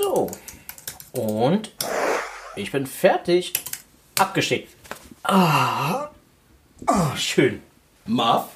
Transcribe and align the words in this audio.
So. 0.00 0.30
Und 1.12 1.72
ich 2.56 2.70
bin 2.72 2.86
fertig. 2.86 3.52
Abgeschickt. 4.18 4.74
Ah. 5.22 6.08
Oh, 6.86 7.16
schön. 7.16 7.62
Marv? 8.06 8.48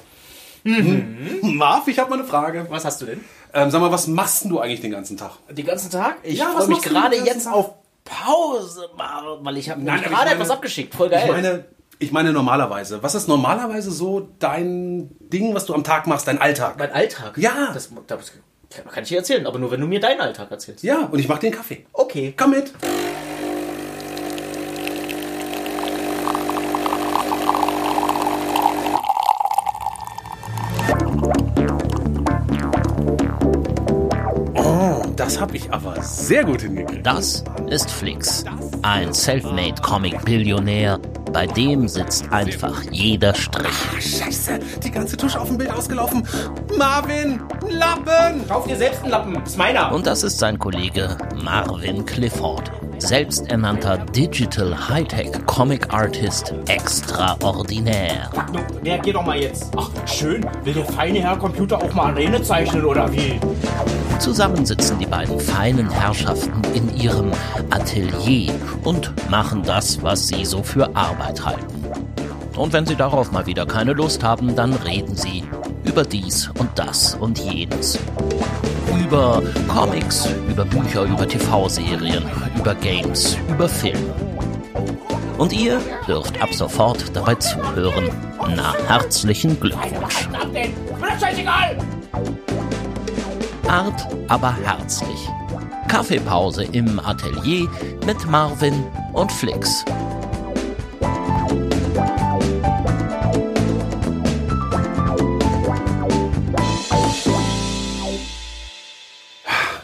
Mhm. 0.63 1.39
Marv, 1.57 1.87
ich 1.87 1.99
habe 1.99 2.09
mal 2.09 2.19
eine 2.19 2.27
Frage. 2.27 2.65
Was 2.69 2.85
hast 2.85 3.01
du 3.01 3.05
denn? 3.05 3.23
Ähm, 3.53 3.69
sag 3.69 3.81
mal, 3.81 3.91
was 3.91 4.07
machst 4.07 4.45
du 4.45 4.59
eigentlich 4.59 4.81
den 4.81 4.91
ganzen 4.91 5.17
Tag? 5.17 5.31
Den 5.49 5.65
ganzen 5.65 5.91
Tag? 5.91 6.17
Ich 6.23 6.37
Ja, 6.39 6.51
freue 6.51 6.67
mich 6.67 6.81
gerade 6.81 7.15
jetzt 7.17 7.45
Tag? 7.45 7.53
auf 7.53 7.71
Pause, 8.05 8.89
weil 8.95 9.57
ich 9.57 9.69
habe 9.69 9.83
gerade 9.83 10.09
meine- 10.09 10.31
etwas 10.31 10.49
abgeschickt. 10.49 10.95
Voll 10.95 11.09
geil. 11.09 11.23
Ich 11.25 11.31
meine, 11.31 11.65
ich 11.99 12.11
meine 12.11 12.31
normalerweise. 12.33 13.03
Was 13.03 13.13
ist 13.15 13.27
normalerweise 13.27 13.91
so 13.91 14.29
dein 14.39 15.09
Ding, 15.19 15.53
was 15.53 15.65
du 15.65 15.73
am 15.75 15.83
Tag 15.83 16.07
machst, 16.07 16.27
dein 16.27 16.39
Alltag? 16.41 16.77
mein 16.79 16.91
Alltag. 16.91 17.37
Ja. 17.37 17.71
Das, 17.73 17.89
das 18.07 18.31
kann 18.71 19.03
ich 19.03 19.09
dir 19.09 19.17
erzählen, 19.17 19.45
aber 19.45 19.59
nur 19.59 19.71
wenn 19.71 19.81
du 19.81 19.87
mir 19.87 19.99
deinen 19.99 20.21
Alltag 20.21 20.49
erzählst. 20.51 20.83
Ja, 20.83 21.05
und 21.05 21.19
ich 21.19 21.27
mach 21.27 21.39
den 21.39 21.51
Kaffee. 21.51 21.85
Okay. 21.93 22.33
Komm 22.37 22.51
mit. 22.51 22.71
Oh, 34.55 35.03
das 35.15 35.39
habe 35.39 35.57
ich 35.57 35.71
aber 35.71 36.01
sehr 36.01 36.43
gut 36.43 36.61
hingekriegt. 36.61 37.05
Das 37.05 37.43
ist 37.69 37.91
Flix, 37.91 38.45
ein 38.81 39.13
selfmade 39.13 39.81
Comic-Billionär. 39.81 40.99
Bei 41.33 41.47
dem 41.47 41.87
sitzt 41.87 42.31
einfach 42.31 42.83
jeder 42.91 43.33
Strich. 43.33 43.71
Scheiße, 43.99 44.59
die 44.83 44.91
ganze 44.91 45.15
Tusche 45.15 45.39
auf 45.39 45.47
dem 45.47 45.57
Bild 45.57 45.71
ausgelaufen. 45.71 46.27
Marvin, 46.77 47.41
Lappen! 47.69 48.45
Kauf 48.47 48.67
dir 48.67 48.75
selbst 48.75 49.01
einen 49.03 49.11
Lappen. 49.11 49.41
Ist 49.43 49.57
meiner. 49.57 49.93
Und 49.93 50.05
das 50.05 50.23
ist 50.23 50.39
sein 50.39 50.59
Kollege 50.59 51.17
Marvin 51.41 52.05
Clifford, 52.05 52.69
selbsternannter 52.97 53.97
Digital 53.97 54.89
Hightech 54.89 55.31
Comic 55.45 55.93
Artist 55.93 56.53
extraordinär. 56.67 58.29
Reagier 58.83 59.13
doch 59.13 59.25
mal 59.25 59.39
jetzt. 59.39 59.71
Ach, 59.77 59.89
schön. 60.05 60.45
Will 60.63 60.73
der 60.73 60.85
feine 60.85 61.19
Herr 61.19 61.37
Computer 61.37 61.77
auch 61.77 61.93
mal 61.93 62.11
Arene 62.11 62.43
zeichnen 62.43 62.83
oder 62.83 63.11
wie? 63.11 63.39
Zusammen 64.21 64.67
sitzen 64.67 64.99
die 64.99 65.07
beiden 65.07 65.39
feinen 65.39 65.89
Herrschaften 65.89 66.61
in 66.75 66.95
ihrem 66.95 67.31
Atelier 67.71 68.53
und 68.83 69.11
machen 69.31 69.63
das, 69.63 70.03
was 70.03 70.27
sie 70.27 70.45
so 70.45 70.61
für 70.61 70.95
Arbeit 70.95 71.43
halten. 71.43 71.83
Und 72.55 72.71
wenn 72.71 72.85
sie 72.85 72.95
darauf 72.95 73.31
mal 73.31 73.47
wieder 73.47 73.65
keine 73.65 73.93
Lust 73.93 74.23
haben, 74.23 74.55
dann 74.55 74.73
reden 74.73 75.15
sie 75.15 75.43
über 75.85 76.03
dies 76.03 76.51
und 76.59 76.69
das 76.75 77.15
und 77.15 77.39
jenes. 77.39 77.97
Über 79.03 79.41
Comics, 79.67 80.29
über 80.47 80.65
Bücher, 80.65 81.03
über 81.05 81.27
TV-Serien, 81.27 82.23
über 82.55 82.75
Games, 82.75 83.35
über 83.49 83.67
Filme. 83.67 84.13
Und 85.39 85.51
ihr 85.51 85.81
dürft 86.07 86.39
ab 86.39 86.53
sofort 86.53 87.03
dabei 87.15 87.33
zuhören. 87.33 88.07
Na, 88.55 88.75
herzlichen 88.87 89.59
Glückwunsch. 89.59 90.29
Ab 93.71 93.85
denn? 93.85 94.01
Mir 94.01 94.01
doch 94.01 94.01
scheißegal. 94.01 94.07
Art, 94.07 94.07
aber 94.27 94.55
herzlich. 94.55 95.29
Kaffeepause 95.87 96.63
im 96.63 96.99
Atelier 96.99 97.69
mit 98.05 98.25
Marvin 98.27 98.85
und 99.13 99.31
Flix. 99.31 99.85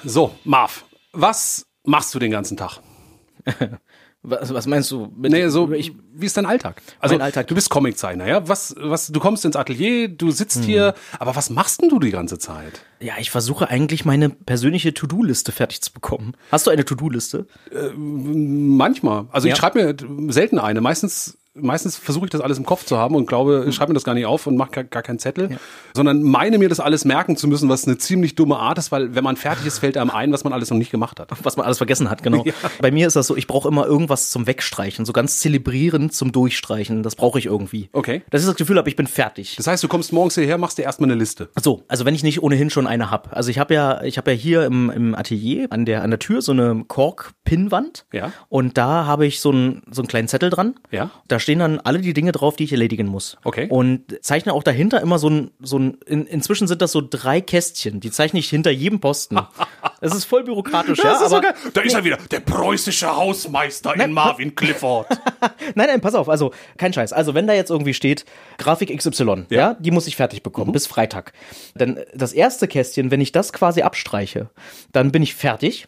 So, 0.04 0.36
Marv, 0.44 0.86
was 1.14 1.66
machst 1.84 2.14
du 2.16 2.20
den 2.20 2.32
ganzen 2.32 2.58
Tag? 2.58 2.80
Was, 4.24 4.54
was 4.54 4.66
meinst 4.68 4.92
du? 4.92 5.12
Mit, 5.16 5.32
Nee, 5.32 5.48
so, 5.48 5.72
wie 5.72 6.26
ist 6.26 6.36
dein 6.36 6.46
Alltag? 6.46 6.82
Also, 7.00 7.16
Mein 7.16 7.22
Alltag. 7.22 7.48
du 7.48 7.56
bist 7.56 7.70
Comiczeichner, 7.70 8.28
ja? 8.28 8.48
Was, 8.50 8.76
was, 8.78 9.08
du 9.08 9.20
kommst 9.20 9.46
ins 9.46 9.56
Atelier, 9.56 10.08
du 10.10 10.32
sitzt 10.32 10.64
hier, 10.66 10.96
aber 11.20 11.36
was 11.36 11.50
machst 11.50 11.82
denn 11.82 11.90
du 11.90 12.00
die 12.00 12.12
ganze 12.12 12.38
Zeit? 12.40 12.82
Ja, 13.00 13.14
ich 13.20 13.30
versuche 13.32 13.70
eigentlich 13.70 14.04
meine 14.06 14.30
persönliche 14.30 14.94
To-Do-Liste 14.94 15.52
fertig 15.52 15.82
zu 15.82 15.94
bekommen. 15.94 16.34
Hast 16.52 16.66
du 16.68 16.72
eine 16.72 16.84
To-Do-Liste? 16.84 17.46
Manchmal. 17.96 19.28
Also, 19.32 19.48
Ja. 19.48 19.54
ich 19.54 19.60
schreibe 19.60 19.96
mir 19.96 20.32
selten 20.34 20.60
eine. 20.60 20.82
Meistens, 20.82 21.38
meistens 21.60 21.98
versuche 21.98 22.26
ich 22.26 22.32
das 22.32 22.42
alles 22.42 22.58
im 22.58 22.66
Kopf 22.66 22.86
zu 22.86 22.98
haben 22.98 23.16
und 23.16 23.28
glaube, 23.28 23.66
ich 23.68 23.76
schreibe 23.76 23.92
mir 23.92 23.96
das 23.96 24.04
gar 24.04 24.14
nicht 24.14 24.26
auf 24.26 24.48
und 24.48 24.58
mache 24.58 24.72
gar, 24.72 24.84
gar 24.84 25.04
keinen 25.04 25.20
Zettel, 25.20 25.58
sondern 25.94 26.24
meine 26.24 26.58
mir 26.58 26.70
das 26.70 26.80
alles 26.80 27.06
merken 27.06 27.38
zu 27.38 27.48
müssen, 27.48 27.70
was 27.70 27.86
eine 27.86 27.98
ziemlich 27.98 28.36
dumme 28.36 28.58
Art 28.58 28.78
ist, 28.78 28.92
weil 28.92 29.16
wenn 29.16 29.24
man 29.24 29.38
fertig 29.38 29.66
ist, 29.66 29.80
fällt 29.80 29.98
einem 29.98 30.10
ein, 30.10 30.32
was 30.32 30.44
man 30.44 30.54
alles 30.54 30.70
noch 30.70 30.78
nicht 30.78 30.92
gemacht 30.92 31.20
hat. 31.20 31.30
Was 31.44 31.58
man 31.58 31.66
alles 31.66 31.78
vergessen 31.78 32.10
hat, 32.10 32.24
genau. 32.24 32.44
Bei 32.82 32.92
mir 32.92 33.08
ist 33.08 33.16
das 33.16 33.28
so, 33.28 33.36
ich 33.36 33.48
brauche 33.48 33.68
immer 33.68 33.86
irgendwas 33.86 34.30
zum 34.30 34.48
Wegstreichen, 34.48 35.06
so 35.06 35.14
ganz 35.14 35.40
zelebrierend 35.40 36.14
zum 36.14 36.32
Durchstreichen. 36.32 37.04
Das 37.04 37.16
brauche 37.16 37.40
ich 37.40 37.46
irgendwie. 37.46 37.90
Okay. 37.94 38.24
Dass 38.30 38.42
ich 38.42 38.48
das 38.48 38.56
Gefühl 38.56 38.78
habe, 38.78 38.90
ich 38.90 38.96
bin 38.96 39.08
fertig. 39.08 39.56
Das 39.56 39.68
heißt, 39.68 39.84
du 39.84 39.88
kommst 39.88 40.14
morgens 40.14 40.36
hierher, 40.36 40.58
machst 40.58 40.78
dir 40.78 40.84
erstmal 40.84 41.10
eine 41.10 41.20
Liste. 41.20 41.50
So, 41.62 41.84
also 41.88 42.06
wenn 42.06 42.16
ich 42.16 42.24
nicht 42.24 42.42
ohnehin 42.42 42.70
schon 42.70 42.88
eine 42.88 43.12
hab. 43.12 43.36
Also 43.36 43.50
ich 43.50 43.60
habe 43.60 43.74
ja, 43.74 44.04
ich 44.04 44.18
habe 44.18 44.32
ja 44.32 44.38
hier 44.38 44.66
im, 44.66 44.90
im 44.90 45.16
Atelier 45.16 45.68
an 45.70 45.86
der 45.86 46.04
an 46.04 46.10
der 46.10 46.20
Tür 46.20 46.42
so 46.42 46.52
eine 46.52 46.84
Kork-Pinnwand. 46.88 48.06
Ja. 48.12 48.32
Und 48.50 48.78
da 48.78 49.06
habe 49.06 49.26
ich 49.26 49.40
so 49.42 49.52
einen 49.52 49.84
so 49.90 50.02
einen 50.02 50.08
kleinen 50.08 50.28
Zettel 50.28 50.50
dran. 50.50 50.76
Ja. 50.92 51.12
Da 51.28 51.40
stehen 51.48 51.60
dann 51.60 51.80
alle 51.80 52.00
die 52.00 52.12
Dinge 52.12 52.34
drauf, 52.34 52.58
die 52.58 52.66
ich 52.66 52.74
erledigen 52.74 53.08
muss. 53.08 53.38
Okay. 53.46 53.68
Und 53.70 54.18
zeichne 54.22 54.52
auch 54.52 54.64
dahinter 54.64 55.00
immer 55.00 55.18
so 55.18 55.30
ein 55.30 55.52
so 55.62 55.80
ein. 55.80 55.98
In, 56.06 56.28
inzwischen 56.28 56.68
sind 56.68 56.82
das 56.82 56.92
so 56.92 57.02
drei 57.02 57.40
Kästchen. 57.40 58.02
Die 58.02 58.12
zeichne 58.12 58.40
ich 58.40 58.50
hinter 58.50 58.70
jedem 58.70 59.00
Posten. 59.00 59.40
Es 60.00 60.14
ist 60.14 60.26
voll 60.26 60.44
bürokratisch, 60.44 61.00
ja. 61.04 61.14
Ist 61.14 61.28
so 61.28 61.38
aber 61.38 61.42
geil. 61.42 61.56
Da 61.74 61.82
ist 61.82 61.96
er 61.96 62.04
wieder, 62.04 62.18
der 62.30 62.40
preußische 62.42 63.16
Hausmeister 63.16 63.96
in 63.96 64.12
Marvin 64.12 64.54
Clifford. 64.54 65.08
Nein, 65.76 65.88
nein, 65.88 66.02
pass 66.02 66.14
auf, 66.14 66.30
also 66.30 66.52
kein 66.78 66.94
Scheiß. 66.94 67.14
Also 67.14 67.34
wenn 67.34 67.48
da 67.48 67.54
jetzt 67.54 67.72
irgendwie 67.72 67.96
steht, 67.96 68.24
Grafik 68.60 68.96
XY, 68.96 69.46
ja, 69.50 69.74
die 69.80 69.90
muss 69.90 70.06
ich 70.06 70.16
fertig 70.16 70.44
bekommen 70.44 70.72
bis 70.72 70.86
Freitag. 70.86 71.34
Dann 71.74 72.00
das 72.14 72.32
erste 72.32 72.68
Kästchen, 72.68 73.10
wenn 73.10 73.22
ich 73.22 73.32
das 73.32 73.54
quasi 73.54 73.82
abstreiche, 73.82 74.52
dann 74.92 75.12
bin 75.12 75.24
ich 75.24 75.34
fertig. 75.34 75.88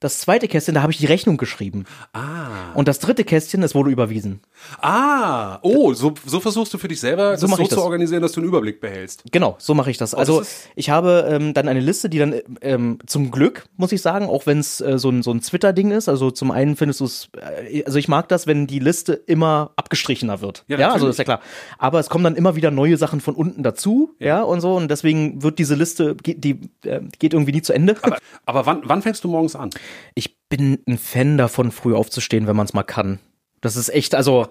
Das 0.00 0.18
zweite 0.20 0.46
Kästchen, 0.48 0.74
da 0.74 0.82
habe 0.82 0.92
ich 0.92 0.98
die 0.98 1.06
Rechnung 1.06 1.36
geschrieben. 1.38 1.84
Ah. 2.12 2.72
Und 2.74 2.86
das 2.88 3.00
dritte 3.00 3.24
Kästchen, 3.24 3.62
es 3.62 3.74
wurde 3.74 3.90
überwiesen. 3.90 4.40
Ah, 4.80 5.58
oh, 5.62 5.92
so, 5.92 6.14
so 6.24 6.40
versuchst 6.40 6.72
du 6.72 6.78
für 6.78 6.88
dich 6.88 7.00
selber 7.00 7.32
das 7.32 7.42
mach 7.48 7.56
so 7.56 7.64
das. 7.64 7.70
zu 7.70 7.82
organisieren, 7.82 8.22
dass 8.22 8.32
du 8.32 8.40
einen 8.40 8.48
Überblick 8.48 8.80
behältst. 8.80 9.24
Genau, 9.32 9.56
so 9.58 9.74
mache 9.74 9.90
ich 9.90 9.96
das. 9.98 10.14
Also 10.14 10.38
das 10.38 10.48
ist- 10.48 10.68
ich 10.76 10.90
habe 10.90 11.26
ähm, 11.30 11.52
dann 11.54 11.68
eine 11.68 11.80
Liste, 11.80 12.08
die 12.08 12.18
dann 12.18 12.34
ähm, 12.60 12.98
zum 13.06 13.30
Glück, 13.30 13.64
muss 13.76 13.92
ich 13.92 14.00
sagen, 14.02 14.26
auch 14.26 14.46
wenn 14.46 14.58
es 14.60 14.80
äh, 14.80 14.98
so 14.98 15.10
ein, 15.10 15.22
so 15.22 15.32
ein 15.32 15.40
Twitter-Ding 15.40 15.90
ist, 15.90 16.08
also 16.08 16.30
zum 16.30 16.50
einen 16.50 16.76
findest 16.76 17.00
du 17.00 17.04
es, 17.04 17.28
äh, 17.68 17.82
also 17.84 17.98
ich 17.98 18.08
mag 18.08 18.28
das, 18.28 18.46
wenn 18.46 18.66
die 18.66 18.78
Liste 18.78 19.14
immer 19.14 19.72
abgestrichener 19.76 20.40
wird. 20.40 20.64
Ja, 20.68 20.78
Ja, 20.78 20.92
also 20.92 21.06
das 21.06 21.14
ist 21.14 21.18
ja 21.18 21.24
klar. 21.24 21.40
Aber 21.78 21.98
es 21.98 22.08
kommen 22.08 22.24
dann 22.24 22.36
immer 22.36 22.54
wieder 22.56 22.70
neue 22.70 22.96
Sachen 22.96 23.20
von 23.20 23.34
unten 23.34 23.62
dazu, 23.62 24.14
ja, 24.20 24.42
und 24.42 24.60
so. 24.60 24.76
Und 24.76 24.88
deswegen 24.90 25.42
wird 25.42 25.58
diese 25.58 25.74
Liste, 25.74 26.14
geht, 26.14 26.44
die 26.44 26.70
äh, 26.84 27.00
geht 27.18 27.32
irgendwie 27.32 27.52
nie 27.52 27.62
zu 27.62 27.72
Ende. 27.72 27.96
Aber, 28.02 28.18
aber 28.46 28.66
wann, 28.66 28.82
wann 28.84 29.02
fängst 29.02 29.24
du 29.24 29.28
morgens 29.28 29.56
an? 29.56 29.70
Ich 30.14 30.36
bin 30.48 30.78
ein 30.86 30.98
Fan 30.98 31.38
davon, 31.38 31.70
früh 31.70 31.94
aufzustehen, 31.94 32.46
wenn 32.46 32.56
man 32.56 32.66
es 32.66 32.74
mal 32.74 32.82
kann. 32.82 33.18
Das 33.60 33.76
ist 33.76 33.88
echt, 33.88 34.14
also, 34.14 34.46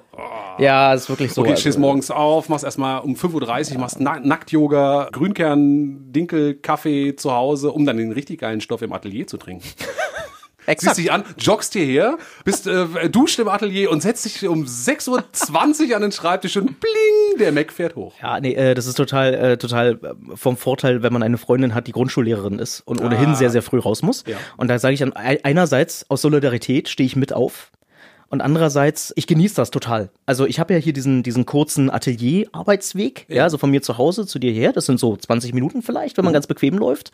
ja, 0.58 0.94
ist 0.94 1.10
wirklich 1.10 1.32
so. 1.34 1.42
Okay, 1.42 1.52
also, 1.52 1.62
stehst 1.62 1.80
morgens 1.80 2.12
auf, 2.12 2.50
machst 2.50 2.66
erstmal 2.66 3.02
um 3.02 3.16
5.30 3.16 3.74
Uhr, 3.74 3.80
machst 3.80 4.00
Na 4.00 4.20
Nackt-Yoga, 4.20 5.10
Grünkern, 5.12 6.12
Dinkel, 6.12 6.56
Kaffee 6.56 7.16
zu 7.16 7.32
Hause, 7.32 7.72
um 7.72 7.86
dann 7.86 7.98
den 7.98 8.12
richtig 8.12 8.42
geilen 8.42 8.60
Stoff 8.60 8.82
im 8.82 8.92
Atelier 8.92 9.28
zu 9.28 9.38
trinken. 9.38 9.64
Siehst 10.68 10.84
exakt. 10.84 10.98
dich 10.98 11.12
an, 11.12 11.24
joggst 11.40 11.74
hierher, 11.74 12.18
bist 12.44 12.68
äh, 12.68 13.10
duscht 13.10 13.40
im 13.40 13.48
Atelier 13.48 13.90
und 13.90 14.02
setzt 14.02 14.26
dich 14.26 14.46
um 14.48 14.66
6.20 14.66 15.90
Uhr 15.90 15.96
an 15.96 16.02
den 16.02 16.12
Schreibtisch 16.12 16.58
und 16.58 16.80
bling, 16.80 17.40
der 17.40 17.52
Mac 17.54 17.72
fährt 17.72 17.96
hoch. 17.96 18.14
Ja, 18.22 18.40
nee, 18.40 18.54
äh, 18.54 18.74
das 18.74 18.86
ist 18.86 18.96
total, 18.96 19.34
äh, 19.34 19.58
total 19.58 19.94
äh, 20.04 20.36
vom 20.36 20.58
Vorteil, 20.58 21.04
wenn 21.04 21.14
man 21.14 21.24
eine 21.24 21.38
Freundin 21.38 21.74
hat, 21.74 21.88
die 21.88 21.94
Grundschullehrerin 21.94 22.60
ist 22.60 22.82
und 22.82 23.02
ohnehin 23.02 23.34
sehr, 23.36 23.50
sehr 23.50 23.62
früh 23.62 23.80
raus 23.80 24.02
muss. 24.02 24.24
Ja. 24.28 24.36
Und 24.58 24.68
da 24.68 24.78
sage 24.78 24.94
ich 24.94 25.00
dann, 25.00 25.16
ei- 25.16 25.40
einerseits 25.44 26.06
aus 26.10 26.22
Solidarität 26.22 26.90
stehe 26.90 27.08
ich 27.08 27.16
mit 27.16 27.32
auf. 27.34 27.72
Und 28.30 28.42
andererseits, 28.42 29.14
ich 29.16 29.26
genieße 29.28 29.56
das 29.56 29.72
total. 29.72 30.10
Also 30.26 30.46
ich 30.46 30.60
habe 30.60 30.74
ja 30.74 30.80
hier 30.80 30.94
diesen, 30.94 31.24
diesen 31.24 31.46
kurzen 31.46 31.90
Atelier-Arbeitsweg, 31.90 33.26
ja. 33.30 33.50
so 33.50 33.58
von 33.58 33.72
mir 33.72 33.82
zu 33.82 33.98
Hause 33.98 34.26
zu 34.26 34.38
dir 34.38 34.52
her. 34.52 34.74
Das 34.74 34.86
sind 34.86 35.00
so 35.00 35.16
20 35.16 35.54
Minuten 35.54 35.82
vielleicht, 35.82 36.18
wenn 36.18 36.26
man 36.26 36.34
ganz 36.34 36.48
bequem 36.48 36.78
läuft, 36.78 37.12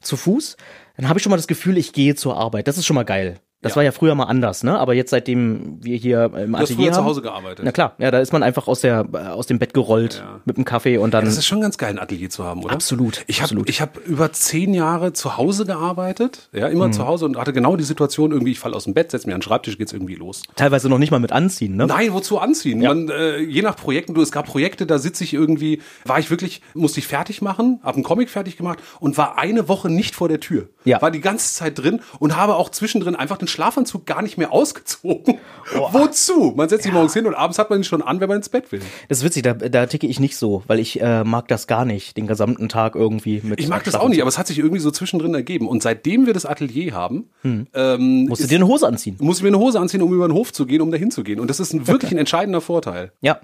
zu 0.00 0.16
Fuß. 0.16 0.56
Dann 0.96 1.08
habe 1.08 1.18
ich 1.18 1.22
schon 1.22 1.30
mal 1.30 1.36
das 1.36 1.48
Gefühl, 1.48 1.76
ich 1.76 1.92
gehe 1.92 2.14
zur 2.14 2.36
Arbeit. 2.36 2.66
Das 2.66 2.78
ist 2.78 2.86
schon 2.86 2.94
mal 2.94 3.04
geil. 3.04 3.40
Das 3.64 3.72
Ja. 3.72 3.76
war 3.76 3.82
ja 3.82 3.90
früher 3.92 4.14
mal 4.14 4.24
anders, 4.24 4.62
ne? 4.62 4.78
Aber 4.78 4.94
jetzt, 4.94 5.10
seitdem 5.10 5.78
wir 5.82 5.96
hier 5.96 6.26
im 6.36 6.52
Du 6.52 6.58
hast 6.58 6.70
Atelier 6.70 6.86
früher 6.86 6.92
zu 6.92 7.04
Hause 7.04 7.22
gearbeitet. 7.22 7.64
Na 7.64 7.72
klar, 7.72 7.94
ja, 7.98 8.10
da 8.12 8.20
ist 8.20 8.32
man 8.32 8.42
einfach 8.44 8.68
aus 8.68 8.80
der 8.82 9.04
äh, 9.12 9.16
aus 9.28 9.46
dem 9.48 9.58
Bett 9.58 9.74
gerollt 9.74 10.22
Ja. 10.24 10.40
mit 10.44 10.56
einem 10.56 10.64
Kaffee 10.64 10.98
und 10.98 11.12
dann 11.14 11.24
Das 11.24 11.36
ist 11.36 11.46
schon 11.46 11.60
ganz 11.60 11.76
geil, 11.78 11.90
ein 11.90 11.98
Atelier 11.98 12.30
zu 12.30 12.44
haben, 12.44 12.62
oder? 12.62 12.72
Absolut, 12.74 13.24
Ich 13.26 13.42
habe 13.42 13.62
ich 13.66 13.80
hab 13.80 13.98
über 14.06 14.30
zehn 14.32 14.74
Jahre 14.74 15.12
zu 15.12 15.36
Hause 15.36 15.66
gearbeitet, 15.66 16.48
ja, 16.52 16.66
Mhm. 16.68 16.72
immer 16.74 16.90
zu 16.92 17.06
Hause 17.06 17.24
und 17.24 17.36
hatte 17.36 17.52
genau 17.52 17.76
die 17.76 17.84
Situation, 17.84 18.30
irgendwie, 18.32 18.52
ich 18.52 18.58
falle 18.60 18.76
aus 18.76 18.84
dem 18.84 18.94
Bett, 18.94 19.10
setz 19.10 19.26
mir 19.26 19.32
an 19.34 19.40
den 19.40 19.42
Schreibtisch, 19.42 19.78
geht's 19.78 19.92
irgendwie 19.92 20.14
los. 20.14 20.42
teilweise 20.56 20.88
noch 20.88 20.98
nicht 20.98 21.10
mal 21.10 21.18
mit 21.20 21.32
anziehen, 21.32 21.76
ne? 21.76 21.86
Nein, 21.86 22.12
wozu 22.12 22.38
anziehen? 22.38 22.80
Man, 22.80 23.08
äh, 23.08 23.38
je 23.38 23.62
nach 23.62 23.76
Projekten, 23.76 24.14
du, 24.14 24.20
es 24.22 24.30
gab 24.32 24.46
Projekte, 24.46 24.86
da 24.86 24.98
sitze 24.98 25.24
ich 25.24 25.32
irgendwie, 25.34 25.80
war 26.04 26.18
ich 26.18 26.30
wirklich, 26.30 26.60
musste 26.74 27.00
ich 27.00 27.06
fertig 27.06 27.40
machen, 27.42 27.80
habe 27.82 27.94
einen 27.96 28.04
Comic 28.04 28.28
fertig 28.28 28.56
gemacht 28.56 28.78
und 29.00 29.16
war 29.16 29.38
eine 29.38 29.68
Woche 29.68 29.88
nicht 29.90 30.14
vor 30.14 30.28
der 30.28 30.40
Tür. 30.40 30.68
Ja. 30.84 31.00
War 31.00 31.10
die 31.10 31.20
ganze 31.22 31.54
Zeit 31.54 31.78
drin 31.78 32.00
und 32.18 32.36
habe 32.36 32.56
auch 32.56 32.68
zwischendrin 32.68 33.16
einfach 33.16 33.38
den 33.38 33.48
Schlafanzug 33.54 34.04
gar 34.06 34.20
nicht 34.22 34.36
mehr 34.38 34.52
ausgezogen. 34.52 35.38
Wozu? 35.92 36.52
Man 36.56 36.68
setzt 36.68 36.84
sich 36.84 36.92
morgens 36.92 37.14
hin 37.14 37.26
und 37.26 37.34
abends 37.34 37.58
hat 37.58 37.70
man 37.70 37.80
ihn 37.80 37.84
schon 37.84 38.02
an, 38.02 38.20
wenn 38.20 38.28
man 38.28 38.38
ins 38.38 38.48
Bett 38.48 38.70
will. 38.72 38.80
Das 39.08 39.18
ist 39.18 39.24
witzig, 39.24 39.42
da, 39.44 39.54
da 39.54 39.86
ticke 39.86 40.06
ich 40.06 40.20
nicht 40.20 40.36
so, 40.36 40.62
weil 40.66 40.78
ich 40.80 41.00
äh, 41.00 41.24
mag 41.24 41.48
das 41.48 41.66
gar 41.66 41.84
nicht, 41.84 42.16
den 42.16 42.26
gesamten 42.26 42.68
Tag 42.68 42.94
irgendwie 42.94 43.40
mit. 43.42 43.60
Ich 43.60 43.68
mag 43.68 43.84
das 43.84 43.94
auch 43.94 44.08
nicht, 44.08 44.20
aber 44.20 44.28
es 44.28 44.38
hat 44.38 44.46
sich 44.46 44.58
irgendwie 44.58 44.80
so 44.80 44.90
zwischendrin 44.90 45.34
ergeben. 45.34 45.68
Und 45.68 45.82
seitdem 45.82 46.26
wir 46.26 46.32
das 46.34 46.46
Atelier 46.46 46.92
haben, 46.94 47.28
Musst 47.42 48.42
du 48.42 48.46
dir 48.48 48.56
eine 48.56 48.66
Hose 48.66 48.86
anziehen? 48.86 49.16
muss 49.20 49.38
ich 49.38 49.42
mir 49.42 49.48
eine 49.48 49.58
Hose 49.58 49.78
anziehen, 49.78 50.02
um 50.02 50.12
über 50.12 50.26
den 50.28 50.34
Hof 50.34 50.52
zu 50.52 50.66
gehen, 50.66 50.80
um 50.80 50.90
dahin 50.90 51.10
zu 51.10 51.22
gehen. 51.22 51.40
Und 51.40 51.48
das 51.48 51.60
ist 51.60 51.72
ein, 51.72 51.86
wirklich 51.86 52.10
ein 52.12 52.18
entscheidender 52.18 52.60
Vorteil. 52.60 53.12
Ja. 53.20 53.40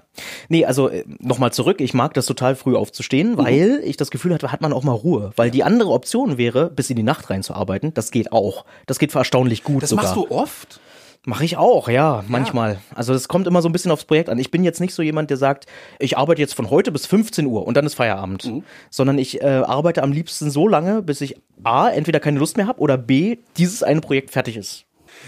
Nee, 0.49 0.65
also 0.65 0.89
äh, 0.89 1.03
nochmal 1.19 1.53
zurück, 1.53 1.81
ich 1.81 1.93
mag 1.93 2.13
das 2.15 2.25
total 2.25 2.55
früh 2.55 2.71
Mhm. 2.71 2.77
aufzustehen, 2.77 3.37
weil 3.37 3.81
ich 3.83 3.97
das 3.97 4.11
Gefühl 4.11 4.33
hatte, 4.33 4.51
hat 4.51 4.61
man 4.61 4.71
auch 4.73 4.83
mal 4.83 4.93
Ruhe. 4.93 5.31
Weil 5.35 5.51
die 5.51 5.63
andere 5.63 5.89
Option 5.91 6.37
wäre, 6.37 6.69
bis 6.69 6.89
in 6.89 6.95
die 6.95 7.03
Nacht 7.03 7.29
reinzuarbeiten. 7.29 7.93
Das 7.93 8.11
geht 8.11 8.31
auch. 8.31 8.65
Das 8.87 8.97
geht 8.99 9.13
erstaunlich 9.13 9.63
gut 9.63 9.83
Das. 9.83 9.89
Machst 10.03 10.15
du 10.15 10.29
oft? 10.29 10.79
Mache 11.23 11.45
ich 11.45 11.55
auch, 11.55 11.87
ja, 11.87 12.23
manchmal. 12.27 12.79
Also 12.95 13.13
es 13.13 13.27
kommt 13.27 13.45
immer 13.45 13.61
so 13.61 13.69
ein 13.69 13.71
bisschen 13.71 13.91
aufs 13.91 14.05
Projekt 14.05 14.27
an. 14.27 14.39
Ich 14.39 14.49
bin 14.49 14.63
jetzt 14.63 14.81
nicht 14.81 14.95
so 14.95 15.03
jemand, 15.03 15.29
der 15.29 15.37
sagt, 15.37 15.67
ich 15.99 16.17
arbeite 16.17 16.41
jetzt 16.41 16.55
von 16.55 16.71
heute 16.71 16.91
bis 16.91 17.05
15 17.05 17.45
Uhr 17.45 17.67
und 17.67 17.77
dann 17.77 17.85
ist 17.85 17.93
Feierabend. 17.93 18.45
Mhm. 18.45 18.63
Sondern 18.89 19.19
ich 19.19 19.39
äh, 19.39 19.45
arbeite 19.45 20.01
am 20.01 20.11
liebsten 20.11 20.49
so 20.49 20.67
lange, 20.67 21.03
bis 21.03 21.21
ich 21.21 21.35
A, 21.63 21.89
entweder 21.89 22.19
keine 22.19 22.39
Lust 22.39 22.57
mehr 22.57 22.65
habe 22.65 22.79
oder 22.79 22.97
B, 22.97 23.37
dieses 23.57 23.83
eine 23.83 24.01
Projekt 24.01 24.31
fertig 24.31 24.57
ist. 24.57 24.85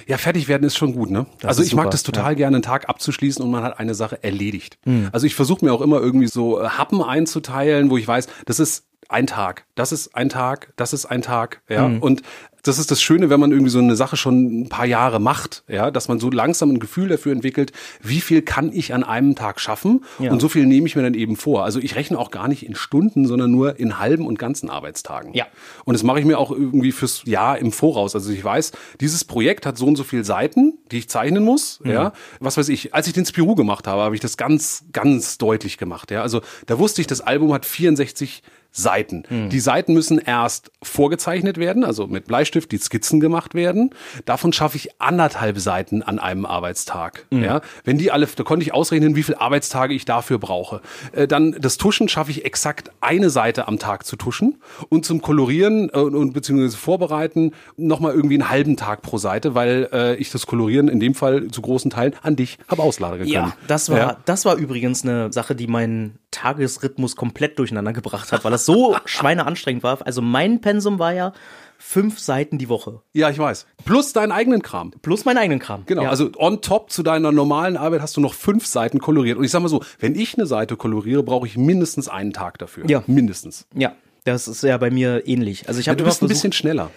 Ja, 0.07 0.17
fertig 0.17 0.47
werden 0.47 0.63
ist 0.63 0.77
schon 0.77 0.93
gut, 0.93 1.11
ne? 1.11 1.27
also 1.43 1.61
ist 1.61 1.67
ich 1.67 1.75
mag 1.75 1.83
super, 1.83 1.91
das 1.91 2.03
total 2.03 2.35
gerne, 2.35 2.55
einen 2.55 2.63
Tag 2.63 2.89
abzuschließen 2.89 3.43
und 3.43 3.51
man 3.51 3.63
hat 3.63 3.79
eine 3.79 3.93
Sache 3.93 4.23
erledigt. 4.23 4.79
Also 5.11 5.27
ich 5.27 5.35
versuche 5.35 5.63
mir 5.63 5.73
auch 5.73 5.81
immer 5.81 5.99
irgendwie 5.99 6.27
so 6.27 6.59
äh, 6.59 6.69
Happen 6.69 7.03
einzuteilen, 7.03 7.91
wo 7.91 7.97
ich 7.97 8.07
weiß, 8.07 8.27
das 8.45 8.59
ist 8.59 8.85
ein 9.09 9.27
Tag, 9.27 9.65
das 9.75 9.91
ist 9.91 10.15
ein 10.15 10.29
Tag, 10.29 10.73
das 10.75 10.93
ist 10.93 11.05
ein 11.05 11.21
Tag, 11.21 11.61
ja. 11.69 11.85
Und 11.85 12.21
das 12.65 12.79
ist 12.79 12.91
das 12.91 13.01
Schöne, 13.01 13.29
wenn 13.29 13.41
man 13.41 13.51
irgendwie 13.51 13.69
so 13.69 13.79
eine 13.79 13.97
Sache 13.97 14.15
schon 14.15 14.61
ein 14.61 14.69
paar 14.69 14.85
Jahre 14.85 15.19
macht, 15.19 15.65
ja, 15.67 15.91
dass 15.91 16.07
man 16.07 16.19
so 16.21 16.29
langsam 16.29 16.69
ein 16.71 16.79
Gefühl 16.79 17.09
dafür 17.09 17.33
entwickelt, 17.33 17.73
wie 18.01 18.21
viel 18.21 18.41
kann 18.41 18.71
ich 18.71 18.93
an 18.93 19.03
einem 19.03 19.35
Tag 19.35 19.59
schaffen 19.59 20.05
Ja. 20.17 20.31
und 20.31 20.39
so 20.39 20.47
viel 20.47 20.65
nehme 20.65 20.87
ich 20.87 20.95
mir 20.95 21.01
dann 21.01 21.13
eben 21.13 21.35
vor. 21.35 21.65
Also 21.65 21.79
ich 21.79 21.95
rechne 21.97 22.17
auch 22.17 22.31
gar 22.31 22.47
nicht 22.47 22.65
in 22.65 22.73
Stunden, 22.75 23.25
sondern 23.27 23.51
nur 23.51 23.79
in 23.79 23.99
halben 23.99 24.25
und 24.25 24.39
ganzen 24.39 24.69
Arbeitstagen. 24.69 25.33
Ja. 25.33 25.45
Und 25.83 25.93
das 25.93 26.03
mache 26.03 26.19
ich 26.21 26.25
mir 26.25 26.39
auch 26.39 26.51
irgendwie 26.51 26.93
fürs 26.93 27.23
Jahr 27.25 27.57
im 27.57 27.73
Voraus. 27.73 28.15
Also 28.15 28.31
ich 28.31 28.41
weiß, 28.41 28.71
dieses 29.01 29.25
Projekt 29.25 29.65
hat 29.65 29.77
so 29.77 29.85
und 29.85 29.97
so 29.97 30.05
viele 30.05 30.23
Seiten, 30.23 30.77
die 30.89 30.99
ich 30.99 31.09
zeichnen 31.09 31.43
muss. 31.43 31.81
Ja, 31.83 32.13
was 32.39 32.55
weiß 32.55 32.69
ich. 32.69 32.93
Als 32.93 33.07
ich 33.07 33.13
den 33.13 33.25
Spirou 33.25 33.55
gemacht 33.55 33.87
habe, 33.87 34.03
habe 34.03 34.15
ich 34.15 34.21
das 34.21 34.37
ganz, 34.37 34.85
ganz 34.93 35.37
deutlich 35.37 35.77
gemacht. 35.77 36.11
Ja, 36.11 36.21
also 36.21 36.39
da 36.67 36.79
wusste 36.79 37.01
ich, 37.01 37.07
das 37.07 37.19
Album 37.19 37.51
hat 37.51 37.65
64 37.65 38.41
Seiten. 38.75 39.23
Die 39.49 39.59
Seiten 39.59 39.93
müssen 39.93 40.17
erst 40.17 40.71
vorgezeichnet 40.81 41.57
werden, 41.57 41.83
also 41.85 42.07
mit 42.07 42.25
Bleistift 42.25 42.71
die 42.71 42.77
Skizzen 42.79 43.19
gemacht 43.19 43.53
werden. 43.53 43.91
Davon 44.25 44.51
schaffe 44.51 44.77
ich 44.77 44.99
anderthalb 44.99 45.59
Seiten 45.59 46.01
an 46.01 46.17
einem 46.17 46.45
Arbeitstag. 46.45 47.27
Ja, 47.31 47.61
wenn 47.83 47.97
die 47.99 48.11
alle, 48.11 48.25
da 48.35 48.43
konnte 48.43 48.63
ich 48.65 48.73
ausrechnen, 48.73 49.15
wie 49.15 49.21
viele 49.23 49.39
Arbeitstage 49.39 49.93
ich 49.93 50.05
dafür 50.05 50.39
brauche. 50.39 50.81
Äh, 51.11 51.27
dann 51.27 51.55
das 51.59 51.77
Tuschen 51.77 52.09
schaffe 52.09 52.31
ich 52.31 52.45
exakt 52.45 52.91
eine 52.99 53.29
Seite 53.29 53.67
am 53.67 53.77
Tag 53.77 54.05
zu 54.05 54.15
tuschen 54.15 54.57
und 54.89 55.05
zum 55.05 55.21
Kolorieren 55.21 55.89
äh, 55.93 55.97
und 55.99 56.33
beziehungsweise 56.33 56.75
Vorbereiten 56.77 57.51
nochmal 57.77 58.13
irgendwie 58.13 58.35
einen 58.35 58.49
halben 58.49 58.75
Tag 58.75 59.03
pro 59.03 59.17
Seite, 59.19 59.53
weil 59.53 59.87
äh, 59.93 60.15
ich 60.15 60.31
das 60.31 60.47
Kolorieren 60.47 60.87
in 60.87 60.99
dem 60.99 61.13
Fall 61.13 61.47
zu 61.49 61.61
großen 61.61 61.91
Teilen 61.91 62.15
an 62.23 62.35
dich 62.35 62.57
habe 62.67 62.81
auslagern 62.81 63.19
können. 63.19 63.29
Ja, 63.31 63.53
das 63.67 63.89
war, 63.89 63.97
Ja. 63.97 64.17
das 64.25 64.45
war 64.45 64.55
übrigens 64.55 65.03
eine 65.03 65.31
Sache, 65.31 65.53
die 65.55 65.67
meinen 65.67 66.17
Tagesrhythmus 66.31 67.15
komplett 67.15 67.59
durcheinander 67.59 67.93
gebracht 67.93 68.31
hat, 68.31 68.43
weil 68.43 68.51
das 68.51 68.62
so 68.65 68.95
schweineanstrengend 69.05 69.83
war. 69.83 69.99
Also 70.05 70.21
mein 70.21 70.61
Pensum 70.61 70.99
war 70.99 71.13
ja 71.13 71.33
fünf 71.77 72.19
Seiten 72.19 72.57
die 72.57 72.69
Woche. 72.69 73.01
Ja, 73.13 73.29
ich 73.29 73.37
weiß. 73.37 73.65
Plus 73.83 74.13
deinen 74.13 74.31
eigenen 74.31 74.61
Kram. 74.61 74.91
Plus 75.01 75.25
meinen 75.25 75.37
eigenen 75.37 75.59
Kram. 75.59 75.83
Genau, 75.85 76.03
Ja. 76.03 76.09
also 76.09 76.29
on 76.37 76.61
top 76.61 76.89
zu 76.91 77.03
deiner 77.03 77.31
normalen 77.31 77.75
Arbeit 77.75 78.01
hast 78.01 78.15
du 78.15 78.21
noch 78.21 78.33
fünf 78.33 78.65
Seiten 78.65 78.99
koloriert. 78.99 79.37
Und 79.37 79.43
ich 79.43 79.51
sag 79.51 79.61
mal 79.61 79.67
so, 79.67 79.83
wenn 79.99 80.15
ich 80.15 80.35
eine 80.37 80.45
Seite 80.45 80.77
koloriere, 80.77 81.23
brauche 81.23 81.45
ich 81.45 81.57
mindestens 81.57 82.07
einen 82.07 82.31
Tag 82.31 82.57
dafür. 82.59 82.85
Ja. 82.89 83.03
Mindestens. 83.07 83.67
Ja, 83.75 83.93
das 84.23 84.47
ist 84.47 84.63
ja 84.63 84.77
bei 84.77 84.91
mir 84.91 85.27
ähnlich. 85.27 85.67
Also 85.67 85.79
ich 85.81 85.87
Ja, 85.87 85.91
habe 85.91 85.97
du 85.97 86.03
immer 86.03 86.09
bist 86.11 86.21
ein 86.21 86.27
versucht, 86.27 86.35
bisschen 86.35 86.53
schneller. 86.53 86.89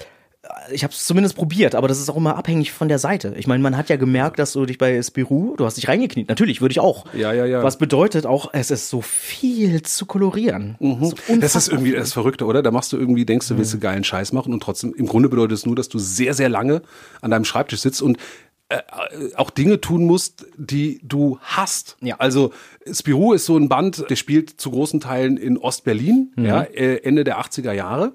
Ich 0.71 0.85
habe 0.85 0.93
es 0.93 1.05
zumindest 1.05 1.37
probiert, 1.37 1.75
aber 1.75 1.89
das 1.89 1.99
ist 1.99 2.09
auch 2.09 2.17
immer 2.17 2.37
abhängig 2.37 2.73
von 2.73 2.89
der 2.89 2.99
Seite. 2.99 3.35
Ich 3.37 3.47
meine, 3.47 3.63
man 3.63 3.77
hat 3.77 3.89
ja 3.89 3.97
gemerkt, 3.97 4.39
dass 4.39 4.53
du 4.53 4.67
dich 4.67 4.79
bei 4.79 5.01
Spirou, 5.03 5.55
du 5.57 5.65
hast 5.65 5.77
dich 5.77 5.89
reingekniet. 5.89 6.29
Natürlich, 6.29 6.61
würde 6.61 6.73
ich 6.73 6.81
auch. 6.81 7.05
Ja, 7.15 7.33
ja, 7.33 7.47
ja. 7.47 7.63
Was 7.63 7.79
bedeutet 7.79 8.27
auch, 8.27 8.51
es 8.53 8.71
ist 8.71 8.89
so 8.89 9.03
viel 9.03 9.83
zu 9.83 10.07
kolorieren. 10.07 10.77
So 10.81 10.87
Mhm. 10.87 11.41
Das 11.41 11.55
ist 11.57 11.69
irgendwie 11.69 11.93
das 11.93 12.13
Verrückte, 12.13 12.45
oder? 12.45 12.63
Da 12.63 12.71
machst 12.71 12.93
du 12.93 12.97
irgendwie, 12.97 13.25
denkst 13.25 13.49
du, 13.49 13.59
willst 13.59 13.75
du 13.75 13.79
geilen 13.79 14.05
Scheiß 14.05 14.33
machen 14.33 14.53
und 14.53 14.63
trotzdem, 14.63 14.95
im 14.95 15.07
Grunde 15.07 15.29
bedeutet 15.29 15.59
es 15.59 15.67
nur, 15.67 15.77
dass 15.77 15.89
du 15.89 15.99
sehr, 15.99 16.35
sehr 16.35 16.49
lange 16.49 16.83
an 17.21 17.31
deinem 17.31 17.45
Schreibtisch 17.45 17.81
sitzt 17.81 18.03
und 18.03 18.19
äh, 18.69 18.81
auch 19.37 19.51
Dinge 19.51 19.81
tun 19.81 20.05
musst, 20.07 20.47
die 20.57 21.01
du 21.05 21.39
hast. 21.41 21.97
Ja. 22.01 22.17
Also 22.19 22.53
Spirou 22.93 23.33
ist 23.33 23.47
so 23.47 23.57
ein 23.57 23.69
Band, 23.69 24.05
der 24.09 24.17
spielt 24.17 24.51
zu 24.61 24.71
großen 24.71 25.01
Teilen 25.01 25.37
in 25.37 25.59
Ostberlin, 25.59 26.33
Mhm. 26.37 26.45
ja, 26.45 26.63
äh, 26.63 26.97
Ende 27.03 27.25
der 27.25 27.39
80er 27.39 27.73
Jahre. 27.73 28.13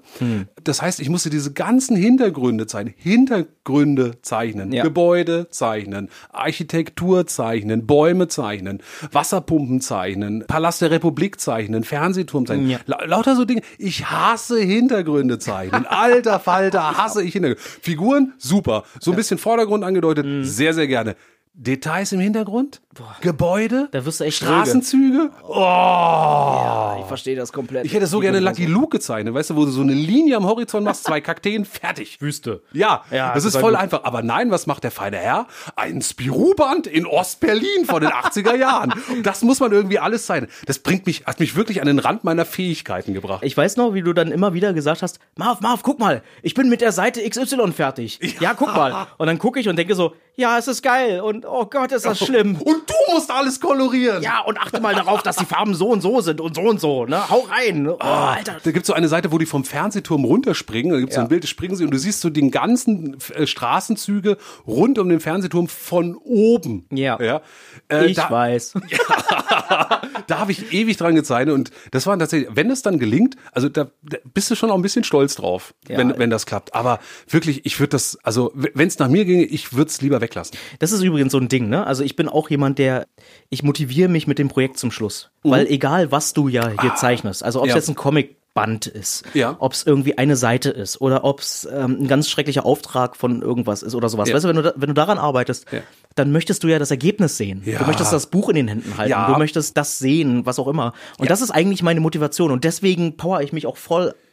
Das 0.64 0.80
heißt, 0.82 1.00
ich 1.00 1.08
musste 1.08 1.30
diese 1.30 1.52
ganzen 1.52 1.96
Hintergründe 1.96 2.66
zeichnen, 2.66 2.94
Hintergründe 2.96 4.12
zeichnen, 4.22 4.72
Ja. 4.72 4.82
Gebäude 4.82 5.48
zeichnen, 5.50 6.08
Architektur 6.30 7.26
zeichnen, 7.26 7.86
Bäume 7.86 8.28
zeichnen, 8.28 8.82
Wasserpumpen 9.10 9.80
zeichnen, 9.80 10.44
Palast 10.46 10.82
der 10.82 10.90
Republik 10.90 11.40
zeichnen, 11.40 11.84
Fernsehturm 11.84 12.46
zeichnen. 12.46 12.70
Ja. 12.70 12.78
La 12.86 13.04
lauter 13.04 13.36
so 13.36 13.44
Dinge. 13.44 13.62
Ich 13.78 14.06
hasse 14.10 14.58
Hintergründe 14.60 15.38
zeichnen. 15.38 15.86
Alter 15.86 16.40
Falter, 16.40 16.96
hasse 16.96 17.22
ich 17.22 17.32
Hintergründe. 17.32 17.62
Figuren, 17.80 18.32
super. 18.38 18.84
So 19.00 19.10
ein 19.12 19.16
bisschen 19.16 19.38
Vordergrund 19.38 19.84
angedeutet, 19.84 20.26
Mhm. 20.26 20.44
sehr, 20.44 20.74
sehr 20.74 20.86
gerne. 20.86 21.16
Details 21.54 22.12
im 22.12 22.20
Hintergrund? 22.20 22.80
Gebäude? 23.20 23.88
Da 23.92 24.04
wirst 24.06 24.20
du 24.20 24.24
echt 24.24 24.38
Straßenzüge? 24.38 25.30
Oh! 25.46 26.96
Ich 27.00 27.06
verstehe 27.06 27.36
das 27.36 27.52
komplett. 27.52 27.84
Ich 27.84 27.92
hätte 27.92 28.06
so 28.06 28.20
gerne 28.20 28.40
Lucky 28.40 28.64
Luke 28.66 28.88
gezeichnet, 28.96 29.34
weißt 29.34 29.50
du, 29.50 29.56
wo 29.56 29.64
du 29.66 29.70
so 29.70 29.82
eine 29.82 29.92
Linie 29.92 30.36
am 30.36 30.46
Horizont 30.46 30.84
machst, 30.84 31.04
zwei 31.04 31.20
Kakteen, 31.20 31.64
fertig. 31.66 32.18
Wüste. 32.20 32.62
Ja, 32.72 33.04
Ja, 33.10 33.34
das 33.34 33.44
ist 33.44 33.52
total 33.52 33.62
voll 33.62 33.72
gut. 33.72 33.80
einfach. 33.82 34.04
Aber 34.04 34.22
nein, 34.22 34.50
was 34.50 34.66
macht 34.66 34.84
der 34.84 34.90
feine 34.90 35.18
Herr? 35.18 35.46
Ein 35.76 36.00
Spirou-Band 36.00 36.86
in 36.86 37.06
Ostberlin 37.06 37.84
von 37.86 38.00
den 38.00 38.10
80er 38.10 38.56
Jahren. 38.56 38.94
Das 39.22 39.42
muss 39.42 39.60
man 39.60 39.72
irgendwie 39.72 39.98
alles 39.98 40.26
sein. 40.26 40.48
Das 40.66 40.78
bringt 40.78 41.06
mich, 41.06 41.24
hat 41.26 41.38
mich 41.38 41.54
wirklich 41.54 41.80
an 41.82 41.86
den 41.86 41.98
Rand 41.98 42.24
meiner 42.24 42.46
Fähigkeiten 42.46 43.12
gebracht. 43.14 43.42
Ich 43.44 43.56
weiß 43.56 43.76
noch, 43.76 43.92
wie 43.94 44.02
du 44.02 44.12
dann 44.14 44.32
immer 44.32 44.54
wieder 44.54 44.72
gesagt 44.72 45.02
hast, 45.02 45.18
Marv, 45.36 45.60
Marv, 45.60 45.82
guck 45.82 45.98
mal, 45.98 46.22
ich 46.42 46.54
bin 46.54 46.68
mit 46.70 46.80
der 46.80 46.92
Seite 46.92 47.20
XY 47.28 47.72
fertig. 47.72 48.20
Ja, 48.40 48.54
guck 48.54 48.74
mal. 48.74 49.06
Und 49.18 49.26
dann 49.28 49.38
gucke 49.38 49.60
ich 49.60 49.68
und 49.68 49.76
denke 49.76 49.94
so, 49.94 50.14
ja, 50.36 50.56
es 50.58 50.66
ist 50.66 50.82
geil 50.82 51.20
und 51.20 51.41
oh 51.46 51.66
Gott, 51.66 51.92
ist 51.92 52.04
das 52.06 52.18
schlimm. 52.18 52.56
Und 52.60 52.88
du 52.88 53.12
musst 53.14 53.30
alles 53.30 53.60
kolorieren. 53.60 54.22
Ja, 54.22 54.40
und 54.40 54.58
achte 54.60 54.80
mal 54.80 54.94
darauf, 54.94 55.22
dass 55.22 55.36
die 55.36 55.44
Farben 55.44 55.74
so 55.74 55.88
und 55.90 56.00
so 56.00 56.20
sind 56.20 56.40
und 56.40 56.54
so 56.54 56.62
und 56.62 56.80
so, 56.80 57.04
ne? 57.06 57.28
Hau 57.28 57.40
rein. 57.50 57.88
Oh, 57.88 57.96
Alter. 57.98 58.56
Da 58.62 58.70
gibt's 58.70 58.86
so 58.86 58.92
eine 58.94 59.08
Seite, 59.08 59.32
wo 59.32 59.38
die 59.38 59.46
vom 59.46 59.64
Fernsehturm 59.64 60.24
runterspringen. 60.24 60.92
Da 60.92 60.98
gibt's 61.00 61.14
so 61.14 61.20
ein 61.20 61.24
Ja. 61.24 61.28
Bild, 61.28 61.44
da 61.44 61.48
springen 61.48 61.76
sie 61.76 61.84
und 61.84 61.90
du 61.92 61.98
siehst 61.98 62.20
so 62.20 62.30
den 62.30 62.50
ganzen 62.50 63.16
äh, 63.34 63.46
Straßenzüge 63.46 64.36
rund 64.66 64.98
um 64.98 65.08
den 65.08 65.20
Fernsehturm 65.20 65.68
von 65.68 66.16
oben. 66.16 66.86
Ja. 66.90 67.18
ja. 67.20 67.42
Äh, 67.88 68.06
Ich 68.06 68.16
da, 68.16 68.30
weiß. 68.30 68.74
da 70.26 70.38
habe 70.38 70.52
ich 70.52 70.72
ewig 70.72 70.96
dran 70.96 71.14
gezeichnet 71.14 71.54
und 71.54 71.70
das 71.90 72.06
war 72.06 72.18
tatsächlich, 72.18 72.50
wenn 72.54 72.70
es 72.70 72.82
dann 72.82 72.98
gelingt, 72.98 73.36
also 73.52 73.68
da, 73.68 73.88
da 74.02 74.18
bist 74.32 74.50
du 74.50 74.54
schon 74.54 74.70
auch 74.70 74.76
ein 74.76 74.82
bisschen 74.82 75.04
stolz 75.04 75.34
drauf, 75.34 75.74
Ja. 75.88 75.98
wenn, 75.98 76.18
wenn 76.18 76.30
das 76.30 76.46
klappt. 76.46 76.74
Aber 76.74 77.00
wirklich, 77.28 77.64
ich 77.66 77.78
würde 77.80 77.90
das, 77.90 78.18
also 78.22 78.52
wenn 78.54 78.88
es 78.88 78.98
nach 78.98 79.08
mir 79.08 79.24
ginge, 79.24 79.44
ich 79.44 79.72
würde 79.72 79.88
es 79.90 80.00
lieber 80.00 80.20
weglassen. 80.20 80.56
Das 80.78 80.92
ist 80.92 81.02
übrigens 81.02 81.31
so 81.32 81.38
ein 81.38 81.48
Ding, 81.48 81.68
ne? 81.68 81.84
Also 81.84 82.04
ich 82.04 82.14
bin 82.14 82.28
auch 82.28 82.48
jemand, 82.48 82.78
der, 82.78 83.06
ich 83.50 83.64
motiviere 83.64 84.08
mich 84.08 84.28
mit 84.28 84.38
dem 84.38 84.48
Projekt 84.48 84.78
zum 84.78 84.92
Schluss. 84.92 85.30
Weil 85.42 85.66
egal, 85.66 86.12
was 86.12 86.32
du 86.32 86.46
ja 86.46 86.70
hier 86.80 86.94
zeichnest, 86.94 87.42
also 87.44 87.58
ob 87.60 87.66
es 87.66 87.70
Ja. 87.70 87.76
jetzt 87.76 87.88
ein 87.88 87.96
Comicband 87.96 88.86
ist, 88.86 89.24
Ja. 89.34 89.56
ob 89.58 89.72
es 89.72 89.84
irgendwie 89.84 90.16
eine 90.18 90.36
Seite 90.36 90.70
ist 90.70 91.00
oder 91.00 91.24
ob 91.24 91.40
es 91.40 91.66
ähm, 91.72 91.98
ein 92.02 92.06
ganz 92.08 92.28
schrecklicher 92.30 92.64
Auftrag 92.64 93.16
von 93.16 93.42
irgendwas 93.42 93.82
ist 93.82 93.96
oder 93.96 94.08
sowas. 94.08 94.28
Ja. 94.28 94.36
Weißt 94.36 94.44
du, 94.44 94.48
wenn 94.50 94.56
du, 94.56 94.62
da, 94.62 94.72
wenn 94.76 94.88
du 94.88 94.94
daran 94.94 95.18
arbeitest, 95.18 95.66
Ja. 95.72 95.80
dann 96.14 96.30
möchtest 96.30 96.62
du 96.62 96.68
ja 96.68 96.78
das 96.78 96.90
Ergebnis 96.92 97.36
sehen. 97.36 97.62
Ja. 97.64 97.78
Du 97.80 97.86
möchtest 97.86 98.12
das 98.12 98.26
Buch 98.26 98.48
in 98.50 98.54
den 98.54 98.68
Händen 98.68 98.96
halten. 98.96 99.32
Du 99.32 99.38
möchtest 99.38 99.76
das 99.76 99.98
sehen, 99.98 100.46
was 100.46 100.58
auch 100.60 100.68
immer. 100.68 100.92
Und 101.18 101.30
das 101.30 101.40
ist 101.40 101.50
eigentlich 101.50 101.82
meine 101.82 102.00
Motivation. 102.00 102.50
Und 102.52 102.64
deswegen 102.64 103.16
power 103.16 103.40
ich 103.42 103.52
mich 103.52 103.66
auch 103.66 103.76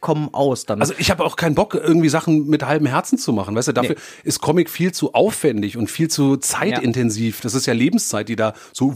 vollkommen 0.00 0.30
aus 0.32 0.64
dann. 0.66 0.80
Also 0.80 0.94
ich 0.98 1.10
habe 1.10 1.24
auch 1.24 1.36
keinen 1.36 1.54
Bock, 1.54 1.74
irgendwie 1.74 2.08
Sachen 2.08 2.46
mit 2.48 2.64
halbem 2.64 2.86
Herzen 2.86 3.18
zu 3.18 3.32
machen. 3.32 3.54
Weißt 3.54 3.68
du, 3.68 3.72
dafür 3.72 3.96
ist 4.24 4.40
Comic 4.40 4.70
viel 4.70 4.92
zu 4.92 5.12
aufwendig 5.14 5.76
und 5.76 5.90
viel 5.90 6.08
zu 6.08 6.36
zeitintensiv. 6.36 7.40
Das 7.42 7.54
ist 7.54 7.66
ja 7.66 7.74
Lebenszeit, 7.74 8.28
die 8.28 8.36
da 8.36 8.54
so 8.72 8.94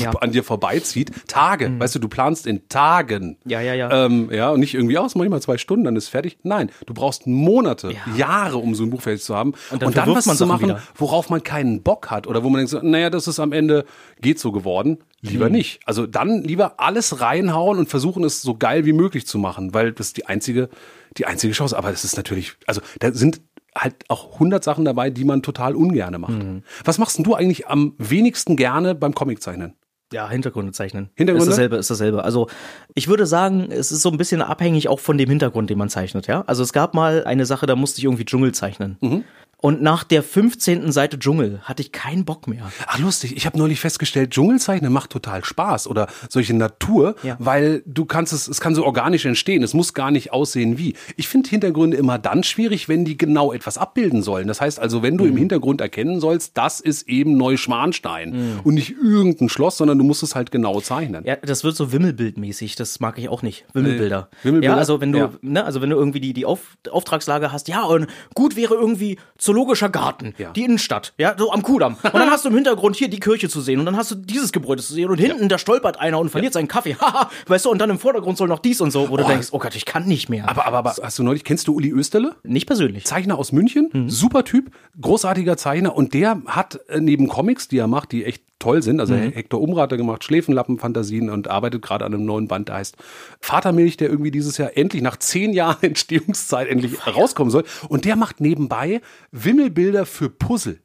Ja. 0.00 0.10
Mhm. 0.10 0.16
an 0.20 0.32
dir 0.32 0.42
vorbeizieht. 0.44 1.12
Tage, 1.28 1.78
weißt 1.78 1.94
du, 1.94 1.98
du 1.98 2.08
planst 2.08 2.46
in 2.46 2.68
Tagen. 2.68 3.36
Ja, 3.44 3.60
ja, 3.60 3.74
ja. 3.74 4.06
Ähm, 4.06 4.28
ja, 4.32 4.50
und 4.50 4.60
nicht 4.60 4.74
irgendwie 4.74 4.98
aus, 4.98 5.14
manchmal 5.14 5.40
zwei 5.40 5.58
Stunden, 5.58 5.84
dann 5.84 5.96
ist 5.96 6.08
fertig. 6.08 6.38
Nein, 6.42 6.70
du 6.86 6.94
brauchst 6.94 7.26
Monate, 7.26 7.94
Jahre, 8.16 8.58
um 8.58 8.74
so 8.74 8.82
ein 8.84 8.90
Buch 8.90 9.02
fertig 9.02 9.22
zu 9.22 9.36
haben. 9.36 9.54
Und 9.70 9.82
dann 9.82 9.92
verwirft 9.92 10.18
was 10.18 10.26
man 10.26 10.36
zu 10.36 10.46
machen, 10.46 10.64
wieder. 10.64 10.82
worauf 10.96 11.30
man 11.30 11.42
keinen 11.42 11.82
Bock 11.82 12.10
hat 12.10 12.26
oder 12.26 12.42
wo 12.42 12.48
man 12.48 12.58
denkt, 12.58 12.70
so, 12.70 12.80
naja, 12.80 13.10
das 13.10 13.28
ist 13.28 13.38
am 13.38 13.52
Ende 13.52 13.84
geht 14.20 14.38
so 14.40 14.52
geworden. 14.52 14.98
Lieber 15.32 15.48
nicht. 15.48 15.80
Also 15.86 16.06
dann 16.06 16.42
lieber 16.42 16.80
alles 16.80 17.20
reinhauen 17.20 17.78
und 17.78 17.88
versuchen 17.88 18.24
es 18.24 18.42
so 18.42 18.56
geil 18.56 18.84
wie 18.84 18.92
möglich 18.92 19.26
zu 19.26 19.38
machen, 19.38 19.74
weil 19.74 19.92
das 19.92 20.08
ist 20.08 20.16
die 20.16 20.26
einzige, 20.26 20.68
die 21.16 21.26
einzige 21.26 21.52
Chance. 21.52 21.76
Aber 21.76 21.90
es 21.90 22.04
ist 22.04 22.16
natürlich, 22.16 22.54
also 22.66 22.80
da 23.00 23.12
sind 23.12 23.40
halt 23.76 23.94
auch 24.08 24.34
100 24.34 24.62
Sachen 24.62 24.84
dabei, 24.84 25.10
die 25.10 25.24
man 25.24 25.42
total 25.42 25.74
ungerne 25.74 26.18
macht. 26.18 26.32
Mhm. 26.32 26.62
Was 26.84 26.98
machst 26.98 27.18
denn 27.18 27.24
du 27.24 27.34
eigentlich 27.34 27.66
am 27.66 27.94
wenigsten 27.98 28.56
gerne 28.56 28.94
beim 28.94 29.14
Comiczeichnen? 29.14 29.74
Ja, 30.12 30.28
Hintergründe 30.28 30.72
zeichnen. 30.72 31.10
Hintergründe? 31.14 31.50
Ist 31.50 31.50
dasselbe, 31.50 31.76
ist 31.76 31.90
dasselbe. 31.90 32.22
Also 32.22 32.48
ich 32.94 33.08
würde 33.08 33.26
sagen, 33.26 33.68
es 33.70 33.90
ist 33.90 34.02
so 34.02 34.10
ein 34.10 34.16
bisschen 34.16 34.42
abhängig 34.42 34.88
auch 34.88 35.00
von 35.00 35.18
dem 35.18 35.28
Hintergrund, 35.28 35.70
den 35.70 35.78
man 35.78 35.88
zeichnet, 35.88 36.28
ja. 36.28 36.42
Also 36.46 36.62
es 36.62 36.72
gab 36.72 36.94
mal 36.94 37.24
eine 37.24 37.46
Sache, 37.46 37.66
da 37.66 37.74
musste 37.74 37.98
ich 37.98 38.04
irgendwie 38.04 38.24
Dschungel 38.24 38.52
zeichnen. 38.52 38.96
Mhm. 39.00 39.24
Und 39.64 39.80
nach 39.80 40.04
der 40.04 40.22
15. 40.22 40.92
Seite 40.92 41.18
Dschungel 41.18 41.60
hatte 41.62 41.80
ich 41.80 41.90
keinen 41.90 42.26
Bock 42.26 42.46
mehr. 42.46 42.70
Ach 42.86 42.98
lustig, 42.98 43.34
ich 43.34 43.46
habe 43.46 43.56
neulich 43.56 43.80
festgestellt, 43.80 44.30
Dschungelzeichnen 44.32 44.92
macht 44.92 45.08
total 45.08 45.42
Spaß 45.42 45.86
oder 45.86 46.06
solche 46.28 46.52
Natur, 46.52 47.14
Ja. 47.22 47.36
weil 47.38 47.82
du 47.86 48.04
kannst 48.04 48.34
es, 48.34 48.46
es 48.46 48.60
kann 48.60 48.74
so 48.74 48.84
organisch 48.84 49.24
entstehen, 49.24 49.62
es 49.62 49.72
muss 49.72 49.94
gar 49.94 50.10
nicht 50.10 50.34
aussehen 50.34 50.76
wie. 50.76 50.92
Ich 51.16 51.28
finde 51.28 51.48
Hintergründe 51.48 51.96
immer 51.96 52.18
dann 52.18 52.42
schwierig, 52.42 52.90
wenn 52.90 53.06
die 53.06 53.16
genau 53.16 53.54
etwas 53.54 53.78
abbilden 53.78 54.22
sollen. 54.22 54.48
Das 54.48 54.60
heißt 54.60 54.78
also, 54.78 55.02
wenn 55.02 55.16
du 55.16 55.24
Mhm. 55.24 55.30
im 55.30 55.36
Hintergrund 55.38 55.80
erkennen 55.80 56.20
sollst, 56.20 56.58
das 56.58 56.80
ist 56.80 57.08
eben 57.08 57.38
Neuschwanstein 57.38 58.32
Mhm. 58.32 58.60
und 58.64 58.74
nicht 58.74 58.90
irgendein 59.02 59.48
Schloss, 59.48 59.78
sondern 59.78 59.96
du 59.96 60.04
musst 60.04 60.22
es 60.22 60.34
halt 60.34 60.50
genau 60.50 60.82
zeichnen. 60.82 61.24
Ja, 61.24 61.36
das 61.36 61.64
wird 61.64 61.74
so 61.74 61.90
Wimmelbildmäßig, 61.90 62.76
das 62.76 63.00
mag 63.00 63.18
ich 63.18 63.30
auch 63.30 63.40
nicht. 63.40 63.64
Wimmelbilder. 63.72 64.28
Nee. 64.30 64.38
Wimmelbilder? 64.48 64.74
Ja, 64.74 64.78
also 64.78 65.00
wenn 65.00 65.12
du, 65.12 65.18
Ja. 65.20 65.30
ne, 65.40 65.64
also 65.64 65.80
wenn 65.80 65.88
du 65.88 65.96
irgendwie 65.96 66.20
die, 66.20 66.34
die 66.34 66.44
Auf, 66.44 66.76
Auftragslage 66.90 67.50
hast, 67.50 67.68
ja, 67.68 67.82
und 67.84 68.08
gut 68.34 68.56
wäre 68.56 68.74
irgendwie 68.74 69.18
zoologischer 69.54 69.88
Garten, 69.88 70.34
Ja. 70.36 70.50
die 70.52 70.64
Innenstadt, 70.64 71.14
ja, 71.16 71.34
so 71.38 71.52
am 71.52 71.62
Kudamm. 71.62 71.96
Und 72.02 72.14
dann 72.14 72.30
hast 72.30 72.44
du 72.44 72.48
im 72.48 72.54
Hintergrund 72.56 72.96
hier 72.96 73.08
die 73.08 73.20
Kirche 73.20 73.48
zu 73.48 73.60
sehen 73.60 73.78
und 73.78 73.86
dann 73.86 73.96
hast 73.96 74.10
du 74.10 74.14
dieses 74.16 74.52
Gebäude 74.52 74.82
zu 74.82 74.92
sehen 74.92 75.08
und 75.10 75.18
hinten, 75.18 75.48
da 75.48 75.58
stolpert 75.58 75.98
einer 76.00 76.18
und 76.18 76.30
verliert 76.30 76.52
seinen 76.52 76.68
Kaffee, 76.68 76.94
haha, 77.00 77.30
weißt 77.46 77.64
du, 77.66 77.70
und 77.70 77.78
dann 77.78 77.90
im 77.90 77.98
Vordergrund 77.98 78.36
soll 78.36 78.48
noch 78.48 78.58
dies 78.58 78.80
und 78.80 78.90
so, 78.90 79.08
wo 79.10 79.16
du 79.16 79.24
denkst, 79.24 79.48
oh 79.52 79.58
Gott, 79.58 79.76
ich 79.76 79.84
kann 79.84 80.06
nicht 80.06 80.28
mehr. 80.28 80.48
Aber, 80.48 80.66
aber, 80.66 80.78
aber 80.78 80.94
hast 81.02 81.18
du 81.18 81.22
neulich, 81.22 81.44
kennst 81.44 81.68
du 81.68 81.74
Uli 81.74 81.90
Österle? 81.90 82.34
nicht 82.42 82.66
persönlich. 82.66 83.04
Zeichner 83.04 83.38
aus 83.38 83.52
München, 83.52 83.90
Mhm. 83.92 84.10
super 84.10 84.44
Typ, 84.44 84.70
großartiger 85.00 85.56
Zeichner 85.56 85.94
und 85.94 86.14
der 86.14 86.42
hat 86.46 86.80
äh, 86.88 87.00
neben 87.00 87.28
Comics, 87.28 87.68
die 87.68 87.78
er 87.78 87.86
macht, 87.86 88.12
die 88.12 88.24
echt 88.24 88.42
toll 88.58 88.82
sind, 88.82 89.00
also 89.00 89.14
Mhm. 89.14 89.32
Hector 89.32 89.60
Umrater 89.60 89.96
gemacht, 89.96 90.24
Schläfenlappenfantasien 90.24 91.30
und 91.30 91.48
arbeitet 91.48 91.82
gerade 91.82 92.04
an 92.04 92.14
einem 92.14 92.24
neuen 92.24 92.48
Band, 92.48 92.68
der 92.68 92.76
heißt 92.76 92.96
Vatermilch, 93.40 93.96
der 93.96 94.08
irgendwie 94.08 94.30
dieses 94.30 94.56
Jahr 94.58 94.76
endlich 94.76 95.02
nach 95.02 95.16
zehn 95.18 95.52
Jahren 95.52 95.78
Entstehungszeit 95.82 96.68
endlich 96.68 97.06
rauskommen 97.06 97.50
soll 97.50 97.64
und 97.88 98.04
der 98.04 98.16
macht 98.16 98.40
nebenbei 98.40 99.00
Wimmelbilder 99.32 100.06
für 100.06 100.30
Puzzle. 100.30 100.80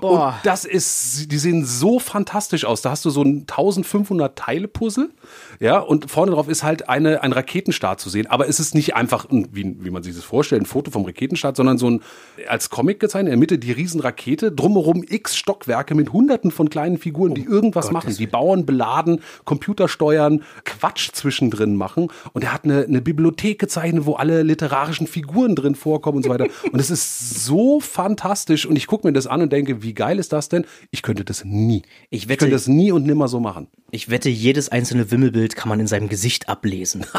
Boah. 0.00 0.34
Und 0.36 0.46
das 0.46 0.64
ist, 0.64 1.30
die 1.32 1.38
sehen 1.38 1.64
so 1.64 1.98
fantastisch 1.98 2.64
aus. 2.64 2.82
Da 2.82 2.90
hast 2.90 3.04
du 3.04 3.10
so 3.10 3.22
ein 3.22 3.40
1500 3.40 4.36
Teile 4.36 4.68
Puzzle, 4.68 5.10
ja, 5.58 5.78
und 5.78 6.10
vorne 6.10 6.32
drauf 6.32 6.48
ist 6.48 6.62
halt 6.62 6.88
eine, 6.88 7.22
ein 7.22 7.32
Raketenstart 7.32 8.00
zu 8.00 8.08
sehen. 8.08 8.26
Aber 8.26 8.48
es 8.48 8.60
ist 8.60 8.74
nicht 8.74 8.94
einfach, 8.94 9.28
ein, 9.30 9.48
wie, 9.52 9.76
wie 9.80 9.90
man 9.90 10.02
sich 10.02 10.14
das 10.14 10.24
vorstellt, 10.24 10.62
ein 10.62 10.66
Foto 10.66 10.90
vom 10.90 11.04
Raketenstart, 11.04 11.56
sondern 11.56 11.78
so 11.78 11.90
ein, 11.90 12.02
als 12.48 12.70
Comic 12.70 13.00
gezeichnet, 13.00 13.32
in 13.32 13.32
der 13.32 13.38
Mitte 13.38 13.58
die 13.58 13.72
Riesenrakete, 13.72 14.52
drumherum 14.52 15.04
x 15.06 15.36
Stockwerke 15.36 15.94
mit 15.94 16.12
hunderten 16.12 16.50
von 16.50 16.70
kleinen 16.70 16.98
Figuren, 16.98 17.34
die 17.34 17.44
irgendwas 17.44 17.90
machen. 17.90 18.14
Die 18.16 18.26
Bauern 18.26 18.66
beladen, 18.66 19.20
Computer 19.44 19.88
steuern, 19.88 20.42
Quatsch 20.64 21.10
zwischendrin 21.12 21.76
machen. 21.76 22.08
Und 22.32 22.44
er 22.44 22.52
hat 22.52 22.64
eine, 22.64 22.84
eine 22.84 23.00
Bibliothek 23.00 23.58
gezeichnet, 23.58 24.06
wo 24.06 24.14
alle 24.14 24.42
literarischen 24.42 25.06
Figuren 25.06 25.56
drin 25.56 25.74
vorkommen 25.74 26.18
und 26.18 26.22
so 26.24 26.30
weiter. 26.30 26.46
Und 26.72 26.78
es 26.78 26.90
ist 26.90 27.44
so 27.44 27.80
fantastisch. 27.80 28.66
Und 28.66 28.76
ich 28.76 28.86
gucke 28.86 29.06
mir 29.06 29.12
das 29.12 29.26
an 29.26 29.42
und 29.42 29.52
denke, 29.52 29.79
wie 29.82 29.94
geil 29.94 30.18
ist 30.18 30.32
das 30.32 30.48
denn? 30.48 30.64
Ich 30.90 31.02
könnte 31.02 31.24
das 31.24 31.44
nie. 31.44 31.82
Ich 32.10 32.22
ich 32.24 32.28
wette- 32.28 32.38
könnte 32.40 32.54
das 32.54 32.66
nie 32.68 32.92
und 32.92 33.06
nimmer 33.06 33.28
so 33.28 33.40
machen. 33.40 33.68
Ich 33.90 34.08
wette, 34.10 34.28
jedes 34.28 34.68
einzelne 34.68 35.10
Wimmelbild 35.10 35.56
kann 35.56 35.68
man 35.68 35.80
in 35.80 35.86
seinem 35.86 36.08
Gesicht 36.08 36.48
ablesen. 36.48 37.06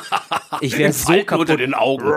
Ich 0.59 0.77
wäre 0.77 0.91
so 0.91 1.11
kaputt. 1.13 1.39
unter 1.49 1.57
den 1.57 1.73
Augen. 1.73 2.11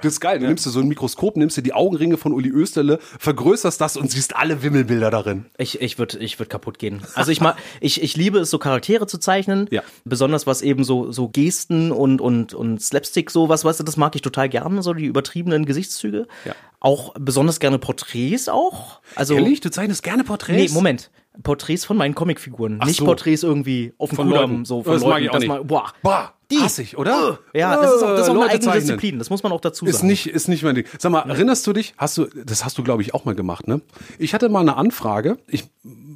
Das 0.00 0.12
ist 0.14 0.20
geil. 0.20 0.38
Du 0.38 0.46
nimmst 0.46 0.64
dir 0.64 0.70
so 0.70 0.78
ein 0.80 0.86
Mikroskop, 0.86 1.36
nimmst 1.36 1.56
dir 1.56 1.62
die 1.62 1.74
Augenringe 1.74 2.16
von 2.16 2.32
Uli 2.32 2.48
Österle, 2.48 3.00
vergrößerst 3.18 3.78
das 3.80 3.96
und 3.96 4.10
siehst 4.10 4.36
alle 4.36 4.62
Wimmelbilder 4.62 5.10
darin. 5.10 5.46
Ich, 5.58 5.80
ich 5.82 5.98
würde 5.98 6.16
ich 6.18 6.38
würd 6.38 6.48
kaputt 6.48 6.78
gehen. 6.78 7.02
Also 7.16 7.32
ich, 7.32 7.40
mag, 7.40 7.56
ich, 7.80 8.00
ich 8.00 8.16
liebe 8.16 8.38
es, 8.38 8.50
so 8.50 8.58
Charaktere 8.58 9.08
zu 9.08 9.18
zeichnen. 9.18 9.66
Ja. 9.70 9.82
Besonders 10.04 10.46
was 10.46 10.62
eben 10.62 10.84
so, 10.84 11.10
so 11.10 11.28
Gesten 11.28 11.90
und, 11.90 12.20
und, 12.20 12.54
und 12.54 12.80
Slapstick, 12.80 13.30
sowas, 13.32 13.64
weißt 13.64 13.80
du, 13.80 13.84
das 13.84 13.96
mag 13.96 14.14
ich 14.14 14.22
total 14.22 14.48
gerne, 14.48 14.80
so 14.82 14.94
die 14.94 15.04
übertriebenen 15.06 15.66
Gesichtszüge. 15.66 16.28
Ja. 16.44 16.54
Auch 16.84 17.14
besonders 17.18 17.60
gerne 17.60 17.78
Porträts 17.78 18.48
auch. 18.48 19.00
Also, 19.14 19.34
Ehrlich? 19.34 19.60
Du 19.60 19.70
zeichnest 19.70 20.02
gerne 20.02 20.24
Porträts? 20.24 20.72
Nee, 20.72 20.74
Moment. 20.74 21.10
Porträts 21.44 21.84
von 21.86 21.96
meinen 21.96 22.14
Comicfiguren. 22.14 22.78
Ach 22.80 22.86
Nicht 22.86 22.98
so. 22.98 23.04
Porträts 23.06 23.42
irgendwie 23.42 23.94
auf 23.98 24.10
dem 24.10 24.16
Von 24.16 24.26
Kudamm, 24.28 24.50
Leuten. 24.50 24.64
so 24.66 24.82
von 24.82 24.92
Das 24.92 25.02
mag 25.02 25.10
Leuten. 25.12 25.24
ich 25.24 25.30
auch 25.30 25.38
nicht. 25.38 25.48
man- 25.48 25.66
boah. 25.66 25.92
Boah, 26.02 26.32
Die. 26.50 26.58
hassig, 26.58 26.98
oder? 26.98 27.38
Ja, 27.54 27.76
das 27.80 27.94
ist 27.94 28.02
auch, 28.02 28.08
das 28.10 28.20
ist 28.22 28.28
auch 28.28 28.34
eine 28.34 28.44
eigene 28.46 28.60
zeichnen. 28.60 28.82
Disziplin. 28.82 29.18
Das 29.18 29.30
muss 29.30 29.42
man 29.42 29.52
auch 29.52 29.60
dazu 29.62 29.86
Ist 29.86 29.96
sagen. 29.98 30.08
nicht, 30.08 30.26
ist 30.26 30.48
nicht 30.48 30.62
mein 30.62 30.74
Ding. 30.74 30.84
Sag 30.98 31.10
mal, 31.12 31.20
erinnerst 31.20 31.66
du 31.66 31.72
dich? 31.72 31.94
Hast 31.96 32.18
du, 32.18 32.26
das 32.44 32.64
hast 32.66 32.76
du, 32.76 32.82
glaube 32.82 33.00
ich, 33.00 33.14
auch 33.14 33.24
mal 33.24 33.34
gemacht, 33.34 33.66
ne? 33.68 33.80
Ich 34.18 34.34
hatte 34.34 34.48
mal 34.50 34.60
eine 34.60 34.76
Anfrage. 34.76 35.38
Ich 35.46 35.70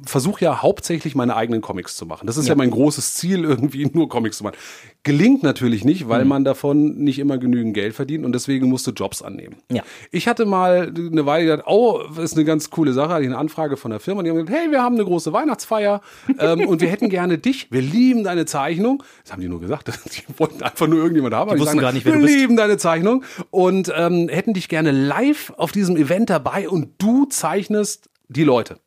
versuche 0.07 0.45
ja 0.45 0.61
hauptsächlich 0.61 1.15
meine 1.15 1.35
eigenen 1.35 1.61
Comics 1.61 1.95
zu 1.95 2.05
machen. 2.05 2.27
Das 2.27 2.37
ist 2.37 2.47
ja, 2.47 2.55
mein 2.55 2.71
großes 2.71 3.15
Ziel, 3.15 3.43
irgendwie 3.45 3.85
nur 3.91 4.09
Comics 4.09 4.37
zu 4.37 4.43
machen. 4.43 4.57
Gelingt 5.03 5.43
natürlich 5.43 5.85
nicht, 5.85 6.09
weil 6.09 6.25
man 6.25 6.43
davon 6.43 6.97
nicht 6.97 7.19
immer 7.19 7.37
genügend 7.37 7.73
Geld 7.73 7.93
verdient 7.93 8.25
und 8.25 8.33
deswegen 8.33 8.67
musst 8.67 8.85
du 8.87 8.91
Jobs 8.91 9.21
annehmen. 9.21 9.57
Ja. 9.71 9.83
Ich 10.11 10.27
hatte 10.27 10.45
mal 10.45 10.93
eine 10.95 11.25
Weile 11.25 11.45
gedacht, 11.45 11.63
oh, 11.67 12.01
ist 12.21 12.35
eine 12.35 12.43
ganz 12.43 12.69
coole 12.69 12.91
Sache, 12.91 13.09
hatte 13.09 13.23
ich 13.23 13.29
eine 13.29 13.37
Anfrage 13.37 13.77
von 13.77 13.91
der 13.91 13.99
Firma, 13.99 14.23
die 14.23 14.29
haben 14.29 14.37
gesagt, 14.37 14.57
hey, 14.57 14.71
wir 14.71 14.81
haben 14.81 14.95
eine 14.95 15.05
große 15.05 15.31
Weihnachtsfeier 15.31 16.01
ähm, 16.39 16.67
und 16.67 16.81
wir 16.81 16.89
hätten 16.89 17.09
gerne 17.09 17.37
dich, 17.37 17.71
wir 17.71 17.81
lieben 17.81 18.23
deine 18.23 18.45
Zeichnung. 18.45 19.03
Das 19.23 19.31
haben 19.31 19.41
die 19.41 19.47
nur 19.47 19.61
gesagt, 19.61 19.87
die 20.05 20.39
wollten 20.39 20.61
einfach 20.63 20.87
nur 20.87 20.99
irgendjemand 20.99 21.35
haben. 21.35 21.53
Die 21.53 21.59
wussten 21.59 21.79
gar 21.79 21.93
nicht, 21.93 22.05
wer 22.05 22.13
wir 22.13 22.19
du 22.19 22.25
bist. 22.25 22.37
lieben 22.37 22.57
deine 22.57 22.77
Zeichnung 22.77 23.23
und 23.49 23.91
ähm, 23.95 24.27
hätten 24.29 24.53
dich 24.53 24.67
gerne 24.67 24.91
live 24.91 25.53
auf 25.57 25.71
diesem 25.71 25.95
Event 25.95 26.29
dabei 26.29 26.67
und 26.67 26.89
du 26.97 27.25
zeichnest 27.25 28.09
die 28.27 28.43
Leute. 28.43 28.79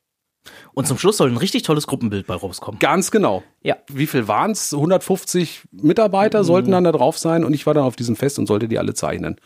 Und 0.73 0.87
zum 0.87 0.99
Schluss 0.99 1.17
soll 1.17 1.31
ein 1.31 1.37
richtig 1.37 1.63
tolles 1.63 1.87
Gruppenbild 1.87 2.27
bei 2.27 2.35
rauskommen. 2.35 2.79
Ganz 2.79 3.11
genau. 3.11 3.43
Ja. 3.63 3.77
Wie 3.89 4.07
viel 4.07 4.29
waren 4.29 4.53
es? 4.53 4.73
150 4.73 5.63
Mitarbeiter 5.73 6.45
sollten 6.45 6.71
dann 6.71 6.85
da 6.85 6.93
drauf 6.93 7.19
sein 7.19 7.45
und 7.45 7.53
ich 7.55 7.67
war 7.67 7.75
dann 7.75 7.85
auf 7.85 7.97
diesem 7.97 8.17
Fest 8.17 8.39
und 8.39 8.47
sollte 8.47 8.69
die 8.69 8.79
alle 8.79 8.95
zeichnen. 8.95 9.37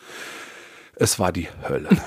Es 0.95 1.19
war 1.19 1.31
die 1.31 1.47
Hölle. 1.67 1.89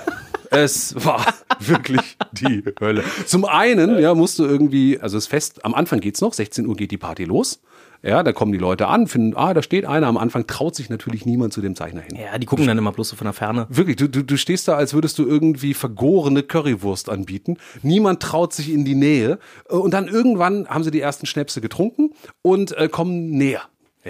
Es 0.51 0.95
war 1.05 1.35
wirklich 1.59 2.17
die 2.33 2.65
Hölle. 2.81 3.05
Zum 3.27 3.45
einen, 3.45 3.99
ja, 3.99 4.15
musst 4.15 4.39
du 4.39 4.47
irgendwie, 4.47 4.99
also 4.99 5.19
das 5.19 5.27
Fest, 5.27 5.63
am 5.63 5.75
Anfang 5.75 6.01
geht's 6.01 6.23
noch, 6.23 6.33
16 6.33 6.67
Uhr 6.67 6.75
geht 6.75 6.91
die 6.91 6.97
Party 6.97 7.25
los. 7.25 7.61
Ja, 8.02 8.23
da 8.23 8.33
kommen 8.33 8.52
die 8.52 8.59
Leute 8.59 8.87
an, 8.87 9.07
finden, 9.07 9.37
ah, 9.37 9.55
da 9.55 9.62
steht 9.62 9.85
einer. 9.85 10.07
Am 10.07 10.17
Anfang 10.17 10.47
traut 10.47 10.75
sich 10.76 10.88
natürlich 10.88 11.26
niemand 11.26 11.52
zu 11.52 11.61
dem 11.61 11.75
Zeichner 11.75 12.02
hin. 12.02 12.17
Ja, 12.17 12.38
die 12.38 12.47
gucken 12.47 12.67
dann 12.67 12.78
immer 12.78 12.93
bloß 12.93 13.09
so 13.09 13.17
von 13.17 13.25
der 13.25 13.33
Ferne. 13.35 13.67
Wirklich, 13.71 13.97
du, 13.97 14.09
du, 14.09 14.23
du 14.23 14.37
stehst 14.37 14.69
da, 14.69 14.75
als 14.75 14.95
würdest 14.95 15.19
du 15.19 15.26
irgendwie 15.26 15.75
vergorene 15.75 16.43
Currywurst 16.43 17.09
anbieten. 17.09 17.57
Niemand 17.83 18.21
traut 18.23 18.52
sich 18.52 18.71
in 18.71 18.85
die 18.85 18.95
Nähe. 18.95 19.38
Äh, 19.69 19.75
Und 19.75 19.93
dann 19.95 20.07
irgendwann 20.09 20.69
haben 20.69 20.85
sie 20.85 20.90
die 20.90 21.00
ersten 21.00 21.26
Schnäpse 21.26 21.61
getrunken 21.61 22.11
und 22.43 22.76
äh, 22.76 22.88
kommen 22.88 23.31
näher. 23.31 23.62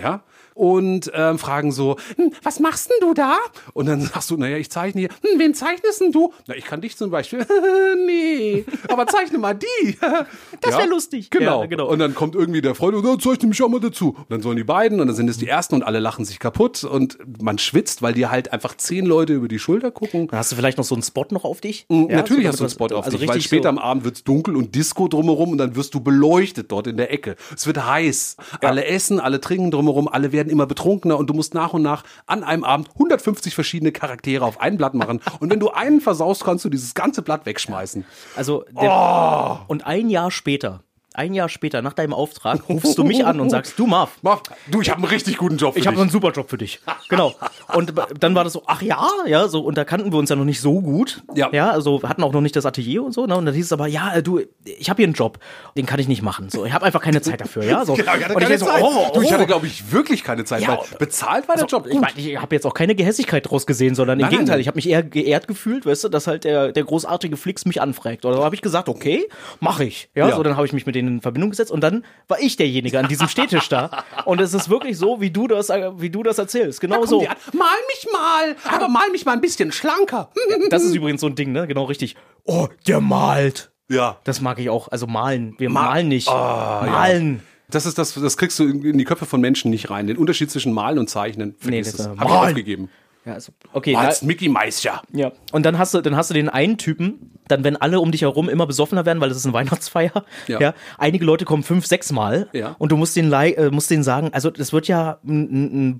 Ja. 0.03 0.23
Und 0.55 1.13
ähm, 1.15 1.39
fragen 1.39 1.71
so, 1.71 1.97
hm, 2.17 2.33
was 2.43 2.59
machst 2.59 2.91
denn 2.91 2.97
du 3.01 3.15
da? 3.15 3.37
Und 3.75 3.87
dann 3.87 4.01
sagst 4.13 4.29
du, 4.31 4.37
naja, 4.37 4.57
ich 4.57 4.71
zeichne 4.71 5.03
hier. 5.03 5.11
Hm, 5.23 5.39
wen 5.39 5.55
zeichnest 5.55 6.01
denn 6.01 6.11
du? 6.11 6.33
Na, 6.49 6.57
ich 6.57 6.65
kann 6.65 6.81
dich 6.81 6.97
zum 6.97 7.11
Beispiel. 7.13 7.47
nee, 8.07 8.65
aber 8.89 9.07
zeichne 9.07 9.39
mal 9.39 9.55
die. 9.55 9.97
Das 10.61 10.77
wär 10.77 10.89
lustig. 10.89 11.31
Genau. 11.31 11.61
Ja, 11.63 11.67
genau. 11.67 11.87
Und 11.89 12.01
dann 12.01 12.15
kommt 12.17 12.35
irgendwie 12.35 12.61
der 12.61 12.75
Freund 12.75 12.97
und 12.97 13.05
sagt, 13.05 13.23
zeichne 13.23 13.49
mich 13.49 13.63
auch 13.63 13.69
mal 13.69 13.79
dazu. 13.81 14.17
Und 14.19 14.27
dann 14.31 14.43
sollen 14.43 14.57
die 14.57 14.65
beiden 14.65 15.01
und 15.01 15.07
dann 15.07 15.15
sind 15.15 15.31
es 15.31 15.39
die 15.39 15.47
ersten 15.47 15.77
und 15.77 15.83
alle 15.85 16.01
lachen 16.01 16.25
sich 16.25 16.41
kaputt 16.41 16.83
und 16.83 17.17
man 17.41 17.59
schwitzt, 17.59 18.03
weil 18.03 18.13
dir 18.15 18.31
halt 18.31 18.53
einfach 18.53 18.77
zehn 18.77 19.07
Leute 19.07 19.35
über 19.35 19.47
die 19.47 19.61
Schulter 19.61 19.93
gucken. 19.93 20.27
Dann 20.27 20.39
hast 20.39 20.51
du 20.51 20.57
vielleicht 20.57 20.77
noch 20.79 20.85
so 20.85 20.97
einen 20.97 21.03
Spot 21.05 21.27
noch 21.31 21.45
auf 21.45 21.61
dich? 21.61 21.87
Mhm, 21.89 22.11
Ja, 22.11 22.17
Natürlich 22.17 22.45
so, 22.45 22.49
hast 22.49 22.59
du 22.61 22.65
einen 22.65 22.71
Spot 22.71 22.97
auf 22.97 23.05
also 23.05 23.17
dich, 23.19 23.29
weil 23.29 23.41
später 23.41 23.65
so, 23.65 23.69
am 23.69 23.79
Abend 23.79 24.05
wird's 24.05 24.25
dunkel 24.25 24.57
und 24.57 24.75
Disco 24.75 25.07
drumherum 25.07 25.53
und 25.53 25.59
dann 25.59 25.77
wirst 25.77 25.95
du 25.95 26.01
beleuchtet 26.01 26.73
dort 26.73 26.89
in 26.89 26.97
der 26.97 27.13
Ecke. 27.13 27.37
Es 27.55 27.67
wird 27.67 27.87
heiß. 27.87 28.37
Alle 28.61 28.85
essen, 28.85 29.21
alle 29.21 29.41
trinken 29.41 29.71
drumherum, 29.71 29.88
alle 30.09 30.33
werden 30.33 30.39
werden 30.39 30.51
immer 30.51 30.67
betrunkener 30.67 31.19
und 31.19 31.29
du 31.29 31.35
musst 31.35 31.53
nach 31.53 31.73
und 31.73 31.83
nach 31.83 32.05
an 32.27 32.45
einem 32.45 32.63
Abend 32.65 32.91
150 32.95 33.55
verschiedene 33.55 33.91
Charaktere 33.93 34.45
auf 34.45 34.61
ein 34.61 34.77
Blatt 34.77 34.95
machen. 34.95 35.21
Und 35.41 35.51
wenn 35.51 35.59
du 35.61 35.71
einen 35.71 36.01
versaust, 36.01 36.45
kannst 36.45 36.65
du 36.65 36.69
dieses 36.69 36.95
ganze 36.95 37.23
Blatt 37.23 37.45
wegschmeißen. 37.45 38.05
Also 38.37 38.65
der, 38.81 38.91
Oh. 38.91 39.59
und 39.67 39.85
ein 39.87 40.11
Jahr 40.11 40.31
später, 40.31 40.85
ein 41.19 41.35
Jahr 41.35 41.49
später 41.49 41.83
nach 41.83 41.93
deinem 41.93 42.15
Auftrag 42.15 42.61
rufst 42.69 42.97
du 42.97 43.05
mich 43.05 43.27
an 43.27 43.41
und 43.41 43.51
sagst, 43.51 43.79
du 43.79 43.87
Marv, 43.87 44.11
Marv, 44.23 44.43
du, 44.71 44.81
ich 44.81 44.89
habe 44.91 44.99
einen 45.03 45.09
richtig 45.11 45.37
guten 45.37 45.57
Job 45.57 45.75
für 45.75 45.81
ich 45.81 45.87
habe 45.87 45.97
dich. 45.97 46.03
einen 46.03 46.11
super 46.11 46.31
Job 46.33 46.49
für 46.49 46.57
dich. 46.59 46.81
Genau. 47.09 47.35
Und 47.75 47.93
dann 48.21 48.35
war 48.35 48.45
das 48.45 48.53
so, 48.55 48.63
ach 48.67 48.81
ja, 48.83 49.07
ja, 49.27 49.49
so 49.49 49.61
und 49.61 49.77
da 49.77 49.85
kannten 49.85 50.13
wir 50.13 50.19
uns 50.19 50.31
ja 50.31 50.37
noch 50.37 50.45
nicht 50.45 50.61
so 50.61 50.81
gut. 50.81 51.23
Ja. 51.35 51.49
Ja, 51.53 51.71
also 51.71 52.03
hatten 52.05 52.23
auch 52.23 52.33
noch 52.33 52.41
nicht 52.41 52.57
das 52.57 52.65
Atelier 52.65 53.03
und 53.03 53.13
so, 53.13 53.27
ne? 53.27 53.37
Und 53.37 53.47
dann 53.47 53.55
hieß 53.55 53.67
es 53.67 53.73
aber, 53.73 53.87
ja, 53.89 54.15
äh, 54.15 54.23
du, 54.23 54.41
ich 54.65 54.89
habe 54.89 54.99
hier 54.99 55.07
einen 55.07 55.15
Job, 55.15 55.39
den 55.77 55.85
kann 55.87 55.99
ich 56.01 56.09
nicht 56.09 56.23
machen. 56.23 56.49
So, 56.51 56.65
ich 56.65 56.73
habe 56.73 56.87
einfach 56.87 57.03
keine 57.03 57.21
Zeit 57.21 57.41
dafür, 57.41 57.65
ja, 57.65 57.85
so. 57.85 57.95
Genau, 57.99 58.15
ich 58.15 58.25
hatte 58.25 58.35
und 58.35 58.43
ich 58.43 58.49
keine 58.49 58.59
denk 58.59 58.71
Zeit. 58.71 58.81
so, 58.81 58.87
oh, 58.87 59.11
du, 59.15 59.23
ich 59.23 59.29
oh. 59.29 59.33
hatte, 59.33 59.47
glaube 59.47 59.67
ich, 59.67 59.91
wirklich 59.93 60.23
keine 60.23 60.45
Zeit, 60.45 60.63
Ja, 60.63 60.79
weil 60.79 60.99
bezahlt 60.99 61.49
war 61.49 61.57
der 61.57 61.67
Job 61.67 61.87
Ich, 61.87 61.93
gut. 61.93 62.01
mein, 62.01 62.13
ich 62.17 62.37
habe 62.41 62.55
jetzt 62.55 62.65
auch 62.67 62.75
keine 62.75 62.95
Gehässigkeit 62.95 63.49
draus 63.51 63.67
gesehen, 63.67 63.95
sondern 63.95 64.19
im 64.21 64.23
Nein, 64.23 64.31
Gegenteil, 64.31 64.55
nein. 64.57 64.61
ich 64.61 64.69
habe 64.69 64.77
mich 64.77 64.89
eher 64.89 65.03
geehrt 65.03 65.49
gefühlt, 65.49 65.85
weißt 65.85 66.05
du, 66.05 66.09
dass 66.09 66.27
halt 66.29 66.45
der, 66.45 66.71
der 66.73 66.85
großartige 66.85 67.37
Flix 67.37 67.65
mich 67.65 67.81
anfragt. 67.83 68.25
Oder 68.25 68.43
habe 68.45 68.55
ich 68.55 68.63
gesagt, 68.63 68.89
okay, 68.89 69.29
mache 69.61 69.85
ich. 69.85 70.09
Ja, 70.15 70.29
Ja. 70.29 70.37
so 70.37 70.43
dann 70.43 70.57
habe 70.57 70.67
ich 70.67 70.73
mich 70.73 70.87
mit 70.87 70.95
denen 70.95 71.08
in 71.15 71.21
Verbindung 71.21 71.51
gesetzt 71.51 71.71
und 71.71 71.81
dann 71.83 72.05
war 72.29 72.39
ich 72.41 72.57
derjenige 72.57 72.99
an 72.99 73.09
diesem 73.09 73.29
Stehtisch 73.29 73.69
da. 73.69 74.05
Und 74.25 74.41
es 74.41 74.55
ist 74.55 74.69
wirklich 74.71 74.97
so, 74.97 75.21
wie 75.21 75.31
du 75.31 75.47
das, 75.49 75.71
äh, 75.71 75.91
wie 76.01 76.11
du 76.11 76.23
das 76.23 76.39
erzählst. 76.39 76.81
Genau 76.81 77.01
Komm, 77.01 77.07
so. 77.09 77.21
mal 77.21 77.77
mich 77.89 78.07
mal, 78.13 78.57
aber 78.75 78.89
mal 78.89 79.11
mich 79.11 79.25
mal 79.25 79.33
ein 79.33 79.41
bisschen 79.41 79.73
schlanker. 79.73 80.31
Das 80.71 80.83
ist 80.83 80.95
übrigens 80.95 81.21
so 81.21 81.27
ein 81.27 81.35
Ding, 81.35 81.53
ne? 81.53 81.67
Genau 81.67 81.85
richtig. 81.85 82.17
Oh, 82.45 82.69
der 82.87 83.01
malt. 83.01 83.71
Ja. 83.89 84.19
Das 84.25 84.41
mag 84.41 84.59
ich 84.59 84.71
auch. 84.71 84.89
Also 84.89 85.07
malen. 85.07 85.55
Wir 85.59 85.71
malen 85.71 86.09
nicht. 86.09 86.29
Ah, 86.29 86.83
ja. 86.85 86.91
malen. 86.93 87.43
Das 87.71 87.85
ist 87.85 87.99
das, 87.99 88.15
das 88.15 88.37
kriegst 88.39 88.59
du 88.59 88.65
in 88.65 88.97
die 88.97 89.05
Köpfe 89.05 89.27
von 89.27 89.41
Menschen 89.41 89.71
nicht 89.71 89.91
rein. 89.91 90.07
Den 90.07 90.17
Unterschied 90.17 90.51
zwischen 90.51 90.73
Malen 90.73 90.99
und 90.99 91.11
Zeichnen, 91.11 91.51
Nee, 91.63 91.83
vergiss 91.83 91.93
das, 91.93 92.01
es. 92.01 92.07
äh, 92.07 92.19
Hab 92.19 92.29
ich 92.29 92.35
aufgegeben. 92.35 92.89
Ja, 93.29 93.35
also, 93.35 93.53
okay. 93.73 93.93
Malst 93.93 94.23
Mickey 94.25 94.49
Meister. 94.49 95.03
Ja. 95.13 95.33
Und 95.53 95.65
dann 95.67 95.79
hast 95.79 95.95
du, 95.95 96.01
dann 96.01 96.17
hast 96.17 96.31
du 96.31 96.35
den 96.35 96.49
einen 96.49 96.79
Typen, 96.79 97.33
dann 97.47 97.63
wenn 97.65 97.77
alle 97.77 98.01
um 98.01 98.11
dich 98.11 98.23
herum 98.23 98.49
immer 98.49 98.67
besoffener 98.67 99.05
werden, 99.07 99.21
weil 99.21 99.31
es 99.31 99.37
ist 99.37 99.45
eine 99.47 99.53
Weihnachtsfeier. 99.55 100.25
Ja. 100.47 100.61
Ja. 100.61 100.75
Einige 100.99 101.25
Leute 101.25 101.45
kommen 101.45 101.63
fünf, 101.63 101.87
sechs 101.87 102.11
Mal. 102.13 102.49
Ja. 102.53 102.75
Und 102.79 102.91
du 102.93 102.97
musst 102.97 103.15
den, 103.17 103.33
äh, 103.33 103.71
musst 103.71 103.91
denen 103.91 104.03
sagen, 104.03 104.31
also 104.33 104.51
das 104.51 104.73
wird 104.73 104.89
ja 104.89 105.19
ein, 105.27 105.43
ein- 105.43 105.89
ein 105.91 105.99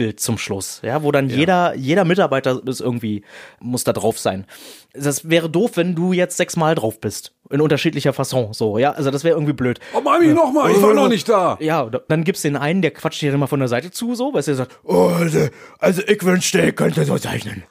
Bürobild 0.00 0.20
zum 0.20 0.38
Schluss, 0.38 0.80
ja, 0.82 1.02
wo 1.02 1.12
dann 1.12 1.28
jeder, 1.28 1.74
jeder 1.74 2.04
Mitarbeiter 2.04 2.60
ist 2.66 2.80
irgendwie, 2.80 3.22
muss 3.60 3.84
da 3.84 3.92
drauf 3.92 4.18
sein. 4.18 4.46
Das 4.94 5.28
wäre 5.28 5.50
doof, 5.50 5.72
wenn 5.74 5.94
du 5.94 6.12
jetzt 6.12 6.38
sechs 6.38 6.56
Mal 6.56 6.74
drauf 6.74 7.00
bist. 7.00 7.32
In 7.50 7.60
unterschiedlicher 7.60 8.12
Fasson, 8.12 8.52
so, 8.52 8.78
ja. 8.78 8.92
Also 8.92 9.10
das 9.10 9.24
wäre 9.24 9.34
irgendwie 9.34 9.52
blöd. 9.52 9.78
Oh, 9.92 10.00
mal 10.00 10.20
mich 10.20 10.34
noch 10.34 10.52
mal, 10.52 10.70
ich 10.70 10.80
war 10.80 10.94
noch 10.94 11.08
nicht 11.08 11.28
da. 11.28 11.58
Ja, 11.60 11.90
dann 12.08 12.24
gibt's 12.24 12.42
den 12.42 12.56
einen, 12.56 12.80
der 12.80 12.92
quatscht 12.92 13.20
dir 13.20 13.30
dann 13.30 13.40
mal 13.40 13.46
von 13.46 13.60
der 13.60 13.68
Seite 13.68 13.90
zu, 13.90 14.14
so, 14.14 14.32
weißt 14.32 14.48
du, 14.48 14.52
der 14.52 14.56
sagt, 14.56 14.80
oh, 14.84 15.08
also, 15.08 15.48
also 15.78 16.02
ich 16.06 16.24
wünschte, 16.24 16.62
ich 16.62 16.76
könnte 16.76 17.04
so 17.04 17.18
zeichnen. 17.18 17.64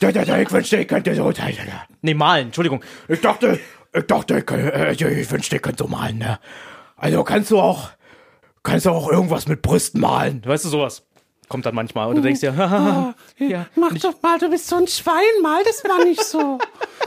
Ja, 0.00 0.10
ja, 0.10 0.22
ja, 0.24 0.38
ich 0.38 0.50
wünschte, 0.52 0.76
ich 0.76 0.88
könnte 0.88 1.14
so 1.14 1.32
zeichnen. 1.32 1.68
ja. 1.68 1.84
Nee, 2.02 2.14
malen, 2.14 2.46
Entschuldigung. 2.46 2.82
Ich 3.08 3.20
dachte, 3.20 3.58
ich 3.94 4.06
dachte, 4.06 4.38
ich, 4.38 4.50
äh, 4.50 4.92
ich 4.92 5.30
wünschte, 5.30 5.56
ich 5.56 5.62
könnte 5.62 5.84
so 5.84 5.88
malen, 5.88 6.18
ne? 6.18 6.38
Also 6.96 7.24
kannst 7.24 7.50
du 7.50 7.58
auch, 7.58 7.90
kannst 8.62 8.86
du 8.86 8.90
auch 8.90 9.08
irgendwas 9.10 9.48
mit 9.48 9.62
Brüsten 9.62 10.00
malen. 10.00 10.42
Weißt 10.44 10.64
du, 10.64 10.68
sowas. 10.68 11.04
Kommt 11.52 11.66
dann 11.66 11.74
manchmal 11.74 12.08
und 12.08 12.16
du 12.16 12.22
denkst 12.22 12.40
dir, 12.40 12.56
haha, 12.56 13.14
ja. 13.38 13.66
Mach 13.76 13.92
doch 13.92 14.14
mal, 14.22 14.38
du 14.38 14.48
bist 14.48 14.68
so 14.68 14.76
ein 14.76 14.88
Schwein, 14.88 15.20
mal 15.42 15.62
das 15.64 15.82
mal 15.86 16.02
nicht 16.02 16.24
so. 16.24 16.58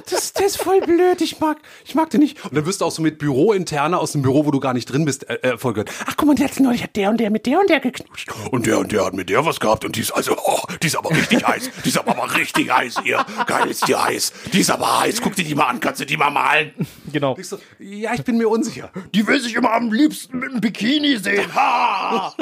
Das, 0.07 0.33
das 0.33 0.45
ist 0.45 0.57
voll 0.57 0.81
blöd, 0.81 1.19
ich 1.21 1.39
mag, 1.39 1.57
ich 1.83 1.95
mag 1.95 2.11
den 2.11 2.19
nicht. 2.19 2.45
Und 2.45 2.53
dann 2.53 2.63
wirst 2.67 2.81
du 2.81 2.85
auch 2.85 2.91
so 2.91 3.01
mit 3.01 3.17
Bürointerne 3.17 3.97
aus 3.97 4.11
dem 4.11 4.21
Büro, 4.21 4.45
wo 4.45 4.51
du 4.51 4.59
gar 4.59 4.75
nicht 4.75 4.85
drin 4.85 5.03
bist, 5.03 5.27
äh, 5.27 5.37
äh, 5.37 5.57
vollgehört. 5.57 5.89
Ach 6.05 6.13
guck 6.15 6.27
mal, 6.27 6.37
jetzt 6.37 6.59
neulich 6.59 6.83
hat 6.83 6.95
der 6.95 7.09
und 7.09 7.19
der 7.19 7.31
mit 7.31 7.47
der 7.47 7.59
und 7.59 7.71
der 7.71 7.79
geknutscht. 7.79 8.29
Und 8.51 8.67
der 8.67 8.77
und 8.77 8.91
der 8.91 9.05
hat 9.05 9.15
mit 9.15 9.31
der 9.31 9.43
was 9.47 9.59
gehabt 9.59 9.83
und 9.83 9.95
die 9.95 10.01
ist 10.01 10.11
also, 10.11 10.37
oh, 10.37 10.61
die 10.83 10.85
ist 10.85 10.95
aber 10.95 11.09
richtig 11.09 11.43
heiß. 11.47 11.71
Die 11.83 11.89
ist 11.89 11.97
aber 11.97 12.13
mal 12.13 12.27
richtig 12.27 12.71
heiß 12.71 12.99
hier. 13.01 13.25
Geil 13.47 13.67
ist 13.67 13.87
die 13.87 13.95
heiß. 13.95 14.31
Die 14.53 14.59
ist 14.59 14.69
aber 14.69 14.99
heiß. 14.99 15.21
Guck 15.23 15.35
dir 15.35 15.43
die 15.43 15.55
mal 15.55 15.65
an, 15.65 15.79
kannst 15.79 16.01
du 16.01 16.05
die 16.05 16.17
mal 16.17 16.29
malen? 16.29 16.71
Genau. 17.11 17.35
Ich 17.39 17.49
so, 17.49 17.57
ja, 17.79 18.13
ich 18.13 18.23
bin 18.23 18.37
mir 18.37 18.47
unsicher. 18.47 18.91
Die 19.15 19.25
will 19.25 19.39
sich 19.39 19.55
immer 19.55 19.73
am 19.73 19.91
liebsten 19.91 20.37
mit 20.37 20.51
einem 20.51 20.61
Bikini 20.61 21.17
sehen. 21.17 21.51
Ha! 21.55 22.35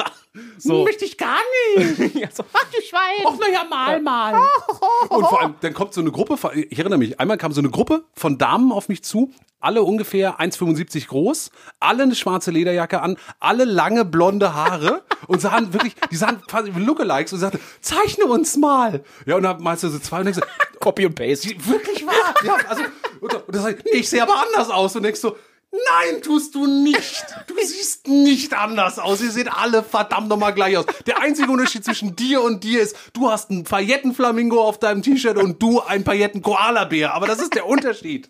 So. 0.58 0.84
Möchte 0.84 1.06
ich 1.06 1.18
gar 1.18 1.38
nicht. 1.78 2.16
Ja, 2.16 2.28
so, 2.32 2.44
ach, 2.54 2.64
du 2.72 2.82
Schwein. 2.82 3.26
Och, 3.26 3.38
naja, 3.40 3.64
mal, 3.70 4.02
mal. 4.02 4.34
Und 5.10 5.26
vor 5.28 5.42
allem, 5.42 5.56
dann 5.62 5.74
kommt 5.74 5.94
so 5.94 6.02
eine 6.02 6.12
Gruppe, 6.12 6.38
von- 6.38 6.52
ich 6.56 6.78
erinnere 6.80 6.98
mich, 6.98 7.20
einmal 7.20 7.38
kam 7.38 7.52
so 7.52 7.62
eine 7.62 7.70
Gruppe 7.70 8.04
von 8.16 8.38
Damen 8.38 8.72
auf 8.72 8.90
mich 8.90 9.04
zu, 9.04 9.32
alle 9.60 9.84
ungefähr 9.84 10.40
1,75 10.40 11.08
groß, 11.08 11.52
alle 11.80 12.04
eine 12.04 12.16
schwarze 12.16 12.52
Lederjacke 12.52 13.02
an, 13.02 13.18
alle 13.40 13.66
lange 13.66 14.06
blonde 14.06 14.54
Haare 14.54 15.04
und 15.28 15.40
sahen 15.42 15.72
wirklich, 15.74 15.96
die 16.12 16.16
sahen 16.16 16.42
quasi 16.48 16.74
wie 16.76 16.84
Lookalikes 16.84 17.34
und 17.34 17.40
sagte, 17.40 17.60
zeichne 17.82 18.26
uns 18.26 18.58
mal. 18.58 19.04
Ja, 19.26 19.36
und 19.36 19.44
dann 19.44 19.62
malst 19.62 19.84
du 19.84 19.90
so 19.90 20.00
zwei 20.00 20.20
und 20.20 20.26
denkst 20.26 20.40
so, 20.40 20.80
Copy 20.80 21.06
und 21.06 21.16
Paste. 21.16 21.50
wirklich 21.66 22.06
wahr? 22.06 22.34
Ja, 22.44 22.58
also, 22.68 22.84
und, 23.22 23.34
und 23.34 23.56
dann 23.56 23.62
sag 23.64 23.78
ich, 23.80 23.86
nee, 23.86 24.00
ich 24.00 24.10
sehe 24.10 24.22
aber 24.24 24.36
anders 24.48 24.70
aus 24.70 24.96
und 24.96 25.04
denkst 25.04 25.20
so, 25.22 25.36
Nein, 25.74 26.22
tust 26.22 26.54
du 26.54 26.68
nicht. 26.68 27.26
Du 27.48 27.56
siehst 27.64 28.08
nicht 28.08 28.54
anders 28.54 29.00
aus. 29.00 29.22
Ihr 29.22 29.32
seht 29.32 29.52
alle 29.52 29.82
verdammt 29.84 30.30
nochmal 30.30 30.54
gleich 30.54 30.78
aus. 30.78 30.86
Der 31.08 31.20
einzige 31.22 31.52
Unterschied 31.52 31.84
zwischen 31.84 32.16
dir 32.16 32.42
und 32.44 32.64
dir 32.64 32.82
ist, 32.82 32.96
du 33.14 33.30
hast 33.32 33.50
einen 33.50 33.64
Paillettenflamingo 33.64 34.62
auf 34.62 34.78
deinem 34.80 35.02
T-Shirt 35.02 35.38
und 35.38 35.62
du 35.62 35.82
einen 35.82 36.04
Pailletten-Koala-Bär. 36.04 37.14
Aber 37.16 37.26
das 37.28 37.40
ist 37.40 37.56
der 37.56 37.66
Unterschied. 37.66 38.30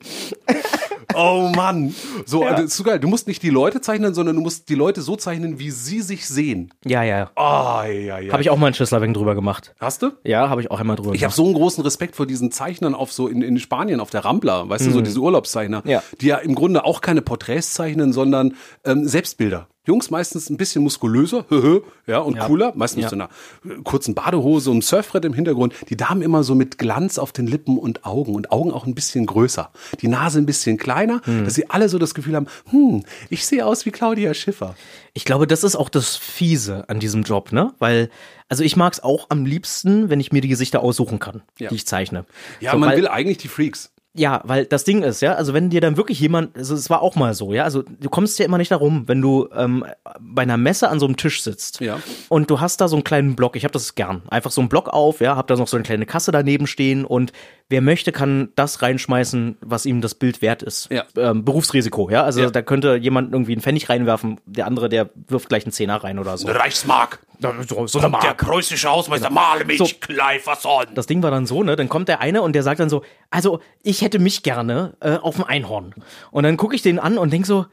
Oh 1.15 1.51
Mann. 1.55 1.93
So, 2.25 2.43
das 2.43 2.61
ist 2.61 2.77
so 2.77 2.83
geil. 2.83 2.99
Du 2.99 3.07
musst 3.07 3.27
nicht 3.27 3.43
die 3.43 3.49
Leute 3.49 3.81
zeichnen, 3.81 4.13
sondern 4.13 4.35
du 4.35 4.41
musst 4.41 4.69
die 4.69 4.75
Leute 4.75 5.01
so 5.01 5.15
zeichnen, 5.15 5.59
wie 5.59 5.69
sie 5.69 6.01
sich 6.01 6.27
sehen. 6.27 6.73
Ja, 6.85 7.03
ja. 7.03 7.29
Ah, 7.35 7.85
ja, 7.85 8.19
ja. 8.19 8.31
Habe 8.31 8.41
ich 8.41 8.49
auch 8.49 8.57
mal 8.57 8.67
einen 8.67 8.73
Schüsslerweg 8.75 9.13
drüber 9.13 9.35
gemacht. 9.35 9.75
Hast 9.79 10.01
du? 10.01 10.11
Ja, 10.23 10.49
habe 10.49 10.61
ich 10.61 10.71
auch 10.71 10.79
einmal 10.79 10.95
drüber 10.95 11.13
Ich 11.13 11.23
habe 11.23 11.33
so 11.33 11.45
einen 11.45 11.53
großen 11.53 11.83
Respekt 11.83 12.15
vor 12.15 12.25
diesen 12.25 12.51
Zeichnern 12.51 12.95
auf 12.95 13.11
so 13.11 13.27
in, 13.27 13.41
in 13.41 13.59
Spanien 13.59 13.99
auf 13.99 14.09
der 14.09 14.25
Rambla, 14.25 14.69
weißt 14.69 14.87
du, 14.87 14.91
so 14.91 15.01
diese 15.01 15.19
Urlaubszeichner, 15.19 15.81
Mhm. 15.83 15.89
Ja. 15.89 16.03
die 16.21 16.27
ja 16.27 16.37
im 16.37 16.55
Grunde 16.55 16.85
auch 16.85 17.01
keine 17.01 17.21
Porträts 17.33 17.73
zeichnen, 17.73 18.13
sondern 18.13 18.53
ähm, 18.85 19.07
Selbstbilder. 19.07 19.67
Jungs 19.85 20.09
meistens 20.11 20.49
ein 20.49 20.55
bisschen 20.55 20.81
muskulöser, 20.81 21.45
ja, 22.07 22.19
und 22.19 22.39
cooler, 22.39 22.71
meistens 22.75 23.03
Ja. 23.03 23.09
so 23.09 23.15
einer 23.17 23.27
äh, 23.65 23.81
kurzen 23.83 24.13
Badehose 24.15 24.71
und 24.71 24.81
Surfbrett 24.81 25.25
im 25.25 25.33
Hintergrund. 25.33 25.73
Die 25.89 25.97
Damen 25.97 26.21
immer 26.21 26.43
so 26.43 26.55
mit 26.55 26.77
Glanz 26.77 27.17
auf 27.17 27.33
den 27.33 27.47
Lippen 27.47 27.77
und 27.77 28.05
Augen 28.05 28.33
und 28.35 28.51
Augen 28.51 28.71
auch 28.71 28.85
ein 28.85 28.95
bisschen 28.95 29.25
größer. 29.25 29.71
Die 29.99 30.07
Nase 30.07 30.37
ein 30.39 30.45
bisschen 30.45 30.77
kleiner, 30.77 31.21
Hm. 31.25 31.43
dass 31.43 31.55
sie 31.55 31.69
alle 31.69 31.89
so 31.89 31.97
das 31.99 32.13
Gefühl 32.13 32.35
haben, 32.35 32.47
hm, 32.69 33.03
ich 33.29 33.45
sehe 33.45 33.65
aus 33.65 33.85
wie 33.85 33.91
Claudia 33.91 34.33
Schiffer. 34.33 34.75
Ich 35.13 35.25
glaube, 35.25 35.47
das 35.47 35.63
ist 35.65 35.75
auch 35.75 35.89
das 35.89 36.15
Fiese 36.15 36.87
an 36.87 36.99
diesem 37.01 37.23
Job, 37.23 37.51
ne? 37.51 37.73
Weil, 37.79 38.09
also 38.47 38.63
ich 38.63 38.77
mag 38.77 38.93
es 38.93 39.03
auch 39.03 39.25
am 39.31 39.45
liebsten, 39.45 40.09
wenn 40.09 40.19
ich 40.21 40.31
mir 40.31 40.39
die 40.41 40.47
Gesichter 40.47 40.81
aussuchen 40.81 41.19
kann, 41.19 41.41
Ja. 41.59 41.67
die 41.69 41.75
ich 41.75 41.85
zeichne. 41.87 42.25
Ja, 42.61 42.71
So, 42.71 42.77
man 42.77 42.95
will 42.95 43.07
eigentlich 43.09 43.37
die 43.39 43.47
Freaks. 43.49 43.91
Ja, 44.15 44.41
weil 44.43 44.65
das 44.65 44.83
Ding 44.83 45.01
ist, 45.01 45.21
ja, 45.21 45.33
also 45.33 45.55
wenn 45.55 45.71
dir 45.71 45.81
dann 45.81 45.97
wirklich 45.97 46.19
jemand, 46.19 46.55
also 46.55 46.75
es 46.75 46.87
war 46.91 47.01
auch 47.01 47.15
mal 47.15 47.33
so, 47.33 47.51
ja, 47.51 47.63
also 47.63 47.81
du 47.81 48.09
kommst 48.09 48.37
ja 48.37 48.45
immer 48.45 48.59
nicht 48.59 48.69
darum, 48.69 49.07
wenn 49.07 49.21
du 49.21 49.49
ähm, 49.55 49.83
bei 50.19 50.43
einer 50.43 50.57
Messe 50.57 50.87
an 50.89 50.99
so 50.99 51.07
einem 51.07 51.17
Tisch 51.17 51.41
sitzt 51.41 51.79
Ja. 51.81 51.97
und 52.29 52.51
du 52.51 52.59
hast 52.59 52.79
da 52.79 52.87
so 52.87 52.95
einen 52.95 53.03
kleinen 53.03 53.35
Block, 53.35 53.55
ich 53.55 53.63
habe 53.63 53.71
das 53.71 53.95
gern, 53.95 54.21
einfach 54.29 54.51
so 54.51 54.61
einen 54.61 54.69
Block 54.69 54.87
auf, 54.89 55.19
ja, 55.19 55.35
hab 55.35 55.47
da 55.47 55.55
noch 55.55 55.67
so 55.67 55.77
eine 55.77 55.83
kleine 55.83 56.05
Kasse 56.05 56.31
daneben 56.31 56.67
stehen 56.67 57.05
und 57.05 57.31
wer 57.69 57.81
möchte, 57.81 58.11
kann 58.11 58.49
das 58.55 58.83
reinschmeißen, 58.83 59.57
was 59.61 59.87
ihm 59.87 59.99
das 60.01 60.13
Bild 60.13 60.43
wert 60.43 60.61
ist. 60.61 60.89
Ja. 60.91 61.05
Ähm, 61.17 61.43
Berufsrisiko, 61.43 62.11
ja, 62.11 62.23
also 62.23 62.41
Ja. 62.41 62.51
da 62.51 62.61
könnte 62.61 62.95
jemand 62.97 63.33
irgendwie 63.33 63.53
einen 63.53 63.61
Pfennig 63.61 63.89
reinwerfen, 63.89 64.39
der 64.45 64.67
andere, 64.67 64.89
der 64.89 65.09
wirft 65.27 65.49
gleich 65.49 65.65
einen 65.65 65.71
Zehner 65.71 66.03
rein 66.03 66.19
oder 66.19 66.37
so. 66.37 66.47
Reichsmark. 66.49 67.19
So, 67.67 67.87
so 67.87 67.99
eine 67.99 68.17
Der 68.21 68.33
preußische 68.33 68.89
Hausmeister, 68.89 69.29
male 69.29 69.65
mich 69.65 69.77
So. 69.77 69.85
an. 69.85 70.87
Das 70.95 71.05
Ding 71.07 71.21
war 71.23 71.31
dann 71.31 71.45
so, 71.45 71.63
ne? 71.63 71.75
Dann 71.75 71.89
kommt 71.89 72.07
der 72.07 72.21
eine 72.21 72.41
und 72.41 72.53
der 72.53 72.63
sagt 72.63 72.79
dann 72.79 72.89
so, 72.89 73.03
also 73.29 73.59
ich 73.81 74.01
hätte 74.01 74.19
mich 74.19 74.43
gerne 74.43 74.95
äh, 75.01 75.17
auf 75.17 75.35
dem 75.35 75.45
Einhorn. 75.45 75.93
Und 76.31 76.43
dann 76.43 76.57
gucke 76.57 76.75
ich 76.75 76.81
den 76.81 76.99
an 76.99 77.17
und 77.17 77.31
denk 77.33 77.45
so, 77.45 77.65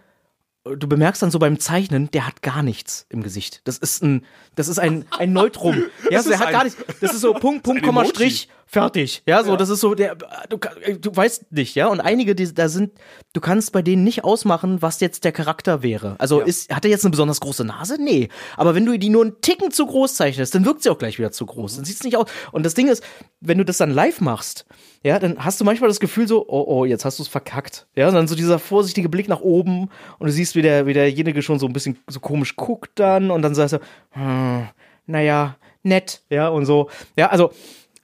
äh, 0.64 0.76
du 0.76 0.88
bemerkst 0.88 1.22
dann 1.22 1.30
so 1.30 1.38
beim 1.38 1.58
Zeichnen, 1.58 2.10
der 2.10 2.26
hat 2.26 2.42
gar 2.42 2.62
nichts 2.62 3.06
im 3.08 3.22
Gesicht. 3.22 3.60
Das 3.64 3.78
ist 3.78 4.02
ein, 4.02 4.24
das 4.56 4.68
ist 4.68 4.78
ein, 4.78 5.04
ein 5.18 5.32
Neutrum. 5.32 5.84
Ja, 6.10 6.20
Es 6.20 6.26
der 6.26 6.38
hat 6.38 6.50
gar 6.50 6.64
nichts. 6.64 6.82
Das 7.00 7.12
ist 7.14 7.20
so 7.20 7.32
Punkt, 7.34 7.62
Punkt, 7.64 7.82
Komma. 7.82 8.04
Strich, 8.04 8.48
fertig. 8.70 9.22
Ja, 9.26 9.42
so, 9.42 9.56
das 9.56 9.68
ist 9.68 9.80
so 9.80 9.96
der, 9.96 10.14
du, 10.48 10.58
du 11.00 11.16
weißt 11.16 11.50
nicht, 11.50 11.74
ja. 11.74 11.88
Und 11.88 12.00
einige, 12.00 12.36
die 12.36 12.54
da 12.54 12.68
sind, 12.68 12.92
du 13.32 13.40
kannst 13.40 13.72
bei 13.72 13.82
denen 13.82 14.04
nicht 14.04 14.22
ausmachen, 14.22 14.80
was 14.80 15.00
jetzt 15.00 15.24
der 15.24 15.32
Charakter 15.32 15.82
wäre. 15.82 16.14
Also 16.18 16.40
ist, 16.40 16.72
hat 16.72 16.84
er 16.84 16.90
jetzt 16.92 17.04
eine 17.04 17.10
besonders 17.10 17.40
große 17.40 17.64
Nase? 17.64 18.00
Nee. 18.00 18.28
Aber 18.56 18.76
wenn 18.76 18.86
du 18.86 18.96
die 18.96 19.08
nur 19.08 19.22
einen 19.22 19.40
Ticken 19.40 19.72
zu 19.72 19.86
groß 19.86 20.14
zeichnest, 20.14 20.54
dann 20.54 20.64
wirkt 20.64 20.84
sie 20.84 20.90
auch 20.90 20.98
gleich 20.98 21.18
wieder 21.18 21.32
zu 21.32 21.46
groß. 21.46 21.76
Dann 21.76 21.84
sieht's 21.84 22.04
nicht 22.04 22.16
aus. 22.16 22.30
Und 22.52 22.64
das 22.64 22.74
Ding 22.74 22.86
ist, 22.86 23.02
wenn 23.40 23.58
du 23.58 23.64
das 23.64 23.78
dann 23.78 23.90
live 23.90 24.20
machst, 24.20 24.66
ja, 25.02 25.18
dann 25.18 25.44
hast 25.44 25.60
du 25.60 25.64
manchmal 25.64 25.88
das 25.88 25.98
Gefühl 25.98 26.28
so, 26.28 26.46
oh, 26.46 26.64
oh, 26.68 26.84
jetzt 26.84 27.04
hast 27.04 27.18
du 27.18 27.24
es 27.24 27.28
verkackt. 27.28 27.88
Ja, 27.96 28.06
und 28.06 28.14
dann 28.14 28.28
so 28.28 28.36
dieser 28.36 28.60
vorsichtige 28.60 29.08
Blick 29.08 29.28
nach 29.28 29.40
oben 29.40 29.88
und 30.20 30.26
du 30.26 30.32
siehst, 30.32 30.54
wie, 30.54 30.62
der, 30.62 30.86
wie 30.86 30.92
derjenige 30.92 31.42
schon 31.42 31.58
so 31.58 31.66
ein 31.66 31.72
bisschen 31.72 31.98
so 32.06 32.20
komisch 32.20 32.54
guckt 32.54 32.92
dann 33.00 33.32
und 33.32 33.42
dann 33.42 33.56
sagst 33.56 33.74
du, 33.74 33.78
hm, 34.10 34.68
naja, 35.06 35.56
nett, 35.82 36.22
ja, 36.30 36.48
und 36.48 36.66
so. 36.66 36.88
Ja, 37.16 37.30
also, 37.30 37.50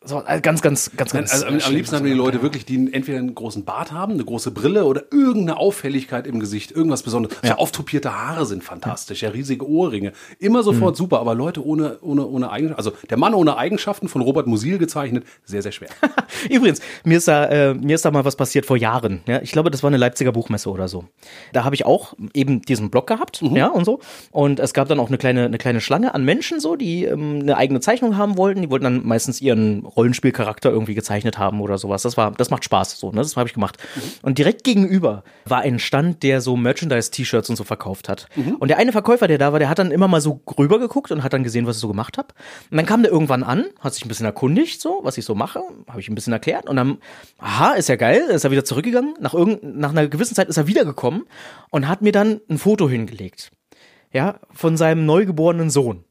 So, 0.07 0.23
äh, 0.27 0.41
ganz, 0.41 0.63
ganz, 0.63 0.91
ganz, 0.97 1.13
ganz. 1.13 1.33
Also 1.33 1.47
am, 1.47 1.59
am 1.59 1.73
liebsten 1.75 1.97
haben 1.97 2.05
wir 2.05 2.13
die 2.13 2.17
Leute 2.19 2.43
wirklich, 2.43 2.65
die 2.65 2.93
entweder 2.93 3.19
einen 3.19 3.35
großen 3.35 3.65
Bart 3.65 3.93
haben, 3.93 4.13
eine 4.15 4.25
große 4.25 4.51
Brille 4.53 4.85
oder 4.85 5.03
irgendeine 5.11 5.59
Auffälligkeit 5.59 6.27
im 6.27 6.41
Gesicht, 6.41 6.71
irgendwas 6.71 7.03
Besonderes. 7.03 7.37
So 7.43 7.53
auftopierte 7.55 8.15
Haare 8.15 8.47
sind 8.47 8.63
fantastisch, 8.65 9.23
ja, 9.23 9.31
riesige 9.31 9.69
Ohrringe. 9.69 10.13
Immer 10.39 10.63
sofort 10.63 10.95
Mhm. 10.95 10.99
super, 10.99 11.21
aber 11.21 11.35
Leute 11.35 11.65
ohne, 11.67 11.99
ohne, 12.03 12.27
ohne 12.27 12.51
Eigenschaften, 12.51 12.79
also 12.79 12.93
der 13.11 13.17
Mann 13.17 13.35
ohne 13.35 13.57
Eigenschaften 13.57 14.09
von 14.09 14.23
Robert 14.23 14.47
Musil 14.47 14.79
gezeichnet, 14.79 15.25
sehr, 15.45 15.63
sehr 15.63 15.73
schwer. 15.73 15.89
Übrigens, 16.51 16.81
mir 17.05 17.19
ist 17.19 17.29
da, 17.29 17.47
äh, 17.47 17.75
mir 17.75 17.95
ist 17.97 18.05
da 18.05 18.11
mal 18.11 18.25
was 18.25 18.37
passiert 18.37 18.67
vor 18.67 18.77
Jahren. 18.77 19.23
Ja, 19.27 19.43
ich 19.43 19.53
glaube, 19.53 19.71
das 19.71 19.83
war 19.83 19.89
eine 19.89 19.97
Leipziger 19.97 20.33
Buchmesse 20.33 20.71
oder 20.71 20.89
so. 20.89 21.05
Da 21.53 21.65
habe 21.65 21.75
ich 21.75 21.85
auch 21.85 22.15
eben 22.35 22.63
diesen 22.63 22.91
Blog 22.91 23.07
gehabt, 23.07 23.43
ja 23.43 23.69
und 23.69 23.85
so. 23.85 24.01
Und 24.31 24.61
es 24.61 24.73
gab 24.73 24.89
dann 24.89 25.01
auch 25.01 25.09
eine 25.09 25.19
kleine, 25.19 25.47
eine 25.47 25.59
kleine 25.59 25.81
Schlange 25.81 26.15
an 26.15 26.25
Menschen 26.25 26.61
so, 26.61 26.77
die 26.77 27.05
ähm, 27.05 27.41
eine 27.43 27.57
eigene 27.57 27.81
Zeichnung 27.81 28.17
haben 28.17 28.37
wollten. 28.37 28.63
Die 28.63 28.71
wollten 28.71 28.85
dann 28.85 29.07
meistens 29.07 29.41
ihren 29.41 29.85
Rollenspielcharakter 29.97 30.71
irgendwie 30.71 30.95
gezeichnet 30.95 31.39
haben 31.39 31.61
oder 31.61 31.79
sowas. 31.79 32.03
Das 32.03 32.17
war, 32.17 32.33
das 32.33 32.51
macht 32.51 32.65
Spaß 32.65 32.99
so. 32.99 33.11
Ne? 33.11 33.19
Das 33.19 33.37
habe 33.37 33.49
ich 33.49 33.55
gemacht. 33.55 33.79
Und 34.23 34.39
direkt 34.39 34.65
gegenüber 34.65 35.25
war 35.45 35.61
ein 35.61 35.79
Stand, 35.79 36.23
der 36.23 36.41
so 36.41 36.57
Merchandise-T-Shirts 36.57 37.51
und 37.51 37.57
so 37.57 37.65
verkauft 37.65 38.09
hat. 38.09 38.29
Und 38.59 38.69
der 38.69 38.79
eine 38.79 38.93
Verkäufer, 38.93 39.29
der 39.29 39.39
da 39.39 39.53
war, 39.53 39.59
der 39.59 39.69
hat 39.69 39.79
dann 39.79 39.91
immer 39.91 40.09
mal 40.09 40.21
so 40.21 40.41
rüber 40.59 40.79
geguckt 40.79 41.11
und 41.11 41.23
hat 41.23 41.33
dann 41.33 41.43
gesehen, 41.43 41.67
was 41.67 41.77
ich 41.77 41.81
so 41.81 41.89
gemacht 41.89 42.19
habe. 42.19 42.29
Und 42.71 42.77
dann 42.77 42.87
kam 42.87 43.03
der 43.03 43.13
irgendwann 43.13 43.43
an, 43.43 43.67
hat 43.81 43.95
sich 43.95 44.05
ein 44.05 44.09
bisschen 44.09 44.27
erkundigt, 44.27 44.81
so, 44.81 45.01
was 45.03 45.19
ich 45.19 45.25
so 45.25 45.35
mache, 45.35 45.61
habe 45.89 46.01
ich 46.01 46.09
ein 46.09 46.15
bisschen 46.15 46.33
erklärt. 46.33 46.69
Und 46.69 46.77
dann, 46.77 46.99
aha, 47.39 47.73
ist 47.73 47.89
ja 47.89 47.97
geil, 47.97 48.23
ist 48.29 48.45
er 48.45 48.51
wieder 48.51 48.65
zurückgegangen. 48.65 49.15
Nach, 49.21 49.35
irgend, 49.35 49.63
nach 49.63 49.91
einer 49.91 50.09
gewissen 50.09 50.35
Zeit 50.35 50.49
ist 50.49 50.57
er 50.57 50.67
wiedergekommen 50.67 51.25
und 51.71 51.89
hat 51.89 52.03
mir 52.03 52.13
dann 52.13 52.41
ein 52.49 52.59
Foto 52.59 52.89
hingelegt. 52.89 53.51
Ja, 54.13 54.41
von 54.53 54.77
seinem 54.77 55.05
neugeborenen 55.05 55.69
Sohn, 55.69 56.05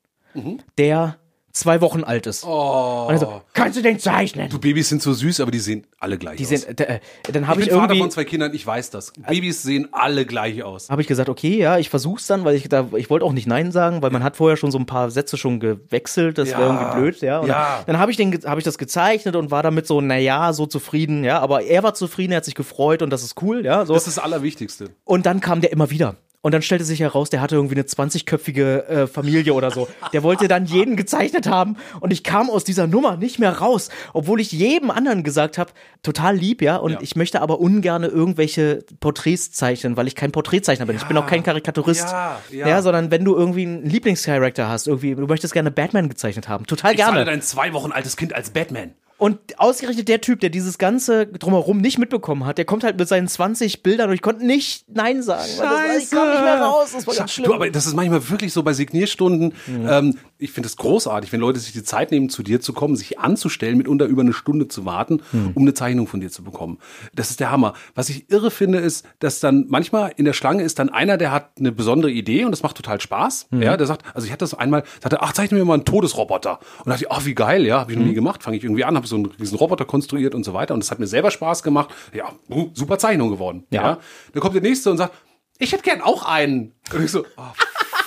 der 0.77 1.17
zwei 1.55 1.79
Wochen 1.81 2.03
alt 2.03 2.27
ist. 2.27 2.43
Oh. 2.45 3.07
Und 3.09 3.17
so, 3.17 3.41
kannst 3.53 3.77
du 3.77 3.81
den 3.81 3.97
zeichnen? 3.97 4.49
Du 4.49 4.59
Babys 4.59 4.89
sind 4.89 5.01
so 5.01 5.13
süß, 5.13 5.39
aber 5.39 5.51
die 5.51 5.59
sehen 5.59 5.87
alle 5.99 6.17
gleich 6.17 6.35
Die 6.37 6.43
aus. 6.43 6.49
sind, 6.49 6.81
äh, 6.81 6.99
dann 7.31 7.43
ich 7.43 7.47
habe 7.47 7.59
bin 7.59 7.67
ich, 7.67 7.73
Vater 7.73 7.83
irgendwie, 7.85 7.99
von 8.01 8.11
zwei 8.11 8.25
Kindern, 8.25 8.53
ich 8.53 8.67
weiß 8.67 8.89
das. 8.89 9.13
Babys 9.27 9.63
sehen 9.63 9.87
alle 9.91 10.25
gleich 10.25 10.61
aus. 10.63 10.89
habe 10.89 11.01
ich 11.01 11.07
gesagt, 11.07 11.29
okay, 11.29 11.57
ja, 11.57 11.77
ich 11.77 11.89
versuch's 11.89 12.27
dann, 12.27 12.43
weil 12.43 12.55
ich 12.55 12.67
da, 12.67 12.87
ich 12.97 13.09
wollte 13.09 13.25
auch 13.25 13.31
nicht 13.33 13.47
Nein 13.47 13.71
sagen, 13.71 14.01
weil 14.01 14.11
man 14.11 14.21
hat 14.23 14.35
vorher 14.35 14.57
schon 14.57 14.69
so 14.71 14.77
ein 14.77 14.85
paar 14.85 15.09
Sätze 15.11 15.37
schon 15.37 15.59
gewechselt, 15.61 16.37
das 16.37 16.49
wäre 16.49 16.61
Ja. 16.61 16.67
irgendwie 16.67 16.99
blöd, 16.99 17.21
ja. 17.21 17.39
Und 17.39 17.47
Ja. 17.47 17.77
Dann, 17.77 17.93
dann 17.93 17.99
habe 17.99 18.11
ich 18.11 18.17
den, 18.17 18.33
habe 18.45 18.59
ich 18.59 18.65
das 18.65 18.77
gezeichnet 18.77 19.35
und 19.37 19.49
war 19.49 19.63
damit 19.63 19.87
so, 19.87 20.01
naja, 20.01 20.51
so 20.53 20.65
zufrieden, 20.65 21.23
ja. 21.23 21.39
Aber 21.39 21.63
er 21.63 21.83
war 21.83 21.93
zufrieden, 21.93 22.33
er 22.33 22.37
hat 22.37 22.45
sich 22.45 22.55
gefreut 22.55 23.01
und 23.01 23.09
das 23.11 23.23
ist 23.23 23.41
cool, 23.41 23.63
ja. 23.65 23.85
So. 23.85 23.93
Das 23.93 24.07
ist 24.07 24.17
das 24.17 24.23
Allerwichtigste. 24.23 24.89
Und 25.05 25.25
dann 25.25 25.39
kam 25.39 25.61
der 25.61 25.71
immer 25.71 25.89
wieder. 25.89 26.15
Und 26.45 26.51
dann 26.53 26.61
stellte 26.61 26.83
sich 26.85 26.99
heraus, 26.99 27.31
der 27.31 27.41
hatte 27.41 27.55
irgendwie 27.55 27.73
eine 27.73 27.81
20-köpfige 27.85 28.85
äh, 28.85 29.07
Familie 29.07 29.55
oder 29.55 29.71
so. 29.71 29.87
Der 30.13 30.21
wollte 30.21 30.47
dann 30.47 30.65
jeden 30.65 30.95
gezeichnet 30.95 31.47
haben. 31.47 31.75
Und 32.01 32.13
ich 32.13 32.23
kam 32.23 32.51
aus 32.51 32.63
dieser 32.63 32.85
Nummer 32.85 33.17
nicht 33.17 33.39
mehr 33.39 33.49
raus, 33.57 33.89
obwohl 34.13 34.39
ich 34.39 34.51
jedem 34.51 34.91
anderen 34.91 35.23
gesagt 35.23 35.57
habe, 35.57 35.71
total 36.03 36.35
lieb, 36.35 36.61
ja. 36.61 36.75
Und 36.75 36.91
Ja. 36.91 36.99
ich 37.01 37.15
möchte 37.15 37.41
aber 37.41 37.59
ungern 37.59 38.03
irgendwelche 38.03 38.85
Porträts 38.99 39.53
zeichnen, 39.53 39.97
weil 39.97 40.05
ich 40.05 40.13
kein 40.13 40.31
Porträtzeichner 40.31 40.85
bin. 40.85 40.97
Ich 40.97 41.05
bin 41.05 41.17
auch 41.17 41.25
kein 41.25 41.41
Karikaturist. 41.41 42.09
Ja, 42.09 42.39
Ja, 42.51 42.67
ja. 42.67 42.81
sondern 42.83 43.09
wenn 43.09 43.25
du 43.25 43.35
irgendwie 43.35 43.63
einen 43.63 43.83
Lieblingscharakter 43.83 44.69
hast, 44.69 44.85
irgendwie, 44.87 45.15
du 45.15 45.25
möchtest 45.25 45.51
gerne 45.51 45.71
Batman 45.71 46.09
gezeichnet 46.09 46.47
haben. 46.47 46.67
Total 46.67 46.91
Ich 46.91 46.97
gerne. 46.97 47.25
dein 47.25 47.41
zwei 47.41 47.73
Wochen 47.73 47.91
altes 47.91 48.17
Kind 48.17 48.33
als 48.35 48.51
Batman. 48.51 48.93
Und 49.17 49.39
ausgerechnet 49.59 50.09
der 50.09 50.19
Typ, 50.19 50.41
der 50.41 50.49
dieses 50.49 50.77
ganze 50.77 51.27
drumherum 51.27 51.77
nicht 51.77 51.97
mitbekommen 51.97 52.45
hat, 52.45 52.57
der 52.57 52.65
kommt 52.65 52.83
halt 52.83 52.97
mit 52.97 53.07
seinen 53.07 53.29
20 53.29 53.81
Bildern 53.81 54.09
und 54.09 54.15
ich 54.15 54.21
konnte 54.21 54.45
nicht 54.45 54.85
Nein 54.93 55.23
sagen. 55.23 55.49
weil 55.57 55.95
Das, 55.95 56.03
ich 56.03 56.11
kam 56.11 56.29
nicht 56.29 56.41
mehr 56.41 56.61
raus. 56.61 56.89
Das 56.93 57.07
war 57.07 57.15
ganz 57.15 57.31
schlimm. 57.31 57.45
Du, 57.47 57.53
aber 57.53 57.69
das 57.69 57.85
ist 57.87 57.93
manchmal 57.95 58.29
wirklich 58.29 58.51
so 58.51 58.61
bei 58.61 58.73
Signierstunden. 58.73 59.53
Ähm, 59.67 60.17
ich 60.37 60.51
finde 60.51 60.67
es 60.67 60.75
großartig, 60.75 61.31
wenn 61.31 61.39
Leute 61.39 61.59
sich 61.59 61.73
die 61.73 61.83
Zeit 61.83 62.11
nehmen, 62.11 62.29
zu 62.29 62.43
dir 62.43 62.59
zu 62.61 62.73
kommen, 62.73 62.95
sich 62.95 63.19
anzustellen, 63.19 63.77
mitunter 63.77 64.05
über 64.05 64.21
eine 64.21 64.33
Stunde 64.33 64.67
zu 64.67 64.85
warten, 64.85 65.21
um 65.53 65.63
eine 65.63 65.73
Zeichnung 65.73 66.07
von 66.07 66.19
dir 66.19 66.29
zu 66.29 66.43
bekommen. 66.43 66.79
Das 67.13 67.29
ist 67.29 67.39
der 67.39 67.51
Hammer. 67.51 67.73
Was 67.93 68.09
ich 68.09 68.29
irre 68.29 68.51
finde, 68.51 68.79
ist, 68.79 69.05
dass 69.19 69.39
dann 69.39 69.65
manchmal 69.69 70.13
in 70.17 70.25
der 70.25 70.33
Schlange 70.33 70.63
ist 70.63 70.79
dann 70.79 70.89
einer, 70.89 71.17
der 71.17 71.31
hat 71.31 71.51
eine 71.57 71.71
besondere 71.71 72.11
Idee 72.11 72.43
und 72.43 72.51
das 72.51 72.63
macht 72.63 72.75
total 72.77 72.99
Spaß. 72.99 73.47
Ja, 73.51 73.77
der 73.77 73.87
sagt, 73.87 74.05
also 74.13 74.25
ich 74.25 74.31
hatte 74.31 74.43
das 74.43 74.53
einmal, 74.53 74.83
sagte, 75.01 75.21
ach, 75.21 75.33
zeichne 75.33 75.57
mir 75.57 75.65
mal 75.65 75.75
einen 75.75 75.85
Todesroboter. 75.85 76.59
Und 76.79 76.89
dachte 76.89 77.05
ich, 77.05 77.11
ach, 77.11 77.25
wie 77.25 77.35
geil, 77.35 77.65
ja, 77.65 77.79
habe 77.79 77.91
ich 77.91 77.97
noch 77.97 78.05
nie 78.05 78.13
gemacht. 78.13 78.43
Fange 78.43 78.57
ich 78.57 78.63
irgendwie 78.63 78.83
an, 78.83 78.95
habe 78.95 79.07
so 79.07 79.15
einen 79.15 79.27
riesen 79.27 79.57
Roboter 79.57 79.85
konstruiert 79.85 80.35
und 80.35 80.43
so 80.43 80.53
weiter. 80.53 80.73
Und 80.73 80.83
das 80.83 80.91
hat 80.91 80.99
mir 80.99 81.07
selber 81.07 81.31
Spaß 81.31 81.63
gemacht. 81.63 81.89
Ja, 82.13 82.33
super 82.73 82.97
Zeichnung 82.97 83.29
geworden. 83.29 83.65
Ja. 83.69 83.81
Ja. 83.81 83.99
Dann 84.33 84.41
kommt 84.41 84.55
der 84.55 84.61
nächste 84.61 84.91
und 84.91 84.97
sagt, 84.97 85.13
ich 85.57 85.71
hätte 85.71 85.83
gern 85.83 86.01
auch 86.01 86.25
einen. 86.25 86.73
Und 86.93 87.03
ich 87.03 87.11
so, 87.11 87.25
oh, 87.37 87.41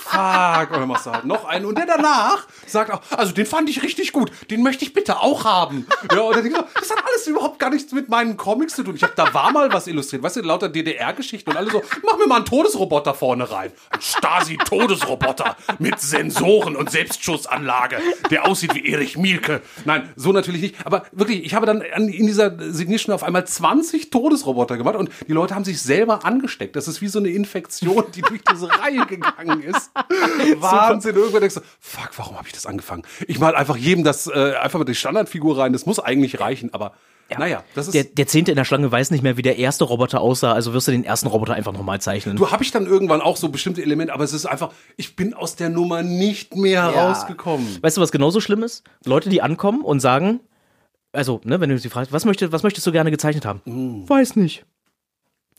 fuck. 0.09 0.71
Und 0.71 0.79
dann 0.79 0.87
machst 0.87 1.05
du 1.05 1.11
halt 1.11 1.25
noch 1.25 1.45
einen. 1.45 1.65
Und 1.65 1.77
der 1.77 1.85
danach 1.85 2.47
sagt 2.65 2.91
auch, 2.91 3.01
also 3.15 3.33
den 3.33 3.45
fand 3.45 3.69
ich 3.69 3.83
richtig 3.83 4.11
gut. 4.11 4.31
Den 4.49 4.63
möchte 4.63 4.85
ich 4.85 4.93
bitte 4.93 5.19
auch 5.19 5.45
haben. 5.45 5.87
Ja, 6.11 6.21
und 6.21 6.35
dann 6.35 6.43
denk 6.43 6.55
ich 6.55 6.61
so, 6.61 6.67
das 6.79 6.91
hat 6.91 7.03
alles 7.05 7.27
überhaupt 7.27 7.59
gar 7.59 7.69
nichts 7.69 7.91
mit 7.91 8.09
meinen 8.09 8.37
Comics 8.37 8.75
zu 8.75 8.83
tun. 8.83 8.95
Ich 8.95 9.03
habe 9.03 9.13
da 9.15 9.33
war 9.33 9.51
mal 9.51 9.71
was 9.71 9.87
illustriert. 9.87 10.23
Weißt 10.23 10.37
du, 10.37 10.41
lauter 10.41 10.69
DDR-Geschichten 10.69 11.49
und 11.51 11.57
alle 11.57 11.71
so, 11.71 11.81
mach 12.03 12.17
mir 12.17 12.27
mal 12.27 12.37
einen 12.37 12.45
Todesroboter 12.45 13.13
vorne 13.13 13.49
rein. 13.51 13.71
Ein 13.89 14.01
Stasi-Todesroboter 14.01 15.55
mit 15.79 15.99
Sensoren 15.99 16.75
und 16.75 16.89
Selbstschussanlage, 16.89 17.97
der 18.29 18.47
aussieht 18.47 18.73
wie 18.75 18.87
Erich 18.91 19.17
Mielke. 19.17 19.61
Nein, 19.85 20.09
so 20.15 20.31
natürlich 20.31 20.61
nicht. 20.61 20.85
Aber 20.85 21.05
wirklich, 21.11 21.43
ich 21.45 21.53
habe 21.53 21.65
dann 21.65 21.83
an, 21.93 22.07
in 22.07 22.27
dieser 22.27 22.55
Signition 22.71 23.13
auf 23.13 23.23
einmal 23.23 23.45
20 23.45 24.09
Todesroboter 24.09 24.77
gemacht 24.77 24.95
und 24.95 25.09
die 25.27 25.33
Leute 25.33 25.55
haben 25.55 25.65
sich 25.65 25.81
selber 25.81 26.25
angesteckt. 26.25 26.75
Das 26.75 26.87
ist 26.87 27.01
wie 27.01 27.07
so 27.07 27.19
eine 27.19 27.29
Infektion, 27.29 28.03
die 28.15 28.21
durch 28.21 28.41
diese 28.49 28.69
Reihe 28.69 29.05
gegangen 29.05 29.61
ist. 29.61 29.91
Wahnsinn. 30.59 31.15
Irgendwann 31.15 31.41
denkst 31.41 31.55
du, 31.55 31.61
fuck, 31.79 32.11
warum 32.17 32.37
habe 32.37 32.47
ich 32.47 32.53
das 32.53 32.65
angefangen? 32.65 33.03
Ich 33.27 33.39
mal 33.39 33.55
einfach 33.55 33.77
jedem 33.77 34.03
das, 34.03 34.27
äh, 34.27 34.53
einfach 34.61 34.79
mal 34.79 34.85
die 34.85 34.95
Standardfigur 34.95 35.57
rein. 35.57 35.73
Das 35.73 35.85
muss 35.85 35.99
eigentlich 35.99 36.39
reichen, 36.39 36.73
aber 36.73 36.93
naja, 37.37 37.63
das 37.75 37.87
ist. 37.87 37.93
der, 37.93 38.05
der 38.05 38.27
Zehnte 38.27 38.51
in 38.51 38.55
der 38.55 38.65
Schlange 38.65 38.91
weiß 38.91 39.11
nicht 39.11 39.21
mehr, 39.21 39.37
wie 39.37 39.41
der 39.43 39.57
erste 39.57 39.83
Roboter 39.83 40.21
aussah, 40.21 40.53
also 40.53 40.73
wirst 40.73 40.87
du 40.87 40.91
den 40.91 41.03
ersten 41.03 41.27
Roboter 41.27 41.53
einfach 41.53 41.73
nochmal 41.73 42.01
zeichnen. 42.01 42.37
Du 42.37 42.49
habe 42.49 42.63
ich 42.63 42.71
dann 42.71 42.87
irgendwann 42.87 43.21
auch 43.21 43.37
so 43.37 43.49
bestimmte 43.49 43.83
Elemente, 43.83 44.13
aber 44.13 44.23
es 44.23 44.33
ist 44.33 44.47
einfach, 44.47 44.71
ich 44.97 45.15
bin 45.15 45.33
aus 45.33 45.55
der 45.55 45.69
Nummer 45.69 46.01
nicht 46.01 46.55
mehr 46.55 46.83
rausgekommen. 46.85 47.77
Weißt 47.81 47.97
du, 47.97 48.01
was 48.01 48.11
genauso 48.11 48.41
schlimm 48.41 48.63
ist? 48.63 48.83
Leute, 49.05 49.29
die 49.29 49.41
ankommen 49.41 49.81
und 49.81 49.99
sagen, 49.99 50.39
also, 51.11 51.41
ne, 51.43 51.59
wenn 51.59 51.69
du 51.69 51.77
sie 51.77 51.89
fragst, 51.89 52.11
was, 52.11 52.25
möchtest, 52.25 52.51
was 52.51 52.63
möchtest 52.63 52.85
du 52.87 52.91
gerne 52.91 53.11
gezeichnet 53.11 53.45
haben? 53.45 53.61
Weiß 54.07 54.35
nicht. 54.35 54.65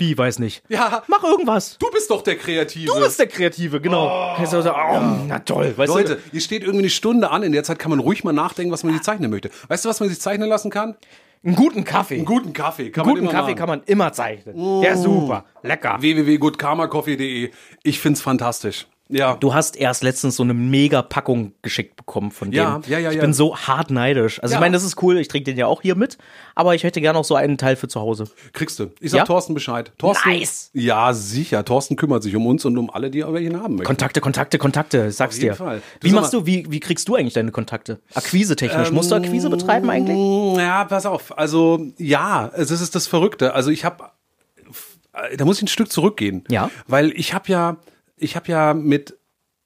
Wie, 0.00 0.16
weiß 0.16 0.38
nicht? 0.38 0.62
Ja, 0.68 1.02
Mach 1.08 1.22
irgendwas. 1.22 1.76
du 1.78 1.90
bist 1.90 2.10
doch 2.10 2.22
der 2.22 2.36
Kreative. 2.36 2.86
Du 2.86 2.98
bist 2.98 3.18
der 3.18 3.26
Kreative, 3.26 3.80
genau. 3.80 4.36
Du 4.38 4.46
sagen, 4.46 4.68
oh, 4.70 5.24
na 5.28 5.38
toll, 5.40 5.74
weißt 5.76 5.92
Leute, 5.92 6.16
du? 6.16 6.22
hier 6.32 6.40
steht 6.40 6.62
irgendwie 6.62 6.80
eine 6.84 6.90
Stunde 6.90 7.30
an. 7.30 7.42
In 7.42 7.52
der 7.52 7.62
Zeit 7.64 7.78
kann 7.78 7.90
man 7.90 8.00
ruhig 8.00 8.24
mal 8.24 8.32
nachdenken, 8.32 8.72
was 8.72 8.82
man 8.82 8.94
sich 8.94 9.02
zeichnen 9.02 9.30
möchte. 9.30 9.50
Weißt 9.68 9.84
du, 9.84 9.88
was 9.88 10.00
man 10.00 10.08
sich 10.08 10.20
zeichnen 10.20 10.48
lassen 10.48 10.70
kann? 10.70 10.96
Einen 11.44 11.56
guten 11.56 11.84
Kaffee. 11.84 12.16
Einen 12.16 12.24
guten 12.26 12.52
Kaffee. 12.52 12.90
Kann 12.90 13.04
Einen 13.04 13.12
guten 13.14 13.24
man 13.26 13.30
immer 13.32 13.40
Kaffee 13.40 13.52
machen. 13.52 13.58
kann 13.58 13.68
man 13.68 13.82
immer 13.86 14.12
zeichnen. 14.12 14.82
Ja, 14.82 14.96
super. 14.96 15.44
Lecker. 15.62 15.96
www.goodkarmacoffee.de. 16.00 17.50
Ich 17.82 17.98
find's 18.00 18.20
fantastisch. 18.20 18.86
Ja. 19.12 19.34
Du 19.34 19.52
hast 19.54 19.76
erst 19.76 20.02
letztens 20.02 20.36
so 20.36 20.42
eine 20.44 20.54
mega 20.54 21.02
Packung 21.02 21.52
geschickt 21.62 21.96
bekommen 21.96 22.30
von 22.30 22.50
dem. 22.50 22.56
Ja, 22.58 22.80
ja, 22.86 22.98
ja, 22.98 23.10
Ich 23.10 23.16
ja. 23.16 23.20
bin 23.22 23.32
so 23.34 23.56
hart 23.56 23.90
neidisch. 23.90 24.40
Also 24.42 24.52
Ja. 24.52 24.58
ich 24.58 24.60
meine, 24.60 24.72
das 24.72 24.84
ist 24.84 25.02
cool. 25.02 25.18
Ich 25.18 25.26
trinke 25.28 25.44
den 25.50 25.56
ja 25.58 25.66
auch 25.66 25.82
hier 25.82 25.96
mit. 25.96 26.16
Aber 26.54 26.74
ich 26.74 26.84
hätte 26.84 27.00
gerne 27.00 27.18
auch 27.18 27.24
so 27.24 27.34
einen 27.34 27.58
Teil 27.58 27.74
für 27.76 27.88
zu 27.88 28.00
Hause. 28.00 28.24
Kriegst 28.52 28.78
du. 28.78 28.92
Ich 29.00 29.10
sag 29.10 29.18
Ja? 29.18 29.24
Thorsten 29.24 29.54
Bescheid. 29.54 29.92
Thorsten, 29.98 30.28
Nice. 30.30 30.70
Ja, 30.74 31.12
sicher. 31.12 31.64
Thorsten 31.64 31.96
kümmert 31.96 32.22
sich 32.22 32.36
um 32.36 32.46
uns 32.46 32.64
und 32.64 32.78
um 32.78 32.88
alle, 32.90 33.10
die 33.10 33.24
welche 33.26 33.52
haben 33.60 33.74
möchten. 33.74 33.84
Kontakte, 33.86 34.20
Kontakte, 34.20 34.58
Kontakte. 34.58 35.10
Sag's 35.10 35.36
Auf 35.36 35.42
jeden 35.42 35.52
dir. 35.54 35.56
Fall. 35.56 35.82
Du 36.00 36.08
Wie 36.08 36.12
machst 36.12 36.32
mal- 36.32 36.40
du, 36.40 36.46
wie, 36.46 36.66
wie 36.70 36.80
kriegst 36.80 37.08
du 37.08 37.16
eigentlich 37.16 37.34
deine 37.34 37.50
Kontakte? 37.50 38.00
Akquise-technisch. 38.14 38.92
Musst 38.92 39.10
du 39.10 39.16
Akquise 39.16 39.50
betreiben 39.50 39.90
eigentlich? 39.90 40.58
Ja, 40.58 40.84
pass 40.84 41.04
auf. 41.06 41.36
Also, 41.36 41.86
ja, 41.98 42.50
es 42.54 42.70
ist 42.70 42.94
das 42.94 43.06
Verrückte. 43.06 43.54
Also, 43.54 43.70
ich 43.70 43.84
habe 43.84 44.04
da 45.36 45.44
muss 45.44 45.56
ich 45.58 45.64
ein 45.64 45.68
Stück 45.68 45.90
zurückgehen. 45.90 46.44
Ja. 46.48 46.70
Weil 46.86 47.10
ich 47.10 47.34
habe 47.34 47.50
ja 47.50 47.76
ich 48.20 48.36
habe 48.36 48.48
ja 48.50 48.74
mit 48.74 49.16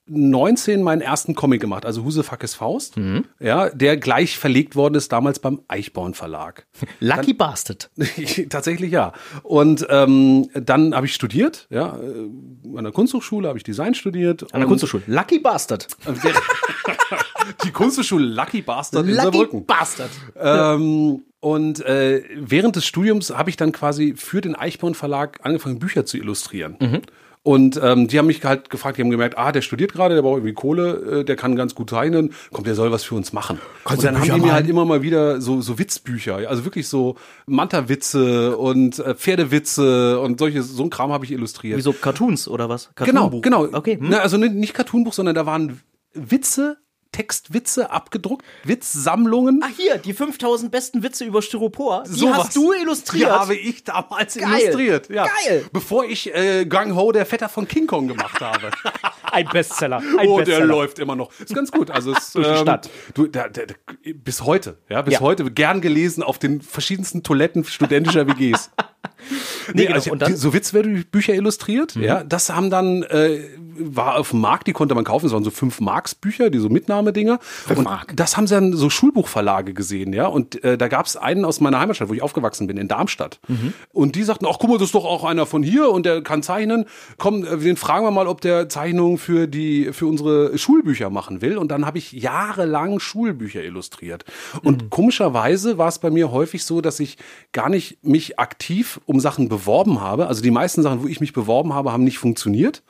19 0.07 0.83
meinen 0.83 1.01
ersten 1.01 1.35
Comic 1.35 1.63
gemacht, 1.63 1.87
also 1.87 2.05
Husefackes 2.05 2.55
Faust, 2.55 2.99
Mhm. 2.99 3.25
ja, 3.41 3.71
der 3.71 3.97
gleich 3.97 4.37
verlegt 4.39 4.77
worden 4.77 4.97
ist 4.97 5.11
damals 5.13 5.39
beim 5.39 5.63
Eichborn 5.67 6.13
Verlag. 6.13 6.67
Lucky 7.01 7.33
Bastard. 7.33 7.91
Tatsächlich 8.51 8.93
ja. 8.93 9.15
Und 9.43 9.87
ähm, 9.89 10.51
dann 10.55 10.95
habe 10.95 11.07
ich 11.07 11.15
studiert, 11.15 11.67
ja, 11.71 11.97
äh, 11.99 12.77
an 12.77 12.85
der 12.85 12.93
Kunsthochschule 12.93 13.49
habe 13.49 13.57
ich 13.57 13.65
Design 13.65 13.95
studiert. 13.95 14.53
An 14.53 14.61
der 14.61 14.69
Kunsthochschule. 14.69 15.05
Lucky 15.07 15.39
Bastard. 15.39 15.89
Die 17.65 17.71
Kunsthochschule 17.71 18.27
Lucky 18.27 18.61
Bastard 18.63 19.05
in 19.07 19.11
Lucky 19.13 19.23
Saarbrücken. 19.23 19.65
Bastard. 19.67 20.11
Ähm, 20.39 21.23
und 21.41 21.81
äh, 21.85 22.23
während 22.37 22.77
des 22.77 22.85
Studiums 22.87 23.31
habe 23.31 23.51
ich 23.51 23.57
dann 23.57 23.73
quasi 23.73 24.15
für 24.17 24.41
den 24.41 24.55
Eichborn 24.55 24.95
Verlag 24.95 25.39
angefangen, 25.43 25.79
Bücher 25.79 26.05
zu 26.07 26.17
illustrieren. 26.19 26.77
Mhm. 26.81 27.03
Und 27.47 27.79
ähm, 27.83 28.09
die 28.09 28.19
haben 28.19 28.27
mich 28.27 28.43
halt 28.43 28.71
gefragt, 28.71 28.97
die 28.97 29.03
haben 29.03 29.11
gemerkt, 29.11 29.37
ah, 29.37 29.53
der 29.53 29.61
studiert 29.61 29.93
gerade, 29.93 30.15
der 30.15 30.23
braucht 30.23 30.39
irgendwie 30.39 30.55
Kohle, 30.55 31.21
äh, 31.21 31.25
der 31.25 31.37
kann 31.37 31.57
ganz 31.57 31.75
gut 31.75 31.91
zeichnen, 31.91 32.33
kommt, 32.51 32.67
der 32.67 32.75
soll 32.75 32.91
was 32.91 33.05
für 33.05 33.17
uns 33.17 33.35
machen. 33.35 33.61
Kannst 33.85 33.99
und 33.99 34.05
dann 34.07 34.15
du 34.15 34.21
haben 34.21 34.25
Bücher 34.25 34.35
die 34.37 34.47
mir 34.47 34.53
halt 34.55 34.67
immer 34.67 34.87
mal 34.87 35.03
wieder 35.03 35.43
so, 35.43 35.61
so 35.61 35.79
Witzbücher, 35.79 36.37
also 36.49 36.65
wirklich 36.65 36.89
so 36.89 37.17
Manta-Witze 37.45 38.57
und 38.57 38.99
äh, 38.99 39.15
Pferdewitze 39.15 40.21
und 40.21 40.39
solche, 40.39 40.63
so 40.63 40.85
ein 40.85 40.89
Kram 40.89 41.13
habe 41.13 41.27
ich 41.27 41.33
illustriert. 41.33 41.77
Wieso 41.77 41.93
Cartoons 41.93 42.49
oder 42.49 42.71
was? 42.71 42.91
Genau, 42.95 43.29
Cartoonbuch? 43.29 43.43
genau. 43.43 43.69
Okay. 43.73 43.99
Hm. 43.99 44.09
Na, 44.09 44.21
also 44.21 44.39
nicht 44.39 44.73
Cartoonbuch, 44.73 45.13
sondern 45.13 45.35
da 45.35 45.45
waren 45.45 45.83
Witze, 46.15 46.79
Textwitze 47.15 47.93
abgedruckt, 47.93 48.45
Witzsammlungen. 48.65 49.61
Ah, 49.63 49.69
hier, 49.77 49.99
die 49.99 50.13
5000 50.13 50.73
besten 50.73 51.05
Witze 51.05 51.25
über 51.25 51.43
Styropor. 51.43 52.03
Die 52.09 52.11
Sowas. 52.11 52.39
hast 52.39 52.57
du 52.57 52.73
illustriert. 52.73 53.29
Die 53.29 53.33
habe 53.33 53.55
ich 53.55 53.85
damals 53.85 54.35
Geil. 54.35 54.49
illustriert. 54.61 55.11
Ja. 55.11 55.27
Geil. 55.45 55.65
Bevor 55.73 56.07
ich 56.07 56.35
äh, 56.35 56.67
Gang 56.67 56.97
Ho, 56.97 57.13
der 57.13 57.25
Vetter 57.25 57.49
von 57.49 57.69
King 57.69 57.87
Kong 57.87 58.09
gemacht 58.09 58.41
habe. 58.41 58.73
Ein 59.31 59.47
Bestseller. 59.47 59.99
Ein 59.99 60.27
oh, 60.27 60.39
Bestseller. 60.39 60.59
der 60.59 60.67
läuft 60.67 60.99
immer 60.99 61.15
noch. 61.15 61.31
Ist 61.39 61.55
ganz 61.55 61.71
gut. 61.71 61.89
Also 61.89 62.13
es, 62.13 62.33
Durch 62.33 62.49
die 62.49 62.59
Stadt. 62.59 62.91
Du, 63.15 63.29
der, 63.29 63.49
der, 63.49 63.67
bis 64.13 64.43
heute, 64.43 64.79
ja, 64.89 65.03
bis 65.03 65.15
Ja. 65.15 65.21
heute 65.21 65.49
gern 65.53 65.81
gelesen 65.81 66.25
auf 66.25 66.41
den 66.41 66.63
verschiedensten 66.63 67.23
Toiletten 67.23 67.63
studentischer 67.65 68.27
WGs. 68.27 68.71
Nee, 69.73 69.87
genau. 69.87 69.95
also 69.97 70.37
so 70.37 70.53
Witzbücher 70.53 71.33
illustriert, 71.33 71.95
ja, 71.97 72.23
das 72.23 72.51
haben 72.51 72.69
dann 72.69 73.03
äh, 73.05 73.41
war 73.79 74.19
auf 74.19 74.31
dem 74.31 74.41
Markt, 74.41 74.67
die 74.67 74.73
konnte 74.73 74.95
man 74.95 75.05
kaufen, 75.05 75.27
das 75.27 75.33
waren 75.33 75.45
so 75.45 75.51
5 75.51 75.81
Marks 75.81 76.15
Bücher, 76.15 76.51
die 76.51 76.59
so 76.59 76.69
Mitnahmedinger 76.69 77.39
und 77.75 77.85
Mark. 77.85 78.13
das 78.17 78.37
haben 78.37 78.47
sie 78.47 78.55
dann 78.55 78.73
so 78.75 78.91
Schulbuchverlage 78.91 79.75
gesehen, 79.75 80.13
ja, 80.13 80.27
und 80.27 80.63
äh, 80.65 80.79
da 80.79 80.89
gab 80.89 81.07
es 81.07 81.17
einen 81.17 81.45
aus 81.45 81.61
meiner 81.61 81.81
Heimatstadt, 81.81 82.09
wo 82.09 82.15
ich 82.15 82.23
aufgewachsen 82.23 82.67
bin, 82.67 82.77
in 82.77 82.89
Darmstadt. 82.89 83.41
Und 83.93 84.17
die 84.17 84.23
sagten, 84.23 84.47
ach 84.49 84.57
guck 84.59 84.71
mal, 84.71 84.79
das 84.79 84.89
ist 84.89 84.95
doch 84.95 85.05
auch 85.05 85.25
einer 85.25 85.47
von 85.47 85.63
hier 85.63 85.91
und 85.91 86.07
der 86.07 86.23
kann 86.23 86.43
zeichnen. 86.43 86.85
Komm, 87.19 87.45
äh, 87.45 87.57
den 87.59 87.77
fragen 87.77 88.05
wir 88.05 88.11
mal, 88.11 88.27
ob 88.27 88.41
der 88.41 88.69
Zeichnungen 88.69 89.19
für 89.19 89.47
die 89.47 89.93
für 89.93 90.07
unsere 90.07 90.57
Schulbücher 90.59 91.11
machen 91.11 91.43
will 91.43 91.59
und 91.59 91.71
dann 91.71 91.87
habe 91.87 91.99
ich 91.99 92.13
jahrelang 92.13 93.01
Schulbücher 93.01 93.63
illustriert. 93.63 94.25
Und 94.63 94.91
komischerweise 94.91 95.79
war 95.79 95.89
es 95.89 95.99
bei 95.99 96.11
mir 96.11 96.31
häufig 96.31 96.65
so, 96.65 96.81
dass 96.81 97.01
ich 97.01 97.19
gar 97.53 97.69
nicht 97.69 98.05
mich 98.05 98.39
aktiv 98.39 99.01
um 99.07 99.21
Sachen 99.21 99.49
beworben 99.49 100.01
habe. 100.01 100.27
Also 100.27 100.43
die 100.43 100.51
meisten 100.51 100.83
Sachen, 100.83 101.03
wo 101.03 101.07
ich 101.07 101.21
mich 101.21 101.33
beworben 101.33 101.73
habe, 101.75 101.93
haben 101.93 102.05
nicht 102.05 102.19
funktioniert, 102.19 102.83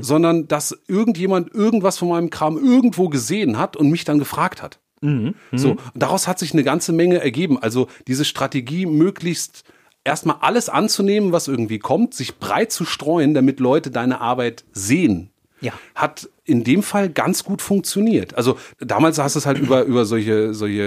sondern 0.00 0.27
dass 0.48 0.76
irgendjemand 0.88 1.54
irgendwas 1.54 1.98
von 1.98 2.08
meinem 2.08 2.30
Kram 2.30 2.56
irgendwo 2.56 3.08
gesehen 3.08 3.58
hat 3.58 3.76
und 3.76 3.90
mich 3.90 4.04
dann 4.04 4.18
gefragt 4.18 4.62
hat. 4.62 4.78
So, 5.52 5.70
und 5.70 5.80
daraus 5.94 6.26
hat 6.26 6.38
sich 6.40 6.52
eine 6.52 6.64
ganze 6.64 6.92
Menge 6.92 7.20
ergeben. 7.20 7.56
Also 7.58 7.86
diese 8.08 8.24
Strategie, 8.24 8.84
möglichst 8.84 9.62
erstmal 10.04 10.38
alles 10.40 10.68
anzunehmen, 10.68 11.32
was 11.32 11.46
irgendwie 11.48 11.78
kommt, 11.78 12.14
sich 12.14 12.38
breit 12.38 12.72
zu 12.72 12.84
streuen, 12.84 13.34
damit 13.34 13.60
Leute 13.60 13.90
deine 13.90 14.20
Arbeit 14.20 14.64
sehen. 14.72 15.30
Ja. 15.60 15.72
Hat 15.94 16.28
in 16.44 16.64
dem 16.64 16.82
Fall 16.82 17.10
ganz 17.10 17.44
gut 17.44 17.60
funktioniert. 17.60 18.34
Also 18.34 18.56
damals 18.80 19.18
hast 19.18 19.34
du 19.34 19.38
es 19.40 19.46
halt 19.46 19.58
über, 19.58 19.82
über 19.84 20.04
solche, 20.06 20.54
solche 20.54 20.82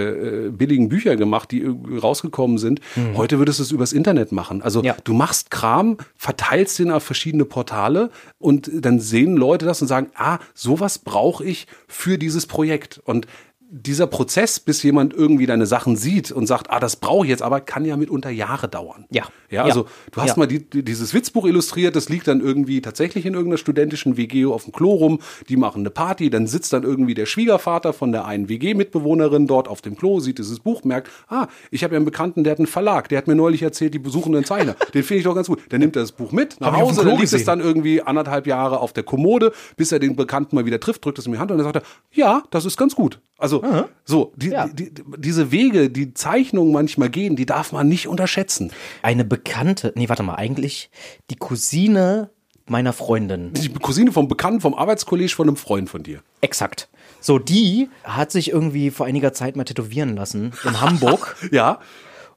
äh, 0.46 0.50
billigen 0.50 0.88
Bücher 0.88 1.14
gemacht, 1.16 1.50
die 1.52 1.64
rausgekommen 2.02 2.58
sind. 2.58 2.80
Heute 3.14 3.38
würdest 3.38 3.58
du 3.60 3.62
es 3.62 3.70
übers 3.70 3.92
Internet 3.92 4.32
machen. 4.32 4.60
Also 4.62 4.82
Ja. 4.82 4.96
du 5.04 5.12
machst 5.12 5.50
Kram, 5.50 5.98
verteilst 6.16 6.78
den 6.78 6.90
auf 6.90 7.04
verschiedene 7.04 7.44
Portale 7.44 8.10
und 8.38 8.70
dann 8.72 8.98
sehen 8.98 9.36
Leute 9.36 9.64
das 9.66 9.80
und 9.82 9.88
sagen, 9.88 10.08
ah, 10.16 10.38
sowas 10.54 10.98
brauche 10.98 11.44
ich 11.44 11.66
für 11.86 12.18
dieses 12.18 12.46
Projekt. 12.46 13.00
Und 13.04 13.26
dieser 13.74 14.06
Prozess, 14.06 14.60
bis 14.60 14.82
jemand 14.82 15.14
irgendwie 15.14 15.46
deine 15.46 15.64
Sachen 15.64 15.96
sieht 15.96 16.30
und 16.30 16.46
sagt, 16.46 16.68
ah, 16.70 16.78
das 16.78 16.96
brauche 16.96 17.24
ich 17.24 17.30
jetzt, 17.30 17.40
aber 17.42 17.60
kann 17.62 17.86
ja 17.86 17.96
mitunter 17.96 18.28
Jahre 18.28 18.68
dauern. 18.68 19.06
Ja. 19.10 19.22
Ja, 19.48 19.64
also 19.64 19.80
Ja. 19.80 19.86
du 20.12 20.20
hast 20.20 20.28
Ja. 20.28 20.36
mal 20.36 20.46
die, 20.46 20.58
die- 20.68 20.82
dieses 20.84 21.14
Witzbuch 21.14 21.46
illustriert, 21.46 21.96
das 21.96 22.10
liegt 22.10 22.28
dann 22.28 22.40
irgendwie 22.42 22.82
tatsächlich 22.82 23.24
in 23.24 23.32
irgendeiner 23.32 23.56
studentischen 23.56 24.18
WG 24.18 24.44
auf 24.44 24.64
dem 24.64 24.72
Klo 24.72 24.90
rum, 24.92 25.20
die 25.48 25.56
machen 25.56 25.80
eine 25.82 25.90
Party, 25.90 26.28
dann 26.28 26.46
sitzt 26.46 26.74
dann 26.74 26.82
irgendwie 26.82 27.14
der 27.14 27.24
Schwiegervater 27.24 27.94
von 27.94 28.12
der 28.12 28.26
einen 28.26 28.50
WG-Mitbewohnerin 28.50 29.46
dort 29.46 29.68
auf 29.68 29.80
dem 29.80 29.96
Klo, 29.96 30.20
sieht 30.20 30.38
dieses 30.38 30.60
Buch, 30.60 30.84
merkt, 30.84 31.08
ah, 31.28 31.46
ich 31.70 31.82
habe 31.82 31.94
ja 31.94 31.96
einen 31.96 32.04
Bekannten, 32.04 32.44
der 32.44 32.50
hat 32.52 32.58
einen 32.58 32.66
Verlag, 32.66 33.08
der 33.08 33.18
hat 33.18 33.26
mir 33.26 33.34
neulich 33.34 33.62
erzählt, 33.62 33.94
die 33.94 33.98
besuchen 33.98 34.34
einen 34.34 34.44
Zeichner. 34.44 34.74
Den 34.94 35.02
finde 35.02 35.18
ich 35.20 35.24
doch 35.24 35.34
ganz 35.34 35.46
gut. 35.46 35.60
Dann 35.70 35.80
nimmt 35.80 35.96
er 35.96 36.02
das 36.02 36.12
Buch 36.12 36.32
mit 36.32 36.60
nach 36.60 36.72
Hab 36.72 36.80
Hause, 36.80 37.02
dann 37.04 37.08
liegt 37.12 37.24
es 37.24 37.30
gesehen. 37.32 37.46
dann 37.46 37.60
irgendwie 37.60 38.02
anderthalb 38.02 38.46
Jahre 38.46 38.80
auf 38.80 38.92
der 38.92 39.02
Kommode, 39.02 39.52
bis 39.76 39.92
er 39.92 39.98
den 39.98 40.16
Bekannten 40.16 40.56
mal 40.56 40.66
wieder 40.66 40.78
trifft, 40.80 41.04
drückt 41.04 41.18
es 41.18 41.26
in 41.26 41.32
die 41.32 41.38
Hand 41.38 41.50
und 41.50 41.58
dann 41.58 41.64
sagt 41.64 41.76
er, 41.76 41.82
ja, 42.12 42.42
das 42.50 42.64
ist 42.66 42.76
ganz 42.76 42.94
gut. 42.94 43.20
Also 43.42 43.62
so, 44.04 44.32
die, 44.36 44.48
Ja. 44.50 44.68
die, 44.68 44.94
die, 44.94 45.02
diese 45.18 45.50
Wege, 45.50 45.90
die 45.90 46.14
Zeichnungen 46.14 46.72
manchmal 46.72 47.10
gehen, 47.10 47.36
die 47.36 47.44
darf 47.46 47.72
man 47.72 47.88
nicht 47.88 48.06
unterschätzen. 48.08 48.70
Eine 49.02 49.24
bekannte, 49.24 49.92
nee, 49.96 50.08
warte 50.08 50.22
mal, 50.22 50.36
eigentlich 50.36 50.90
die 51.30 51.36
Cousine 51.36 52.30
meiner 52.66 52.92
Freundin. 52.92 53.52
Die 53.54 53.68
Cousine 53.72 54.12
vom 54.12 54.28
Bekannten, 54.28 54.60
vom 54.60 54.74
Arbeitskollege 54.74 55.30
von 55.34 55.48
einem 55.48 55.56
Freund 55.56 55.90
von 55.90 56.02
dir. 56.04 56.22
Exakt. 56.40 56.88
So, 57.20 57.38
die 57.38 57.88
hat 58.04 58.30
sich 58.32 58.50
irgendwie 58.50 58.90
vor 58.90 59.06
einiger 59.06 59.32
Zeit 59.32 59.56
mal 59.56 59.64
tätowieren 59.64 60.14
lassen 60.16 60.52
in 60.64 60.80
Hamburg. 60.80 61.36
Ja, 61.52 61.80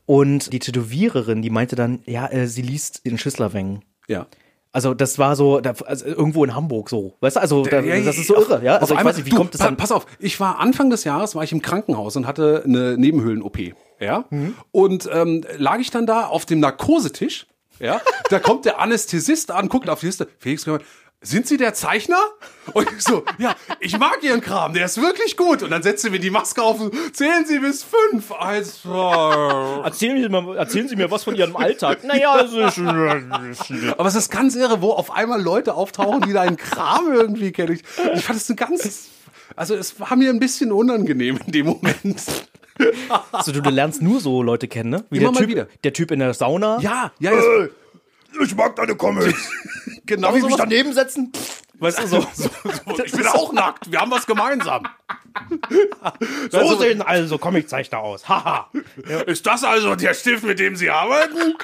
Und 0.08 0.52
die 0.54 0.60
Tätowiererin, 0.60 1.42
die 1.42 1.50
meinte 1.52 1.76
dann, 1.76 2.00
ja, 2.06 2.28
äh, 2.32 2.48
sie 2.48 2.62
liest 2.64 3.02
in 3.04 3.18
Schüsslerwängen. 3.18 3.84
ja. 4.08 4.26
Also 4.76 4.94
das 4.94 5.18
war 5.18 5.36
so, 5.38 5.62
da, 5.62 5.74
also 5.86 6.06
irgendwo 6.06 6.44
in 6.44 6.54
Hamburg 6.54 6.90
so. 6.90 7.16
Weißt 7.22 7.38
du, 7.38 7.40
also 7.42 7.64
da, 7.64 7.82
das 7.82 8.18
ist 8.18 8.28
so 8.28 8.36
auf- 8.36 8.50
irre, 8.50 8.64
ja. 8.64 8.76
auf 8.76 8.82
Also 8.82 8.94
ich 8.94 9.00
einmal- 9.00 9.12
weiß 9.14 9.18
nicht, 9.18 9.26
wie 9.26 9.30
du, 9.30 9.38
kommt 9.38 9.52
pa- 9.58 9.64
dann? 9.64 9.78
Pass 9.78 9.92
auf, 9.92 10.06
ich 10.20 10.38
war 10.40 10.60
Anfang 10.60 10.90
des 10.90 11.06
Jahres, 11.06 11.34
war 11.34 11.44
ich 11.44 11.52
im 11.54 11.62
Krankenhaus 11.62 12.16
und 12.18 12.28
hatte 12.28 12.62
eine 12.66 12.98
Nebenhöhlen-OP. 12.98 13.74
Ja. 14.02 14.26
Mhm. 14.30 14.54
Und 14.72 15.10
ähm, 15.14 15.44
lag 15.58 15.80
ich 15.80 15.92
dann 15.92 16.06
da 16.06 16.26
auf 16.28 16.46
dem 16.46 16.60
Narkosetisch. 16.60 17.48
Ja. 17.80 18.02
Da 18.30 18.40
kommt 18.40 18.66
der 18.66 18.80
Anästhesist 18.80 19.50
an, 19.52 19.70
guckt 19.70 19.90
auf 19.90 20.00
die 20.02 20.06
Liste. 20.08 20.28
Felix, 20.40 20.66
sind 21.26 21.48
Sie 21.48 21.58
der 21.58 21.74
Zeichner? 21.74 22.20
Und 22.74 22.88
ich 22.98 23.04
so, 23.04 23.24
ja, 23.38 23.56
ich 23.80 23.98
mag 23.98 24.20
Ihren 24.24 24.42
Kram, 24.42 24.74
der 24.74 24.86
ist 24.86 25.00
wirklich 25.02 25.38
gut. 25.38 25.64
Und 25.64 25.72
dann 25.72 25.84
setzt 25.84 26.04
sie 26.04 26.10
mir 26.10 26.20
die 26.20 26.30
Maske 26.30 26.62
auf 26.62 26.80
und 26.80 26.94
zählen 27.16 27.46
Sie 27.46 27.60
bis 27.60 27.84
fünf. 27.84 28.32
Also, 28.32 29.82
Erzählen 29.84 30.22
Sie, 30.22 30.30
mal, 30.30 30.58
erzählen 30.58 30.88
Sie 30.88 30.96
mir 30.96 31.10
was 31.12 31.24
von 31.24 31.36
Ihrem 31.36 31.56
Alltag. 31.56 32.04
Naja, 32.04 32.42
es 32.42 32.54
ist, 32.54 32.80
Aber 33.98 34.08
es 34.08 34.16
ist 34.16 34.32
ganz 34.32 34.56
irre, 34.56 34.82
wo 34.82 34.92
auf 34.92 35.12
einmal 35.12 35.42
Leute 35.42 35.74
auftauchen, 35.76 36.22
die 36.22 36.34
deinen 36.34 36.58
Kram 36.58 37.12
irgendwie 37.12 37.52
kennen. 37.52 37.74
Ich, 37.74 37.84
ich 38.16 38.24
fand 38.24 38.40
es 38.40 38.50
ein 38.50 38.56
ganz. 38.56 39.10
Also 39.56 39.76
es 39.76 40.00
war 40.00 40.16
mir 40.16 40.30
ein 40.30 40.40
bisschen 40.40 40.72
unangenehm 40.72 41.40
in 41.46 41.52
dem 41.52 41.66
Moment. 41.68 42.22
also 43.32 43.52
du, 43.52 43.62
du 43.62 43.70
lernst 43.70 44.02
nur 44.02 44.20
so 44.20 44.44
Leute 44.44 44.68
kennen, 44.68 44.90
ne? 44.90 45.06
Wie 45.10 45.18
Immer 45.18 45.28
der 45.28 45.32
mal 45.34 45.40
typ, 45.40 45.50
wieder. 45.50 45.68
Der 45.84 45.94
Typ 45.94 46.12
in 46.12 46.20
der 46.20 46.34
Sauna. 46.34 46.80
Ja, 46.82 47.12
ja, 47.20 47.32
das, 47.32 47.46
Äh, 47.46 47.70
ich 48.42 48.56
mag 48.56 48.76
deine 48.76 48.96
Comics. 48.96 49.50
genau 50.06 50.30
Darf 50.30 50.38
ich 50.38 50.44
mich 50.44 50.56
daneben 50.56 50.94
setzen? 50.94 51.32
Weißt 51.80 52.00
du, 52.04 52.08
so, 52.08 52.22
so, 52.34 52.50
so, 52.96 53.04
ich 53.04 53.12
bin 53.12 53.28
auch 53.28 53.52
nackt. 53.54 53.92
Wir 53.92 54.00
haben 54.00 54.12
was 54.12 54.26
gemeinsam. 54.26 54.88
So 56.50 56.80
sehen 56.80 57.02
also 57.02 57.38
Comiczeichner 57.38 58.00
aus. 58.00 58.30
Haha. 58.30 58.72
Ist 59.26 59.46
das 59.46 59.66
also 59.66 59.96
der 59.96 60.14
Stift, 60.14 60.46
mit 60.46 60.60
dem 60.60 60.78
Sie 60.78 60.90
arbeiten? 60.90 61.58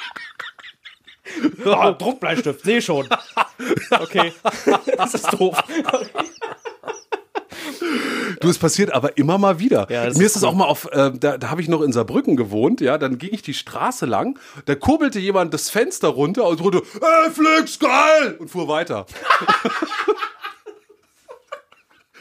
Ja, 1.64 1.94
Druckbleistift, 1.94 2.66
seh 2.66 2.82
schon. 2.82 3.08
Okay. 3.90 4.34
Das 4.98 5.14
ist 5.14 5.32
doof. 5.32 5.58
Du, 8.40 8.50
es 8.50 8.58
passiert 8.58 8.94
aber 8.94 9.18
immer 9.18 9.38
mal 9.38 9.60
wieder. 9.60 9.88
Ja, 9.90 10.06
das 10.06 10.18
Mir 10.18 10.26
ist 10.26 10.32
ist 10.32 10.38
es 10.38 10.44
auch 10.44 10.54
mal 10.54 10.66
auf, 10.66 10.88
äh, 10.92 11.12
da, 11.20 11.38
da 11.38 11.50
habe 11.50 11.62
ich 11.62 11.68
noch 11.68 11.82
in 11.82 11.92
Saarbrücken 11.92 12.36
gewohnt, 12.36 12.82
ja, 12.82 12.98
dann 12.98 13.18
ging 13.18 13.30
ich 13.34 13.42
die 13.42 13.54
Straße 13.54 14.06
lang, 14.06 14.40
da 14.66 14.76
kurbelte 14.76 15.20
jemand 15.20 15.54
das 15.54 15.70
Fenster 15.70 16.10
runter 16.10 16.48
und 16.48 16.60
drunter, 16.60 16.82
ey, 16.96 17.32
Flix, 17.32 17.80
geil! 17.80 18.36
Und 18.40 18.50
fuhr 18.50 18.68
weiter. 18.68 19.06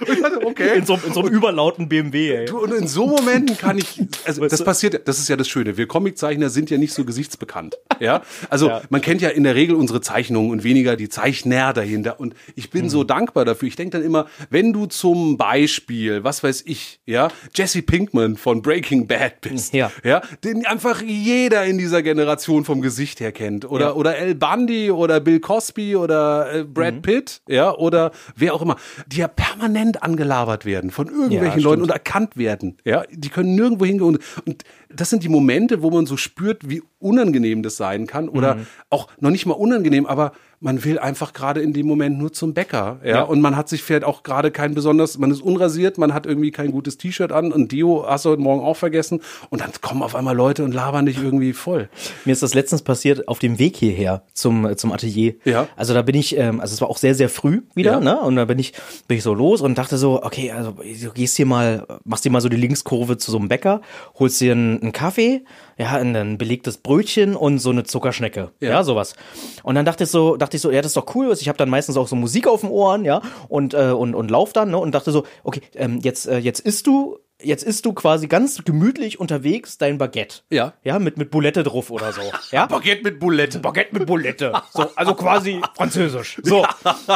dachte, 0.06 0.46
okay. 0.46 0.78
In 0.78 0.86
so, 0.86 0.94
in 1.06 1.12
so 1.12 1.20
einem 1.20 1.30
überlauten 1.34 1.88
BMW, 1.88 2.30
ey. 2.34 2.44
Du, 2.46 2.58
Und 2.58 2.72
in 2.72 2.86
so 2.88 3.06
Momenten 3.06 3.56
kann 3.58 3.78
ich, 3.78 4.00
also 4.24 4.46
das 4.46 4.62
passiert, 4.64 5.06
das 5.08 5.18
ist 5.18 5.28
ja 5.28 5.36
das 5.36 5.48
Schöne. 5.48 5.76
Wir 5.76 5.86
Comiczeichner 5.86 6.50
sind 6.50 6.70
ja 6.70 6.78
nicht 6.78 6.92
so 6.92 7.04
gesichtsbekannt. 7.04 7.76
Ja, 8.00 8.22
also 8.48 8.68
Ja. 8.68 8.82
man 8.90 9.00
kennt 9.00 9.20
ja 9.20 9.28
in 9.30 9.44
der 9.44 9.54
Regel 9.54 9.74
unsere 9.76 10.00
Zeichnungen 10.00 10.50
und 10.50 10.64
weniger 10.64 10.96
die 10.96 11.08
Zeichner 11.08 11.72
dahinter. 11.72 12.18
Und 12.20 12.34
ich 12.54 12.70
bin 12.70 12.84
Mhm. 12.84 12.88
so 12.90 13.04
dankbar 13.04 13.44
dafür. 13.44 13.68
Ich 13.68 13.76
denke 13.76 13.98
dann 13.98 14.06
immer, 14.06 14.26
wenn 14.48 14.72
du 14.72 14.86
zum 14.86 15.36
Beispiel, 15.36 16.24
was 16.24 16.42
weiß 16.42 16.62
ich, 16.66 17.00
ja, 17.06 17.28
Jesse 17.54 17.82
Pinkman 17.82 18.36
von 18.36 18.62
Breaking 18.62 19.06
Bad 19.06 19.40
bist, 19.42 19.74
Ja. 19.74 19.90
ja, 20.04 20.22
den 20.44 20.64
einfach 20.66 21.02
jeder 21.02 21.64
in 21.64 21.76
dieser 21.78 22.02
Generation 22.02 22.64
vom 22.64 22.80
Gesicht 22.80 23.20
her 23.20 23.32
kennt, 23.32 23.64
oder 23.70 23.86
Ja. 23.86 23.92
oder 23.94 24.16
El 24.16 24.34
Bundy 24.34 24.90
oder 24.90 25.20
Bill 25.20 25.40
Cosby 25.40 25.96
oder 25.96 26.52
äh, 26.54 26.64
Brad 26.64 26.94
Mhm. 26.96 27.02
Pitt, 27.02 27.42
ja, 27.48 27.74
oder 27.74 28.12
wer 28.36 28.54
auch 28.54 28.62
immer, 28.62 28.76
die 29.06 29.18
ja 29.18 29.28
permanent 29.28 29.89
angelabert 29.96 30.64
werden 30.64 30.90
von 30.90 31.08
irgendwelchen 31.08 31.60
Ja, 31.60 31.64
Leuten 31.64 31.82
und 31.82 31.90
erkannt 31.90 32.36
werden. 32.36 32.76
Ja, 32.84 33.04
die 33.10 33.28
können 33.28 33.54
nirgendwo 33.54 33.84
hingehen. 33.84 34.06
Und, 34.06 34.18
und 34.46 34.64
das 34.88 35.10
sind 35.10 35.22
die 35.22 35.28
Momente, 35.28 35.82
wo 35.82 35.90
man 35.90 36.06
so 36.06 36.16
spürt, 36.16 36.68
wie 36.68 36.82
unangenehm 36.98 37.62
das 37.62 37.76
sein 37.76 38.06
kann. 38.06 38.28
Oder 38.28 38.54
Mhm. 38.56 38.66
auch 38.90 39.08
noch 39.20 39.30
nicht 39.30 39.46
mal 39.46 39.54
unangenehm, 39.54 40.06
aber 40.06 40.32
man 40.62 40.84
will 40.84 40.98
einfach 40.98 41.32
gerade 41.32 41.60
in 41.62 41.72
dem 41.72 41.86
Moment 41.86 42.18
nur 42.18 42.32
zum 42.34 42.52
Bäcker. 42.52 43.00
Ja, 43.02 43.08
Ja. 43.10 43.22
und 43.22 43.40
man 43.40 43.56
hat 43.56 43.68
sich 43.70 43.82
vielleicht 43.82 44.04
auch 44.04 44.22
gerade 44.22 44.50
kein 44.50 44.74
besonders, 44.74 45.16
man 45.16 45.30
ist 45.30 45.40
unrasiert, 45.40 45.96
man 45.96 46.12
hat 46.12 46.26
irgendwie 46.26 46.50
kein 46.50 46.70
gutes 46.70 46.98
T-Shirt 46.98 47.32
an 47.32 47.50
und 47.50 47.72
Dio 47.72 48.04
hast 48.06 48.26
du 48.26 48.30
heute 48.30 48.42
Morgen 48.42 48.62
auch 48.62 48.76
vergessen. 48.76 49.22
Und 49.48 49.62
dann 49.62 49.70
kommen 49.80 50.02
auf 50.02 50.14
einmal 50.14 50.36
Leute 50.36 50.62
und 50.62 50.72
labern 50.72 51.06
dich 51.06 51.16
irgendwie 51.22 51.54
voll. 51.54 51.88
Mir 52.26 52.32
ist 52.32 52.42
das 52.42 52.52
letztens 52.52 52.82
passiert 52.82 53.26
auf 53.26 53.38
dem 53.38 53.58
Weg 53.58 53.74
hierher 53.76 54.22
zum, 54.34 54.76
zum 54.76 54.92
Atelier. 54.92 55.34
Ja. 55.46 55.66
Also 55.76 55.94
da 55.94 56.02
bin 56.02 56.14
ich, 56.14 56.36
ähm, 56.36 56.60
also 56.60 56.74
es 56.74 56.80
war 56.82 56.90
auch 56.90 56.98
sehr, 56.98 57.14
sehr 57.14 57.30
früh 57.30 57.62
wieder, 57.74 57.92
Ja. 57.92 58.00
ne? 58.00 58.20
Und 58.20 58.36
da 58.36 58.44
bin 58.44 58.58
ich, 58.58 58.74
bin 59.08 59.16
ich 59.16 59.22
so 59.22 59.32
los 59.32 59.62
und 59.62 59.78
dachte 59.78 59.96
so, 59.96 60.22
okay, 60.22 60.50
also 60.52 60.72
du 60.72 61.10
gehst 61.14 61.36
hier 61.38 61.46
mal, 61.46 61.86
machst 62.04 62.26
dir 62.26 62.30
mal 62.30 62.42
so 62.42 62.50
die 62.50 62.56
Linkskurve 62.58 63.16
zu 63.16 63.30
so 63.30 63.38
einem 63.38 63.48
Bäcker, 63.48 63.80
holst 64.18 64.40
dir 64.42 64.52
einen, 64.52 64.82
einen 64.82 64.92
Kaffee, 64.92 65.42
ja, 65.78 65.98
und 65.98 66.14
ein 66.14 66.36
belegtes 66.36 66.76
Brötchen 66.76 67.34
und 67.34 67.58
so 67.60 67.70
eine 67.70 67.84
Zuckerschnecke, 67.84 68.50
ja. 68.60 68.68
Ja. 68.70 68.84
sowas. 68.84 69.14
Und 69.62 69.74
dann 69.76 69.86
dachte 69.86 70.04
ich 70.04 70.10
so, 70.10 70.36
dachte 70.36 70.49
ich 70.56 70.62
so, 70.62 70.70
ja, 70.70 70.82
das 70.82 70.90
ist 70.90 70.96
doch 70.96 71.14
cool. 71.14 71.32
Ich 71.38 71.48
habe 71.48 71.58
dann 71.58 71.70
meistens 71.70 71.96
auch 71.96 72.08
so 72.08 72.16
Musik 72.16 72.46
auf 72.46 72.60
den 72.60 72.70
Ohren, 72.70 73.04
ja, 73.04 73.22
und 73.48 73.74
äh, 73.74 73.90
und 73.90 74.14
und 74.14 74.30
lauf 74.30 74.52
dann, 74.52 74.70
ne, 74.70 74.78
und 74.78 74.94
dachte 74.94 75.12
so, 75.12 75.24
okay, 75.44 75.60
ähm, 75.74 75.98
jetzt 76.02 76.26
äh, 76.26 76.38
jetzt 76.38 76.60
isst 76.60 76.86
du 76.86 77.18
Jetzt 77.42 77.62
isst 77.62 77.86
du 77.86 77.92
quasi 77.92 78.26
ganz 78.26 78.62
gemütlich 78.64 79.20
unterwegs 79.20 79.78
dein 79.78 79.98
Baguette. 79.98 80.40
Ja. 80.50 80.74
Ja, 80.84 80.98
mit, 80.98 81.16
mit 81.16 81.30
Boulette 81.30 81.62
drauf 81.62 81.90
oder 81.90 82.12
so. 82.12 82.22
Ja? 82.50 82.66
Baguette 82.66 83.04
mit 83.04 83.20
Boulette. 83.20 83.60
Baguette 83.60 83.94
mit 83.96 84.06
Boulette. 84.06 84.52
So, 84.72 84.90
also 84.96 85.14
quasi 85.14 85.60
französisch. 85.76 86.40
So. 86.42 86.66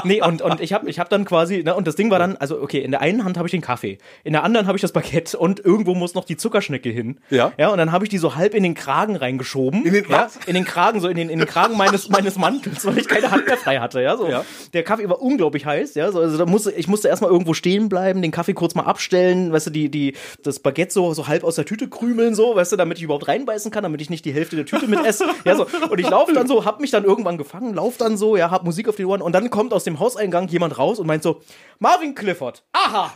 Nee, 0.04 0.22
und, 0.22 0.42
und 0.42 0.60
ich 0.60 0.72
habe 0.72 0.88
ich 0.88 1.00
hab 1.00 1.08
dann 1.10 1.24
quasi, 1.24 1.62
ne, 1.64 1.74
und 1.74 1.88
das 1.88 1.96
Ding 1.96 2.10
war 2.10 2.18
dann, 2.18 2.36
also 2.36 2.60
okay, 2.60 2.78
in 2.80 2.92
der 2.92 3.00
einen 3.00 3.24
Hand 3.24 3.36
habe 3.36 3.48
ich 3.48 3.50
den 3.50 3.62
Kaffee, 3.62 3.98
in 4.22 4.32
der 4.32 4.44
anderen 4.44 4.66
habe 4.66 4.76
ich 4.76 4.82
das 4.82 4.92
Baguette 4.92 5.36
und 5.36 5.58
irgendwo 5.58 5.94
muss 5.94 6.14
noch 6.14 6.24
die 6.24 6.36
Zuckerschnecke 6.36 6.88
hin. 6.88 7.18
Ja. 7.30 7.52
Ja, 7.58 7.70
und 7.70 7.78
dann 7.78 7.90
habe 7.90 8.04
ich 8.04 8.10
die 8.10 8.18
so 8.18 8.36
halb 8.36 8.54
in 8.54 8.62
den 8.62 8.74
Kragen 8.74 9.16
reingeschoben. 9.16 9.84
In 9.84 9.92
den 9.92 10.04
ja, 10.08 10.24
was? 10.24 10.38
In 10.46 10.54
den 10.54 10.64
Kragen, 10.64 11.00
so 11.00 11.08
in 11.08 11.16
den, 11.16 11.28
in 11.30 11.38
den 11.40 11.48
Kragen 11.48 11.76
meines, 11.76 12.08
meines 12.08 12.36
Mantels, 12.36 12.86
weil 12.86 12.98
ich 12.98 13.08
keine 13.08 13.30
Hand 13.30 13.46
mehr 13.46 13.56
frei 13.56 13.78
hatte. 13.78 14.00
Ja, 14.00 14.16
so. 14.16 14.28
Ja. 14.28 14.44
Der 14.72 14.84
Kaffee 14.84 15.08
war 15.08 15.20
unglaublich 15.20 15.66
heiß, 15.66 15.94
ja. 15.94 16.12
So, 16.12 16.20
also 16.20 16.38
da 16.38 16.46
musste, 16.46 16.70
ich 16.72 16.86
musste 16.86 17.08
erstmal 17.08 17.30
irgendwo 17.30 17.54
stehen 17.54 17.88
bleiben, 17.88 18.22
den 18.22 18.30
Kaffee 18.30 18.54
kurz 18.54 18.74
mal 18.74 18.84
abstellen, 18.84 19.52
weißt 19.52 19.66
du, 19.66 19.70
die, 19.70 19.88
die, 19.88 20.13
das 20.42 20.58
Baguette 20.58 20.92
so, 20.92 21.14
so 21.14 21.26
halb 21.26 21.44
aus 21.44 21.56
der 21.56 21.64
Tüte 21.64 21.88
krümeln, 21.88 22.34
so, 22.34 22.56
weißt 22.56 22.72
du, 22.72 22.76
damit 22.76 22.98
ich 22.98 23.04
überhaupt 23.04 23.28
reinbeißen 23.28 23.70
kann, 23.70 23.82
damit 23.82 24.00
ich 24.00 24.10
nicht 24.10 24.24
die 24.24 24.32
Hälfte 24.32 24.56
der 24.56 24.66
Tüte 24.66 24.86
mit 24.86 25.04
esse. 25.04 25.26
Ja, 25.44 25.56
so. 25.56 25.66
Und 25.88 25.98
ich 25.98 26.08
laufe 26.08 26.32
dann 26.32 26.46
so, 26.46 26.64
hab 26.64 26.80
mich 26.80 26.90
dann 26.90 27.04
irgendwann 27.04 27.38
gefangen, 27.38 27.74
lauf 27.74 27.96
dann 27.96 28.16
so, 28.16 28.36
ja, 28.36 28.50
hab 28.50 28.64
Musik 28.64 28.88
auf 28.88 28.96
die 28.96 29.04
Ohren 29.04 29.22
und 29.22 29.32
dann 29.32 29.50
kommt 29.50 29.72
aus 29.72 29.84
dem 29.84 29.98
Hauseingang 29.98 30.48
jemand 30.48 30.78
raus 30.78 30.98
und 30.98 31.06
meint 31.06 31.22
so, 31.22 31.40
Marvin 31.78 32.14
Clifford, 32.14 32.62
aha! 32.72 33.12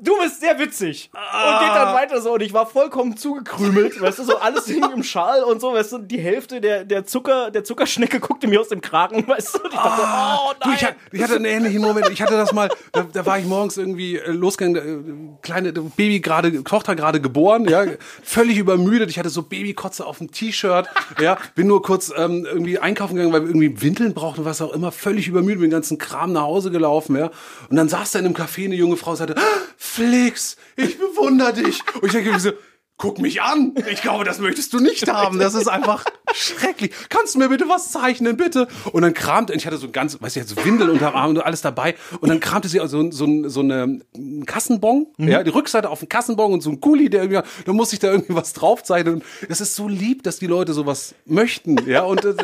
Du 0.00 0.16
bist 0.22 0.40
sehr 0.40 0.58
witzig. 0.58 1.10
Und 1.12 1.60
geht 1.60 1.68
dann 1.74 1.94
weiter 1.94 2.20
so. 2.20 2.32
Und 2.34 2.42
ich 2.42 2.52
war 2.52 2.66
vollkommen 2.66 3.16
zugekrümelt, 3.16 4.00
weißt 4.00 4.18
du, 4.20 4.24
so 4.24 4.36
alles 4.38 4.66
hing 4.66 4.84
im 4.94 5.02
Schal 5.02 5.42
und 5.42 5.60
so, 5.60 5.72
weißt 5.72 5.92
du, 5.92 5.98
die 5.98 6.18
Hälfte 6.20 6.60
der, 6.60 6.84
der 6.84 7.04
Zucker, 7.04 7.50
der 7.50 7.64
Zuckerschnecke 7.64 8.20
guckte 8.20 8.46
mir 8.46 8.60
aus 8.60 8.68
dem 8.68 8.80
Kragen, 8.80 9.26
weißt 9.28 9.54
du. 9.54 9.58
Und 9.64 9.72
ich 9.72 9.78
dachte, 9.78 10.02
oh 10.02 10.52
Du, 10.62 10.68
nein. 10.68 10.76
ich, 10.78 10.84
hatte, 10.84 10.96
ich 11.12 11.22
hatte 11.22 11.36
einen 11.36 11.44
ähnlichen 11.44 11.82
Moment. 11.82 12.08
Ich 12.10 12.22
hatte 12.22 12.36
das 12.36 12.52
mal, 12.52 12.68
da, 12.92 13.06
da 13.12 13.26
war 13.26 13.38
ich 13.38 13.44
morgens 13.44 13.76
irgendwie 13.76 14.16
äh, 14.16 14.30
losgegangen, 14.30 15.36
äh, 15.36 15.46
kleine 15.46 15.72
Baby 15.72 16.20
gerade, 16.20 16.62
Tochter 16.64 16.94
gerade 16.96 17.20
geboren, 17.20 17.66
ja, 17.68 17.84
völlig 18.22 18.58
übermüdet. 18.58 19.10
Ich 19.10 19.18
hatte 19.18 19.30
so 19.30 19.42
Babykotze 19.42 20.06
auf 20.06 20.18
dem 20.18 20.30
T-Shirt, 20.30 20.86
ja, 21.20 21.38
bin 21.54 21.66
nur 21.66 21.82
kurz 21.82 22.12
ähm, 22.16 22.44
irgendwie 22.46 22.78
einkaufen 22.78 23.14
gegangen, 23.16 23.32
weil 23.32 23.42
wir 23.42 23.48
irgendwie 23.48 23.80
Windeln 23.82 24.14
brauchten, 24.14 24.44
was 24.44 24.60
auch 24.62 24.72
immer, 24.72 24.92
völlig 24.92 25.28
übermüdet, 25.28 25.60
mit 25.60 25.70
dem 25.70 25.72
ganzen 25.72 25.98
Kram 25.98 26.32
nach 26.32 26.42
Hause 26.42 26.70
gelaufen, 26.70 27.16
ja. 27.16 27.30
Und 27.68 27.76
dann 27.76 27.88
saß 27.88 28.12
da 28.12 28.18
in 28.20 28.26
einem 28.26 28.34
Café 28.36 28.64
eine 28.66 28.74
junge 28.74 28.96
Frau 28.96 29.10
und 29.12 29.16
sagte, 29.16 29.36
"Ah, 29.36 29.42
Flix, 29.88 30.56
ich 30.76 30.98
bewundere 30.98 31.52
dich. 31.52 31.82
Und 31.94 32.04
ich 32.04 32.12
denke 32.12 32.32
mir 32.32 32.40
so, 32.40 32.52
Guck 33.00 33.20
mich 33.20 33.40
an. 33.42 33.76
Ich 33.92 34.02
glaube, 34.02 34.24
das 34.24 34.40
möchtest 34.40 34.72
du 34.72 34.80
nicht 34.80 35.08
haben. 35.08 35.38
Das 35.38 35.54
ist 35.54 35.68
einfach 35.68 36.04
schrecklich. 36.34 36.90
Kannst 37.08 37.36
du 37.36 37.38
mir 37.38 37.48
bitte 37.48 37.68
was 37.68 37.92
zeichnen, 37.92 38.36
bitte? 38.36 38.66
Und 38.90 39.02
dann 39.02 39.14
kramte, 39.14 39.54
ich 39.54 39.68
hatte 39.68 39.76
so 39.76 39.86
ein 39.86 39.92
ganz, 39.92 40.20
weißt 40.20 40.34
du, 40.34 40.42
so 40.42 40.64
Windeln 40.64 40.90
unterm 40.90 41.14
Arm 41.14 41.30
und 41.30 41.38
alles 41.38 41.62
dabei. 41.62 41.94
Und 42.20 42.28
dann 42.28 42.40
kramte 42.40 42.66
sie 42.66 42.80
also 42.80 43.08
so, 43.08 43.10
so, 43.12 43.48
so 43.48 43.60
eine 43.60 44.00
einen 44.16 44.46
Kassenbon, 44.46 45.06
ja, 45.16 45.44
die 45.44 45.50
Rückseite 45.50 45.90
auf 45.90 46.00
den 46.00 46.08
Kassenbon 46.08 46.52
und 46.52 46.60
so 46.60 46.70
ein 46.70 46.80
Kuli, 46.80 47.08
der 47.08 47.22
irgendwie, 47.22 47.48
da 47.64 47.72
muss 47.72 47.92
ich 47.92 48.00
da 48.00 48.10
irgendwie 48.10 48.34
was 48.34 48.52
draufzeichnen. 48.52 49.14
Und 49.14 49.24
es 49.48 49.60
ist 49.60 49.76
so 49.76 49.86
lieb, 49.86 50.24
dass 50.24 50.40
die 50.40 50.48
Leute 50.48 50.72
sowas 50.72 51.14
möchten, 51.24 51.76
ja. 51.88 52.02
Und 52.02 52.24
äh, 52.24 52.34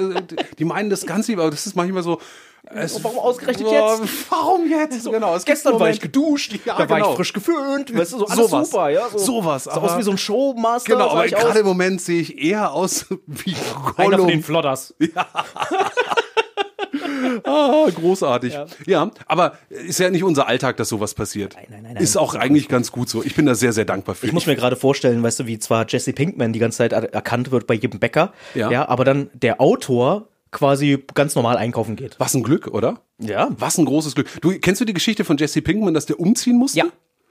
die 0.57 0.65
meinen 0.65 0.89
das 0.89 1.05
ganz 1.05 1.27
lieb, 1.27 1.41
aber 1.41 1.51
das 1.51 1.67
ist 1.67 1.75
manchmal 1.75 2.05
so. 2.05 2.21
Es, 2.67 3.03
warum 3.05 3.19
ausgerechnet 3.19 3.71
jetzt? 3.71 4.03
Warum 4.31 4.69
jetzt? 4.69 5.05
genau. 5.05 5.37
Es 5.37 5.45
gibt 5.45 5.57
Gestern 5.59 5.79
war 5.79 5.91
ich 5.91 6.01
geduscht, 6.01 6.53
Ja, 6.65 6.75
da 6.79 6.89
war 6.89 6.99
genau. 6.99 7.11
ich 7.11 7.17
frisch 7.17 7.33
geföhnt, 7.33 7.97
weißt 7.97 8.15
du, 8.15 8.19
so 8.21 8.27
alles 8.27 8.51
Sowas. 8.51 8.71
super, 8.71 8.89
ja. 8.91 9.09
So, 9.11 9.19
Sowas, 9.19 9.65
Sah 9.65 9.73
aber- 9.73 9.93
aus 9.93 9.99
wie 9.99 10.03
so 10.03 10.11
ein 10.13 10.19
Showmaster. 10.19 10.93
Genau, 10.95 11.11
aber 11.11 11.27
gerade 11.27 11.59
im 11.61 11.67
Moment 11.67 12.01
sehe 12.01 12.21
ich 12.23 12.43
eher 12.43 12.73
aus 12.73 13.07
wie 13.27 13.55
Einer 13.97 14.17
von 14.19 14.27
den 14.29 14.41
Gollum. 14.41 14.43
Flodders. 14.43 14.95
Ah, 17.45 17.87
großartig. 17.93 18.57
Ja. 18.87 19.11
aber 19.27 19.55
ist 19.69 19.99
ja 19.99 20.11
nicht 20.11 20.23
unser 20.23 20.47
Alltag, 20.47 20.77
dass 20.77 20.89
sowas 20.89 21.15
passiert. 21.15 21.55
nein, 21.55 21.67
nein, 21.71 21.83
nein. 21.95 21.97
Ist 21.97 22.17
auch 22.17 22.35
eigentlich 22.35 22.69
ganz 22.69 22.93
gut 22.93 23.09
so. 23.09 23.23
Ich 23.25 23.35
bin 23.35 23.47
da 23.47 23.55
sehr, 23.55 23.73
sehr 23.73 23.85
dankbar 23.85 24.15
für. 24.15 24.27
Ich 24.27 24.33
muss 24.33 24.47
mir 24.47 24.55
gerade 24.55 24.77
vorstellen, 24.77 25.23
weißt 25.23 25.41
du, 25.41 25.47
wie 25.47 25.59
zwar 25.59 25.87
Jesse 25.89 26.13
Pinkman 26.13 26.53
die 26.53 26.59
ganze 26.61 26.79
Zeit 26.79 26.93
er 26.93 27.13
erkannt 27.13 27.51
wird 27.51 27.67
bei 27.67 27.75
jedem 27.75 27.99
Bäcker, 27.99 28.33
Ja. 28.55 28.71
ja, 28.71 28.89
aber 28.89 29.05
dann 29.05 29.31
der 29.33 29.61
Autor 29.61 30.29
quasi 30.55 31.05
ganz 31.13 31.35
normal 31.35 31.59
einkaufen 31.59 31.97
geht. 31.97 32.19
Was 32.19 32.35
ein 32.35 32.43
Glück, 32.43 32.69
oder? 32.69 33.03
Ja. 33.19 33.49
Was 33.59 33.77
ein 33.77 33.85
großes 33.85 34.15
Glück. 34.15 34.29
Du 34.41 34.59
kennst 34.59 34.81
du 34.81 34.87
die 34.87 34.95
Geschichte 34.95 35.25
von 35.25 35.37
Jesse 35.37 35.61
Pinkman, 35.61 35.93
dass 35.93 36.07
der 36.07 36.19
umziehen 36.19 36.57
musste? 36.57 36.79
Ja. 36.79 36.87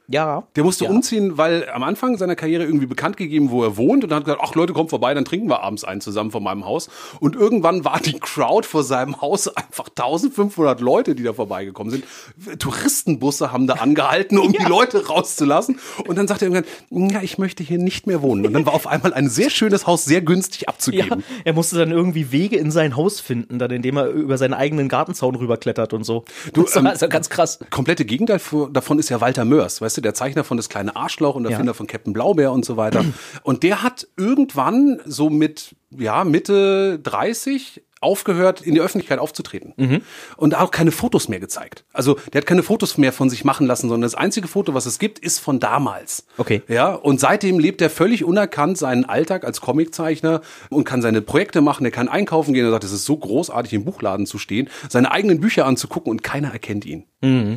Ja. 0.08 0.44
Der 0.56 0.64
musste 0.64 0.86
ja. 0.86 0.90
umziehen, 0.90 1.38
weil 1.38 1.70
am 1.70 1.84
Anfang 1.84 2.18
seiner 2.18 2.36
Karriere 2.36 2.64
irgendwie 2.64 2.86
bekannt 2.86 3.16
gegeben, 3.16 3.52
wo 3.52 3.64
er 3.64 3.78
wohnt 3.78 4.04
und 4.04 4.10
dann 4.10 4.18
hat 4.18 4.26
gesagt, 4.26 4.42
ach 4.44 4.54
Leute, 4.54 4.74
kommt 4.74 4.90
vorbei, 4.90 5.14
dann 5.14 5.24
trinken 5.24 5.50
wir 5.50 5.64
abends 5.64 5.84
einen 5.84 6.02
zusammen 6.02 6.32
vor 6.32 6.42
meinem 6.42 6.66
Haus. 6.66 6.90
Und 7.20 7.36
irgendwann 7.36 7.86
war 7.86 8.00
die 8.00 8.20
Crowd 8.20 8.68
vor 8.68 8.84
seinem 8.84 9.22
Haus 9.22 9.48
einfach 9.48 9.88
1500 9.90 10.82
Leute, 10.82 11.16
die 11.16 11.24
da 11.24 11.34
vorbeigekommen 11.34 11.92
sind. 11.92 12.60
Touristenbusse 12.60 13.52
haben 13.52 13.66
da 13.66 13.76
angehalten, 13.76 14.38
um 14.38 14.52
die 14.60 14.64
Leute 14.64 15.08
rauszulassen. 15.08 15.80
Und 16.06 16.18
dann 16.18 16.28
sagte 16.28 16.46
er 16.46 16.52
irgendwann, 16.52 17.10
ja, 17.10 17.22
ich 17.22 17.38
möchte 17.38 17.64
hier 17.64 17.78
nicht 17.78 18.06
mehr 18.06 18.22
wohnen. 18.22 18.46
Und 18.46 18.54
dann 18.54 18.66
war 18.66 18.74
auf 18.74 18.88
einmal 18.88 19.14
ein 19.14 19.30
sehr 19.30 19.50
schönes 19.50 19.88
Haus 19.88 20.04
sehr 20.04 20.22
günstig 20.22 20.62
Ja, 20.62 20.68
abzugeben. 20.68 21.24
er 21.46 21.54
musste 21.54 21.78
dann 21.78 21.92
irgendwie 21.92 22.32
Wege 22.32 22.58
in 22.58 22.72
sein 22.72 22.96
Haus 22.98 23.22
finden, 23.22 23.58
dann 23.58 23.72
indem 23.72 23.98
er 23.98 24.08
über 24.08 24.38
seinen 24.38 24.54
eigenen 24.54 24.90
Gartenzaun 24.90 25.36
rüberklettert 25.36 25.94
und 25.94 26.04
so. 26.04 26.26
Du, 26.52 26.64
das 26.64 26.76
war 26.76 26.82
ähm, 26.82 26.88
also 26.88 27.08
ganz 27.08 27.30
krass. 27.30 27.60
komplette 27.70 28.06
Gegenteil 28.06 28.42
davon 28.72 29.00
ist 29.00 29.10
ja 29.10 29.22
Walter 29.22 29.46
Mörs, 29.46 29.82
weißt 29.82 29.93
du, 29.98 30.02
der 30.02 30.14
Zeichner 30.14 30.44
von 30.44 30.58
Das 30.58 30.70
kleine 30.70 30.96
Arschloch 30.96 31.36
und 31.36 31.46
Erfinder 31.46 31.74
von 31.74 31.88
Captain 31.88 32.14
Blaubeer 32.14 32.52
und 32.52 32.66
so 32.66 32.78
weiter. 32.78 33.04
Und 33.44 33.64
der 33.64 33.84
hat 33.84 34.08
irgendwann 34.18 35.02
so 35.06 35.30
mit, 35.30 35.76
ja, 35.92 36.24
Mitte 36.24 37.00
30 37.00 37.84
aufgehört, 38.04 38.62
in 38.62 38.76
die 38.76 38.82
Öffentlichkeit 38.82 39.20
aufzutreten. 39.20 40.04
Und 40.38 40.56
auch 40.56 40.72
keine 40.72 40.92
Fotos 40.92 41.30
mehr 41.30 41.40
gezeigt. 41.40 41.86
Also 41.94 42.18
der 42.32 42.42
hat 42.42 42.46
keine 42.46 42.62
Fotos 42.64 42.98
mehr 42.98 43.14
von 43.14 43.30
sich 43.30 43.44
machen 43.46 43.66
lassen, 43.66 43.90
sondern 43.90 44.02
das 44.04 44.16
einzige 44.16 44.48
Foto, 44.48 44.74
was 44.74 44.86
es 44.86 45.00
gibt, 45.00 45.20
ist 45.20 45.40
von 45.40 45.60
damals. 45.60 46.26
Okay. 46.38 46.62
Ja, 46.68 46.94
und 46.94 47.20
seitdem 47.20 47.60
lebt 47.60 47.82
er 47.82 47.90
völlig 47.90 48.24
unerkannt 48.24 48.78
seinen 48.78 49.06
Alltag 49.06 49.46
als 49.46 49.62
Comiczeichner 49.62 50.42
und 50.70 50.84
kann 50.84 51.02
seine 51.02 51.22
Projekte 51.22 51.62
machen. 51.62 51.86
Er 51.86 51.92
kann 51.92 52.10
einkaufen 52.10 52.54
gehen. 52.54 52.66
Er 52.66 52.72
sagt, 52.72 52.84
es 52.84 52.92
ist 52.92 53.06
so 53.06 53.18
großartig, 53.18 53.74
im 53.74 53.86
Buchladen 53.86 54.26
zu 54.26 54.38
stehen, 54.38 54.70
seine 54.90 55.12
eigenen 55.12 55.40
Bücher 55.40 55.66
anzugucken 55.66 56.12
und 56.12 56.24
keiner 56.24 56.52
erkennt 56.52 56.86
ihn. 56.86 57.06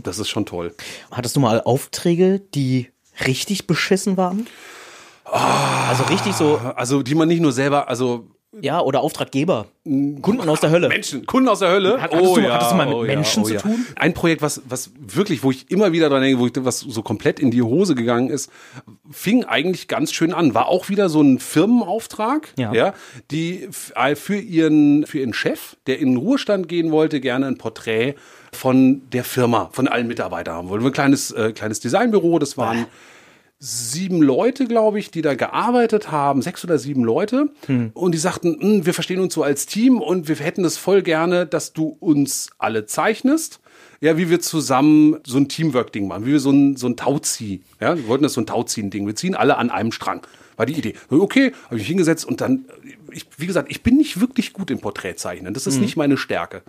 Das 0.04 0.20
ist 0.20 0.28
schon 0.28 0.46
toll. 0.46 0.74
Hattest 1.10 1.34
du 1.34 1.40
mal 1.40 1.60
Aufträge, 1.62 2.40
die 2.54 2.88
richtig 3.26 3.66
beschissen 3.66 4.16
waren? 4.16 4.46
Also 5.24 6.04
richtig 6.04 6.34
so, 6.34 6.60
Also, 6.76 7.02
die 7.02 7.16
man 7.16 7.26
nicht 7.26 7.40
nur 7.40 7.50
selber, 7.50 7.88
also 7.88 8.28
ja, 8.60 8.80
oder 8.80 9.00
Auftraggeber. 9.00 9.66
Kunden 9.84 10.48
aus 10.48 10.60
der 10.60 10.70
Hölle. 10.70 10.88
Menschen, 10.88 11.26
Kunden 11.26 11.48
aus 11.48 11.58
der 11.58 11.70
Hölle. 11.70 12.00
Hattest 12.00 12.22
du- 12.24 12.42
hattest 12.42 12.72
du 12.72 12.76
mal 12.76 12.86
mit 12.86 13.06
Menschen 13.06 13.44
zu 13.44 13.56
tun? 13.56 13.86
Ein 13.96 14.14
Projekt, 14.14 14.40
was, 14.42 14.62
was 14.68 14.90
wirklich, 14.98 15.42
wo 15.42 15.50
ich 15.50 15.70
immer 15.70 15.92
wieder 15.92 16.08
dran 16.08 16.22
denke, 16.22 16.40
wo 16.40 16.46
ich, 16.46 16.52
was 16.56 16.80
so 16.80 17.02
komplett 17.02 17.38
in 17.38 17.50
die 17.50 17.60
Hose 17.62 17.94
gegangen 17.94 18.30
ist, 18.30 18.50
fing 19.10 19.44
eigentlich 19.44 19.88
ganz 19.88 20.12
schön 20.12 20.32
an. 20.32 20.54
War 20.54 20.68
auch 20.68 20.88
wieder 20.88 21.08
so 21.08 21.20
ein 21.20 21.38
Firmenauftrag, 21.38 22.52
Ja. 22.58 22.94
die 23.30 23.64
f- 23.64 23.92
äh, 23.94 24.16
für 24.16 24.36
ihren, 24.38 25.06
für 25.06 25.18
ihren 25.18 25.34
Chef, 25.34 25.76
der 25.86 25.98
in 25.98 26.12
den 26.12 26.16
Ruhestand 26.16 26.68
gehen 26.68 26.90
wollte, 26.92 27.20
gerne 27.20 27.46
ein 27.46 27.58
Porträt 27.58 28.14
von 28.52 29.02
der 29.12 29.24
Firma, 29.24 29.68
von 29.72 29.86
allen 29.86 30.06
Mitarbeitern 30.06 30.54
haben 30.54 30.68
wollte. 30.70 30.86
Ein 30.86 30.92
kleines, 30.92 31.30
äh, 31.30 31.52
kleines 31.52 31.80
Designbüro, 31.80 32.38
das 32.38 32.56
waren 32.56 32.86
sieben 33.58 34.20
Leute, 34.22 34.66
glaube 34.66 34.98
ich, 34.98 35.10
die 35.10 35.22
da 35.22 35.34
gearbeitet 35.34 36.10
haben, 36.10 36.42
sechs 36.42 36.62
oder 36.64 36.78
sieben 36.78 37.04
Leute. 37.04 37.48
Und 37.94 38.12
die 38.12 38.18
sagten, 38.18 38.58
"Hm, 38.60 38.86
wir 38.86 38.92
verstehen 38.94 39.20
uns 39.20 39.32
so 39.34 39.42
als 39.42 39.66
Team 39.66 40.00
und 40.00 40.28
wir 40.28 40.36
hätten 40.36 40.64
es 40.64 40.76
voll 40.76 41.02
gerne, 41.02 41.46
dass 41.46 41.72
du 41.72 41.96
uns 42.00 42.50
alle 42.58 42.86
zeichnest. 42.86 43.60
Ja, 44.02 44.18
wie 44.18 44.28
wir 44.28 44.40
zusammen 44.40 45.16
so 45.26 45.38
ein 45.38 45.48
Teamwork-Ding 45.48 46.06
machen, 46.06 46.26
wie 46.26 46.32
wir 46.32 46.40
so 46.40 46.50
ein, 46.50 46.76
so 46.76 46.86
ein 46.86 46.96
Tauzieh. 46.96 47.62
Ja, 47.80 47.96
wir 47.96 48.06
wollten 48.08 48.24
das 48.24 48.34
so 48.34 48.42
ein 48.42 48.46
Tauziehen-Ding. 48.46 49.06
Wir 49.06 49.14
ziehen 49.14 49.34
alle 49.34 49.56
an 49.56 49.70
einem 49.70 49.90
Strang. 49.90 50.20
War 50.56 50.66
die 50.66 50.74
Idee. 50.74 50.94
Okay, 51.08 51.52
habe 51.64 51.76
ich 51.76 51.82
mich 51.82 51.88
hingesetzt 51.88 52.26
und 52.26 52.40
dann, 52.42 52.66
ich, 53.16 53.26
wie 53.38 53.46
gesagt, 53.46 53.70
ich 53.70 53.82
bin 53.82 53.96
nicht 53.96 54.20
wirklich 54.20 54.52
gut 54.52 54.70
im 54.70 54.78
Porträtzeichnen. 54.78 55.54
Das 55.54 55.66
ist 55.66 55.80
nicht 55.80 55.96
meine 55.96 56.18
Stärke. 56.18 56.62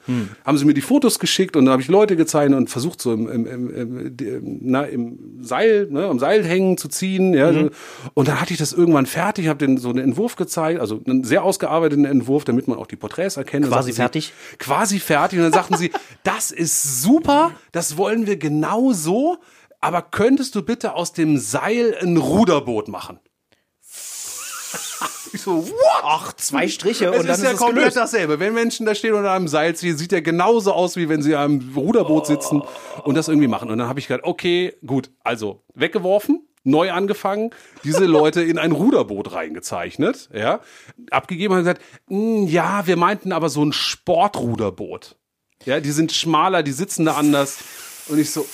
Haben 0.46 0.58
sie 0.58 0.64
mir 0.66 0.74
die 0.74 0.82
Fotos 0.82 1.20
geschickt 1.20 1.58
und 1.58 1.66
dann 1.66 1.74
habe 1.74 1.82
ich 1.82 1.90
Leute 1.90 2.16
gezeichnet 2.16 2.58
und 2.58 2.70
versucht 2.70 3.02
so 3.02 3.14
im, 3.14 3.28
im, 3.28 3.46
im, 3.46 4.18
im, 4.18 4.60
na, 4.62 4.84
im 4.84 5.40
Seil, 5.42 5.88
ne, 5.92 6.06
am 6.06 6.20
Seil 6.20 6.46
hängen 6.46 6.78
zu 6.78 6.88
ziehen. 6.88 7.34
Ja, 7.34 7.52
so. 7.52 7.70
Und 8.14 8.30
dann 8.30 8.40
hatte 8.40 8.54
ich 8.54 8.60
das 8.60 8.72
irgendwann 8.72 9.06
fertig, 9.06 9.50
habe 9.50 9.60
den 9.60 9.78
so 9.78 9.90
einen 9.90 10.00
Entwurf 10.00 10.38
gezeigt, 10.38 10.80
also 10.80 11.02
einen 11.06 11.26
sehr 11.26 11.44
ausgearbeiteten 11.44 12.06
Entwurf, 12.06 12.46
damit 12.46 12.70
man 12.70 12.78
auch 12.78 12.88
die 12.88 12.96
Porträts 12.96 13.36
erkennt. 13.36 13.68
Quasi 13.68 13.92
fertig? 13.92 14.34
Sie, 14.52 14.58
quasi 14.58 15.00
fertig. 15.00 15.40
Und 15.40 15.44
dann 15.44 15.54
sagten 15.54 15.76
sie, 15.76 15.92
das 16.24 16.52
ist 16.52 17.02
super, 17.02 17.52
das 17.74 17.98
wollen 17.98 18.26
wir 18.26 18.38
genau 18.38 18.94
so, 18.94 19.38
aber 19.82 20.02
könntest 20.02 20.56
du 20.56 20.64
bitte 20.64 20.94
aus 20.94 21.12
dem 21.12 21.38
Seil 21.38 21.96
ein 22.02 22.16
Ruderboot 22.16 22.88
machen? 22.88 23.20
Ich 25.34 25.42
so, 25.42 25.68
what? 25.68 25.74
Ach, 26.04 26.34
zwei 26.34 26.68
Striche 26.68 27.06
Es 27.06 27.20
und 27.20 27.28
dann 27.28 27.34
ist 27.34 27.38
ist 27.40 27.44
ja 27.44 27.52
es 27.52 27.58
komplett 27.58 27.80
gelöst. 27.80 27.98
dasselbe. 27.98 28.40
Wenn 28.40 28.54
Menschen 28.54 28.86
da 28.86 28.96
stehen 28.96 29.14
unter 29.14 29.32
einem 29.32 29.48
Seil 29.48 29.76
ziehen, 29.76 29.98
sieht 29.98 30.14
er 30.14 30.22
genauso 30.22 30.72
aus, 30.74 30.96
wie 30.96 31.10
wenn 31.10 31.22
sie 31.22 31.36
am 31.36 31.74
Ruderboot 31.76 32.26
sitzen 32.28 32.62
und 33.04 33.16
das 33.16 33.28
irgendwie 33.28 33.48
machen. 33.48 33.70
Und 33.70 33.78
dann 33.78 33.88
habe 33.90 34.00
ich 34.00 34.08
gedacht, 34.08 34.24
okay, 34.26 34.74
gut, 34.86 35.10
also 35.24 35.64
weggeworfen. 35.76 36.44
neu 36.64 36.92
angefangen, 36.92 37.52
diese 37.86 38.04
Leute 38.06 38.42
in 38.42 38.58
ein 38.58 38.74
Ruderboot 38.74 39.32
reingezeichnet, 39.32 40.30
ja, 40.34 40.60
abgegeben 41.12 41.54
und 41.54 41.60
gesagt, 41.60 41.82
"Mm, 42.10 42.44
ja, 42.46 42.86
wir 42.86 42.98
meinten 42.98 43.32
aber 43.32 43.48
so 43.48 43.64
ein 43.64 43.72
Sportruderboot. 43.72 45.16
Ja, 45.66 45.80
die 45.80 45.92
sind 45.92 46.12
schmaler, 46.12 46.64
die 46.64 46.74
sitzen 46.74 47.06
da 47.06 47.14
anders. 47.16 47.60
Und 48.10 48.20
ich 48.20 48.32
so, 48.32 48.46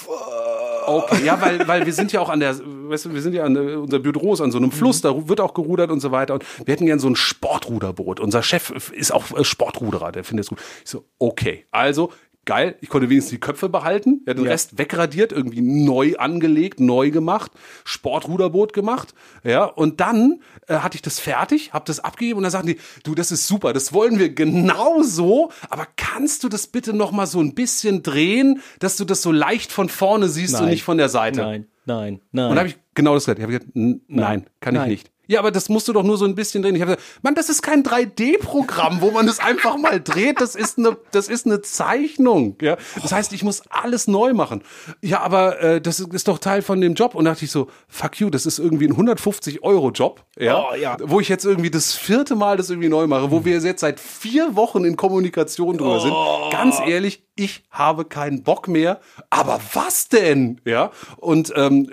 okay, 0.88 1.24
ja, 1.26 1.40
weil, 1.42 1.68
weil 1.68 1.86
wir 1.86 1.94
sind 1.94 2.12
ja 2.12 2.22
auch 2.22 2.30
an 2.30 2.40
der, 2.40 2.56
weißt 2.60 3.06
du, 3.06 3.14
wir 3.14 3.22
sind 3.22 3.34
ja 3.34 3.44
an, 3.44 3.54
der- 3.54 3.80
unser 3.80 4.00
Büro 4.00 4.34
ist 4.34 4.42
an 4.42 4.52
so 4.52 4.58
einem 4.58 4.72
Fluss, 4.72 5.02
da 5.02 5.28
wird 5.28 5.42
auch 5.42 5.54
gerudert 5.54 5.92
und 5.92 6.00
so 6.00 6.12
weiter. 6.12 6.34
Und 6.36 6.46
wir 6.66 6.72
hätten 6.74 6.86
gern 6.86 7.00
so 7.00 7.08
ein 7.10 7.16
Sportruderboot. 7.16 8.20
Unser 8.20 8.44
Chef 8.44 8.72
ist 8.92 9.14
auch 9.14 9.32
äh, 9.38 9.44
Sportruderer, 9.44 10.12
der 10.12 10.24
findet 10.24 10.46
es 10.46 10.50
gut. 10.50 10.60
Ich 10.84 10.90
so, 10.90 11.06
okay, 11.20 11.66
also 11.72 12.12
geil, 12.46 12.76
ich 12.82 12.90
konnte 12.90 13.10
wenigstens 13.10 13.32
die 13.32 13.40
Köpfe 13.40 13.70
behalten, 13.70 14.22
hat 14.28 14.38
den 14.38 14.48
Rest 14.48 14.78
wegradiert, 14.78 15.32
irgendwie 15.32 15.62
neu 15.62 16.16
angelegt, 16.18 16.80
neu 16.80 17.12
gemacht, 17.12 17.52
Sportruderboot 17.86 18.74
gemacht, 18.74 19.14
ja, 19.44 19.64
und 19.64 20.02
dann 20.02 20.42
äh, 20.68 20.76
hatte 20.76 20.96
ich 20.96 21.02
das 21.02 21.20
fertig, 21.20 21.74
habe 21.74 21.86
das 21.86 22.00
abgegeben 22.00 22.38
und 22.38 22.44
dann 22.44 22.52
sagten 22.52 22.68
die, 22.68 22.78
du, 23.04 23.16
das 23.16 23.32
ist 23.32 23.48
super, 23.48 23.74
das 23.74 23.94
wollen 23.94 24.20
wir 24.20 24.34
genau 24.34 25.02
so, 25.04 25.52
aber 25.70 25.88
kannst 25.96 26.44
du 26.44 26.50
das 26.50 26.68
bitte 26.68 26.94
noch 26.94 27.12
mal 27.12 27.28
so 27.28 27.40
ein 27.40 27.56
bisschen 27.56 28.04
drehen, 28.04 28.62
dass 28.80 28.98
du 28.98 29.06
das 29.06 29.22
so 29.22 29.32
leicht 29.32 29.72
von 29.72 29.90
vorne 29.90 30.28
siehst 30.28 30.56
und 30.56 30.62
Nein. 30.62 30.70
nicht 30.72 30.84
von 30.84 30.98
der 30.98 31.10
Seite? 31.10 31.42
Nein, 31.42 31.68
nein, 31.86 32.22
nein. 32.32 32.52
Und 32.52 32.58
habe 32.58 32.68
ich 32.68 32.78
genau 32.94 33.14
das 33.14 33.24
gesagt. 33.24 33.40
Ich 33.40 33.44
habe 33.44 33.54
gesagt, 33.54 33.72
nein, 33.74 34.46
kann 34.60 34.76
ich 34.76 34.82
Nein. 34.82 34.90
nicht. 34.90 35.13
Ja, 35.28 35.40
aber 35.40 35.52
das 35.52 35.70
musst 35.70 35.88
du 35.88 35.94
doch 35.94 36.04
nur 36.04 36.18
so 36.18 36.26
ein 36.26 36.36
bisschen 36.36 36.62
drehen. 36.64 36.76
Ich 36.76 36.82
habe 36.82 36.96
gesagt, 36.96 37.24
Mann, 37.24 37.34
das 37.36 37.50
ist 37.50 37.62
kein 37.62 37.84
3D-Programm, 37.84 39.02
wo 39.02 39.12
man 39.12 39.26
das 39.26 39.40
einfach 39.40 39.78
mal 39.78 40.02
dreht. 40.02 40.42
Das 40.42 40.56
ist 40.56 40.78
eine, 40.78 40.98
das 41.12 41.28
ist 41.30 41.46
eine 41.46 41.62
Zeichnung. 41.62 42.56
Ja, 42.62 42.78
das 43.02 43.12
heißt, 43.12 43.34
ich 43.34 43.44
muss 43.44 43.62
alles 43.70 44.08
neu 44.08 44.34
machen. 44.34 44.64
Ja, 45.02 45.22
aber 45.22 45.62
äh, 45.62 45.82
das 45.82 46.00
ist 46.00 46.28
doch 46.28 46.40
Teil 46.40 46.62
von 46.62 46.82
dem 46.82 46.94
Job. 46.94 47.16
Und 47.16 47.26
da 47.26 47.32
dachte 47.32 47.46
ich 47.46 47.52
so, 47.52 47.68
fuck 47.88 48.20
you, 48.20 48.30
das 48.30 48.46
ist 48.46 48.60
irgendwie 48.60 48.86
ein 48.88 48.92
150 48.92 49.64
Euro 49.64 49.92
Job. 49.92 50.26
Ja, 50.38 50.64
Oh, 50.72 50.76
ja. 50.76 50.98
wo 51.04 51.20
ich 51.20 51.30
jetzt 51.30 51.46
irgendwie 51.46 51.72
das 51.72 51.94
vierte 51.94 52.36
Mal 52.36 52.58
das 52.58 52.70
irgendwie 52.70 52.90
neu 52.90 53.08
mache, 53.08 53.32
wo 53.32 53.46
wir 53.46 53.60
jetzt 53.60 53.80
seit 53.82 54.00
vier 54.00 54.56
Wochen 54.56 54.84
in 54.86 54.96
Kommunikation 54.96 55.78
drüber 55.78 56.00
sind. 56.00 56.14
Ganz 56.52 56.80
ehrlich, 56.86 57.24
ich 57.36 57.64
habe 57.72 58.06
keinen 58.06 58.44
Bock 58.44 58.68
mehr. 58.68 59.00
Aber 59.30 59.60
was 59.74 60.08
denn? 60.10 60.62
Ja, 60.66 60.92
und 61.18 61.52
ähm, 61.56 61.90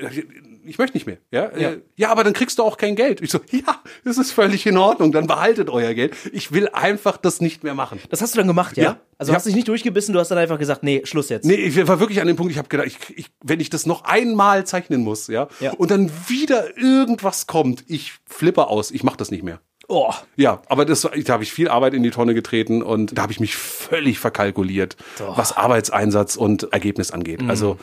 ich 0.65 0.79
möchte 0.79 0.97
nicht 0.97 1.07
mehr. 1.07 1.19
Ja? 1.31 1.51
Ja. 1.57 1.73
ja, 1.97 2.11
aber 2.11 2.25
dann 2.25 2.33
kriegst 2.33 2.59
du 2.59 2.63
auch 2.63 2.77
kein 2.77 2.97
Geld. 2.97 3.21
Ich 3.21 3.31
so, 3.31 3.41
ja, 3.51 3.81
das 4.05 4.19
ist 4.19 4.33
völlig 4.33 4.67
in 4.67 4.77
Ordnung, 4.77 5.13
dann 5.13 5.27
behaltet 5.27 5.71
euer 5.71 5.95
Geld. 5.95 6.15
Ich 6.33 6.53
will 6.53 6.69
einfach 6.69 7.17
das 7.17 7.41
nicht 7.41 7.65
mehr 7.65 7.75
machen. 7.75 7.99
das 8.11 8.21
hast 8.23 8.35
du 8.35 8.39
dann 8.39 8.47
gemacht, 8.49 8.77
ja? 8.77 8.83
Ja. 8.85 9.01
Also 9.19 9.33
Ja. 9.33 9.37
hast 9.37 9.47
dich 9.47 9.55
nicht 9.55 9.69
durchgebissen, 9.69 10.13
du 10.15 10.21
hast 10.21 10.29
dann 10.31 10.39
einfach 10.39 10.59
gesagt, 10.59 10.83
nee, 10.83 11.03
Schluss 11.05 11.29
jetzt. 11.29 11.45
Nee, 11.45 11.55
ich 11.55 11.87
war 11.89 12.01
wirklich 12.01 12.21
an 12.21 12.27
dem 12.27 12.37
Punkt, 12.37 12.53
ich 12.53 12.59
habe 12.59 12.69
gedacht, 12.69 12.87
ich, 12.87 12.99
ich, 13.19 13.27
wenn 13.43 13.61
ich 13.61 13.71
das 13.71 13.87
noch 13.87 14.05
einmal 14.05 14.67
zeichnen 14.67 15.03
muss, 15.03 15.27
ja, 15.29 15.49
Ja. 15.61 15.73
und 15.73 15.91
dann 15.91 16.11
wieder 16.29 16.77
irgendwas 16.79 17.47
kommt, 17.47 17.85
ich 17.89 18.15
flippe 18.27 18.67
aus, 18.69 18.91
ich 18.91 19.03
mache 19.03 19.17
das 19.17 19.31
nicht 19.31 19.43
mehr. 19.43 19.61
Oh, 19.89 20.13
Ja, 20.37 20.63
aber 20.69 20.85
das, 20.85 21.01
da 21.03 21.33
habe 21.33 21.43
ich 21.43 21.53
viel 21.53 21.69
Arbeit 21.69 21.95
in 21.95 22.05
die 22.05 22.11
Tonne 22.11 22.33
getreten 22.33 22.81
und 22.81 23.19
da 23.19 23.23
habe 23.23 23.33
ich 23.33 23.41
mich 23.41 23.57
völlig 23.57 24.21
verkalkuliert, 24.21 24.97
was 25.19 25.57
Arbeitseinsatz 25.57 26.37
und 26.37 26.73
Ergebnis 26.73 27.11
angeht. 27.11 27.41
Also, 27.49 27.77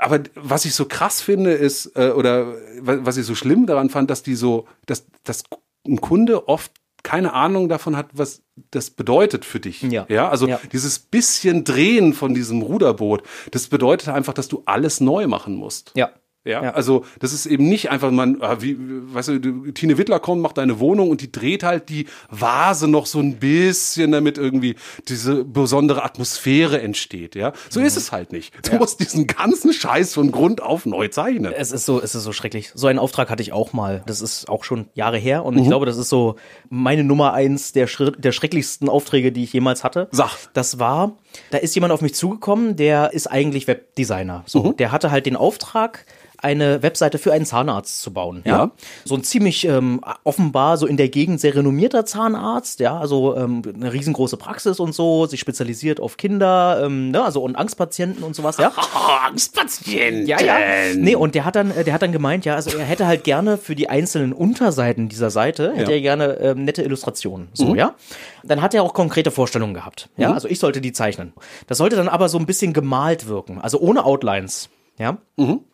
aber 0.00 0.20
was 0.34 0.64
ich 0.64 0.74
so 0.74 0.84
krass 0.86 1.20
finde, 1.20 1.52
ist, 1.52 1.92
äh, 1.96 2.10
oder 2.10 2.54
wa- 2.80 2.98
was 3.02 3.16
ich 3.16 3.26
so 3.26 3.34
schlimm 3.34 3.66
daran 3.66 3.90
fand, 3.90 4.10
dass 4.10 4.22
die 4.22 4.34
so, 4.34 4.66
dass, 4.86 5.06
dass 5.24 5.44
ein 5.86 6.00
Kunde 6.00 6.48
oft 6.48 6.72
keine 7.02 7.32
Ahnung 7.32 7.68
davon 7.70 7.96
hat, 7.96 8.08
was 8.12 8.42
das 8.72 8.90
bedeutet 8.90 9.46
für 9.46 9.58
dich. 9.58 9.80
Ja. 9.82 10.04
ja 10.10 10.28
also 10.28 10.46
Ja. 10.46 10.60
dieses 10.70 10.98
bisschen 10.98 11.64
Drehen 11.64 12.12
von 12.12 12.34
diesem 12.34 12.60
Ruderboot, 12.60 13.22
das 13.52 13.68
bedeutet 13.68 14.08
einfach, 14.10 14.34
dass 14.34 14.48
du 14.48 14.62
alles 14.66 15.00
neu 15.00 15.26
machen 15.26 15.54
musst. 15.54 15.92
ja. 15.94 16.10
Ja, 16.44 16.62
Ja. 16.62 16.70
also 16.72 17.04
das 17.18 17.34
ist 17.34 17.44
eben 17.44 17.68
nicht 17.68 17.90
einfach 17.90 18.10
man, 18.10 18.38
ah, 18.40 18.56
wie, 18.60 18.74
weißt 18.78 19.28
du, 19.28 19.70
Tine 19.72 19.98
Wittler 19.98 20.20
kommt, 20.20 20.40
macht 20.40 20.56
deine 20.56 20.80
Wohnung 20.80 21.10
und 21.10 21.20
die 21.20 21.30
dreht 21.30 21.62
halt 21.62 21.90
die 21.90 22.06
Vase 22.30 22.88
noch 22.88 23.04
so 23.04 23.18
ein 23.18 23.38
bisschen, 23.38 24.12
damit 24.12 24.38
irgendwie 24.38 24.76
diese 25.08 25.44
besondere 25.44 26.02
Atmosphäre 26.02 26.80
entsteht. 26.80 27.34
Ja, 27.34 27.52
so 27.68 27.80
ist 27.80 27.96
es 27.98 28.10
halt 28.10 28.32
nicht. 28.32 28.54
Du 28.70 28.76
musst 28.76 29.00
diesen 29.00 29.26
ganzen 29.26 29.72
Scheiß 29.74 30.14
von 30.14 30.32
Grund 30.32 30.62
auf 30.62 30.86
neu 30.86 31.08
zeichnen. 31.08 31.52
Es 31.52 31.72
ist 31.72 31.84
so, 31.84 32.00
es 32.00 32.14
ist 32.14 32.24
so 32.24 32.32
schrecklich. 32.32 32.70
So 32.74 32.86
einen 32.86 32.98
Auftrag 32.98 33.28
hatte 33.28 33.42
ich 33.42 33.52
auch 33.52 33.74
mal. 33.74 34.02
Das 34.06 34.22
ist 34.22 34.48
auch 34.48 34.64
schon 34.64 34.88
Jahre 34.94 35.18
her 35.18 35.40
Mhm. 35.40 35.46
und 35.46 35.58
ich 35.58 35.66
glaube, 35.66 35.84
das 35.84 35.98
ist 35.98 36.08
so 36.08 36.36
meine 36.70 37.04
Nummer 37.04 37.34
eins 37.34 37.72
der, 37.72 37.86
der 38.18 38.32
schrecklichsten 38.32 38.88
Aufträge, 38.88 39.30
die 39.30 39.44
ich 39.44 39.52
jemals 39.52 39.84
hatte. 39.84 40.08
Sag. 40.10 40.30
Das 40.54 40.78
war, 40.78 41.18
da 41.50 41.58
ist 41.58 41.74
jemand 41.74 41.92
auf 41.92 42.00
mich 42.00 42.14
zugekommen, 42.14 42.76
der 42.76 43.12
ist 43.12 43.26
eigentlich 43.26 43.66
Webdesigner. 43.66 44.42
So, 44.46 44.62
Mhm. 44.62 44.76
der 44.78 44.90
hatte 44.90 45.10
halt 45.10 45.26
den 45.26 45.36
Auftrag, 45.36 46.06
eine 46.42 46.82
Webseite 46.82 47.18
für 47.18 47.32
einen 47.32 47.46
Zahnarzt 47.46 48.00
zu 48.02 48.12
bauen. 48.12 48.42
Ja. 48.44 48.50
Ja. 48.50 48.70
So 49.04 49.14
ein 49.14 49.22
ziemlich 49.22 49.64
ähm, 49.66 50.00
offenbar 50.24 50.76
so 50.76 50.86
in 50.86 50.96
der 50.96 51.08
Gegend 51.08 51.40
sehr 51.40 51.54
renommierter 51.54 52.04
Zahnarzt, 52.04 52.80
ja, 52.80 52.98
also 52.98 53.36
ähm, 53.36 53.62
eine 53.74 53.92
riesengroße 53.92 54.36
Praxis 54.36 54.80
und 54.80 54.94
so, 54.94 55.26
sich 55.26 55.40
spezialisiert 55.40 56.00
auf 56.00 56.16
Kinder, 56.16 56.82
ähm, 56.84 57.10
ne, 57.10 57.22
also 57.24 57.42
und 57.42 57.56
Angstpatienten 57.56 58.22
und 58.24 58.34
sowas, 58.34 58.56
ja. 58.58 58.72
Angstpatient. 59.26 60.28
Ja, 60.28 60.40
ja. 60.40 60.58
Nee, 60.96 61.14
und 61.14 61.34
der 61.34 61.44
hat 61.44 61.56
dann, 61.56 61.70
äh, 61.70 61.84
der 61.84 61.94
hat 61.94 62.02
dann 62.02 62.12
gemeint, 62.12 62.44
ja, 62.44 62.54
also 62.54 62.76
er 62.76 62.84
hätte 62.84 63.06
halt 63.06 63.24
gerne 63.24 63.56
für 63.58 63.74
die 63.74 63.88
einzelnen 63.88 64.32
Unterseiten 64.32 65.08
dieser 65.08 65.30
Seite, 65.30 65.72
hätte 65.74 65.90
Ja. 65.90 65.96
er 65.96 66.00
gerne 66.02 66.24
ähm, 66.40 66.64
nette 66.64 66.82
Illustrationen. 66.82 67.48
So, 67.54 67.74
ja. 67.74 67.94
Dann 68.42 68.62
hat 68.62 68.74
er 68.74 68.82
auch 68.82 68.94
konkrete 68.94 69.30
Vorstellungen 69.30 69.74
gehabt. 69.74 70.08
Ja, 70.16 70.32
also 70.32 70.48
ich 70.48 70.58
sollte 70.58 70.80
die 70.80 70.92
zeichnen. 70.92 71.32
Das 71.66 71.78
sollte 71.78 71.96
dann 71.96 72.08
aber 72.08 72.28
so 72.28 72.38
ein 72.38 72.46
bisschen 72.46 72.72
gemalt 72.72 73.26
wirken, 73.26 73.60
also 73.60 73.78
ohne 73.80 74.04
Outlines. 74.04 74.68
Ja. 75.00 75.18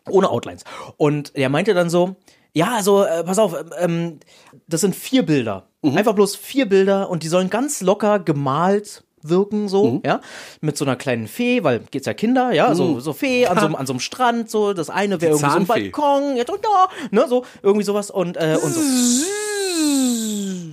Ohne 0.08 0.30
Outlines. 0.30 0.64
Und 0.96 1.32
er 1.34 1.48
meinte 1.50 1.74
dann 1.74 1.90
so, 1.90 2.14
ja, 2.54 2.74
also 2.76 3.02
äh, 3.04 3.22
pass 3.24 3.38
auf, 3.38 3.54
ähm, 3.78 4.20
das 4.68 4.80
sind 4.80 4.94
vier 4.96 5.26
Bilder. 5.26 5.66
Einfach 5.82 6.14
bloß 6.14 6.36
vier 6.36 6.66
Bilder 6.68 7.10
und 7.10 7.22
die 7.22 7.28
sollen 7.28 7.50
ganz 7.50 7.80
locker 7.82 8.18
gemalt 8.18 9.02
wirken, 9.22 9.68
so, 9.68 10.00
ja, 10.06 10.20
mit 10.60 10.76
so 10.76 10.84
einer 10.84 10.94
kleinen 10.94 11.26
Fee, 11.26 11.64
weil 11.64 11.80
geht's 11.90 12.06
ja 12.06 12.14
Kinder, 12.14 12.52
ja, 12.52 12.74
so, 12.76 13.00
so 13.00 13.12
Fee 13.12 13.46
an 13.46 13.58
so, 13.58 13.66
einem- 13.66 13.74
an 13.74 13.86
so 13.86 13.92
einem 13.92 14.00
Strand, 14.00 14.48
so, 14.50 14.72
das 14.72 14.88
eine 14.88 15.20
wäre 15.20 15.32
irgendwie 15.32 15.50
so 15.50 15.56
ein. 15.56 15.66
Balkon, 15.92 16.36
jetzt 16.36 16.50
und 16.50 16.64
da, 16.64 16.88
ne, 17.10 17.26
so, 17.28 17.44
irgendwie 17.62 17.84
sowas 17.84 18.10
und, 18.12 18.36
äh, 18.36 18.56
und 18.62 18.72
so. 18.72 18.80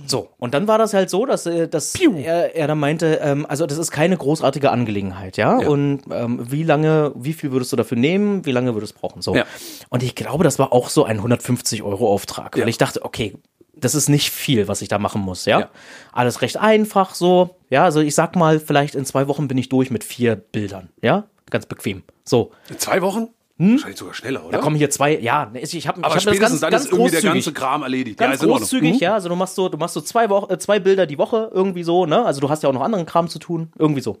So, 0.06 0.28
und 0.38 0.54
dann 0.54 0.68
war 0.68 0.78
das 0.78 0.92
halt 0.94 1.08
so, 1.10 1.24
dass, 1.26 1.46
äh, 1.46 1.66
dass 1.68 1.94
er, 1.94 2.54
er 2.54 2.66
dann 2.66 2.78
meinte, 2.78 3.18
ähm, 3.22 3.46
also 3.48 3.66
das 3.66 3.78
ist 3.78 3.90
keine 3.90 4.16
großartige 4.16 4.70
Angelegenheit, 4.70 5.36
ja? 5.36 5.60
Ja. 5.60 5.68
Und 5.68 6.02
ähm, 6.10 6.40
wie 6.50 6.62
lange, 6.62 7.12
wie 7.16 7.32
viel 7.32 7.52
würdest 7.52 7.72
du 7.72 7.76
dafür 7.76 7.96
nehmen, 7.96 8.44
wie 8.44 8.52
lange 8.52 8.74
würdest 8.74 8.94
du 8.96 9.00
brauchen? 9.00 9.22
So. 9.22 9.34
Ja. 9.34 9.44
Und 9.88 10.02
ich 10.02 10.14
glaube, 10.14 10.44
das 10.44 10.58
war 10.58 10.72
auch 10.72 10.88
so 10.90 11.04
ein 11.04 11.16
150 11.16 11.82
Euro 11.82 12.12
Auftrag, 12.12 12.54
weil 12.54 12.62
Ja. 12.62 12.68
ich 12.68 12.78
dachte, 12.78 13.04
okay, 13.04 13.34
das 13.76 13.94
ist 13.94 14.08
nicht 14.08 14.30
viel, 14.30 14.68
was 14.68 14.82
ich 14.82 14.88
da 14.88 14.98
machen 14.98 15.20
muss, 15.22 15.46
ja? 15.46 15.60
Ja. 15.60 15.68
Alles 16.12 16.42
recht 16.42 16.58
einfach 16.58 17.14
so, 17.14 17.56
ja, 17.70 17.84
also 17.84 18.00
ich 18.00 18.14
sag 18.14 18.36
mal, 18.36 18.60
vielleicht 18.60 18.94
in 18.94 19.04
zwei 19.04 19.26
Wochen 19.26 19.48
bin 19.48 19.58
ich 19.58 19.68
durch 19.68 19.90
mit 19.90 20.04
vier 20.04 20.36
Bildern, 20.36 20.90
ja? 21.02 21.24
Ganz 21.50 21.66
bequem. 21.66 22.02
So, 22.24 22.52
In 22.70 22.78
zwei 22.78 23.02
Wochen? 23.02 23.28
Wahrscheinlich 23.56 23.98
sogar 23.98 24.14
schneller, 24.14 24.42
oder? 24.44 24.58
da 24.58 24.58
kommen 24.58 24.74
hier 24.76 24.90
zwei, 24.90 25.16
ja, 25.18 25.50
ich, 25.54 25.76
ich 25.76 25.86
habe 25.86 26.02
hab 26.02 26.20
spätestens 26.20 26.50
das 26.50 26.60
dann 26.60 26.70
ganz, 26.72 26.82
ganz 26.82 26.84
ist 26.86 26.92
irgendwie 26.92 27.10
der 27.12 27.20
großzügig. 27.20 27.44
ganze 27.44 27.52
Kram 27.52 27.82
erledigt. 27.82 28.18
Ganz 28.18 28.40
Ordnung. 28.40 28.58
großzügig, 28.58 28.94
Mhm. 28.94 28.98
ja. 28.98 29.14
Also 29.14 29.28
du 29.28 29.36
machst 29.36 29.54
so, 29.54 29.68
du 29.68 29.78
machst 29.78 29.94
so 29.94 30.00
zwei 30.00 30.28
Wochen, 30.28 30.52
äh, 30.52 30.58
zwei 30.58 30.80
Bilder 30.80 31.06
die 31.06 31.18
Woche 31.18 31.50
irgendwie 31.54 31.84
so, 31.84 32.04
ne? 32.04 32.24
Also 32.24 32.40
du 32.40 32.50
hast 32.50 32.62
ja 32.64 32.68
auch 32.68 32.72
noch 32.74 32.82
anderen 32.82 33.06
Kram 33.06 33.28
zu 33.28 33.38
tun, 33.38 33.70
irgendwie 33.78 34.00
so. 34.00 34.18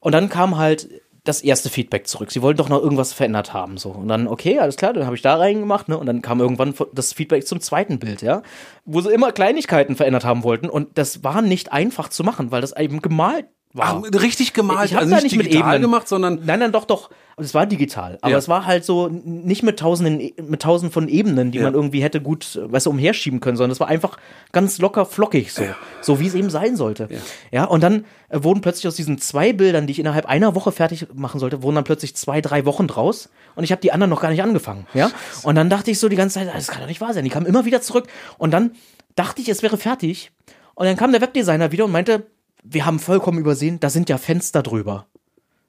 Und 0.00 0.12
dann 0.12 0.28
kam 0.28 0.56
halt 0.58 0.88
das 1.24 1.40
erste 1.42 1.70
Feedback 1.70 2.08
zurück. 2.08 2.32
Sie 2.32 2.42
wollten 2.42 2.58
doch 2.58 2.68
noch 2.68 2.82
irgendwas 2.82 3.12
verändert 3.12 3.52
haben, 3.54 3.78
so. 3.78 3.90
Und 3.90 4.08
dann, 4.08 4.26
okay, 4.26 4.58
alles 4.58 4.74
klar, 4.76 4.92
dann 4.92 5.06
habe 5.06 5.14
ich 5.14 5.22
da 5.22 5.36
reingemacht, 5.36 5.88
ne? 5.88 5.96
Und 5.96 6.06
dann 6.06 6.20
kam 6.20 6.40
irgendwann 6.40 6.74
das 6.92 7.12
Feedback 7.12 7.46
zum 7.46 7.60
zweiten 7.60 8.00
Bild, 8.00 8.22
ja. 8.22 8.42
Wo 8.84 9.00
sie 9.00 9.12
immer 9.12 9.30
Kleinigkeiten 9.30 9.94
verändert 9.94 10.24
haben 10.24 10.42
wollten. 10.42 10.68
Und 10.68 10.98
das 10.98 11.22
war 11.22 11.40
nicht 11.40 11.72
einfach 11.72 12.08
zu 12.08 12.24
machen, 12.24 12.50
weil 12.50 12.60
das 12.60 12.76
eben 12.76 13.00
gemalt 13.00 13.46
war. 13.72 14.02
Ah, 14.04 14.18
richtig 14.18 14.52
gemalt, 14.52 14.90
Ich 14.90 14.96
also 14.98 15.08
da 15.10 15.14
nicht 15.16 15.22
nicht 15.22 15.36
mit 15.36 15.46
Ebenen 15.46 15.80
gemacht, 15.82 16.08
sondern 16.08 16.40
nein, 16.44 16.58
nein, 16.58 16.72
doch, 16.72 16.84
doch. 16.84 17.10
Es 17.36 17.54
war 17.54 17.66
digital, 17.66 18.18
aber 18.20 18.32
Ja. 18.32 18.38
es 18.38 18.48
war 18.48 18.66
halt 18.66 18.84
so 18.84 19.08
nicht 19.08 19.62
mit 19.62 19.78
tausenden, 19.78 20.20
E- 20.20 20.34
mit 20.42 20.62
tausenden 20.62 20.92
von 20.92 21.08
Ebenen, 21.08 21.50
die 21.50 21.58
Ja. 21.58 21.64
man 21.64 21.74
irgendwie 21.74 22.02
hätte 22.02 22.20
gut, 22.20 22.58
weißt 22.62 22.86
du, 22.86 22.90
umherschieben 22.90 23.40
können, 23.40 23.56
sondern 23.56 23.72
es 23.72 23.80
war 23.80 23.88
einfach 23.88 24.18
ganz 24.52 24.78
locker 24.78 25.06
flockig 25.06 25.52
so, 25.52 25.62
so 26.02 26.20
wie 26.20 26.26
es 26.26 26.34
eben 26.34 26.50
sein 26.50 26.76
sollte. 26.76 27.08
Ja, 27.50 27.64
und 27.64 27.82
dann 27.82 28.04
äh, 28.28 28.42
wurden 28.44 28.60
plötzlich 28.60 28.86
aus 28.88 28.96
diesen 28.96 29.18
zwei 29.18 29.52
Bildern, 29.52 29.86
die 29.86 29.92
ich 29.92 29.98
innerhalb 29.98 30.26
einer 30.26 30.54
Woche 30.54 30.72
fertig 30.72 31.06
machen 31.14 31.40
sollte, 31.40 31.62
wurden 31.62 31.76
dann 31.76 31.84
plötzlich 31.84 32.14
zwei, 32.16 32.40
drei 32.40 32.64
Wochen 32.66 32.86
draus 32.86 33.28
und 33.54 33.64
ich 33.64 33.72
habe 33.72 33.80
die 33.80 33.92
anderen 33.92 34.10
noch 34.10 34.20
gar 34.20 34.30
nicht 34.30 34.42
angefangen. 34.42 34.86
Ja, 34.94 35.10
und 35.42 35.54
dann 35.54 35.70
dachte 35.70 35.90
ich 35.90 35.98
so 35.98 36.08
die 36.08 36.16
ganze 36.16 36.38
Zeit, 36.38 36.54
das 36.54 36.68
kann 36.68 36.80
doch 36.82 36.88
nicht 36.88 37.00
wahr 37.00 37.14
sein. 37.14 37.24
Die 37.24 37.30
kamen 37.30 37.46
immer 37.46 37.64
wieder 37.64 37.80
zurück 37.82 38.08
und 38.38 38.50
dann 38.52 38.72
dachte 39.16 39.40
ich, 39.42 39.48
es 39.48 39.62
wäre 39.62 39.76
fertig 39.78 40.32
und 40.74 40.86
dann 40.86 40.96
kam 40.96 41.12
der 41.12 41.20
Webdesigner 41.20 41.72
wieder 41.72 41.84
und 41.86 41.92
meinte, 41.92 42.26
wir 42.64 42.86
haben 42.86 42.98
vollkommen 42.98 43.38
übersehen, 43.38 43.80
da 43.80 43.90
sind 43.90 44.08
ja 44.08 44.18
Fenster 44.18 44.62
drüber. 44.62 45.06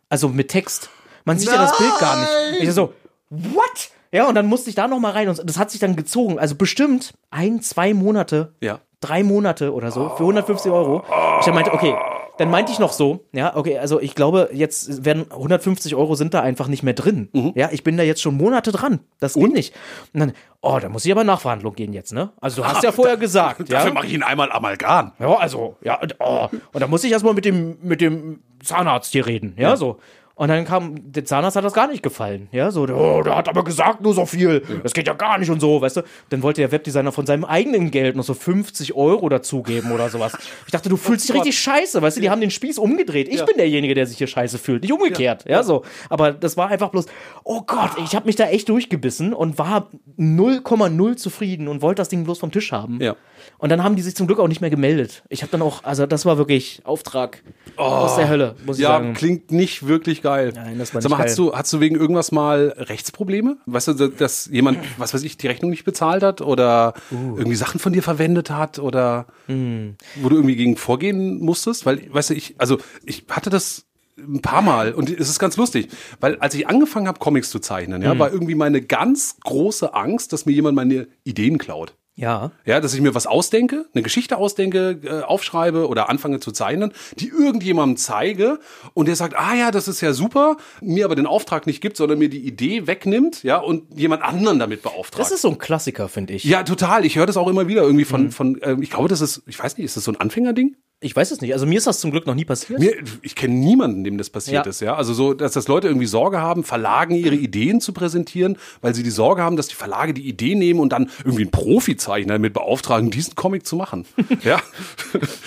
Also 0.10 0.30
mit 0.30 0.50
Text. 0.50 0.90
Man 1.26 1.38
sieht 1.40 1.50
ja 1.50 1.58
das 1.58 1.78
Bild 1.78 1.98
gar 2.00 2.20
nicht. 2.20 2.64
Ich 2.64 2.72
so, 2.74 2.94
what? 3.30 3.90
Ja, 4.12 4.28
und 4.28 4.36
dann 4.36 4.46
musste 4.46 4.70
ich 4.70 4.76
da 4.76 4.88
noch 4.88 5.00
mal 5.00 5.12
rein 5.12 5.28
und 5.30 5.42
das 5.44 5.58
hat 5.58 5.72
sich 5.72 5.80
dann 5.80 5.96
gezogen. 5.96 6.38
Also 6.38 6.56
bestimmt 6.56 7.14
ein, 7.32 7.62
zwei 7.62 7.94
Monate, 7.96 8.54
Ja. 8.62 8.80
drei 9.02 9.24
Monate 9.24 9.74
oder 9.74 9.90
so 9.92 10.10
für 10.10 10.24
150 10.24 10.72
Euro. 10.72 11.04
Ich 11.40 11.46
dann 11.46 11.56
meinte, 11.56 11.74
okay, 11.74 11.96
dann 12.38 12.50
meinte 12.52 12.72
ich 12.72 12.78
noch 12.80 12.94
so, 12.94 13.26
ja, 13.32 13.56
okay, 13.56 13.78
also 13.80 14.00
ich 14.00 14.14
glaube, 14.16 14.50
jetzt 14.54 15.04
werden 15.06 15.26
150 15.32 15.96
Euro 15.96 16.14
sind 16.16 16.34
da 16.36 16.42
einfach 16.42 16.68
nicht 16.68 16.84
mehr 16.84 16.94
drin. 16.94 17.30
Mhm. 17.34 17.54
Ja, 17.56 17.70
ich 17.72 17.84
bin 17.84 17.98
da 17.98 18.04
jetzt 18.04 18.22
schon 18.22 18.36
Monate 18.38 18.72
dran. 18.72 19.00
Das 19.20 19.34
geht 19.34 19.52
nicht. 19.54 19.74
Und 20.14 20.20
dann, 20.20 20.34
oh, 20.62 20.78
da 20.80 20.90
muss 20.90 21.06
ich 21.06 21.12
aber 21.12 21.24
Nachverhandlung 21.24 21.74
gehen 21.74 21.94
jetzt, 21.94 22.14
ne? 22.14 22.32
Also 22.40 22.62
du 22.62 22.68
hast 22.68 22.84
ja 22.84 22.92
vorher 22.94 23.18
gesagt, 23.18 23.60
ja. 23.70 23.78
Dafür 23.80 23.94
mache 23.94 24.06
ich 24.08 24.14
ihn 24.14 24.24
einmal 24.24 24.52
Amalgam. 24.52 25.14
Ja, 25.20 25.36
also, 25.38 25.76
ja, 25.82 26.00
und, 26.00 26.16
oh, 26.20 26.50
und 26.52 26.80
dann 26.82 26.90
muss 26.90 27.04
ich 27.04 27.12
erstmal 27.12 27.34
mit 27.34 27.46
dem, 27.46 27.78
mit 27.82 28.00
dem 28.02 28.42
Zahnarzt 28.64 29.12
hier 29.12 29.26
reden, 29.26 29.56
ja, 29.58 29.76
so. 29.76 30.00
Und 30.36 30.48
dann 30.48 30.66
kam, 30.66 31.12
der 31.12 31.26
Zahnarzt 31.26 31.56
hat 31.56 31.64
das 31.64 31.74
gar 31.74 31.88
nicht 31.88 32.02
gefallen, 32.02 32.50
ja, 32.52 32.72
so, 32.72 32.84
oh, 32.84 33.22
der 33.22 33.36
hat 33.36 33.48
aber 33.48 33.64
gesagt 33.64 34.02
nur 34.02 34.16
so 34.16 34.26
viel, 34.26 34.64
das 34.82 34.94
geht 34.94 35.06
ja 35.06 35.14
gar 35.14 35.38
nicht 35.38 35.52
und 35.52 35.60
so, 35.60 35.80
weißt 35.80 35.98
du. 35.98 36.02
Dann 36.30 36.42
wollte 36.42 36.62
der 36.62 36.72
Webdesigner 36.72 37.12
von 37.12 37.28
seinem 37.28 37.46
eigenen 37.46 37.92
Geld 37.92 38.16
noch 38.16 38.24
so 38.24 38.34
50 38.34 38.96
Euro 38.96 39.30
dazugeben 39.30 39.92
oder 39.92 40.10
sowas. 40.10 40.36
Ich 40.66 40.72
dachte, 40.72 40.90
du 40.90 40.98
fühlst 40.98 41.30
dich 41.30 41.36
richtig 41.36 41.60
scheiße, 41.60 42.02
weißt 42.02 42.18
du, 42.18 42.22
die 42.22 42.32
haben 42.32 42.42
den 42.42 42.50
Spieß 42.50 42.80
umgedreht. 42.80 43.28
Ich 43.30 43.46
bin 43.46 43.58
derjenige, 43.58 43.94
der 43.94 44.08
sich 44.08 44.18
hier 44.18 44.26
scheiße 44.26 44.58
fühlt, 44.58 44.82
nicht 44.82 44.92
umgekehrt, 44.92 45.46
ja, 45.48 45.62
so. 45.62 45.84
Aber 46.10 46.32
das 46.32 46.58
war 46.58 46.70
einfach 46.70 46.90
bloß, 46.90 47.06
oh 47.44 47.62
Gott, 47.62 47.92
ich 48.04 48.16
habe 48.16 48.26
mich 48.26 48.36
da 48.36 48.48
echt 48.48 48.70
durchgebissen 48.70 49.34
und 49.34 49.60
war 49.60 49.92
0,0 50.18 51.16
zufrieden 51.16 51.68
und 51.68 51.84
wollte 51.84 52.02
das 52.02 52.10
Ding 52.10 52.24
bloß 52.24 52.40
vom 52.40 52.52
Tisch 52.52 52.72
haben. 52.72 53.00
Ja. 53.00 53.16
Und 53.58 53.70
dann 53.70 53.84
haben 53.84 53.96
die 53.96 54.02
sich 54.02 54.16
zum 54.16 54.28
Glück 54.28 54.40
auch 54.40 54.48
nicht 54.48 54.60
mehr 54.62 54.70
gemeldet. 54.70 55.24
Ich 55.30 55.42
habe 55.42 55.52
dann 55.52 55.62
auch, 55.62 55.84
also 55.84 56.06
das 56.06 56.26
war 56.26 56.38
wirklich 56.38 56.82
Auftrag 56.84 57.42
aus 57.78 58.18
der 58.18 58.28
Hölle, 58.30 58.56
muss 58.66 58.78
ich 58.78 58.84
Ja, 58.84 58.90
sagen. 58.90 59.14
klingt 59.14 59.52
nicht 59.52 59.88
wirklich 59.88 60.22
geil. 60.22 60.52
Nein, 60.54 60.78
das 60.80 60.94
war 60.94 61.02
Sag 61.02 61.10
mal, 61.12 61.18
nicht 61.18 61.28
hast 61.28 61.38
du, 61.38 61.54
hast 61.56 61.72
du 61.72 61.80
wegen 61.80 61.96
irgendwas 61.96 62.32
mal 62.32 62.74
Rechtsprobleme? 62.78 63.58
Weißt 63.66 63.88
du, 63.88 63.94
dass 64.10 64.48
jemand, 64.52 64.80
was 64.98 65.14
weiß 65.14 65.24
ich, 65.24 65.38
die 65.38 65.48
Rechnung 65.48 65.72
nicht 65.72 65.86
bezahlt 65.86 66.24
hat 66.24 66.42
oder 66.42 66.94
Uh. 67.12 67.38
irgendwie 67.38 67.56
Sachen 67.56 67.80
von 67.80 67.94
dir 67.94 68.04
verwendet 68.04 68.50
hat 68.50 68.80
oder 68.80 69.28
Hm. 69.48 69.96
wo 70.22 70.30
du 70.30 70.36
irgendwie 70.36 70.56
gegen 70.56 70.76
vorgehen 70.76 71.40
musstest? 71.40 71.86
Weil, 71.86 72.14
weißt 72.14 72.32
du, 72.32 72.34
ich, 72.34 72.56
also 72.58 72.78
ich 73.06 73.26
hatte 73.30 73.50
das 73.50 73.86
ein 74.18 74.42
paar 74.42 74.62
Mal 74.62 74.94
und 74.94 75.10
es 75.10 75.28
ist 75.30 75.40
ganz 75.40 75.58
lustig, 75.58 75.88
weil 76.20 76.36
als 76.38 76.54
ich 76.54 76.68
angefangen 76.68 77.08
habe, 77.08 77.18
Comics 77.20 77.50
zu 77.50 77.60
zeichnen, 77.60 78.02
ja, 78.04 78.18
war 78.20 78.32
irgendwie 78.32 78.54
meine 78.56 78.82
ganz 78.82 79.38
große 79.44 79.94
Angst, 79.96 80.34
dass 80.34 80.46
mir 80.46 80.52
jemand 80.52 80.76
meine 80.76 81.08
Ideen 81.24 81.58
klaut. 81.58 81.96
Ja. 82.16 82.52
Ja, 82.66 82.80
dass 82.80 82.94
ich 82.94 83.02
mir 83.02 83.16
was 83.16 83.26
ausdenke, 83.26 83.86
eine 83.94 84.04
Geschichte 84.04 84.38
ausdenke, 84.38 85.00
äh, 85.04 85.22
aufschreibe 85.22 85.88
oder 85.88 86.10
anfange 86.10 86.40
zu 86.40 86.52
zeichnen, 86.52 86.94
die 87.18 87.30
irgendjemandem 87.30 87.98
zeige 87.98 88.60
und 88.94 89.08
der 89.08 89.16
sagt, 89.16 89.36
ah 89.36 89.56
ja, 89.56 89.72
das 89.72 89.88
ist 89.88 90.02
ja 90.02 90.14
super, 90.14 90.58
mir 90.82 91.06
aber 91.06 91.16
den 91.16 91.26
Auftrag 91.26 91.66
nicht 91.66 91.82
gibt, 91.82 91.98
sondern 91.98 92.20
mir 92.20 92.30
die 92.30 92.46
Idee 92.46 92.86
wegnimmt, 92.86 93.44
ja, 93.44 93.58
und 93.58 93.98
jemand 93.98 94.22
anderen 94.22 94.60
damit 94.60 94.84
beauftragt. 94.84 95.20
Das 95.20 95.32
ist 95.32 95.42
so 95.42 95.50
ein 95.50 95.58
Klassiker, 95.58 96.08
finde 96.08 96.34
ich. 96.34 96.44
ja, 96.44 96.64
total. 96.64 97.06
Ich 97.06 97.16
höre 97.16 97.26
das 97.26 97.38
auch 97.38 97.48
immer 97.48 97.68
wieder 97.68 97.82
irgendwie 97.82 98.06
von, 98.06 98.32
von 98.32 98.60
ähm, 98.62 98.82
ich 98.84 98.92
glaube, 98.92 99.10
das 99.10 99.22
ist, 99.22 99.42
ich 99.48 99.58
weiß 99.58 99.78
nicht, 99.78 99.86
ist 99.86 99.98
das 99.98 100.04
so 100.04 100.12
ein 100.12 100.20
Anfängerding? 100.20 100.76
Ich 101.04 101.16
weiß 101.16 101.32
es 101.32 101.42
nicht. 101.42 101.54
Also 101.54 101.66
mir 101.66 101.78
ist 101.78 101.86
das 101.88 102.00
zum 102.00 102.12
Glück 102.12 102.26
noch 102.26 102.34
nie 102.36 102.46
passiert. 102.46 102.80
Mir, 102.80 102.96
ich 103.22 103.36
kenne 103.36 103.54
niemanden, 103.54 104.04
dem 104.04 104.18
das 104.18 104.30
passiert 104.30 104.66
Ja. 104.66 104.70
ist, 104.70 104.80
ja. 104.82 104.96
Also 104.96 105.14
so, 105.14 105.34
dass 105.34 105.52
das 105.54 105.68
Leute 105.68 105.88
irgendwie 105.88 106.06
Sorge 106.06 106.40
haben, 106.42 106.64
Verlagen 106.64 107.14
ihre 107.16 107.36
Ideen 107.36 107.82
zu 107.82 107.92
präsentieren, 107.94 108.58
weil 108.82 108.96
sie 108.96 109.04
die 109.04 109.10
Sorge 109.10 109.42
haben, 109.44 109.58
dass 109.58 109.68
die 109.68 109.76
Verlage 109.76 110.14
die 110.14 110.28
Idee 110.28 110.56
nehmen 110.56 110.80
und 110.80 110.90
dann 110.94 111.10
irgendwie 111.26 111.44
einen 111.44 111.52
Profizeichner 111.52 112.34
damit 112.34 112.54
beauftragen, 112.54 113.12
diesen 113.12 113.36
Comic 113.36 113.66
zu 113.68 113.76
machen. 113.76 114.06
ja. 114.44 114.62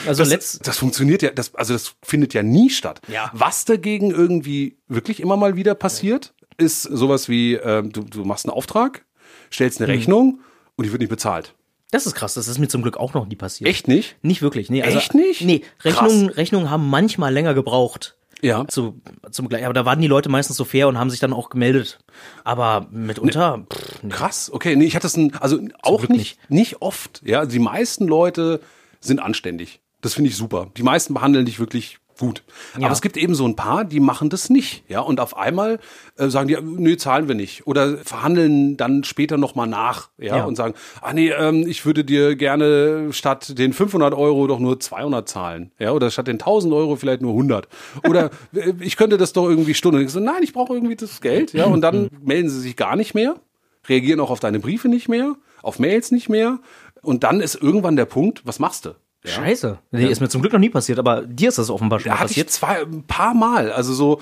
Also 0.07 0.23
das, 0.23 0.29
letzt- 0.33 0.67
das 0.67 0.79
funktioniert 0.79 1.23
ja, 1.23 1.31
das, 1.31 1.55
also 1.55 1.73
das 1.73 1.95
findet 2.03 2.35
ja 2.35 2.43
nie 2.43 2.71
statt. 2.71 3.01
Ja. 3.09 3.31
Was 3.35 3.65
dagegen 3.65 4.11
irgendwie 4.11 4.77
wirklich 4.89 5.21
immer 5.21 5.37
mal 5.37 5.57
wieder 5.57 5.75
passiert, 5.75 6.35
ist 6.59 6.83
sowas 6.83 7.29
wie, 7.29 7.55
ähm, 7.55 7.93
du, 7.93 8.03
du 8.03 8.25
machst 8.25 8.45
einen 8.47 8.53
Auftrag, 8.55 9.05
stellst 9.53 9.81
Mhm. 9.81 9.87
eine 9.87 9.95
Rechnung 9.95 10.41
und 10.77 10.85
die 10.85 10.93
wird 10.93 11.01
nicht 11.01 11.09
bezahlt. 11.11 11.55
Das 11.91 12.07
ist 12.07 12.15
krass. 12.15 12.35
Das 12.35 12.49
ist 12.49 12.59
mir 12.59 12.69
zum 12.69 12.83
Glück 12.83 12.97
auch 12.97 13.15
noch 13.15 13.27
nie 13.27 13.37
passiert. 13.37 13.69
Echt 13.71 13.89
nicht? 13.89 14.17
Nicht 14.23 14.43
wirklich. 14.43 14.71
Nee, 14.71 14.83
also, 14.83 14.99
Echt 14.99 15.15
nicht? 15.15 15.43
Nee, 15.43 15.63
Rechnungen, 15.83 16.29
Rechnungen 16.31 16.71
haben 16.71 16.89
manchmal 16.89 17.33
länger 17.33 17.55
gebraucht. 17.55 18.17
Ja. 18.43 18.67
Zu, 18.69 19.01
zum, 19.31 19.49
Gleich- 19.49 19.65
aber 19.65 19.73
da 19.73 19.85
waren 19.87 20.01
die 20.01 20.09
Leute 20.09 20.29
meistens 20.29 20.57
so 20.57 20.65
fair 20.65 20.89
und 20.89 20.99
haben 20.99 21.11
sich 21.11 21.21
dann 21.21 21.33
auch 21.33 21.49
gemeldet. 21.49 21.99
Aber 22.45 22.87
mitunter, 22.91 23.65
pff, 23.73 24.03
nee. 24.03 24.11
Krass, 24.11 24.51
okay. 24.53 24.77
Nee, 24.77 24.85
ich 24.85 24.95
hatte 24.95 25.07
es 25.07 25.17
ein, 25.17 25.35
also 25.37 25.59
auch 25.83 26.01
Glück 26.01 26.11
nicht, 26.11 26.39
nicht 26.51 26.83
oft. 26.83 27.23
Ja, 27.25 27.47
die 27.47 27.59
meisten 27.59 28.07
Leute 28.07 28.61
sind 29.01 29.21
anständig. 29.21 29.81
Das 30.03 30.15
finde 30.15 30.29
ich 30.31 30.37
super. 30.37 30.71
Die 30.77 30.83
meisten 30.83 31.15
behandeln 31.15 31.47
dich 31.47 31.59
wirklich 31.59 31.99
gut. 32.19 32.43
Aber 32.75 32.91
es 32.91 33.03
gibt 33.03 33.17
eben 33.17 33.35
so 33.35 33.47
ein 33.47 33.57
paar, 33.57 33.85
die 33.85 34.01
machen 34.01 34.31
das 34.31 34.51
nicht. 34.51 34.85
Ja, 34.89 35.01
und 35.01 35.21
auf 35.21 35.37
einmal 35.37 35.79
äh, 36.17 36.29
sagen 36.29 36.49
die, 36.49 36.57
nö, 36.61 36.97
zahlen 36.97 37.29
wir 37.29 37.35
nicht. 37.35 37.67
Oder 37.67 37.99
verhandeln 37.99 38.77
dann 38.77 39.05
später 39.05 39.37
nochmal 39.37 39.67
nach. 39.67 40.09
Ja, 40.19 40.37
Ja. 40.39 40.45
und 40.45 40.57
sagen, 40.57 40.75
ah 41.03 41.13
nee, 41.13 41.31
ähm, 41.31 41.67
ich 41.67 41.85
würde 41.87 42.05
dir 42.05 42.37
gerne 42.37 43.13
statt 43.13 43.59
den 43.59 43.73
500 43.73 44.15
Euro 44.15 44.47
doch 44.47 44.59
nur 44.59 44.81
200 44.81 45.29
zahlen. 45.29 45.73
Ja, 45.79 45.93
oder 45.93 46.11
statt 46.11 46.27
den 46.29 46.39
1000 46.39 46.73
Euro 46.73 46.97
vielleicht 46.97 47.23
nur 47.23 47.33
100. 47.33 47.69
Oder 48.09 48.31
äh, 48.55 48.73
ich 48.81 48.97
könnte 48.97 49.17
das 49.19 49.33
doch 49.33 49.49
irgendwie 49.49 49.75
Stunden. 49.75 50.01
Ich 50.01 50.11
so, 50.11 50.21
nein, 50.21 50.43
ich 50.43 50.53
brauche 50.53 50.75
irgendwie 50.75 50.97
das 50.97 51.21
Geld. 51.21 51.53
Ja, 51.53 51.67
und 51.67 51.81
dann 51.81 52.09
melden 52.23 52.49
sie 52.49 52.61
sich 52.61 52.77
gar 52.77 52.97
nicht 52.97 53.15
mehr 53.15 53.37
reagieren 53.89 54.19
auch 54.21 54.31
auf 54.31 54.41
deine 54.41 54.59
Briefe 54.59 54.89
nicht 54.89 55.09
mehr, 55.09 55.37
auf 55.63 55.79
Mails 55.79 56.11
nicht 56.11 56.29
mehr. 56.29 56.59
Und 57.03 57.23
dann 57.23 57.41
ist 57.41 57.55
irgendwann 57.55 57.95
der 57.97 58.05
Punkt, 58.05 58.43
was 58.45 58.59
machst 58.59 58.85
du? 58.87 58.97
Ja. 59.27 59.33
Scheiße. 59.33 59.79
Nee, 59.91 60.07
ist 60.07 60.21
mir 60.21 60.29
zum 60.29 60.41
Glück 60.41 60.53
noch 60.53 60.61
nie 60.61 60.71
passiert, 60.71 60.99
aber 60.99 61.23
dir 61.23 61.49
ist 61.49 61.59
das 61.59 61.69
offenbar 61.71 62.01
schon 62.01 62.11
Da 62.11 62.19
hatte 62.19 62.31
ich 62.31 62.37
passiert. 62.47 62.51
zwei, 62.51 62.83
ein 62.83 63.05
paar 63.07 63.35
Mal, 63.35 63.73
also 63.73 63.93
so 63.93 64.21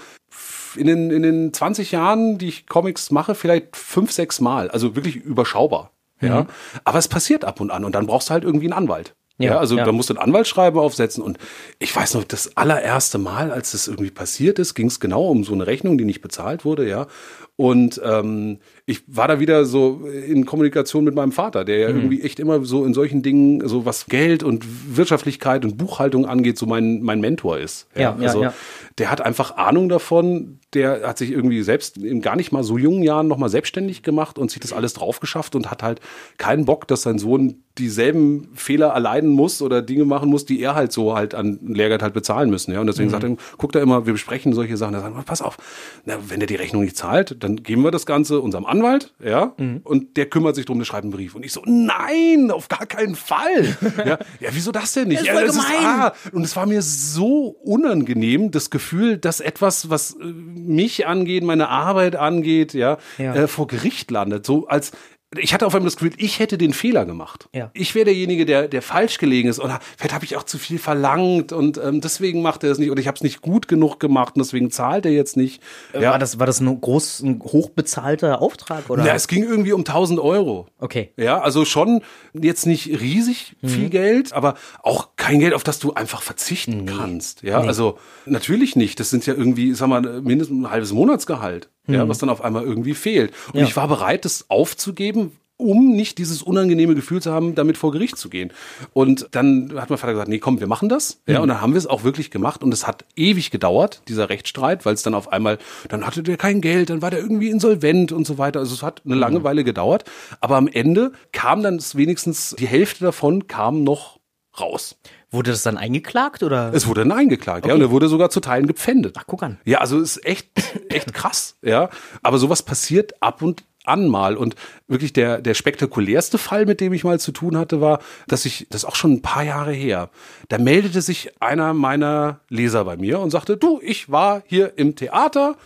in 0.77 0.87
den, 0.87 1.11
in 1.11 1.23
den 1.23 1.53
20 1.53 1.93
Jahren, 1.93 2.39
die 2.39 2.49
ich 2.49 2.67
Comics 2.67 3.11
mache, 3.11 3.35
vielleicht 3.35 3.77
fünf, 3.77 4.11
sechs 4.13 4.41
Mal. 4.41 4.71
Also 4.71 4.97
wirklich 4.97 5.17
überschaubar. 5.17 5.91
Ja. 6.21 6.47
Aber 6.85 6.99
es 6.99 7.09
passiert 7.09 7.45
ab 7.45 7.61
und 7.61 7.71
an 7.71 7.85
und 7.85 7.95
dann 7.95 8.07
brauchst 8.07 8.29
du 8.31 8.33
halt 8.33 8.45
irgendwie 8.45 8.67
einen 8.67 8.73
Anwalt. 8.73 9.15
Ja, 9.39 9.53
Ja, 9.53 9.59
also 9.59 9.77
ja. 9.77 9.85
da 9.85 9.91
musst 9.91 10.11
du 10.11 10.15
ein 10.15 10.19
Anwaltsschreiben 10.19 10.79
aufsetzen 10.79 11.23
und 11.23 11.39
ich 11.81 11.95
weiß 11.95 12.15
noch, 12.15 12.23
das 12.25 12.57
allererste 12.57 13.19
Mal, 13.19 13.51
als 13.51 13.73
das 13.73 13.89
irgendwie 13.89 14.13
passiert 14.13 14.61
ist, 14.61 14.75
ging 14.75 14.87
es 14.87 15.01
genau 15.01 15.27
um 15.27 15.43
so 15.43 15.53
eine 15.53 15.67
Rechnung, 15.67 15.99
die 15.99 16.05
nicht 16.05 16.21
bezahlt 16.21 16.65
wurde, 16.65 16.89
ja. 16.89 17.09
Und 17.57 18.01
ähm, 18.05 18.61
ich 18.87 19.03
war 19.07 19.29
da 19.29 19.41
wieder 19.41 19.65
so 19.65 20.07
in 20.07 20.45
Kommunikation 20.45 21.05
mit 21.05 21.15
meinem 21.15 21.33
Vater, 21.33 21.65
der 21.65 21.79
ja 21.79 21.89
Mhm. 21.91 21.97
irgendwie 21.97 22.21
echt 22.23 22.39
immer 22.39 22.65
so 22.65 22.85
in 22.85 22.93
solchen 22.93 23.23
Dingen, 23.23 23.67
so 23.67 23.87
was 23.87 24.07
Geld 24.07 24.43
und 24.43 24.65
Wirtschaftlichkeit 24.97 25.65
und 25.65 25.79
Buchhaltung 25.79 26.27
angeht, 26.27 26.59
so 26.59 26.67
mein, 26.67 27.01
mein 27.03 27.21
Mentor 27.21 27.59
ist. 27.59 27.87
Ja, 27.95 28.01
ja, 28.03 28.17
also 28.21 28.43
ja. 28.43 28.55
der 28.99 29.11
hat 29.11 29.21
einfach 29.23 29.57
Ahnung 29.57 29.89
davon, 29.89 30.59
der 30.75 31.09
hat 31.09 31.17
sich 31.19 31.31
irgendwie 31.31 31.63
selbst 31.63 31.97
in 31.97 32.21
gar 32.21 32.37
nicht 32.37 32.53
mal 32.53 32.63
so 32.65 32.77
jungen 32.77 33.03
Jahren 33.03 33.27
nochmal 33.29 33.49
selbstständig 33.49 34.03
gemacht 34.03 34.39
und 34.39 34.51
sich 34.51 34.61
das 34.61 34.73
alles 34.73 34.93
drauf 34.93 35.19
geschafft 35.21 35.55
und 35.57 35.71
hat 35.71 35.83
halt 35.83 36.01
keinen 36.37 36.65
Bock, 36.67 36.87
dass 36.87 37.03
sein 37.03 37.19
Sohn 37.19 37.63
dieselben 37.79 38.49
Fehler 38.55 38.89
erleiden 38.89 39.31
muss 39.31 39.61
oder 39.63 39.83
Dinge 39.83 40.05
machen 40.05 40.29
muss, 40.29 40.45
die 40.45 40.61
er 40.61 40.75
halt 40.77 40.93
so 40.93 41.17
halt 41.17 41.35
an 41.35 41.59
Lehrgeld 41.67 42.03
halt 42.03 42.15
bezahlen 42.15 42.49
müssen. 42.51 42.73
Ja? 42.73 42.79
Und 42.81 42.87
Mhm. 42.87 42.91
deswegen 42.91 43.11
sagt 43.11 43.25
er, 43.25 43.37
guckt 43.59 43.75
er 43.75 43.83
immer, 43.83 44.07
wir 44.07 44.13
besprechen 44.13 44.53
solche 44.53 44.77
Sachen, 44.77 44.95
er 44.95 45.01
sagt, 45.01 45.25
pass 45.27 45.43
auf, 45.43 45.57
na, 46.05 46.15
wenn 46.29 46.39
der 46.41 46.47
die 46.47 46.55
Rechnung 46.55 46.83
nicht 46.85 46.97
zahlt, 46.97 47.43
dann 47.43 47.57
geben 47.63 47.83
wir 47.83 47.91
das 47.91 48.07
Ganze 48.07 48.41
unserem 48.41 48.65
Anwalt, 48.75 49.13
ja, 49.23 49.53
Mhm. 49.59 49.81
und 49.85 50.17
der 50.17 50.27
kümmert 50.27 50.55
sich 50.57 50.67
drum, 50.67 50.79
der 50.79 50.85
schreibt 50.85 51.05
einen 51.05 51.13
Brief. 51.13 51.35
Und 51.35 51.45
ich 51.45 51.53
so, 51.53 51.63
nein, 51.65 52.51
auf 52.51 52.69
gar 52.69 52.87
keinen 52.87 53.15
Fall. 53.15 53.77
ja, 54.05 54.19
ja 54.41 54.49
wieso 54.51 54.73
das 54.73 54.93
denn 54.93 55.09
nicht? 55.09 55.21
Das 55.21 55.29
ist 55.29 55.29
ja, 55.29 55.35
voll 55.35 55.47
das 55.47 55.57
gemein. 55.57 55.85
ah, 55.87 56.13
und 56.33 56.43
es 56.45 56.57
war 56.57 56.67
mir 56.67 56.83
so 56.83 57.57
unangenehm, 57.63 58.51
das 58.51 58.71
Gefühl, 58.71 59.17
dass 59.19 59.41
etwas, 59.41 59.91
was 59.91 60.13
äh, 60.15 60.25
mich 60.25 61.07
angeht, 61.07 61.45
meine 61.45 61.69
Arbeit 61.69 62.17
angeht, 62.17 62.75
ja, 62.75 62.99
Ja. 63.19 63.35
Äh, 63.35 63.49
vor 63.49 63.67
Gericht 63.67 64.11
landet. 64.11 64.45
So 64.47 64.67
als 64.67 64.93
ich 65.39 65.55
hatte 65.55 65.67
auf 65.67 65.75
einmal 65.75 65.87
das 65.89 65.97
Gefühl, 65.97 66.13
ich 66.17 66.39
hätte 66.39 66.59
den 66.59 66.73
Fehler 66.73 67.05
gemacht. 67.07 67.49
Ja. 67.55 67.71
Ich 67.75 67.95
wäre 67.95 68.05
derjenige, 68.07 68.47
der, 68.47 68.69
der 68.69 68.83
falsch 68.83 69.19
gelegen 69.19 69.49
ist. 69.49 69.61
Oder 69.61 69.81
vielleicht 69.97 70.15
habe 70.15 70.25
ich 70.25 70.37
auch 70.37 70.43
zu 70.45 70.59
viel 70.59 70.79
verlangt 70.79 71.53
und 71.53 71.79
ähm, 71.79 72.01
deswegen 72.01 72.43
macht 72.43 72.65
er 72.65 72.71
es 72.71 72.79
nicht. 72.79 72.91
Oder 72.91 73.01
ich 73.01 73.07
habe 73.07 73.17
es 73.17 73.23
nicht 73.23 73.41
gut 73.43 73.69
genug 73.69 74.01
gemacht 74.01 74.37
und 74.37 74.41
deswegen 74.45 74.71
zahlt 74.71 75.07
er 75.07 75.13
jetzt 75.13 75.37
nicht. 75.37 75.63
Äh, 75.93 76.03
War 76.03 76.19
das, 76.19 76.39
war 76.39 76.47
das 76.47 76.61
ein 76.61 76.81
groß, 76.81 77.21
ein 77.21 77.41
hochbezahlter 77.43 78.41
Auftrag 78.43 78.91
oder? 78.91 79.05
Ja, 79.05 79.15
es 79.15 79.29
ging 79.29 79.43
irgendwie 79.45 79.73
um 79.73 79.81
1000 79.81 80.21
Euro. 80.21 80.67
Okay. 80.79 81.13
Ja, 81.17 81.41
also 81.41 81.65
schon 81.65 82.03
jetzt 82.33 82.67
nicht 82.67 82.87
riesig 83.01 83.57
Mhm. 83.63 83.69
viel 83.69 83.89
Geld, 83.91 84.33
aber 84.33 84.55
auch 84.83 85.11
kein 85.17 85.41
Geld, 85.41 85.55
auf 85.55 85.65
das 85.65 85.79
du 85.79 85.93
einfach 85.95 86.23
verzichten 86.23 86.87
kannst. 86.87 87.43
Ja, 87.43 87.61
also 87.61 87.99
natürlich 88.27 88.77
nicht. 88.77 89.01
Das 89.01 89.11
sind 89.11 89.27
ja 89.27 89.35
irgendwie, 89.35 89.73
sag 89.75 89.89
mal, 89.89 90.21
mindestens 90.23 90.59
ein 90.63 90.71
halbes 90.71 90.93
Monatsgehalt, 90.93 91.69
ja, 91.87 92.09
was 92.09 92.19
dann 92.19 92.29
auf 92.31 92.43
einmal 92.43 92.65
irgendwie 92.65 92.95
fehlt. 92.95 93.33
Und 93.49 93.55
Mhm. 93.55 93.61
Ja. 93.61 93.67
ich 93.67 93.77
war 93.77 93.89
bereit, 93.89 94.25
das 94.25 94.47
aufzugeben, 94.49 95.33
um 95.57 95.95
nicht 95.95 96.19
dieses 96.19 96.43
unangenehme 96.43 96.97
Gefühl 96.97 97.23
zu 97.23 97.31
haben, 97.33 97.55
damit 97.55 97.77
vor 97.79 97.93
Gericht 97.93 98.19
zu 98.19 98.29
gehen. 98.29 98.51
Und 98.93 99.29
dann 99.31 99.73
hat 99.77 99.89
mein 99.89 99.99
Vater 100.01 100.13
gesagt, 100.13 100.29
nee, 100.29 100.41
komm, 100.41 100.59
wir 100.59 100.67
machen 100.67 100.89
das. 100.89 101.21
Ja, 101.29 101.39
und 101.41 101.49
dann 101.49 101.61
haben 101.61 101.75
wir 101.75 101.79
es 101.79 101.87
auch 101.87 102.03
wirklich 102.03 102.33
gemacht. 102.33 102.65
Und 102.65 102.75
es 102.75 102.89
hat 102.89 103.05
ewig 103.15 103.53
gedauert, 103.53 104.03
dieser 104.09 104.29
Rechtsstreit, 104.31 104.85
weil 104.85 104.95
es 104.95 105.05
dann 105.05 105.15
auf 105.15 105.31
einmal, 105.33 105.59
dann 105.89 106.05
hatte 106.05 106.25
der 106.25 106.37
kein 106.39 106.61
Geld, 106.61 106.91
dann 106.91 107.03
war 107.03 107.11
der 107.13 107.21
irgendwie 107.21 107.51
insolvent 107.51 108.11
und 108.11 108.27
so 108.27 108.37
weiter. 108.37 108.59
Also 108.59 108.75
es 108.75 108.83
hat 108.83 109.03
eine 109.05 109.15
lange 109.15 109.45
Weile 109.45 109.63
gedauert. 109.63 110.03
Aber 110.41 110.57
am 110.57 110.67
Ende 110.67 111.13
kam 111.31 111.63
dann 111.63 111.79
wenigstens 111.95 112.57
die 112.59 112.67
Hälfte 112.67 113.05
davon 113.05 113.47
kam 113.47 113.85
noch 113.85 114.19
raus. 114.61 114.97
Wurde 115.31 115.51
das 115.51 115.63
dann 115.63 115.77
eingeklagt 115.77 116.43
oder? 116.43 116.73
Es 116.73 116.87
wurde 116.87 117.01
dann 117.01 117.13
eingeklagt, 117.13 117.67
ja, 117.67 117.75
und 117.75 117.81
er 117.81 117.91
wurde 117.91 118.09
sogar 118.09 118.31
zu 118.31 118.41
Teilen 118.41 118.67
gepfändet. 118.67 119.17
Ach, 119.19 119.25
guck 119.27 119.43
an. 119.43 119.59
Ja, 119.65 119.79
also 119.79 120.01
ist 120.01 120.25
echt, 120.25 120.49
echt 120.89 121.13
krass, 121.13 121.57
ja. 121.63 121.91
Aber 122.23 122.39
sowas 122.39 122.63
passiert 122.63 123.21
ab 123.21 123.43
und 123.43 123.65
an 123.85 124.09
mal. 124.09 124.37
Und 124.37 124.57
wirklich 124.89 125.13
der, 125.13 125.41
der 125.41 125.55
spektakulärste 125.55 126.39
Fall, 126.39 126.67
mit 126.67 126.81
dem 126.81 126.93
ich 126.93 127.05
mal 127.05 127.21
zu 127.21 127.33
tun 127.33 127.57
hatte, 127.57 127.81
war, 127.81 128.01
dass 128.27 128.45
ich, 128.45 128.67
das 128.71 128.83
ist 128.83 128.89
auch 128.89 128.97
schon 128.97 129.13
ein 129.13 129.23
paar 129.23 129.43
Jahre 129.43 129.73
her, 129.73 130.11
da 130.49 130.59
meldete 130.59 131.03
sich 131.03 131.31
einer 131.41 131.75
meiner 131.75 132.41
Leser 132.49 132.85
bei 132.85 132.97
mir 132.97 133.21
und 133.21 133.31
sagte, 133.31 133.57
du, 133.57 133.81
ich 133.83 134.11
war 134.11 134.43
hier 134.47 134.79
im 134.79 134.97
Theater 134.97 135.57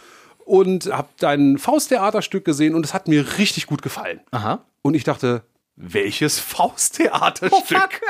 und 0.45 0.93
habe 0.93 1.09
dein 1.19 1.59
Fausttheaterstück 1.59 2.45
gesehen 2.45 2.75
und 2.75 2.85
es 2.85 2.95
hat 2.95 3.09
mir 3.09 3.39
richtig 3.39 3.67
gut 3.67 3.83
gefallen. 3.83 4.21
Aha. 4.31 4.61
Und 4.83 4.95
ich 4.95 5.05
dachte, 5.05 5.43
welches 5.77 6.41
Fausttheaterstück? 6.41 8.01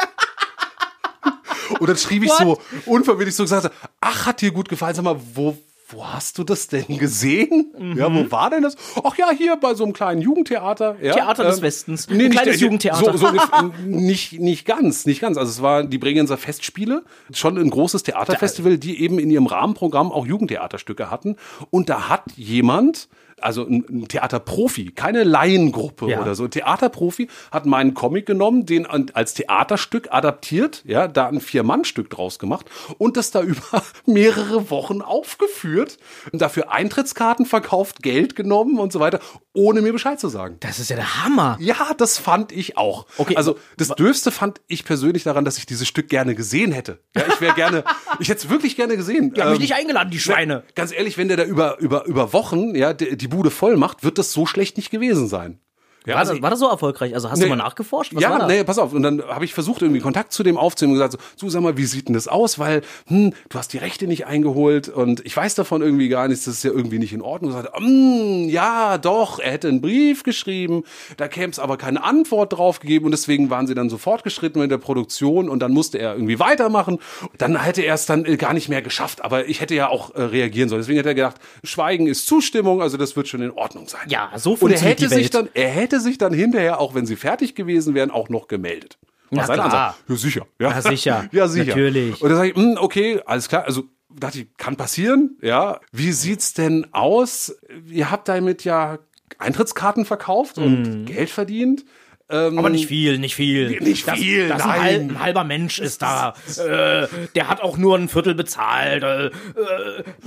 Und 1.80 1.88
dann 1.88 1.96
schrieb 1.96 2.24
ich 2.24 2.32
so 2.32 2.58
unverbindlich 2.86 3.34
so 3.36 3.42
gesagt, 3.44 3.70
ach, 4.00 4.26
hat 4.26 4.40
dir 4.40 4.50
gut 4.52 4.68
gefallen, 4.68 4.94
sag 4.94 5.04
mal, 5.04 5.16
wo, 5.34 5.56
wo 5.90 6.06
hast 6.06 6.36
du 6.38 6.44
das 6.44 6.68
denn 6.68 6.98
gesehen? 6.98 7.72
Ja, 7.96 8.12
wo 8.12 8.30
war 8.30 8.50
denn 8.50 8.62
das? 8.62 8.76
Ach 9.02 9.16
ja, 9.16 9.30
hier 9.30 9.56
bei 9.56 9.74
so 9.74 9.84
einem 9.84 9.94
kleinen 9.94 10.20
Jugendtheater. 10.20 10.96
Ja, 11.00 11.14
Theater 11.14 11.44
des 11.44 11.58
ähm, 11.58 11.62
Westens. 11.62 12.08
Nee, 12.08 12.14
Ein 12.14 12.18
nicht, 12.18 12.32
kleines 12.32 12.58
der- 12.58 12.60
Jugendtheater. 12.66 13.16
So, 13.16 13.26
so 13.26 13.32
nicht, 13.86 14.38
nicht 14.38 14.66
ganz, 14.66 15.06
nicht 15.06 15.20
ganz. 15.20 15.38
Also 15.38 15.50
es 15.50 15.62
war 15.62 15.84
die 15.84 15.98
Bregenzer 15.98 16.36
Festspiele, 16.36 17.04
schon 17.32 17.56
ein 17.56 17.70
großes 17.70 18.02
Theaterfestival, 18.02 18.76
die 18.76 19.00
eben 19.00 19.18
in 19.18 19.30
ihrem 19.30 19.46
Rahmenprogramm 19.46 20.12
auch 20.12 20.26
Jugendtheaterstücke 20.26 21.10
hatten. 21.10 21.36
Und 21.70 21.88
da 21.88 22.08
hat 22.10 22.24
jemand, 22.36 23.08
also 23.40 23.64
ein, 23.66 24.06
Theaterprofi, 24.08 24.92
keine 24.92 25.24
Laiengruppe 25.24 26.08
Ja. 26.10 26.20
oder 26.20 26.34
so, 26.34 26.44
ein 26.44 26.50
Theaterprofi 26.50 27.28
hat 27.50 27.66
meinen 27.66 27.94
Comic 27.94 28.26
genommen, 28.26 28.66
den 28.66 28.86
als 28.86 29.34
Theaterstück 29.34 30.08
adaptiert, 30.10 30.82
ja, 30.86 31.08
da 31.08 31.28
ein 31.28 31.40
Vier-Mann-Stück 31.40 32.10
draus 32.10 32.38
gemacht 32.38 32.66
und 32.98 33.16
das 33.16 33.30
da 33.30 33.42
über 33.48 33.82
mehrere 34.06 34.70
Wochen 34.70 35.02
aufgeführt, 35.02 35.98
dafür 36.32 36.70
Eintrittskarten 36.72 37.46
verkauft, 37.46 38.02
Geld 38.02 38.36
genommen 38.36 38.78
und 38.78 38.92
so 38.92 39.00
weiter, 39.00 39.20
ohne 39.52 39.80
mir 39.82 39.92
Bescheid 39.92 40.20
zu 40.20 40.28
sagen. 40.28 40.56
Das 40.60 40.78
ist 40.78 40.90
ja 40.90 40.96
der 40.96 41.24
Hammer. 41.24 41.56
Ja, 41.60 41.92
das 41.96 42.18
fand 42.18 42.52
ich 42.52 42.76
auch. 42.76 43.06
Okay. 43.16 43.36
Also 43.36 43.56
das 43.76 43.88
Dürfste 43.88 44.30
fand 44.30 44.60
ich 44.68 44.84
persönlich 44.84 45.24
daran, 45.24 45.44
dass 45.44 45.58
ich 45.58 45.66
dieses 45.66 45.88
Stück 45.88 46.08
gerne 46.08 46.34
gesehen 46.34 46.70
hätte. 46.72 47.00
Ja, 47.16 47.24
ich 47.28 47.40
wäre 47.40 47.54
gerne, 47.54 47.84
ich 48.20 48.28
hätte 48.28 48.46
es 48.46 48.50
wirklich 48.50 48.76
gerne 48.76 48.96
gesehen. 48.96 49.34
Die 49.34 49.40
haben 49.40 49.50
mich 49.50 49.58
Ähm, 49.58 49.62
nicht 49.62 49.74
eingeladen, 49.74 50.10
die 50.10 50.20
Schweine. 50.20 50.62
Ganz 50.74 50.92
ehrlich, 50.92 51.18
wenn 51.18 51.28
der 51.28 51.36
da 51.38 51.44
über, 51.44 51.78
über, 51.78 52.06
über 52.06 52.32
Wochen 52.32 52.74
ja, 52.74 52.92
die, 52.92 53.16
die 53.16 53.27
Bude 53.28 53.50
voll 53.50 53.76
macht, 53.76 54.04
wird 54.04 54.18
das 54.18 54.32
so 54.32 54.46
schlecht 54.46 54.76
nicht 54.76 54.90
gewesen 54.90 55.28
sein. 55.28 55.60
Ja, 56.08 56.14
War, 56.14 56.20
also 56.20 56.32
das, 56.32 56.42
war 56.42 56.50
das 56.50 56.58
so 56.58 56.68
erfolgreich? 56.68 57.14
Also 57.14 57.30
hast 57.30 57.38
Nee. 57.38 57.44
du 57.44 57.50
mal 57.50 57.56
nachgeforscht? 57.56 58.14
Was 58.14 58.22
ja, 58.22 58.46
nee, 58.46 58.64
pass 58.64 58.78
auf. 58.78 58.92
Und 58.92 59.02
dann 59.02 59.22
habe 59.22 59.44
ich 59.44 59.54
versucht, 59.54 59.82
irgendwie 59.82 60.00
Kontakt 60.00 60.32
zu 60.32 60.42
dem 60.42 60.56
aufzunehmen 60.56 60.98
und 60.98 61.02
gesagt, 61.02 61.22
so, 61.36 61.46
du 61.46 61.50
sag 61.50 61.62
mal, 61.62 61.76
wie 61.76 61.84
sieht 61.84 62.08
denn 62.08 62.14
das 62.14 62.26
aus? 62.28 62.58
Weil, 62.58 62.82
hm, 63.06 63.32
du 63.48 63.58
hast 63.58 63.72
die 63.72 63.78
Rechte 63.78 64.06
nicht 64.06 64.26
eingeholt 64.26 64.88
und 64.88 65.24
ich 65.24 65.36
weiß 65.36 65.54
davon 65.54 65.82
irgendwie 65.82 66.08
gar 66.08 66.26
nichts, 66.28 66.44
das 66.46 66.54
ist 66.54 66.64
ja 66.64 66.70
irgendwie 66.70 66.98
nicht 66.98 67.12
in 67.12 67.22
Ordnung. 67.22 67.52
Und 67.52 67.62
sagte, 67.62 67.78
hm, 67.78 68.48
ja, 68.48 68.98
doch, 68.98 69.38
er 69.38 69.52
hätte 69.52 69.68
einen 69.68 69.80
Brief 69.80 70.22
geschrieben, 70.22 70.84
da 71.16 71.28
käme 71.28 71.50
es 71.52 71.58
aber 71.58 71.76
keine 71.76 72.02
Antwort 72.02 72.54
drauf 72.54 72.80
gegeben 72.80 73.04
und 73.04 73.10
deswegen 73.12 73.50
waren 73.50 73.66
sie 73.66 73.74
dann 73.74 73.90
so 73.90 73.98
fortgeschritten 73.98 74.60
mit 74.60 74.70
der 74.70 74.78
Produktion 74.78 75.48
und 75.48 75.60
dann 75.60 75.72
musste 75.72 75.98
er 75.98 76.14
irgendwie 76.14 76.38
weitermachen. 76.38 76.98
Dann 77.36 77.60
hätte 77.62 77.82
er 77.82 77.94
es 77.94 78.06
dann 78.06 78.24
äh, 78.24 78.36
gar 78.36 78.54
nicht 78.54 78.68
mehr 78.68 78.82
geschafft, 78.82 79.22
aber 79.24 79.46
ich 79.46 79.60
hätte 79.60 79.74
ja 79.74 79.88
auch 79.88 80.14
äh, 80.14 80.22
reagieren 80.22 80.68
sollen. 80.68 80.80
Deswegen 80.80 80.98
hat 80.98 81.06
er 81.06 81.14
gedacht, 81.14 81.36
Schweigen 81.64 82.06
ist 82.06 82.26
Zustimmung, 82.26 82.80
also 82.82 82.96
das 82.96 83.14
wird 83.16 83.28
schon 83.28 83.42
in 83.42 83.50
Ordnung 83.50 83.88
sein. 83.88 84.00
Ja, 84.08 84.30
so 84.36 84.50
Und 84.52 84.56
er 84.56 84.58
funktioniert 84.78 84.90
hätte 84.98 85.02
die 85.08 85.14
sich 85.14 85.24
Welt. 85.24 85.34
dann, 85.34 85.48
er 85.54 85.68
hätte 85.68 85.97
sich 86.00 86.18
dann 86.18 86.32
hinterher, 86.32 86.80
auch 86.80 86.94
wenn 86.94 87.06
sie 87.06 87.16
fertig 87.16 87.54
gewesen 87.54 87.94
wären, 87.94 88.10
auch 88.10 88.28
noch 88.28 88.48
gemeldet. 88.48 88.98
War 89.30 89.46
Na 89.46 89.54
klar. 89.54 89.96
Ja, 90.08 90.16
sicher. 90.16 90.46
Ja, 90.58 90.70
Ja, 90.70 90.82
sicher. 90.82 91.28
ja, 91.32 91.48
sicher. 91.48 91.66
Natürlich. 91.66 92.20
Und 92.22 92.28
dann 92.30 92.38
sage 92.38 92.50
ich, 92.50 92.56
hm, 92.56 92.76
okay, 92.80 93.20
alles 93.26 93.48
klar. 93.48 93.64
Also 93.64 93.84
dachte 94.08 94.40
ich, 94.40 94.56
kann 94.56 94.76
passieren. 94.76 95.36
Ja. 95.42 95.80
Wie 95.92 96.12
sieht's 96.12 96.54
denn 96.54 96.86
aus? 96.92 97.54
Ihr 97.88 98.10
habt 98.10 98.28
damit 98.28 98.64
ja 98.64 98.98
Eintrittskarten 99.38 100.04
verkauft 100.04 100.58
und 100.58 101.04
Geld 101.06 101.30
verdient. 101.30 101.84
Ähm, 102.30 102.58
Aber 102.58 102.68
nicht 102.68 102.88
viel, 102.88 103.18
nicht 103.18 103.34
viel. 103.34 103.80
Nicht 103.80 104.06
das, 104.06 104.18
viel, 104.18 104.48
Das 104.48 104.62
ein, 104.62 104.68
nein. 104.68 104.80
halb, 104.80 105.00
ein 105.00 105.20
halber 105.20 105.44
Mensch 105.44 105.78
ist 105.78 106.02
da. 106.02 106.34
Äh, 106.58 107.08
der 107.34 107.48
hat 107.48 107.62
auch 107.62 107.78
nur 107.78 107.96
ein 107.96 108.08
Viertel 108.08 108.34
bezahlt. 108.34 109.02
Äh, 109.02 109.26
äh, 109.26 109.30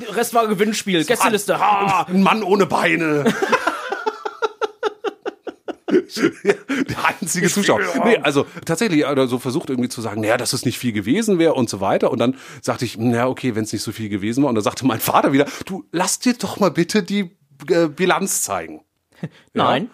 der 0.01 0.15
Rest 0.15 0.33
war 0.33 0.47
Gewinnspiel. 0.47 1.05
Gästeliste. 1.05 1.59
Ha. 1.59 2.07
Ein 2.09 2.23
Mann 2.23 2.41
ohne 2.41 2.65
Beine. 2.65 3.25
Der 5.91 7.05
einzige 7.05 7.49
Zuschauer. 7.49 7.81
Nee, 8.05 8.17
also 8.17 8.45
tatsächlich 8.65 9.05
also 9.05 9.25
so 9.25 9.39
versucht 9.39 9.69
irgendwie 9.69 9.89
zu 9.89 10.01
sagen, 10.01 10.21
naja, 10.21 10.37
dass 10.37 10.53
es 10.53 10.65
nicht 10.65 10.77
viel 10.77 10.91
gewesen 10.91 11.39
wäre 11.39 11.53
und 11.53 11.69
so 11.69 11.81
weiter. 11.81 12.11
Und 12.11 12.19
dann 12.19 12.35
sagte 12.61 12.85
ich, 12.85 12.97
na 12.97 13.27
okay, 13.27 13.55
wenn 13.55 13.63
es 13.63 13.73
nicht 13.73 13.83
so 13.83 13.91
viel 13.91 14.09
gewesen 14.09 14.43
war. 14.43 14.49
Und 14.49 14.55
dann 14.55 14.63
sagte 14.63 14.85
mein 14.85 14.99
Vater 14.99 15.33
wieder, 15.33 15.45
du 15.65 15.85
lass 15.91 16.19
dir 16.19 16.33
doch 16.33 16.59
mal 16.59 16.71
bitte 16.71 17.03
die 17.03 17.31
äh, 17.69 17.87
Bilanz 17.87 18.41
zeigen. 18.41 18.81
Nein. 19.53 19.89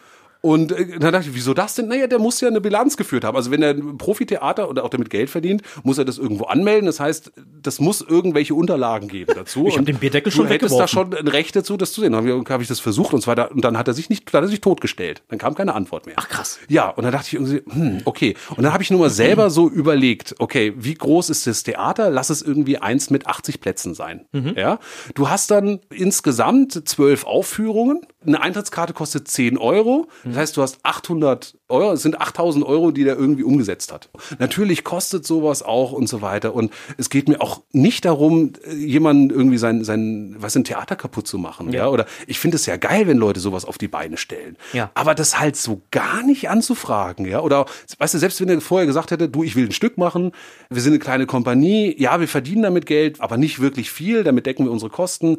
Und 0.47 0.71
äh, 0.71 0.97
dann 0.97 1.11
dachte 1.11 1.27
ich, 1.27 1.35
wieso 1.35 1.53
das 1.53 1.75
denn? 1.75 1.89
Naja, 1.89 2.07
der 2.07 2.19
muss 2.19 2.39
ja 2.39 2.47
eine 2.47 2.61
Bilanz 2.61 2.95
geführt 2.95 3.25
haben. 3.25 3.35
Also 3.35 3.51
wenn 3.51 3.61
er 3.61 3.71
ein 3.71 3.97
Profitheater 3.97 4.69
oder 4.69 4.85
auch 4.85 4.89
damit 4.89 5.09
Geld 5.09 5.29
verdient, 5.29 5.61
muss 5.83 5.97
er 5.97 6.05
das 6.05 6.17
irgendwo 6.17 6.45
anmelden. 6.45 6.85
Das 6.85 7.01
heißt, 7.01 7.33
das 7.61 7.81
muss 7.81 7.99
irgendwelche 7.99 8.55
Unterlagen 8.55 9.09
geben 9.09 9.33
dazu. 9.35 9.67
Ich 9.67 9.73
hab 9.73 9.79
Und 9.79 9.89
den 9.89 9.97
Bierdeckel 9.97 10.31
du 10.31 10.37
schon 10.37 10.47
hättest 10.47 10.71
da 10.71 10.85
weggeworfen. 10.85 11.11
schon 11.11 11.19
ein 11.19 11.27
Recht 11.27 11.53
dazu, 11.57 11.75
das 11.75 11.91
zu 11.91 11.99
sehen. 11.99 12.13
Dann 12.13 12.25
habe 12.25 12.41
ich, 12.41 12.49
hab 12.49 12.61
ich 12.61 12.69
das 12.69 12.79
versucht 12.79 13.13
und, 13.13 13.19
so 13.19 13.27
weiter. 13.27 13.51
und 13.51 13.65
dann 13.65 13.77
hat 13.77 13.89
er 13.89 13.93
sich 13.93 14.09
nicht, 14.09 14.33
dann 14.33 14.39
hat 14.41 14.47
er 14.47 14.49
sich 14.49 14.61
totgestellt. 14.61 15.21
Dann 15.27 15.37
kam 15.37 15.53
keine 15.53 15.75
Antwort 15.75 16.05
mehr. 16.05 16.15
Ach, 16.17 16.29
krass. 16.29 16.59
Ja, 16.69 16.91
und 16.91 17.03
dann 17.03 17.11
dachte 17.11 17.27
ich 17.27 17.33
irgendwie, 17.33 17.61
hm, 17.69 18.03
okay. 18.05 18.37
Und 18.55 18.63
dann 18.63 18.71
habe 18.71 18.83
ich 18.83 18.89
nur 18.89 19.01
mal 19.01 19.09
selber 19.09 19.49
so 19.49 19.69
überlegt, 19.69 20.35
okay, 20.39 20.73
wie 20.77 20.93
groß 20.93 21.29
ist 21.29 21.45
das 21.45 21.63
Theater? 21.63 22.09
Lass 22.09 22.29
es 22.29 22.41
irgendwie 22.41 22.77
eins 22.77 23.09
mit 23.09 23.27
80 23.27 23.59
Plätzen 23.59 23.93
sein. 23.95 24.27
Mhm. 24.31 24.53
Ja, 24.55 24.79
du 25.13 25.29
hast 25.29 25.51
dann 25.51 25.81
insgesamt 25.89 26.87
zwölf 26.87 27.25
Aufführungen. 27.25 27.99
Eine 28.27 28.41
Eintrittskarte 28.41 28.93
kostet 28.93 29.27
10 29.27 29.57
Euro. 29.57 30.07
Das 30.25 30.35
heißt, 30.35 30.57
du 30.57 30.61
hast 30.61 30.79
800 30.83 31.55
Euro, 31.69 31.93
es 31.93 32.01
sind 32.01 32.19
8000 32.19 32.65
Euro, 32.65 32.91
die 32.91 33.03
der 33.03 33.17
irgendwie 33.17 33.43
umgesetzt 33.43 33.91
hat. 33.91 34.09
Natürlich 34.39 34.83
kostet 34.83 35.25
sowas 35.25 35.63
auch 35.63 35.91
und 35.91 36.07
so 36.07 36.21
weiter. 36.21 36.53
Und 36.53 36.71
es 36.97 37.09
geht 37.09 37.27
mir 37.27 37.41
auch 37.41 37.61
nicht 37.71 38.05
darum, 38.05 38.53
jemanden 38.75 39.29
irgendwie 39.29 39.57
sein, 39.57 39.83
sein, 39.83 40.35
was 40.39 40.55
ein 40.55 40.63
Theater 40.63 40.95
kaputt 40.95 41.27
zu 41.27 41.37
machen. 41.37 41.71
Ja, 41.71 41.87
oder 41.89 42.05
ich 42.27 42.39
finde 42.39 42.55
es 42.55 42.65
ja 42.65 42.77
geil, 42.77 43.07
wenn 43.07 43.17
Leute 43.17 43.39
sowas 43.39 43.65
auf 43.65 43.77
die 43.77 43.87
Beine 43.87 44.17
stellen. 44.17 44.57
Ja. 44.73 44.91
Aber 44.93 45.15
das 45.15 45.39
halt 45.39 45.55
so 45.55 45.81
gar 45.91 46.23
nicht 46.23 46.49
anzufragen, 46.49 47.25
ja. 47.25 47.41
Oder 47.41 47.65
weißt 47.97 48.13
du, 48.13 48.17
selbst 48.17 48.39
wenn 48.41 48.49
er 48.49 48.61
vorher 48.61 48.87
gesagt 48.87 49.11
hätte, 49.11 49.29
du, 49.29 49.43
ich 49.43 49.55
will 49.55 49.65
ein 49.65 49.71
Stück 49.71 49.97
machen, 49.97 50.31
wir 50.69 50.81
sind 50.81 50.93
eine 50.93 50.99
kleine 50.99 51.25
Kompanie, 51.25 51.95
ja, 51.97 52.19
wir 52.19 52.27
verdienen 52.27 52.63
damit 52.63 52.85
Geld, 52.85 53.21
aber 53.21 53.37
nicht 53.37 53.59
wirklich 53.59 53.91
viel, 53.91 54.23
damit 54.23 54.45
decken 54.45 54.65
wir 54.65 54.71
unsere 54.71 54.91
Kosten. 54.91 55.37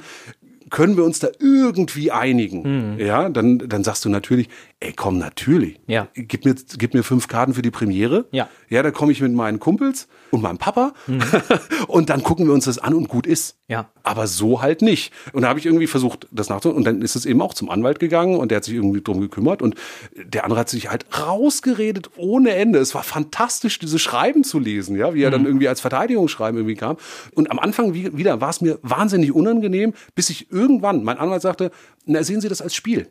Können 0.70 0.96
wir 0.96 1.04
uns 1.04 1.18
da 1.18 1.28
irgendwie 1.38 2.10
einigen? 2.10 2.98
Ja, 2.98 3.28
dann, 3.28 3.58
dann 3.58 3.84
sagst 3.84 4.04
du 4.04 4.08
natürlich, 4.08 4.48
ey, 4.80 4.92
komm, 4.94 5.18
natürlich. 5.18 5.78
Mhm. 5.86 5.92
Ja. 5.92 6.08
Gib 6.14 6.44
mir, 6.44 6.54
gib 6.78 6.94
mir 6.94 7.02
fünf 7.02 7.26
Karten 7.28 7.54
für 7.54 7.62
die 7.62 7.70
Premiere. 7.70 8.26
Ja. 8.30 8.48
Ja, 8.68 8.82
da 8.82 8.90
komme 8.90 9.10
ich 9.12 9.20
mit 9.20 9.32
meinen 9.32 9.58
Kumpels 9.58 10.06
und 10.30 10.42
meinem 10.42 10.58
Papa 10.58 10.92
und 11.88 12.10
dann 12.10 12.22
gucken 12.22 12.46
wir 12.46 12.54
uns 12.54 12.66
das 12.66 12.78
an 12.78 12.94
und 12.94 13.08
gut 13.08 13.26
ist. 13.26 13.56
Mhm. 13.68 13.72
Ja. 13.72 13.90
Aber 14.02 14.26
so 14.26 14.62
halt 14.62 14.80
nicht. 14.82 15.12
Und 15.32 15.42
da 15.42 15.48
habe 15.48 15.58
ich 15.58 15.66
irgendwie 15.66 15.86
versucht, 15.86 16.26
das 16.30 16.48
nachzuholen. 16.48 16.76
Und 16.78 16.84
dann 16.84 17.02
ist 17.02 17.16
es 17.16 17.26
eben 17.26 17.42
auch 17.42 17.54
zum 17.54 17.70
Anwalt 17.70 17.98
gegangen 17.98 18.36
und 18.36 18.50
der 18.50 18.56
hat 18.56 18.64
sich 18.64 18.74
irgendwie 18.74 19.02
drum 19.02 19.20
gekümmert. 19.20 19.62
Und 19.62 19.74
der 20.16 20.44
andere 20.44 20.60
hat 20.60 20.68
sich 20.70 20.88
halt 20.90 21.06
rausgeredet 21.18 22.10
ohne 22.16 22.54
Ende. 22.54 22.78
Es 22.78 22.94
war 22.94 23.02
fantastisch, 23.02 23.78
diese 23.78 23.98
Schreiben 23.98 24.44
zu 24.44 24.58
lesen, 24.58 24.96
ja, 24.96 25.12
wie 25.14 25.22
er 25.22 25.28
Mhm. 25.28 25.32
dann 25.32 25.46
irgendwie 25.46 25.68
als 25.68 25.80
Verteidigungsschreiben 25.80 26.56
irgendwie 26.58 26.76
kam. 26.76 26.96
Und 27.34 27.50
am 27.50 27.58
Anfang 27.58 27.94
wie, 27.94 28.16
wieder 28.16 28.40
war 28.40 28.50
es 28.50 28.60
mir 28.60 28.78
wahnsinnig 28.82 29.32
unangenehm, 29.32 29.92
bis 30.14 30.30
ich 30.30 30.50
irgendwann, 30.50 31.04
mein 31.04 31.18
Anwalt 31.18 31.42
sagte, 31.42 31.70
na, 32.06 32.22
sehen 32.22 32.40
Sie 32.40 32.48
das 32.48 32.62
als 32.62 32.74
Spiel. 32.74 33.08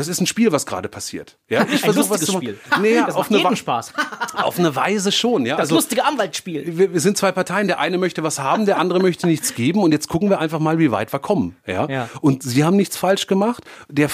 Das 0.00 0.08
ist 0.08 0.18
ein 0.18 0.26
Spiel, 0.26 0.50
was 0.50 0.64
gerade 0.64 0.88
passiert. 0.88 1.36
Ja, 1.50 1.66
ich 1.70 1.82
versuche 1.82 2.08
was 2.08 2.22
zu 2.22 2.32
Spiel. 2.32 2.58
Nee, 2.80 2.94
das 3.04 3.14
auf 3.14 3.28
macht 3.28 3.44
eine, 3.44 3.56
Spaß. 3.56 3.92
auf 4.34 4.58
eine 4.58 4.74
Weise 4.74 5.12
schon, 5.12 5.44
ja. 5.44 5.56
Das 5.56 5.64
Also, 5.64 5.74
lustige 5.74 6.06
Anwaltsspiel. 6.06 6.78
wir, 6.78 6.94
wir 6.94 7.00
sind 7.00 7.18
zwei 7.18 7.32
Parteien. 7.32 7.66
Der 7.66 7.78
eine 7.80 7.98
möchte 7.98 8.22
was 8.22 8.38
haben, 8.38 8.64
der 8.64 8.78
andere 8.78 9.00
möchte 9.00 9.26
nichts 9.26 9.54
geben. 9.54 9.82
Und 9.82 9.92
jetzt 9.92 10.08
gucken 10.08 10.30
wir 10.30 10.38
einfach 10.38 10.58
mal, 10.58 10.78
wie 10.78 10.90
weit 10.90 11.12
wir 11.12 11.18
kommen. 11.18 11.56
Ja. 11.66 11.86
Ja. 11.90 12.08
Und 12.22 12.42
Sie 12.42 12.64
haben 12.64 12.76
nichts 12.76 12.96
falsch 12.96 13.26
gemacht. 13.26 13.64
Der 13.88 14.08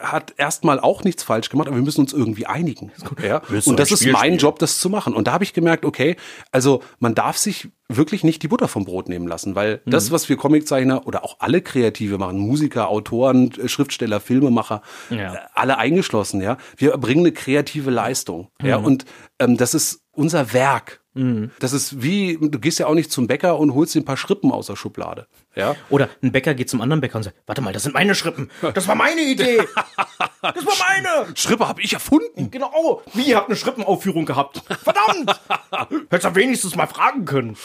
hat 0.00 0.34
erstmal 0.36 0.80
auch 0.80 1.04
nichts 1.04 1.22
falsch 1.22 1.48
gemacht, 1.50 1.68
aber 1.68 1.76
wir 1.76 1.82
müssen 1.84 2.00
uns 2.00 2.12
irgendwie 2.12 2.46
einigen. 2.46 2.92
Ja. 3.22 3.42
Und 3.66 3.78
das 3.78 3.90
ist 3.90 4.06
mein? 4.06 4.38
Job, 4.38 4.58
das 4.58 4.78
zu 4.78 4.90
machen. 4.90 5.14
Und 5.14 5.26
da 5.28 5.32
habe 5.32 5.44
ich 5.44 5.52
gemerkt, 5.52 5.84
okay, 5.84 6.16
also 6.52 6.82
man 6.98 7.14
darf 7.14 7.36
sich 7.36 7.68
wirklich 7.88 8.24
nicht 8.24 8.42
die 8.42 8.48
Butter 8.48 8.66
vom 8.68 8.84
Brot 8.84 9.08
nehmen 9.08 9.28
lassen, 9.28 9.54
weil 9.54 9.80
Mhm. 9.84 9.90
das, 9.92 10.10
was 10.10 10.28
wir 10.28 10.36
Comiczeichner 10.36 11.06
oder 11.06 11.24
auch 11.24 11.36
alle 11.38 11.62
Kreative 11.62 12.18
machen, 12.18 12.38
Musiker, 12.38 12.88
Autoren, 12.88 13.52
äh, 13.52 13.68
Schriftsteller, 13.68 14.18
Filmemacher, 14.20 14.82
Ja. 15.10 15.34
äh, 15.34 15.38
alle 15.54 15.78
eingeschlossen, 15.78 16.40
ja, 16.40 16.56
wir 16.76 16.96
bringen 16.98 17.20
eine 17.20 17.32
kreative 17.32 17.90
Leistung, 17.90 18.48
ja, 18.62 18.78
Mhm. 18.78 18.84
und 18.84 19.04
ähm, 19.38 19.56
das 19.56 19.74
ist 19.74 20.00
unser 20.12 20.52
Werk. 20.52 21.00
Das 21.60 21.72
ist 21.72 22.02
wie, 22.02 22.36
du 22.38 22.58
gehst 22.58 22.78
ja 22.78 22.88
auch 22.88 22.94
nicht 22.94 23.10
zum 23.10 23.26
Bäcker 23.26 23.58
und 23.58 23.72
holst 23.72 23.94
dir 23.94 24.02
ein 24.02 24.04
paar 24.04 24.18
Schrippen 24.18 24.52
aus 24.52 24.66
der 24.66 24.76
Schublade. 24.76 25.26
Ja. 25.56 25.74
Oder 25.88 26.10
ein 26.22 26.32
Bäcker 26.32 26.54
geht 26.54 26.68
zum 26.68 26.82
anderen 26.82 27.00
Bäcker 27.00 27.16
und 27.16 27.22
sagt, 27.22 27.36
warte 27.46 27.62
mal, 27.62 27.72
das 27.72 27.82
sind 27.82 27.94
meine 27.94 28.14
Schrippen. 28.14 28.50
Das 28.74 28.86
war 28.86 28.94
meine 28.94 29.22
Idee. 29.22 29.58
Das 30.42 30.66
war 30.66 30.74
meine. 30.88 31.26
Schrippe 31.34 31.66
habe 31.66 31.80
ich 31.80 31.94
erfunden. 31.94 32.50
Genau. 32.50 32.70
Oh, 32.74 33.00
wie, 33.14 33.22
ihr 33.22 33.36
habt 33.36 33.48
eine 33.48 33.56
Schrippenaufführung 33.56 34.26
gehabt. 34.26 34.62
Verdammt. 34.82 35.40
Hättest 36.10 36.24
du 36.24 36.34
wenigstens 36.34 36.76
mal 36.76 36.86
fragen 36.86 37.24
können. 37.24 37.56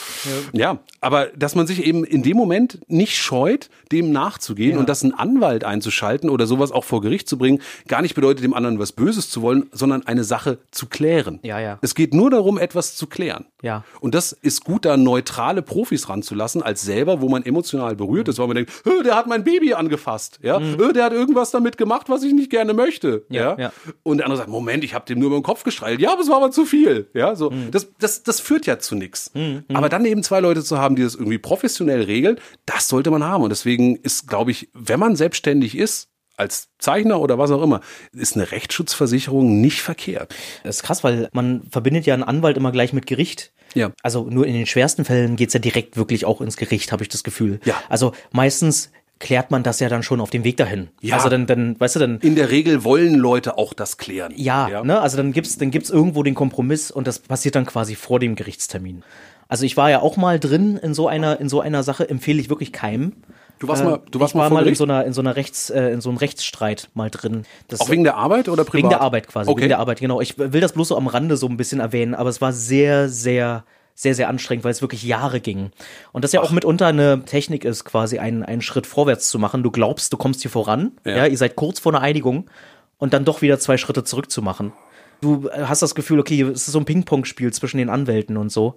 Ja, 0.54 0.80
aber 1.02 1.28
dass 1.28 1.56
man 1.56 1.68
sich 1.68 1.86
eben 1.86 2.06
in 2.06 2.24
dem 2.24 2.38
Moment 2.38 2.80
nicht 2.88 3.18
scheut, 3.18 3.70
dem 3.92 4.12
nachzugehen 4.12 4.78
und 4.78 4.88
dass 4.88 5.04
ein 5.04 5.14
Anwalt 5.14 5.64
einzuschalten 5.64 6.30
oder 6.30 6.48
sowas 6.48 6.72
auch 6.72 6.86
vor 6.86 7.02
Gericht 7.02 7.28
zu 7.28 7.38
bringen, 7.38 7.62
gar 7.88 8.02
nicht 8.02 8.16
bedeutet, 8.16 8.44
dem 8.44 8.54
anderen 8.54 8.80
was 8.80 8.94
Böses 8.94 9.30
zu 9.30 9.42
wollen, 9.42 9.70
sondern 9.72 10.08
eine 10.08 10.24
Sache 10.24 10.60
zu 10.72 10.88
klären. 10.88 11.40
Ja, 11.44 11.60
ja. 11.60 11.78
Es 11.82 11.94
geht 11.94 12.14
nur 12.14 12.30
darum, 12.30 12.58
etwas 12.58 12.96
zu 12.96 13.08
klären. 13.08 13.46
Ja. 13.62 13.84
Und 14.00 14.16
das 14.16 14.32
ist 14.32 14.64
gut, 14.64 14.86
da 14.86 14.96
neutrale 14.96 15.62
Profis 15.62 16.08
ranzulassen, 16.08 16.64
als 16.64 16.82
selber, 16.82 17.22
wo 17.22 17.28
man 17.30 17.44
emotional 17.44 17.81
berührt 17.96 18.28
ist, 18.28 18.40
weil 18.40 18.48
man 18.48 18.56
denkt, 18.56 18.72
"Hö, 18.84 19.04
der 19.04 19.16
hat 19.16 19.28
mein 19.28 19.44
Baby 19.44 19.74
angefasst, 19.74 20.40
ja, 20.42 20.60
Hö, 20.60 20.94
der 20.94 21.06
hat 21.06 21.14
irgendwas 21.14 21.52
damit 21.52 21.78
gemacht, 21.78 22.10
was 22.10 22.24
ich 22.24 22.34
nicht 22.34 22.50
gerne 22.50 22.74
möchte, 22.74 23.26
ja. 23.30 23.54
Mhm. 23.54 23.60
Ja, 23.60 23.66
ja. 23.66 23.74
Und 24.04 24.18
der 24.18 24.26
andere 24.26 24.38
sagt, 24.38 24.50
Moment, 24.50 24.84
ich 24.84 24.94
habe 24.94 25.06
dem 25.06 25.20
nur 25.20 25.28
über 25.28 25.40
den 25.40 25.44
Kopf 25.44 25.64
gestreichelt, 25.64 26.02
ja, 26.02 26.12
aber 26.14 26.22
es 26.22 26.30
war 26.30 26.38
aber 26.38 26.52
zu 26.52 26.66
viel, 26.66 27.10
ja, 27.14 27.36
so. 27.36 27.50
Mhm. 27.50 27.72
Das, 27.72 27.88
das, 28.00 28.24
das 28.24 28.40
führt 28.40 28.66
ja 28.66 28.80
zu 28.80 28.96
nichts. 28.96 29.32
Aber 29.74 29.90
dann 29.90 30.06
eben 30.06 30.24
zwei 30.24 30.40
Leute 30.40 30.64
zu 30.64 30.78
haben, 30.78 30.96
die 30.96 31.04
das 31.04 31.16
irgendwie 31.16 31.38
professionell 31.38 32.04
regeln, 32.04 32.40
das 32.66 32.88
sollte 32.88 33.12
man 33.12 33.24
haben. 33.24 33.44
Und 33.44 33.50
deswegen 33.50 33.96
ist, 33.98 34.28
glaube 34.28 34.52
ich, 34.52 34.70
wenn 34.74 35.00
man 35.00 35.16
selbstständig 35.16 35.78
ist, 35.78 36.10
als 36.38 36.70
Zeichner 36.80 37.20
oder 37.20 37.38
was 37.38 37.52
auch 37.52 37.62
immer, 37.62 37.82
ist 38.14 38.36
eine 38.36 38.52
Rechtsschutzversicherung 38.52 39.62
nicht 39.62 39.82
verkehrt. 39.82 40.34
Das 40.64 40.78
ist 40.78 40.84
krass, 40.84 41.04
weil 41.04 41.30
man 41.34 41.64
verbindet 41.70 42.06
ja 42.06 42.14
einen 42.14 42.24
Anwalt 42.24 42.58
immer 42.58 42.72
gleich 42.72 42.94
mit 42.94 43.06
Gericht. 43.06 43.54
Ja. 43.74 43.92
Also 44.02 44.26
nur 44.30 44.46
in 44.48 44.54
den 44.54 44.66
schwersten 44.66 45.06
Fällen 45.06 45.36
geht's 45.36 45.54
ja 45.54 45.60
direkt 45.60 45.98
wirklich 45.98 46.26
auch 46.26 46.42
ins 46.42 46.58
Gericht, 46.58 46.92
habe 46.92 47.04
ich 47.04 47.10
das 47.10 47.24
Gefühl. 47.24 47.60
Ja. 47.64 47.76
Also 47.90 48.14
meistens 48.32 48.92
klärt 49.20 49.52
man 49.52 49.64
das 49.64 49.80
ja 49.80 49.88
dann 49.88 50.04
schon 50.04 50.20
auf 50.20 50.32
dem 50.32 50.44
Weg 50.44 50.58
dahin. 50.58 50.90
Ja. 51.00 51.16
Also 51.16 51.30
dann, 51.30 51.46
dann, 51.46 51.80
weißt 51.80 51.96
du, 51.96 52.00
dann 52.00 52.20
In 52.20 52.36
der 52.36 52.50
Regel 52.50 52.84
wollen 52.84 53.16
Leute 53.16 53.58
auch 53.58 53.74
das 53.74 53.98
klären. 53.98 54.34
Ja, 54.36 54.84
ne? 54.84 55.00
Also 55.00 55.16
dann 55.16 55.32
gibt's, 55.32 55.58
dann 55.58 55.72
gibt's 55.72 55.90
irgendwo 55.90 56.24
den 56.24 56.34
Kompromiss 56.34 56.92
und 56.92 57.08
das 57.08 57.20
passiert 57.20 57.56
dann 57.56 57.66
quasi 57.66 57.96
vor 57.96 58.20
dem 58.20 58.36
Gerichtstermin. 58.36 59.04
Also 59.48 59.66
ich 59.66 59.78
war 59.78 59.90
ja 59.90 60.02
auch 60.02 60.18
mal 60.18 60.40
drin 60.40 60.78
in 60.78 60.94
so 60.94 61.08
einer, 61.08 61.40
in 61.40 61.50
so 61.50 61.62
einer 61.62 61.84
Sache, 61.84 62.10
empfehle 62.10 62.42
ich 62.42 62.50
wirklich 62.50 62.74
keinem. 62.74 63.14
Du 63.62 63.68
warst 63.68 63.84
mal, 63.84 64.00
du 64.10 64.20
warst 64.20 64.34
ich 64.34 64.40
war 64.40 64.48
vor 64.50 64.58
mal 64.58 64.68
in 64.68 64.74
so 64.74 64.86
einer, 64.86 65.06
in 65.06 65.14
so 65.14 65.22
einer 65.22 65.36
Rechts, 65.36 65.70
äh, 65.70 65.90
in 65.92 66.02
so 66.02 66.10
einem 66.10 66.18
Rechtsstreit 66.18 66.90
mal 66.96 67.12
drin. 67.12 67.44
Das 67.68 67.80
Auch 67.80 67.90
wegen 67.92 68.04
der 68.04 68.16
Arbeit 68.18 68.50
oder 68.50 68.64
privat? 68.64 68.74
Wegen 68.80 68.90
der 68.90 69.02
Arbeit 69.02 69.28
quasi, 69.28 69.52
Okay. 69.52 69.60
wegen 69.62 69.70
der 69.70 69.78
Arbeit, 69.80 70.00
genau. 70.00 70.20
Ich 70.20 70.38
will 70.40 70.62
das 70.62 70.74
bloß 70.74 70.88
so 70.88 70.98
am 70.98 71.06
Rande 71.06 71.38
so 71.38 71.48
ein 71.48 71.58
bisschen 71.58 71.80
erwähnen, 71.80 72.16
aber 72.16 72.30
es 72.30 72.42
war 72.42 72.54
sehr, 72.54 73.08
sehr, 73.08 73.64
sehr, 73.94 74.16
sehr 74.16 74.30
anstrengend, 74.30 74.64
weil 74.64 74.72
es 74.72 74.82
wirklich 74.82 75.04
Jahre 75.04 75.42
ging. 75.42 75.70
Und 76.12 76.24
das 76.24 76.32
ja 76.32 76.42
auch 76.42 76.50
mitunter 76.50 76.88
eine 76.88 77.24
Technik 77.24 77.64
ist, 77.64 77.86
quasi 77.86 78.18
einen, 78.18 78.42
einen 78.42 78.64
Schritt 78.64 78.88
vorwärts 78.88 79.30
zu 79.30 79.38
machen. 79.38 79.62
Du 79.62 79.70
glaubst, 79.70 80.12
du 80.12 80.18
kommst 80.18 80.42
hier 80.42 80.50
voran, 80.50 80.94
Ja. 81.06 81.18
ja, 81.18 81.26
ihr 81.28 81.38
seid 81.38 81.56
kurz 81.56 81.78
vor 81.80 81.94
einer 81.94 82.02
Einigung 82.02 82.50
und 82.98 83.14
dann 83.14 83.26
doch 83.26 83.44
wieder 83.44 83.60
zwei 83.60 83.78
Schritte 83.78 84.04
zurück 84.04 84.32
zu 84.32 84.42
machen. 84.42 84.74
Du 85.22 85.50
äh, 85.50 85.66
hast 85.66 85.84
das 85.84 85.94
Gefühl, 85.94 86.20
okay, 86.20 86.42
es 86.42 86.68
ist 86.68 86.72
so 86.74 86.80
ein 86.80 86.86
Ping-Pong-Spiel 86.86 87.54
zwischen 87.54 87.78
den 87.78 87.92
Anwälten 87.92 88.38
und 88.38 88.52
so. 88.52 88.74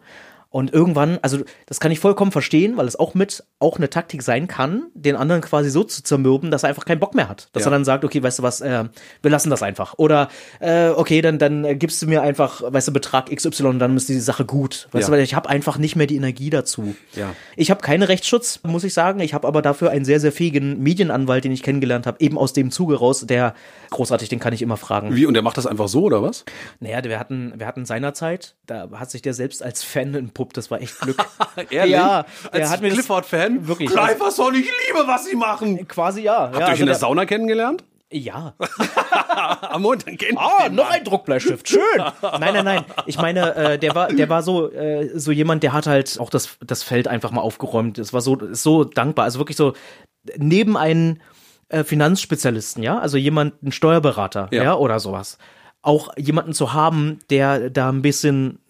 Und 0.54 0.72
irgendwann, 0.72 1.18
also 1.20 1.38
das 1.66 1.80
kann 1.80 1.90
ich 1.90 1.98
vollkommen 1.98 2.30
verstehen, 2.30 2.76
weil 2.76 2.86
es 2.86 2.94
auch 2.96 3.14
mit 3.14 3.42
auch 3.58 3.76
eine 3.78 3.90
Taktik 3.90 4.22
sein 4.22 4.46
kann, 4.46 4.84
den 4.94 5.16
anderen 5.16 5.40
quasi 5.42 5.68
so 5.68 5.82
zu 5.82 6.04
zermürben, 6.04 6.52
dass 6.52 6.62
er 6.62 6.68
einfach 6.68 6.84
keinen 6.84 7.00
Bock 7.00 7.16
mehr 7.16 7.28
hat. 7.28 7.48
Dass 7.54 7.64
Ja. 7.64 7.70
er 7.70 7.72
dann 7.72 7.84
sagt, 7.84 8.04
okay, 8.04 8.22
weißt 8.22 8.38
du 8.38 8.44
was, 8.44 8.60
äh, 8.60 8.84
wir 9.20 9.30
lassen 9.32 9.50
das 9.50 9.64
einfach. 9.64 9.94
Oder 9.96 10.28
äh, 10.60 10.90
okay, 10.90 11.22
dann, 11.22 11.40
dann 11.40 11.76
gibst 11.80 12.00
du 12.02 12.06
mir 12.06 12.22
einfach, 12.22 12.62
weißt 12.72 12.86
du, 12.86 12.92
Betrag 12.92 13.34
XY 13.34 13.64
und 13.64 13.78
dann 13.80 13.96
ist 13.96 14.08
die 14.08 14.20
Sache 14.20 14.44
gut. 14.44 14.86
Weißt 14.92 15.02
Ja. 15.02 15.06
du, 15.08 15.12
weil 15.16 15.24
ich 15.24 15.34
habe 15.34 15.48
einfach 15.48 15.76
nicht 15.76 15.96
mehr 15.96 16.06
die 16.06 16.14
Energie 16.14 16.50
dazu. 16.50 16.94
Ja. 17.16 17.34
Ich 17.56 17.72
habe 17.72 17.80
keinen 17.80 18.04
Rechtsschutz, 18.04 18.60
muss 18.62 18.84
ich 18.84 18.94
sagen. 18.94 19.18
Ich 19.18 19.34
habe 19.34 19.48
aber 19.48 19.60
dafür 19.60 19.90
einen 19.90 20.04
sehr, 20.04 20.20
sehr 20.20 20.30
fähigen 20.30 20.80
Medienanwalt, 20.80 21.42
den 21.42 21.50
ich 21.50 21.64
kennengelernt 21.64 22.06
habe, 22.06 22.18
eben 22.20 22.38
aus 22.38 22.52
dem 22.52 22.70
Zuge 22.70 22.94
raus, 22.96 23.26
der 23.26 23.54
großartig, 23.90 24.28
den 24.28 24.38
kann 24.38 24.52
ich 24.52 24.62
immer 24.62 24.76
fragen. 24.76 25.16
Wie, 25.16 25.26
und 25.26 25.34
der 25.34 25.42
macht 25.42 25.58
das 25.58 25.66
einfach 25.66 25.88
so, 25.88 26.04
oder 26.04 26.22
was? 26.22 26.44
Naja, 26.78 27.02
wir 27.02 27.18
hatten, 27.18 27.54
wir 27.56 27.66
hatten 27.66 27.84
seinerzeit, 27.86 28.54
da 28.66 28.88
hat 28.94 29.10
sich 29.10 29.20
der 29.22 29.34
selbst 29.34 29.60
als 29.60 29.82
Fan 29.82 30.30
entpuppt, 30.44 30.56
das 30.56 30.70
war 30.70 30.80
echt 30.80 30.98
Glück. 31.00 31.16
Ehrlich? 31.70 31.92
Ja, 31.94 32.24
der 32.52 32.62
Als 32.62 32.70
hat 32.70 32.80
mir 32.80 32.88
das- 32.88 32.98
Clifford-Fan? 32.98 33.66
Wirklich. 33.66 33.90
Clifford, 33.90 34.54
ich 34.54 34.66
liebe, 34.86 35.06
was 35.06 35.24
sie 35.26 35.36
machen. 35.36 35.86
Quasi 35.88 36.22
ja. 36.22 36.44
Habt 36.52 36.58
ja, 36.60 36.66
ihr 36.68 36.72
euch 36.74 36.80
in 36.80 36.86
der 36.86 36.94
der- 36.94 37.00
Sauna 37.00 37.26
kennengelernt? 37.26 37.84
Ja. 38.12 38.54
Am 39.62 39.82
Montag 39.82 40.18
kennt 40.18 40.38
Ah, 40.38 40.68
noch 40.68 40.88
ein 40.88 41.02
Druckbleistift. 41.02 41.68
Schön. 41.68 41.80
Nein, 42.22 42.54
nein, 42.54 42.64
nein. 42.64 42.84
Ich 43.06 43.18
meine, 43.18 43.54
äh, 43.56 43.78
der 43.78 43.94
war, 43.96 44.08
der 44.08 44.28
war 44.28 44.42
so, 44.42 44.70
äh, 44.70 45.10
so 45.18 45.32
jemand, 45.32 45.62
der 45.64 45.72
hat 45.72 45.86
halt 45.88 46.20
auch 46.20 46.30
das, 46.30 46.50
das 46.64 46.84
Feld 46.84 47.08
einfach 47.08 47.32
mal 47.32 47.40
aufgeräumt. 47.40 47.98
Es 47.98 48.12
war 48.12 48.20
so, 48.20 48.38
so 48.52 48.84
dankbar. 48.84 49.24
Also 49.24 49.40
wirklich 49.40 49.56
so 49.56 49.72
neben 50.36 50.76
einen 50.76 51.20
äh, 51.70 51.82
Finanzspezialisten, 51.82 52.82
ja, 52.84 52.98
also 52.98 53.16
jemanden 53.16 53.72
Steuerberater, 53.72 54.48
Ja. 54.52 54.62
ja. 54.62 54.74
oder 54.76 55.00
sowas. 55.00 55.38
Auch 55.82 56.10
jemanden 56.16 56.52
zu 56.52 56.72
haben, 56.72 57.18
der 57.30 57.68
da 57.68 57.88
ein 57.88 58.02
bisschen 58.02 58.60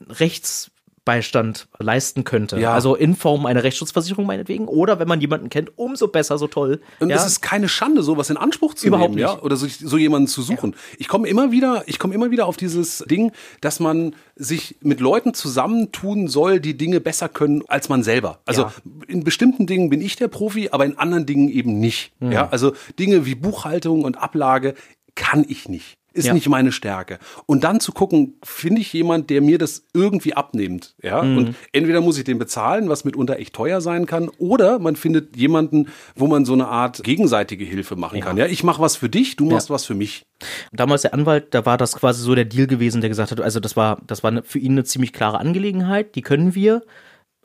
Rechtsbeistand 1.06 1.68
leisten 1.78 2.24
könnte. 2.24 2.58
Ja. 2.58 2.72
Also 2.72 2.94
in 2.94 3.14
Form 3.14 3.46
einer 3.46 3.62
Rechtsschutzversicherung 3.62 4.26
meinetwegen. 4.26 4.66
Oder 4.68 4.98
wenn 4.98 5.08
man 5.08 5.20
jemanden 5.20 5.50
kennt, 5.50 5.72
umso 5.76 6.08
besser, 6.08 6.38
so 6.38 6.46
toll. 6.46 6.80
Und 7.00 7.10
ja? 7.10 7.16
es 7.16 7.26
ist 7.26 7.42
keine 7.42 7.68
Schande, 7.68 8.02
sowas 8.02 8.30
in 8.30 8.36
Anspruch 8.36 8.74
zu 8.74 8.86
Überhaupt 8.86 9.10
nehmen, 9.10 9.18
ja, 9.20 9.34
nicht. 9.34 9.42
oder 9.44 9.56
sich 9.56 9.78
so 9.78 9.98
jemanden 9.98 10.28
zu 10.28 10.42
suchen. 10.42 10.74
Ich 10.98 11.08
komme 11.08 11.28
immer 11.28 11.50
wieder, 11.52 11.82
ich 11.86 11.98
komme 11.98 12.14
immer 12.14 12.30
wieder 12.30 12.46
auf 12.46 12.56
dieses 12.56 12.98
Ding, 13.10 13.32
dass 13.60 13.80
man 13.80 14.14
sich 14.36 14.76
mit 14.80 15.00
Leuten 15.00 15.34
zusammentun 15.34 16.28
soll, 16.28 16.60
die 16.60 16.76
Dinge 16.76 17.00
besser 17.00 17.28
können 17.28 17.62
als 17.68 17.88
man 17.88 18.02
selber. 18.02 18.40
Also 18.46 18.62
Ja. 18.62 18.72
in 19.06 19.24
bestimmten 19.24 19.66
Dingen 19.66 19.90
bin 19.90 20.00
ich 20.00 20.16
der 20.16 20.28
Profi, 20.28 20.70
aber 20.72 20.86
in 20.86 20.98
anderen 20.98 21.26
Dingen 21.26 21.48
eben 21.50 21.78
nicht. 21.78 22.12
Mhm. 22.20 22.32
Ja, 22.32 22.48
also 22.50 22.72
Dinge 22.98 23.26
wie 23.26 23.34
Buchhaltung 23.34 24.04
und 24.04 24.16
Ablage 24.16 24.74
kann 25.14 25.44
ich 25.46 25.68
nicht. 25.68 25.98
Ist 26.14 26.26
Ja. 26.26 26.32
nicht 26.32 26.48
meine 26.48 26.70
Stärke. 26.72 27.18
Und 27.46 27.64
dann 27.64 27.80
zu 27.80 27.90
gucken, 27.92 28.34
finde 28.44 28.80
ich 28.80 28.92
jemand, 28.92 29.30
der 29.30 29.40
mir 29.42 29.58
das 29.58 29.84
irgendwie 29.92 30.34
abnimmt. 30.34 30.94
Ja. 31.02 31.22
Mhm. 31.22 31.36
Und 31.36 31.54
entweder 31.72 32.00
muss 32.00 32.16
ich 32.18 32.24
den 32.24 32.38
bezahlen, 32.38 32.88
was 32.88 33.04
mitunter 33.04 33.38
echt 33.40 33.52
teuer 33.52 33.80
sein 33.80 34.06
kann, 34.06 34.28
oder 34.38 34.78
man 34.78 34.94
findet 34.94 35.36
jemanden, 35.36 35.88
wo 36.14 36.28
man 36.28 36.44
so 36.44 36.52
eine 36.52 36.68
Art 36.68 37.02
gegenseitige 37.02 37.64
Hilfe 37.64 37.96
machen 37.96 38.20
kann. 38.20 38.36
Ja, 38.36 38.46
ich 38.46 38.62
mache 38.62 38.80
was 38.80 38.94
für 38.96 39.08
dich, 39.08 39.34
du 39.36 39.44
machst 39.46 39.70
was 39.70 39.84
für 39.84 39.94
mich. 39.94 40.24
damals 40.72 41.02
der 41.02 41.14
Anwalt, 41.14 41.52
da 41.52 41.66
war 41.66 41.76
das 41.78 41.96
quasi 41.96 42.22
so 42.22 42.34
der 42.34 42.44
Deal 42.44 42.66
gewesen, 42.68 43.00
der 43.00 43.10
gesagt 43.10 43.30
hat, 43.32 43.40
also 43.40 43.58
das 43.60 43.76
war, 43.76 44.00
das 44.06 44.22
war 44.22 44.30
eine, 44.30 44.42
für 44.44 44.58
ihn 44.60 44.72
eine 44.72 44.84
ziemlich 44.84 45.12
klare 45.12 45.38
Angelegenheit, 45.40 46.14
die 46.14 46.22
können 46.22 46.54
wir, 46.54 46.82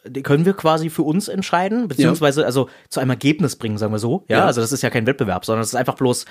die 0.06 0.22
können 0.24 0.46
wir 0.46 0.54
quasi 0.54 0.90
für 0.90 1.04
uns 1.04 1.28
entscheiden, 1.28 1.88
beziehungsweise 1.88 2.46
also 2.46 2.70
zu 2.90 3.00
einem 3.00 3.10
Ergebnis 3.10 3.56
bringen, 3.56 3.78
sagen 3.78 3.92
wir 3.94 4.00
so. 4.00 4.26
Ja, 4.30 4.40
Ja. 4.40 4.46
also 4.46 4.62
das 4.62 4.72
ist 4.72 4.82
ja 4.84 4.90
kein 4.90 5.06
Wettbewerb, 5.08 5.44
sondern 5.46 5.62
es 5.64 5.70
ist 5.70 5.76
einfach 5.76 5.96
bloß, 5.96 6.26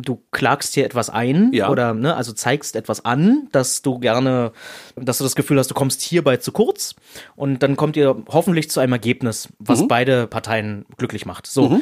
du 0.00 0.22
klagst 0.30 0.74
hier 0.74 0.84
etwas 0.84 1.10
ein 1.10 1.50
Ja. 1.52 1.68
oder 1.70 1.92
ne, 1.92 2.14
also 2.14 2.32
zeigst 2.32 2.76
etwas 2.76 3.04
an, 3.04 3.48
dass 3.52 3.82
du 3.82 3.98
gerne, 3.98 4.52
dass 4.96 5.18
du 5.18 5.24
das 5.24 5.34
Gefühl 5.34 5.58
hast, 5.58 5.68
du 5.70 5.74
kommst 5.74 6.00
hierbei 6.02 6.36
zu 6.36 6.52
kurz 6.52 6.94
und 7.36 7.62
dann 7.62 7.76
kommt 7.76 7.96
ihr 7.96 8.16
hoffentlich 8.28 8.70
zu 8.70 8.80
einem 8.80 8.92
Ergebnis, 8.92 9.48
was 9.58 9.80
Mhm. 9.82 9.88
beide 9.88 10.26
Parteien 10.26 10.84
glücklich 10.96 11.26
macht. 11.26 11.46
So. 11.46 11.80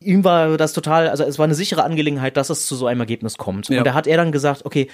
Ihm 0.00 0.22
war 0.24 0.56
das 0.58 0.74
total, 0.74 1.08
also 1.08 1.24
es 1.24 1.38
war 1.38 1.44
eine 1.44 1.54
sichere 1.54 1.82
Angelegenheit, 1.84 2.36
dass 2.36 2.50
es 2.50 2.66
zu 2.66 2.76
so 2.76 2.86
einem 2.86 3.00
Ergebnis 3.00 3.38
kommt. 3.38 3.68
Ja. 3.70 3.78
Und 3.78 3.84
da 3.86 3.94
hat 3.94 4.06
er 4.06 4.18
dann 4.18 4.32
gesagt, 4.32 4.66
okay, 4.66 4.90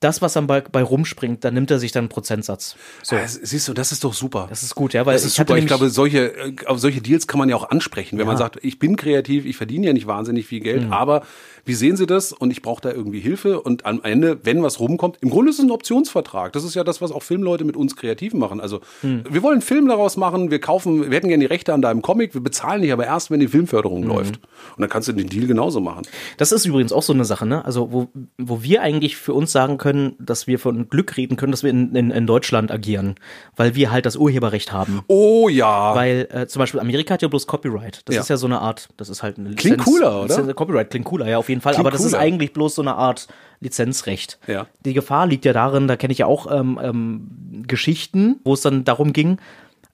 das, 0.00 0.22
was 0.22 0.32
dann 0.32 0.46
bei, 0.46 0.60
bei 0.60 0.82
rumspringt, 0.82 1.44
da 1.44 1.50
nimmt 1.50 1.70
er 1.70 1.78
sich 1.78 1.92
dann 1.92 2.02
einen 2.02 2.08
Prozentsatz. 2.08 2.76
So. 3.02 3.14
Ja, 3.16 3.26
siehst 3.26 3.68
du, 3.68 3.72
das 3.74 3.92
ist 3.92 4.02
doch 4.04 4.14
super. 4.14 4.46
Das 4.48 4.62
ist 4.62 4.74
gut, 4.74 4.94
ja, 4.94 5.04
weil 5.06 5.14
Das 5.14 5.24
ist 5.24 5.32
ich 5.32 5.36
super. 5.36 5.56
Ich 5.58 5.66
glaube, 5.66 5.90
solche, 5.90 6.34
äh, 6.34 6.54
auf 6.66 6.78
solche 6.80 7.00
Deals 7.02 7.26
kann 7.26 7.38
man 7.38 7.48
ja 7.48 7.56
auch 7.56 7.68
ansprechen, 7.70 8.18
wenn 8.18 8.26
man 8.26 8.34
Ja. 8.34 8.38
sagt, 8.38 8.58
ich 8.62 8.78
bin 8.78 8.96
kreativ, 8.96 9.44
ich 9.44 9.56
verdiene 9.56 9.88
ja 9.88 9.92
nicht 9.92 10.06
wahnsinnig 10.06 10.46
viel 10.46 10.60
Geld, 10.60 10.86
Mhm. 10.86 10.92
aber 10.92 11.22
wie 11.64 11.74
sehen 11.74 11.96
Sie 11.96 12.06
das? 12.06 12.32
Und 12.32 12.50
ich 12.50 12.62
brauche 12.62 12.80
da 12.80 12.90
irgendwie 12.90 13.20
Hilfe. 13.20 13.60
Und 13.60 13.86
am 13.86 14.00
Ende, 14.02 14.38
wenn 14.44 14.62
was 14.62 14.80
rumkommt, 14.80 15.18
im 15.20 15.30
Grunde 15.30 15.50
ist 15.50 15.58
es 15.58 15.64
ein 15.64 15.70
Optionsvertrag. 15.70 16.52
Das 16.52 16.64
ist 16.64 16.74
ja 16.74 16.84
das, 16.84 17.00
was 17.00 17.12
auch 17.12 17.22
Filmleute 17.22 17.64
mit 17.64 17.76
uns 17.76 17.96
Kreativen 17.96 18.40
machen. 18.40 18.60
Also 18.60 18.80
Mhm. 19.02 19.24
wir 19.30 19.42
wollen 19.42 19.54
einen 19.54 19.62
Film 19.62 19.86
daraus 19.88 20.16
machen, 20.16 20.50
wir 20.50 20.60
kaufen, 20.60 21.10
wir 21.10 21.16
hätten 21.16 21.28
gerne 21.28 21.42
die 21.42 21.46
Rechte 21.46 21.72
an 21.72 21.82
deinem 21.82 22.02
Comic, 22.02 22.34
wir 22.34 22.40
bezahlen 22.40 22.82
dich 22.82 22.92
aber 22.92 23.04
erst, 23.06 23.30
wenn 23.30 23.40
die 23.40 23.48
Filmförderung 23.48 24.00
Mhm. 24.02 24.08
läuft. 24.08 24.36
Und 24.76 24.80
dann 24.80 24.88
kannst 24.88 25.08
du 25.08 25.12
den 25.12 25.28
Deal 25.28 25.46
genauso 25.46 25.80
machen. 25.80 26.02
Das 26.38 26.52
ist 26.52 26.66
übrigens 26.66 26.92
auch 26.92 27.02
so 27.02 27.12
eine 27.12 27.24
Sache, 27.24 27.46
ne? 27.46 27.64
Also, 27.64 27.92
wo, 27.92 28.08
wo 28.38 28.62
wir 28.62 28.82
eigentlich 28.82 29.16
für 29.16 29.34
uns 29.34 29.52
sagen 29.52 29.78
können, 29.78 30.14
dass 30.18 30.46
wir 30.46 30.58
von 30.58 30.88
Glück 30.88 31.16
reden 31.16 31.36
können, 31.36 31.52
dass 31.52 31.62
wir 31.62 31.70
in, 31.70 31.94
in, 31.94 32.10
in 32.10 32.26
Deutschland 32.26 32.70
agieren, 32.70 33.14
weil 33.56 33.74
wir 33.74 33.90
halt 33.90 34.06
das 34.06 34.16
Urheberrecht 34.16 34.72
haben. 34.72 35.02
Oh 35.06 35.48
ja. 35.48 35.94
Weil 35.94 36.28
äh, 36.32 36.46
zum 36.46 36.60
Beispiel 36.60 36.80
Amerika 36.80 37.14
hat 37.14 37.22
ja 37.22 37.28
bloß 37.28 37.46
Copyright. 37.46 38.02
Das 38.06 38.14
Ja. 38.16 38.22
ist 38.22 38.28
ja 38.28 38.36
so 38.36 38.46
eine 38.46 38.60
Art, 38.60 38.88
das 38.96 39.08
ist 39.08 39.22
halt 39.22 39.38
eine 39.38 39.54
Klingt 39.54 39.78
cooler, 39.78 40.22
oder? 40.24 40.34
Lizenz- 40.36 40.54
Copyright 40.54 40.90
klingt 40.90 41.04
cooler, 41.06 41.28
ja, 41.28 41.38
auf 41.38 41.48
jeden 41.52 41.60
Fall. 41.60 41.74
Klingt 41.74 41.86
aber 41.86 41.90
das 41.90 42.04
ist 42.04 42.12
cooler. 42.12 42.22
eigentlich 42.22 42.52
bloß 42.52 42.74
so 42.74 42.82
eine 42.82 42.96
Art 42.96 43.28
Lizenzrecht. 43.60 44.38
Ja. 44.46 44.66
Die 44.84 44.92
Gefahr 44.92 45.26
liegt 45.26 45.44
ja 45.44 45.52
darin, 45.52 45.86
da 45.86 45.96
kenne 45.96 46.12
ich 46.12 46.18
ja 46.18 46.26
auch 46.26 46.50
ähm, 46.50 46.78
ähm, 46.82 47.64
Geschichten, 47.66 48.40
wo 48.44 48.54
es 48.54 48.62
dann 48.62 48.84
darum 48.84 49.12
ging, 49.12 49.38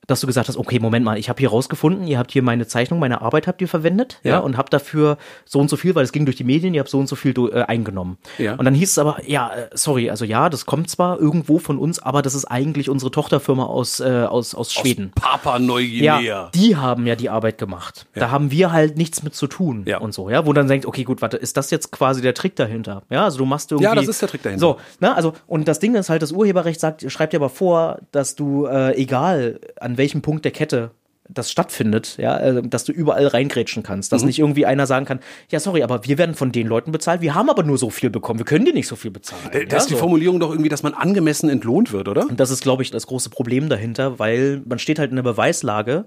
dass 0.09 0.21
du 0.21 0.27
gesagt 0.27 0.49
hast, 0.49 0.57
okay, 0.57 0.81
Moment 0.81 1.05
mal, 1.05 1.17
ich 1.19 1.29
habe 1.29 1.39
hier 1.39 1.51
rausgefunden, 1.51 2.07
ihr 2.09 2.19
habt 2.19 2.33
hier 2.33 2.43
meine 2.43 2.67
Zeichnung, 2.67 2.99
meine 2.99 3.21
Arbeit 3.23 3.47
habt 3.47 3.61
ihr 3.61 3.69
verwendet, 3.69 4.19
ja, 4.25 4.33
Ja. 4.33 4.39
und 4.41 4.57
habt 4.57 4.73
dafür 4.73 5.19
so 5.45 5.61
und 5.61 5.71
so 5.71 5.77
viel, 5.77 5.95
weil 5.95 6.03
es 6.03 6.11
ging 6.13 6.25
durch 6.25 6.37
die 6.37 6.45
Medien, 6.45 6.75
ihr 6.75 6.81
habt 6.81 6.89
so 6.91 6.99
und 6.99 7.07
so 7.09 7.15
viel 7.15 7.33
äh, 7.53 7.63
eingenommen. 7.63 8.19
Ja. 8.39 8.55
Und 8.57 8.65
dann 8.65 8.75
hieß 8.75 8.91
es 8.91 8.99
aber, 8.99 9.19
ja, 9.27 9.51
äh, 9.55 9.69
sorry, 9.75 10.11
also 10.11 10.25
ja, 10.25 10.49
das 10.51 10.67
kommt 10.67 10.91
zwar 10.91 11.21
irgendwo 11.21 11.59
von 11.61 11.79
uns, 11.79 11.99
aber 12.01 12.23
das 12.23 12.35
ist 12.35 12.47
eigentlich 12.47 12.91
unsere 12.91 13.11
Tochterfirma 13.13 13.65
aus, 13.67 14.01
äh, 14.01 14.25
aus, 14.29 14.55
aus 14.55 14.73
Schweden. 14.73 15.13
Papa 15.15 15.59
Ja, 15.59 15.59
Neuguinea. 15.59 16.51
die 16.55 16.75
haben 16.77 17.07
ja 17.07 17.15
die 17.15 17.29
Arbeit 17.31 17.59
gemacht. 17.59 18.07
Da 18.15 18.31
haben 18.31 18.51
wir 18.51 18.73
halt 18.73 18.97
nichts 18.97 19.23
mit 19.23 19.35
zu 19.35 19.47
tun 19.47 19.83
Ja. 19.87 19.99
und 19.99 20.15
so, 20.15 20.31
ja, 20.31 20.47
wo 20.47 20.53
dann 20.55 20.69
denkt, 20.69 20.87
okay, 20.87 21.05
gut, 21.05 21.21
warte, 21.21 21.37
ist 21.37 21.57
das 21.59 21.71
jetzt 21.71 21.93
quasi 21.93 22.23
der 22.23 22.33
Trick 22.35 22.57
dahinter? 22.57 23.03
Ja, 23.11 23.25
also 23.25 23.37
du 23.39 23.45
machst 23.45 23.71
irgendwie 23.73 23.85
Ja, 23.85 23.95
das 23.95 24.09
ist 24.09 24.23
der 24.23 24.29
Trick 24.31 24.43
dahinter. 24.43 24.61
So, 24.61 24.77
ne, 25.01 25.15
also 25.15 25.35
und 25.47 25.69
das 25.69 25.81
Ding 25.81 25.95
ist 25.95 26.09
halt, 26.09 26.23
das 26.23 26.33
Urheberrecht 26.33 26.81
sagt, 26.81 27.05
schreibt 27.13 27.35
dir 27.35 27.39
aber 27.39 27.51
vor, 27.51 27.99
dass 28.11 28.35
du 28.37 28.65
äh, 28.65 28.95
egal 28.97 29.61
an 29.79 29.98
welchem 29.99 30.23
Punkt 30.23 30.45
der 30.45 30.53
Kette 30.53 30.93
das 31.31 31.51
stattfindet, 31.51 32.17
ja, 32.17 32.39
äh, 32.39 32.63
dass 32.63 32.85
du 32.85 32.93
überall 32.93 33.27
reingrätschen 33.27 33.83
kannst, 33.83 34.11
Mhm. 34.11 34.17
dass 34.17 34.25
nicht 34.25 34.39
irgendwie 34.39 34.65
einer 34.65 34.87
sagen 34.87 35.05
kann, 35.05 35.21
ja, 35.51 35.61
sorry, 35.61 35.83
aber 35.83 36.07
wir 36.07 36.17
werden 36.17 36.35
von 36.35 36.53
den 36.53 36.67
Leuten 36.67 36.91
bezahlt, 36.91 37.21
wir 37.21 37.35
haben 37.35 37.51
aber 37.51 37.65
nur 37.65 37.77
so 37.77 37.91
viel 37.91 38.09
bekommen, 38.09 38.39
wir 38.41 38.47
können 38.47 38.65
dir 38.65 38.73
nicht 38.73 38.89
so 38.89 38.97
viel 38.97 39.11
bezahlen. 39.11 39.43
Äh, 39.53 39.67
Das 39.67 39.83
ist 39.83 39.91
die 39.91 39.93
ja, 39.93 39.99
so. 39.99 40.05
Formulierung 40.05 40.41
doch 40.41 40.49
irgendwie, 40.51 40.71
dass 40.71 40.83
man 40.83 40.95
angemessen 40.95 41.51
entlohnt 41.51 41.93
wird, 41.93 42.09
oder? 42.09 42.23
Und 42.27 42.41
das 42.41 42.51
ist, 42.51 42.63
glaube 42.63 42.83
ich, 42.83 42.91
das 42.91 43.07
große 43.07 43.29
Problem 43.29 43.69
dahinter, 43.69 44.19
weil 44.19 44.63
man 44.65 44.79
steht 44.79 44.99
halt 44.99 45.11
in 45.11 45.17
der 45.17 45.23
Beweislage, 45.23 46.07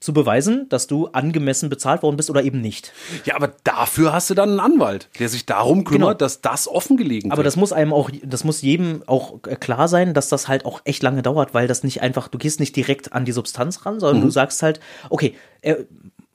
zu 0.00 0.12
beweisen, 0.12 0.68
dass 0.68 0.86
du 0.86 1.08
angemessen 1.08 1.68
bezahlt 1.68 2.02
worden 2.02 2.16
bist 2.16 2.30
oder 2.30 2.42
eben 2.42 2.60
nicht. 2.60 2.92
Ja, 3.24 3.34
aber 3.36 3.52
dafür 3.64 4.12
hast 4.12 4.30
du 4.30 4.34
dann 4.34 4.50
einen 4.50 4.60
Anwalt, 4.60 5.08
der 5.18 5.28
sich 5.28 5.46
darum 5.46 5.84
kümmert, 5.84 6.00
Genau. 6.00 6.14
dass 6.14 6.40
das 6.40 6.68
offengelegen 6.68 7.30
Aber 7.32 7.38
wird. 7.38 7.46
das 7.46 7.56
muss 7.56 7.72
einem 7.72 7.92
auch, 7.92 8.10
das 8.24 8.44
muss 8.44 8.62
jedem 8.62 9.02
auch 9.06 9.40
äh, 9.46 9.56
klar 9.56 9.88
sein, 9.88 10.14
dass 10.14 10.28
das 10.28 10.48
halt 10.48 10.64
auch 10.64 10.80
echt 10.84 11.02
lange 11.02 11.22
dauert, 11.22 11.54
weil 11.54 11.66
das 11.66 11.82
nicht 11.84 12.00
einfach, 12.02 12.28
du 12.28 12.38
gehst 12.38 12.60
nicht 12.60 12.76
direkt 12.76 13.12
an 13.12 13.24
die 13.24 13.32
Substanz 13.32 13.84
ran, 13.86 14.00
sondern 14.00 14.18
Mhm. 14.20 14.26
du 14.26 14.30
sagst 14.30 14.62
halt, 14.62 14.80
okay, 15.10 15.34
äh, 15.62 15.76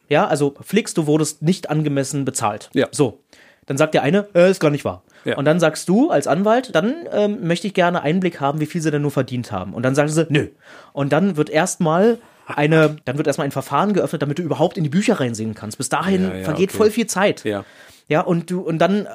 ja, 0.09 0.27
also 0.27 0.53
Flix, 0.61 0.93
du 0.93 1.07
wurdest 1.07 1.41
nicht 1.41 1.69
angemessen 1.69 2.25
bezahlt. 2.25 2.69
Ja. 2.73 2.87
So. 2.91 3.19
Dann 3.65 3.77
sagt 3.77 3.93
der 3.93 4.03
eine, 4.03 4.27
äh, 4.35 4.51
ist 4.51 4.59
gar 4.59 4.71
nicht 4.71 4.83
wahr. 4.83 5.03
Ja. 5.23 5.37
Und 5.37 5.45
dann 5.45 5.57
sagst 5.61 5.87
du 5.87 6.09
als 6.09 6.27
Anwalt, 6.27 6.75
dann 6.75 6.93
ähm, 7.13 7.47
möchte 7.47 7.65
ich 7.65 7.73
gerne 7.73 8.01
Einblick 8.01 8.41
haben, 8.41 8.59
wie 8.59 8.65
viel 8.65 8.81
sie 8.81 8.91
denn 8.91 9.01
nur 9.01 9.11
verdient 9.11 9.53
haben. 9.53 9.73
Und 9.73 9.83
dann 9.83 9.95
sagen 9.95 10.09
sie, 10.09 10.25
nö. 10.29 10.47
Und 10.91 11.13
dann 11.13 11.37
wird 11.37 11.49
erstmal 11.49 12.17
eine, 12.47 12.97
dann 13.05 13.17
wird 13.17 13.27
erstmal 13.27 13.45
ein 13.47 13.51
Verfahren 13.51 13.93
geöffnet, 13.93 14.21
damit 14.21 14.39
du 14.39 14.43
überhaupt 14.43 14.77
in 14.77 14.83
die 14.83 14.89
Bücher 14.89 15.19
reinsehen 15.19 15.53
kannst. 15.55 15.77
Bis 15.77 15.89
dahin 15.89 16.23
Ja, 16.29 16.35
ja, 16.37 16.43
vergeht 16.43 16.69
okay. 16.69 16.77
voll 16.77 16.91
viel 16.91 17.07
Zeit. 17.07 17.43
Ja. 17.43 17.63
Ja, 18.09 18.21
und 18.21 18.51
du, 18.51 18.59
und 18.61 18.79
dann, 18.79 19.05
äh, 19.05 19.09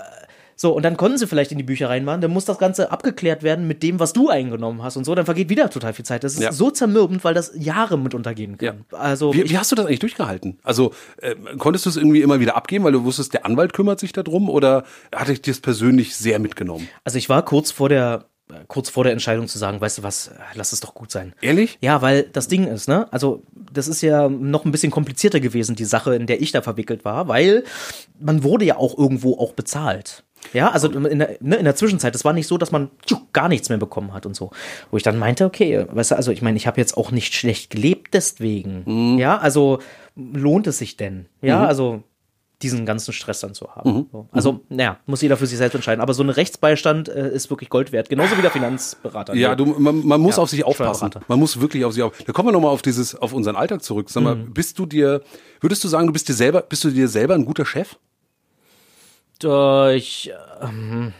so, 0.56 0.72
und 0.72 0.82
dann 0.82 0.96
konnten 0.96 1.18
sie 1.18 1.26
vielleicht 1.28 1.52
in 1.52 1.58
die 1.58 1.62
Bücher 1.62 1.88
reinmachen, 1.88 2.20
dann 2.20 2.32
muss 2.32 2.44
das 2.46 2.58
Ganze 2.58 2.90
abgeklärt 2.90 3.44
werden 3.44 3.68
mit 3.68 3.82
dem, 3.84 4.00
was 4.00 4.12
du 4.12 4.28
eingenommen 4.28 4.82
hast 4.82 4.96
und 4.96 5.04
so, 5.04 5.14
dann 5.14 5.24
vergeht 5.24 5.50
wieder 5.50 5.70
total 5.70 5.92
viel 5.92 6.04
Zeit. 6.04 6.24
Das 6.24 6.34
ist 6.34 6.40
Ja. 6.42 6.50
so 6.52 6.70
zermürbend, 6.70 7.22
weil 7.22 7.34
das 7.34 7.52
Jahre 7.54 7.96
mit 7.98 8.12
untergehen 8.14 8.58
kann. 8.58 8.84
Also, 8.90 9.32
Wie, 9.34 9.42
ich, 9.42 9.50
wie 9.52 9.58
hast 9.58 9.70
du 9.70 9.76
das 9.76 9.86
eigentlich 9.86 10.00
durchgehalten? 10.00 10.58
Also 10.64 10.92
äh, 11.18 11.36
konntest 11.58 11.84
du 11.86 11.90
es 11.90 11.96
irgendwie 11.96 12.22
immer 12.22 12.40
wieder 12.40 12.56
abgeben, 12.56 12.82
weil 12.84 12.92
du 12.92 13.04
wusstest, 13.04 13.34
der 13.34 13.46
Anwalt 13.46 13.72
kümmert 13.72 14.00
sich 14.00 14.12
darum 14.12 14.48
oder 14.48 14.82
hat 15.14 15.28
dich 15.28 15.42
das 15.42 15.60
persönlich 15.60 16.16
sehr 16.16 16.38
mitgenommen? 16.40 16.88
also 17.04 17.18
ich 17.18 17.28
war 17.28 17.44
kurz 17.44 17.70
vor 17.70 17.88
der, 17.88 18.24
kurz 18.66 18.88
vor 18.88 19.04
der 19.04 19.12
Entscheidung 19.12 19.48
zu 19.48 19.58
sagen, 19.58 19.80
weißt 19.80 19.98
du 19.98 20.02
was, 20.02 20.28
äh, 20.28 20.32
lass 20.54 20.72
es 20.72 20.80
doch 20.80 20.94
gut 20.94 21.10
sein. 21.10 21.34
Ehrlich? 21.40 21.78
Ja, 21.80 22.02
weil 22.02 22.24
das 22.24 22.48
Ding 22.48 22.66
ist, 22.66 22.88
ne? 22.88 23.06
Also, 23.12 23.42
das 23.72 23.88
ist 23.88 24.02
ja 24.02 24.28
noch 24.28 24.64
ein 24.64 24.72
bisschen 24.72 24.90
komplizierter 24.90 25.40
gewesen, 25.40 25.76
die 25.76 25.84
Sache, 25.84 26.14
in 26.14 26.26
der 26.26 26.40
ich 26.40 26.52
da 26.52 26.62
verwickelt 26.62 27.04
war, 27.04 27.28
weil 27.28 27.64
man 28.20 28.42
wurde 28.42 28.64
ja 28.64 28.76
auch 28.76 28.96
irgendwo 28.96 29.38
auch 29.38 29.52
bezahlt. 29.52 30.24
Ja, 30.52 30.70
also 30.70 30.88
in 30.88 31.18
der, 31.18 31.36
ne, 31.40 31.56
in 31.56 31.64
der 31.64 31.74
Zwischenzeit, 31.74 32.14
es 32.14 32.24
war 32.24 32.32
nicht 32.32 32.46
so, 32.46 32.58
dass 32.58 32.70
man 32.70 32.90
tschuh, 33.04 33.18
gar 33.32 33.48
nichts 33.48 33.68
mehr 33.68 33.78
bekommen 33.78 34.12
hat 34.14 34.24
und 34.24 34.34
so. 34.34 34.50
Wo 34.90 34.96
ich 34.96 35.02
dann 35.02 35.18
meinte, 35.18 35.44
okay, 35.44 35.84
weißt 35.90 36.12
du, 36.12 36.16
also 36.16 36.30
ich 36.30 36.42
meine, 36.42 36.56
ich 36.56 36.66
habe 36.66 36.80
jetzt 36.80 36.96
auch 36.96 37.10
nicht 37.10 37.34
schlecht 37.34 37.70
gelebt 37.70 38.14
deswegen. 38.14 39.18
Ja, 39.18 39.38
also 39.38 39.80
lohnt 40.16 40.66
es 40.66 40.78
sich 40.78 40.96
denn? 40.96 41.26
Ja, 41.42 41.64
also 41.64 42.02
diesen 42.62 42.86
ganzen 42.86 43.12
Stress 43.12 43.38
dann 43.40 43.54
zu 43.54 43.74
haben. 43.76 44.08
So. 44.10 44.28
Also, 44.32 44.60
naja, 44.68 44.98
muss 45.06 45.22
jeder 45.22 45.36
für 45.36 45.46
sich 45.46 45.58
selbst 45.58 45.76
entscheiden. 45.76 46.00
Aber 46.00 46.12
so 46.12 46.22
ein 46.24 46.28
Rechtsbeistand 46.30 47.08
äh, 47.08 47.30
ist 47.32 47.50
wirklich 47.50 47.70
Gold 47.70 47.92
wert, 47.92 48.08
genauso 48.08 48.36
wie 48.36 48.42
der 48.42 48.50
Finanzberater. 48.50 49.34
Ja, 49.34 49.54
du, 49.54 49.64
man, 49.66 50.04
man 50.04 50.20
muss 50.20 50.36
Ja, 50.38 50.42
auf 50.42 50.50
sich 50.50 50.64
aufpassen. 50.64 51.10
Man 51.28 51.38
muss 51.38 51.60
wirklich 51.60 51.84
auf 51.84 51.92
sich 51.92 52.02
aufpassen. 52.02 52.24
Da 52.26 52.32
kommen 52.32 52.48
wir 52.48 52.52
nochmal 52.52 52.72
auf 52.72 52.82
dieses, 52.82 53.14
auf 53.14 53.32
unseren 53.32 53.54
Alltag 53.54 53.82
zurück. 53.84 54.10
Sag 54.10 54.24
mal, 54.24 54.34
Mhm. 54.34 54.52
bist 54.54 54.76
du 54.78 54.86
dir, 54.86 55.22
würdest 55.60 55.84
du 55.84 55.88
sagen, 55.88 56.08
du 56.08 56.12
bist 56.12 56.28
dir 56.28 56.34
selber, 56.34 56.62
bist 56.62 56.82
du 56.82 56.90
dir 56.90 57.06
selber 57.08 57.34
ein 57.34 57.44
guter 57.44 57.64
Chef? 57.64 57.96
Äh, 59.44 59.96
ich, 59.96 60.32
ähm, 60.60 61.12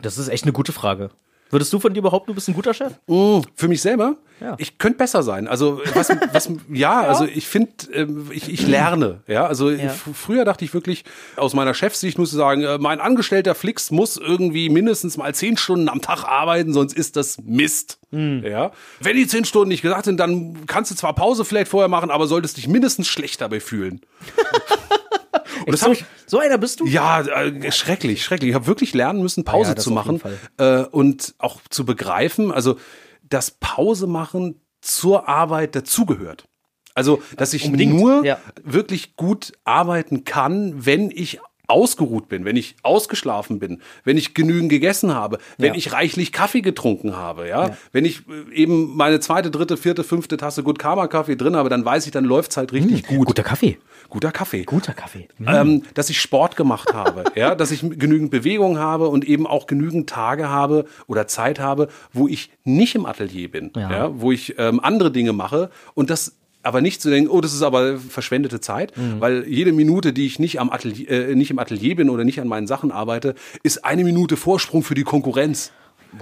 das 0.00 0.18
ist 0.18 0.28
echt 0.28 0.44
eine 0.44 0.52
gute 0.52 0.72
Frage. 0.72 1.10
Würdest 1.50 1.72
du 1.72 1.80
von 1.80 1.94
dir 1.94 2.02
behaupten, 2.02 2.28
du 2.30 2.34
bist 2.34 2.48
ein 2.48 2.54
guter 2.54 2.74
Chef? 2.74 2.92
Für 3.06 3.68
mich 3.68 3.80
selber? 3.80 4.16
Ja. 4.40 4.54
Ich 4.58 4.78
könnte 4.78 4.98
besser 4.98 5.22
sein. 5.22 5.48
Also 5.48 5.80
was, 5.94 6.10
was 6.32 6.50
ja, 6.72 7.00
also 7.00 7.24
ich 7.24 7.48
finde, 7.48 7.72
ähm, 7.92 8.30
ich, 8.30 8.48
ich 8.52 8.66
lerne. 8.66 9.22
Ja, 9.26 9.46
also 9.46 9.70
Ja. 9.70 9.88
früher 9.90 10.44
dachte 10.44 10.64
ich 10.64 10.74
wirklich 10.74 11.04
aus 11.36 11.54
meiner 11.54 11.74
Chefsicht 11.74 12.18
muss 12.18 12.30
ich 12.30 12.36
sagen, 12.36 12.62
äh, 12.62 12.78
mein 12.78 13.00
Angestellter 13.00 13.54
Flix 13.54 13.90
muss 13.90 14.16
irgendwie 14.16 14.68
mindestens 14.68 15.16
mal 15.16 15.34
zehn 15.34 15.56
Stunden 15.56 15.88
am 15.88 16.00
Tag 16.02 16.24
arbeiten, 16.24 16.72
sonst 16.72 16.92
ist 16.96 17.16
das 17.16 17.38
Mist. 17.42 17.98
Hm. 18.12 18.44
Ja, 18.44 18.70
wenn 19.00 19.16
die 19.16 19.26
zehn 19.26 19.44
Stunden 19.44 19.68
nicht 19.68 19.82
gesagt 19.82 20.04
sind, 20.04 20.18
dann 20.20 20.66
kannst 20.66 20.90
du 20.90 20.94
zwar 20.94 21.14
Pause 21.14 21.44
vielleicht 21.44 21.70
vorher 21.70 21.88
machen, 21.88 22.10
aber 22.10 22.26
solltest 22.26 22.58
dich 22.58 22.68
mindestens 22.68 23.08
schlecht 23.08 23.40
dabei 23.40 23.58
fühlen. 23.60 24.00
Und 25.68 25.72
das 25.72 25.80
so, 25.80 25.86
habe 25.86 25.94
ich 25.94 26.04
so 26.26 26.38
einer 26.38 26.58
bist 26.58 26.80
du? 26.80 26.86
ja, 26.86 27.20
äh, 27.20 27.70
schrecklich, 27.72 28.24
schrecklich. 28.24 28.50
Ich 28.50 28.54
habe 28.54 28.66
wirklich 28.66 28.94
lernen 28.94 29.22
müssen, 29.22 29.44
Pause 29.44 29.70
Ja, 29.70 29.76
zu 29.76 29.90
machen 29.90 30.20
äh, 30.56 30.82
und 30.84 31.34
auch 31.38 31.60
zu 31.70 31.84
begreifen, 31.84 32.50
also 32.50 32.76
dass 33.22 33.50
Pause 33.50 34.06
machen 34.06 34.60
zur 34.80 35.28
Arbeit 35.28 35.74
dazugehört. 35.74 36.48
Also, 36.94 37.22
dass 37.36 37.54
ich 37.54 37.66
Unbedingt, 37.66 37.94
nur 37.94 38.24
ja. 38.24 38.40
wirklich 38.64 39.14
gut 39.14 39.52
arbeiten 39.62 40.24
kann, 40.24 40.84
wenn 40.84 41.12
ich 41.12 41.38
ausgeruht 41.68 42.28
bin, 42.28 42.44
wenn 42.46 42.56
ich 42.56 42.76
ausgeschlafen 42.82 43.58
bin, 43.58 43.80
wenn 44.04 44.16
ich 44.16 44.34
genügend 44.34 44.70
gegessen 44.70 45.14
habe, 45.14 45.38
wenn 45.58 45.74
Ja. 45.74 45.78
ich 45.78 45.92
reichlich 45.92 46.32
Kaffee 46.32 46.62
getrunken 46.62 47.14
habe, 47.16 47.46
ja, 47.46 47.76
wenn 47.92 48.04
ich 48.06 48.22
äh, 48.28 48.54
eben 48.54 48.96
meine 48.96 49.20
zweite, 49.20 49.50
dritte, 49.50 49.76
vierte, 49.76 50.02
fünfte 50.02 50.36
Tasse 50.38 50.62
Good 50.62 50.78
Karma 50.78 51.06
Kaffee 51.08 51.36
drin 51.36 51.54
habe, 51.56 51.68
dann 51.68 51.84
weiß 51.84 52.06
ich, 52.06 52.12
dann 52.12 52.24
läuft's 52.24 52.56
halt 52.56 52.72
richtig 52.72 53.06
gut. 53.06 53.26
Guter 53.26 53.42
Kaffee. 53.42 53.78
Guter 54.08 54.32
Kaffee 54.32 54.64
Guter 54.64 54.94
Kaffee. 54.94 55.28
ähm, 55.46 55.82
dass 55.92 56.08
ich 56.08 56.20
Sport 56.20 56.56
gemacht 56.56 56.94
habe, 56.94 57.24
ja, 57.36 57.54
dass 57.54 57.70
ich 57.70 57.80
genügend 57.82 58.30
Bewegung 58.30 58.78
habe 58.78 59.08
und 59.08 59.26
eben 59.26 59.46
auch 59.46 59.66
genügend 59.66 60.08
Tage 60.08 60.48
habe 60.48 60.86
oder 61.06 61.26
Zeit 61.28 61.60
habe, 61.60 61.88
wo 62.14 62.26
ich 62.26 62.50
nicht 62.64 62.94
im 62.94 63.04
Atelier 63.04 63.50
bin, 63.50 63.70
ja, 63.76 63.90
Ja. 63.90 64.10
wo 64.20 64.32
ich 64.32 64.54
ähm, 64.58 64.80
andere 64.82 65.10
Dinge 65.12 65.34
mache 65.34 65.70
und 65.94 66.08
das 66.08 66.34
aber 66.62 66.80
nicht 66.80 67.00
zu 67.00 67.10
denken, 67.10 67.30
oh, 67.30 67.40
das 67.40 67.54
ist 67.54 67.62
aber 67.62 67.98
verschwendete 67.98 68.60
Zeit, 68.60 68.96
Mhm. 68.96 69.20
weil 69.20 69.44
jede 69.48 69.72
Minute, 69.72 70.12
die 70.12 70.26
ich 70.26 70.38
nicht 70.38 70.60
am 70.60 70.70
Atelier, 70.70 71.08
äh, 71.10 71.34
nicht 71.34 71.50
im 71.50 71.58
Atelier 71.58 71.96
bin 71.96 72.10
oder 72.10 72.24
nicht 72.24 72.40
an 72.40 72.48
meinen 72.48 72.66
Sachen 72.66 72.90
arbeite, 72.90 73.34
ist 73.62 73.84
eine 73.84 74.04
Minute 74.04 74.36
Vorsprung 74.36 74.82
für 74.82 74.94
die 74.94 75.04
Konkurrenz. 75.04 75.72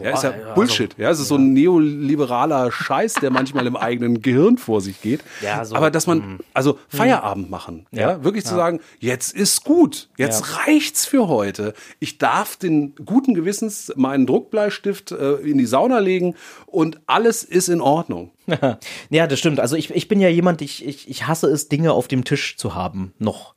Ja, 0.02 0.10
ist 0.14 0.22
ja, 0.24 0.30
ja, 0.30 0.36
also, 0.42 0.54
Bullshit. 0.54 0.94
ja, 0.98 1.10
es 1.10 1.20
ist 1.20 1.28
so 1.28 1.36
ein 1.36 1.52
neoliberaler 1.52 2.70
Scheiß, 2.72 3.14
der 3.14 3.30
manchmal 3.30 3.66
im 3.66 3.76
eigenen 3.76 4.20
Gehirn 4.22 4.58
vor 4.58 4.80
sich 4.80 5.00
geht. 5.00 5.20
Ja, 5.42 5.64
so, 5.64 5.74
Aber 5.76 5.90
dass 5.90 6.06
man, 6.06 6.38
also 6.54 6.78
Feierabend 6.88 7.50
machen, 7.50 7.86
ja, 7.92 8.10
Ja, 8.12 8.24
wirklich 8.24 8.44
zu 8.44 8.54
sagen, 8.54 8.80
jetzt 8.98 9.34
ist 9.34 9.64
gut, 9.64 10.08
jetzt 10.16 10.40
Ja. 10.46 10.56
reicht's 10.64 11.06
für 11.06 11.28
heute. 11.28 11.74
Ich 11.98 12.18
darf 12.18 12.56
den 12.56 12.94
guten 13.04 13.34
Gewissens 13.34 13.92
meinen 13.96 14.26
Druckbleistift 14.26 15.12
äh, 15.12 15.34
in 15.36 15.58
die 15.58 15.66
Sauna 15.66 15.98
legen 15.98 16.34
und 16.66 17.00
alles 17.06 17.42
ist 17.44 17.68
in 17.68 17.80
Ordnung. 17.80 18.32
Ja, 19.10 19.26
das 19.26 19.38
stimmt. 19.40 19.58
Also 19.60 19.74
ich, 19.76 19.90
ich 19.90 20.08
bin 20.08 20.20
ja 20.20 20.28
jemand, 20.28 20.62
ich, 20.62 20.86
ich, 20.86 21.08
ich 21.10 21.26
hasse 21.26 21.48
es, 21.48 21.68
Dinge 21.68 21.92
auf 21.92 22.06
dem 22.08 22.24
Tisch 22.24 22.56
zu 22.56 22.74
haben, 22.74 23.12
noch. 23.18 23.54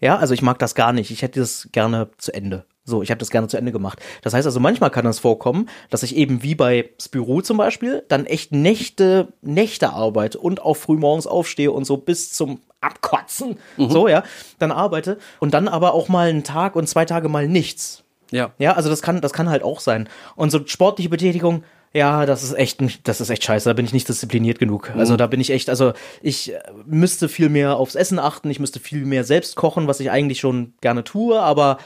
Ja, 0.00 0.16
also 0.16 0.32
ich 0.32 0.40
mag 0.40 0.58
das 0.58 0.74
gar 0.74 0.92
nicht. 0.94 1.10
Ich 1.10 1.20
hätte 1.20 1.40
das 1.40 1.68
gerne 1.72 2.08
zu 2.16 2.32
Ende. 2.32 2.64
So, 2.90 3.02
ich 3.02 3.10
habe 3.10 3.18
das 3.18 3.30
gerne 3.30 3.48
zu 3.48 3.56
Ende 3.56 3.72
gemacht. 3.72 4.00
Das 4.22 4.34
heißt 4.34 4.46
also, 4.46 4.60
manchmal 4.60 4.90
kann 4.90 5.06
es 5.06 5.18
vorkommen, 5.18 5.68
dass 5.88 6.02
ich 6.02 6.16
eben 6.16 6.42
wie 6.42 6.54
bei 6.54 6.90
Spirou 7.00 7.40
zum 7.40 7.56
Beispiel 7.56 8.04
dann 8.08 8.26
echt 8.26 8.52
Nächte, 8.52 9.32
Nächte 9.40 9.90
arbeite 9.90 10.38
und 10.38 10.62
auch 10.62 10.74
frühmorgens 10.74 11.26
aufstehe 11.26 11.72
und 11.72 11.84
so 11.84 11.96
bis 11.96 12.32
zum 12.32 12.60
Abkotzen, 12.82 13.58
so, 13.76 14.08
ja, 14.08 14.22
dann 14.58 14.72
arbeite 14.72 15.18
und 15.38 15.52
dann 15.52 15.68
aber 15.68 15.92
auch 15.92 16.08
mal 16.08 16.30
einen 16.30 16.44
Tag 16.44 16.76
und 16.76 16.88
zwei 16.88 17.04
Tage 17.04 17.28
mal 17.28 17.46
nichts. 17.46 18.04
Ja. 18.30 18.52
Ja, 18.58 18.72
also 18.72 18.88
das 18.88 19.02
kann, 19.02 19.20
das 19.20 19.32
kann 19.32 19.50
halt 19.50 19.62
auch 19.62 19.80
sein. 19.80 20.08
Und 20.36 20.50
so 20.50 20.60
sportliche 20.66 21.10
Betätigung, 21.10 21.64
ja, 21.92 22.24
das 22.24 22.44
ist 22.44 22.52
echt, 22.52 22.80
das 23.08 23.20
ist 23.20 23.30
echt 23.30 23.42
scheiße. 23.42 23.68
Da 23.68 23.72
bin 23.72 23.84
ich 23.84 23.92
nicht 23.92 24.08
diszipliniert 24.08 24.60
genug. 24.60 24.92
Also 24.96 25.16
da 25.16 25.26
bin 25.26 25.40
ich 25.40 25.50
echt, 25.50 25.68
also 25.68 25.92
ich 26.22 26.54
äh, 26.54 26.60
müsste 26.86 27.28
viel 27.28 27.48
mehr 27.48 27.76
aufs 27.76 27.96
Essen 27.96 28.20
achten. 28.20 28.48
Ich 28.48 28.60
müsste 28.60 28.78
viel 28.78 29.04
mehr 29.04 29.24
selbst 29.24 29.56
kochen, 29.56 29.88
was 29.88 29.98
ich 29.98 30.10
eigentlich 30.10 30.38
schon 30.38 30.74
gerne 30.80 31.02
tue, 31.02 31.40
aber 31.40 31.78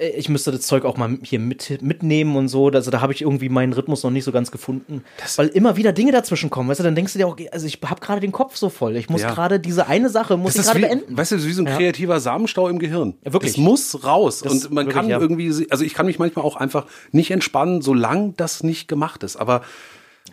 ich 0.00 0.28
müsste 0.28 0.50
das 0.52 0.62
Zeug 0.62 0.84
auch 0.84 0.96
mal 0.96 1.18
hier 1.22 1.38
mit, 1.38 1.82
mitnehmen 1.82 2.36
und 2.36 2.48
so. 2.48 2.68
Also 2.68 2.90
da 2.90 3.00
habe 3.00 3.12
ich 3.12 3.22
irgendwie 3.22 3.48
meinen 3.48 3.72
Rhythmus 3.72 4.02
noch 4.02 4.10
nicht 4.10 4.24
so 4.24 4.32
ganz 4.32 4.50
gefunden. 4.50 5.04
Weil 5.36 5.48
immer 5.48 5.76
wieder 5.76 5.92
Dinge 5.92 6.12
dazwischen 6.12 6.48
kommen. 6.50 6.68
Weißt 6.68 6.80
du, 6.80 6.84
dann 6.84 6.94
denkst 6.94 7.12
du 7.12 7.18
dir 7.18 7.26
auch, 7.28 7.36
also 7.52 7.66
ich 7.66 7.78
habe 7.84 8.00
gerade 8.00 8.20
den 8.20 8.32
Kopf 8.32 8.56
so 8.56 8.68
voll. 8.70 8.96
Ich 8.96 9.08
muss 9.10 9.22
Ja. 9.22 9.30
gerade 9.32 9.60
diese 9.60 9.86
eine 9.86 10.08
Sache, 10.08 10.36
muss 10.36 10.54
Das 10.54 10.66
ich 10.66 10.72
gerade 10.72 10.86
beenden. 10.86 11.16
weißt 11.16 11.32
du, 11.32 11.36
das 11.36 11.44
ist 11.44 11.48
wie 11.50 11.54
so 11.54 11.62
ein 11.62 11.66
kreativer 11.76 12.18
Samenstau 12.20 12.68
im 12.68 12.78
Gehirn. 12.78 13.14
Ja, 13.24 13.32
wirklich. 13.32 13.52
Das 13.52 13.58
muss 13.60 14.04
raus. 14.04 14.40
Das 14.40 14.52
und 14.52 14.70
man 14.72 14.86
wirklich, 14.86 14.94
kann 14.94 15.08
ja. 15.10 15.20
irgendwie, 15.20 15.66
also 15.70 15.84
ich 15.84 15.94
kann 15.94 16.06
mich 16.06 16.18
manchmal 16.18 16.44
auch 16.44 16.56
einfach 16.56 16.86
nicht 17.12 17.30
entspannen, 17.30 17.82
solange 17.82 18.32
das 18.36 18.62
nicht 18.62 18.88
gemacht 18.88 19.22
ist. 19.22 19.36
Aber 19.36 19.62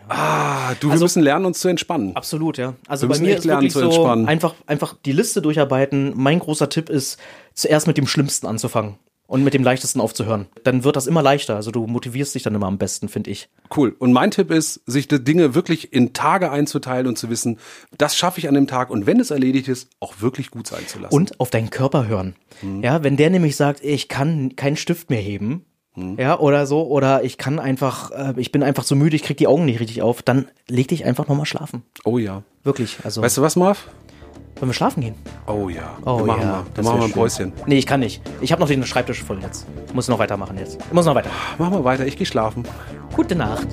Ah, 0.09 0.73
du, 0.79 0.87
wir 0.87 0.93
Also- 0.93 1.05
müssen 1.05 1.21
lernen, 1.21 1.45
uns 1.45 1.59
zu 1.59 1.67
entspannen. 1.67 2.15
Absolut, 2.15 2.57
ja. 2.57 2.75
Also 2.87 3.03
Wir 3.03 3.07
bei 3.09 3.13
müssen 3.13 3.25
mir 3.25 3.37
ist 3.37 3.43
lernen 3.45 3.61
wirklich 3.63 3.73
zu 3.73 3.79
so 3.79 3.85
entspannen. 3.87 4.27
einfach, 4.27 4.53
einfach 4.65 4.95
die 5.05 5.11
Liste 5.11 5.41
durcharbeiten. 5.41 6.13
Mein 6.15 6.39
großer 6.39 6.69
Tipp 6.69 6.89
ist, 6.89 7.17
zuerst 7.53 7.87
mit 7.87 7.97
dem 7.97 8.07
Schlimmsten 8.07 8.47
anzufangen 8.47 8.95
und 9.27 9.43
mit 9.43 9.53
dem 9.53 9.63
leichtesten 9.63 9.99
aufzuhören. 10.01 10.47
Dann 10.63 10.83
wird 10.83 10.95
das 10.95 11.05
immer 11.05 11.21
leichter. 11.21 11.55
Also 11.55 11.69
du 11.71 11.85
motivierst 11.85 12.33
dich 12.33 12.43
dann 12.43 12.55
immer 12.55 12.67
am 12.67 12.77
besten, 12.77 13.09
finde 13.09 13.29
ich. 13.29 13.49
Cool. 13.75 13.95
Und 13.99 14.13
mein 14.13 14.31
Tipp 14.31 14.49
ist, 14.51 14.81
sich 14.85 15.07
die 15.07 15.23
Dinge 15.23 15.53
wirklich 15.53 15.93
in 15.93 16.13
Tage 16.13 16.49
einzuteilen 16.51 17.07
und 17.07 17.17
zu 17.17 17.29
wissen, 17.29 17.59
das 17.97 18.15
schaffe 18.15 18.39
ich 18.39 18.47
an 18.47 18.55
dem 18.55 18.67
Tag 18.67 18.89
und 18.89 19.05
wenn 19.05 19.19
es 19.19 19.29
erledigt 19.31 19.67
ist, 19.67 19.89
auch 19.99 20.21
wirklich 20.21 20.49
gut 20.49 20.67
sein 20.67 20.87
zu 20.87 20.99
lassen. 20.99 21.13
Und 21.13 21.39
auf 21.39 21.49
deinen 21.49 21.69
Körper 21.69 22.07
hören. 22.07 22.35
Mhm. 22.61 22.81
Ja, 22.83 23.03
wenn 23.03 23.17
der 23.17 23.29
nämlich 23.29 23.55
sagt, 23.55 23.83
ich 23.83 24.07
kann 24.07 24.55
keinen 24.55 24.77
Stift 24.77 25.09
mehr 25.09 25.21
heben, 25.21 25.63
Mhm. 25.99 26.15
ja, 26.19 26.37
oder 26.39 26.67
so, 26.67 26.85
oder 26.85 27.23
ich 27.23 27.39
kann 27.39 27.57
einfach, 27.57 28.11
äh, 28.11 28.33
ich 28.37 28.51
bin 28.51 28.61
einfach 28.61 28.83
so 28.83 28.93
müde, 28.95 29.15
ich 29.15 29.23
krieg 29.23 29.35
die 29.37 29.47
Augen 29.47 29.65
nicht 29.65 29.79
richtig 29.79 30.03
auf, 30.03 30.21
dann 30.21 30.47
leg 30.67 30.87
dich 30.89 31.05
einfach 31.05 31.27
nochmal 31.27 31.47
schlafen. 31.47 31.81
oh 32.05 32.19
ja. 32.19 32.43
Wirklich. 32.63 32.97
Also, 33.03 33.23
Weißt 33.23 33.35
du 33.37 33.41
was, 33.41 33.55
Marv? 33.55 33.87
Wollen 34.59 34.69
wir 34.69 34.73
schlafen 34.73 35.01
gehen? 35.01 35.15
Oh 35.45 35.69
ja. 35.69 35.97
Oh 36.05 36.19
machen 36.25 36.41
ja, 36.41 36.47
wir. 36.47 36.65
Dann 36.73 36.85
machen 36.85 36.99
wir 36.99 37.03
ein 37.05 37.11
schön. 37.11 37.21
Päuschen. 37.21 37.53
Nee, 37.65 37.77
ich 37.77 37.85
kann 37.85 37.99
nicht. 37.99 38.21
Ich 38.41 38.51
habe 38.51 38.61
noch 38.61 38.67
den 38.67 38.85
Schreibtisch 38.85 39.23
voll 39.23 39.39
jetzt. 39.41 39.65
Muss 39.93 40.07
noch 40.07 40.19
weitermachen 40.19 40.57
jetzt. 40.57 40.79
Ich 40.87 40.93
muss 40.93 41.05
noch 41.05 41.15
weiter. 41.15 41.29
Machen 41.57 41.73
wir 41.73 41.83
weiter. 41.83 42.05
Ich 42.05 42.17
gehe 42.17 42.25
schlafen. 42.25 42.63
Gute 43.15 43.35
Nacht. 43.35 43.67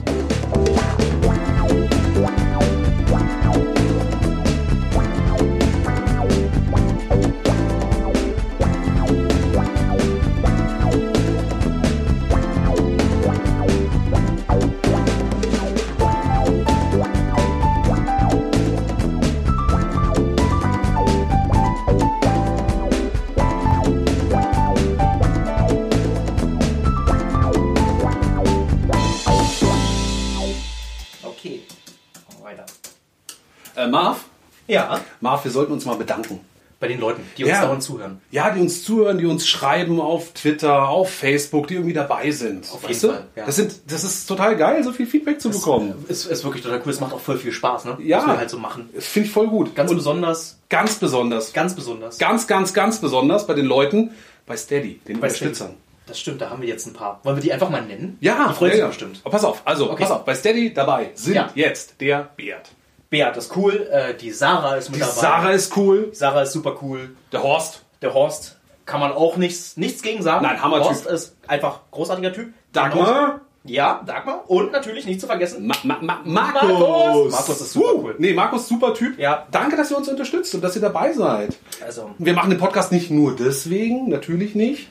Marv, 35.34 35.44
wir 35.44 35.50
sollten 35.50 35.72
uns 35.72 35.84
mal 35.84 35.96
bedanken. 35.96 36.40
Bei 36.80 36.86
den 36.88 37.00
Leuten, 37.00 37.22
die 37.38 37.44
uns 37.44 37.52
Ja. 37.52 37.64
dauernd 37.64 37.82
zuhören. 37.82 38.20
Ja, 38.30 38.50
die 38.50 38.60
uns 38.60 38.84
zuhören, 38.84 39.16
die 39.18 39.26
uns 39.26 39.46
schreiben 39.48 40.00
auf 40.00 40.32
Twitter, 40.34 40.88
auf 40.88 41.08
Facebook, 41.10 41.66
die 41.68 41.74
irgendwie 41.74 41.94
dabei 41.94 42.30
sind. 42.30 42.64
Auf 42.70 42.82
weißt 42.82 43.02
jeden 43.02 43.14
du? 43.14 43.18
Fall, 43.20 43.26
ja. 43.36 43.46
Das, 43.46 43.56
sind, 43.56 43.72
das 43.90 44.04
ist 44.04 44.26
total 44.26 44.56
geil, 44.56 44.82
so 44.84 44.92
viel 44.92 45.06
Feedback 45.06 45.40
zu 45.40 45.50
bekommen. 45.50 46.04
Ist, 46.08 46.26
ist 46.26 46.44
wirklich 46.44 46.62
total 46.62 46.80
cool. 46.84 46.92
Es 46.92 47.00
macht 47.00 47.12
auch 47.14 47.20
voll 47.20 47.38
viel 47.38 47.52
Spaß, 47.52 47.84
ne? 47.86 47.96
Ja. 48.02 48.18
Was 48.18 48.26
wir 48.26 48.36
halt 48.38 48.50
so 48.50 48.58
machen. 48.58 48.90
Das 48.94 49.06
finde 49.06 49.28
ich 49.28 49.32
voll 49.32 49.48
gut. 49.48 49.74
Ganz 49.74 49.90
Und 49.90 49.96
besonders, 49.96 50.58
ganz 50.68 50.96
besonders. 50.96 51.52
ganz 51.52 51.74
besonders. 51.74 52.18
Ganz, 52.18 52.46
ganz, 52.46 52.74
ganz 52.74 53.00
besonders 53.00 53.46
bei 53.46 53.54
den 53.54 53.66
Leuten 53.66 54.10
bei 54.46 54.56
Steady, 54.56 55.00
den 55.08 55.20
Bei 55.20 55.28
Unterstützern. 55.28 55.68
Steady. 55.68 55.80
Das 56.06 56.20
stimmt, 56.20 56.40
da 56.42 56.50
haben 56.50 56.60
wir 56.60 56.68
jetzt 56.68 56.86
ein 56.86 56.92
paar. 56.92 57.20
Wollen 57.22 57.36
wir 57.36 57.42
die 57.42 57.52
einfach 57.52 57.70
mal 57.70 57.80
nennen? 57.82 58.18
Ja, 58.20 58.48
Die 58.50 58.54
freuen 58.54 58.70
ja, 58.70 58.74
sich 58.74 58.80
ja. 58.82 58.86
bestimmt. 58.88 59.20
Aber 59.24 59.30
pass 59.30 59.44
auf, 59.44 59.62
also 59.64 59.90
Okay. 59.90 60.02
pass 60.02 60.10
auf, 60.10 60.24
bei 60.26 60.34
Steady 60.34 60.74
dabei 60.74 61.10
sind 61.14 61.34
Ja. 61.34 61.50
jetzt 61.54 61.94
der 62.00 62.28
Beat. 62.36 62.72
Beat 63.14 63.36
ist 63.36 63.56
cool, 63.56 63.88
äh, 63.90 64.14
die 64.14 64.30
Sarah 64.30 64.76
ist 64.76 64.88
mit 64.90 64.96
Die 64.96 65.00
dabei. 65.00 65.12
Sarah 65.12 65.50
ist 65.52 65.76
cool, 65.76 66.10
Sarah 66.12 66.42
ist 66.42 66.52
super 66.52 66.76
cool. 66.82 67.14
der 67.32 67.42
Horst, 67.42 67.82
Der 68.02 68.12
Horst 68.14 68.58
kann 68.86 69.00
man 69.00 69.12
auch 69.12 69.36
nichts, 69.36 69.76
nichts 69.76 70.02
gegen 70.02 70.22
sagen. 70.22 70.44
Nein, 70.44 70.62
Hammer-Typ. 70.62 70.88
Horst 70.88 71.06
ist 71.06 71.36
einfach 71.46 71.80
großartiger 71.90 72.32
Typ. 72.32 72.52
Dagmar, 72.72 73.40
Ja, 73.66 74.02
Dagmar. 74.04 74.44
Und 74.50 74.72
natürlich 74.72 75.06
nicht 75.06 75.20
zu 75.22 75.26
vergessen. 75.26 75.66
Ma 75.66 75.74
Ma 75.84 75.96
Ma 76.02 76.20
Markus. 76.24 76.62
Markus. 76.78 77.32
Markus 77.32 77.60
ist 77.62 77.72
super 77.72 77.94
Uh, 77.94 78.00
cool. 78.02 78.14
Nee, 78.18 78.34
Markus 78.34 78.68
super 78.68 78.92
Typ. 78.92 79.18
Ja. 79.18 79.46
Danke, 79.50 79.76
dass 79.76 79.90
ihr 79.90 79.96
uns 79.96 80.08
unterstützt 80.08 80.54
und 80.54 80.62
dass 80.62 80.74
ihr 80.76 80.82
dabei 80.82 81.12
seid. 81.14 81.56
Also, 81.82 82.10
Wir 82.18 82.34
machen 82.34 82.50
den 82.50 82.58
Podcast 82.58 82.92
nicht 82.92 83.10
nur 83.10 83.34
deswegen, 83.34 84.10
natürlich 84.10 84.54
nicht. 84.54 84.88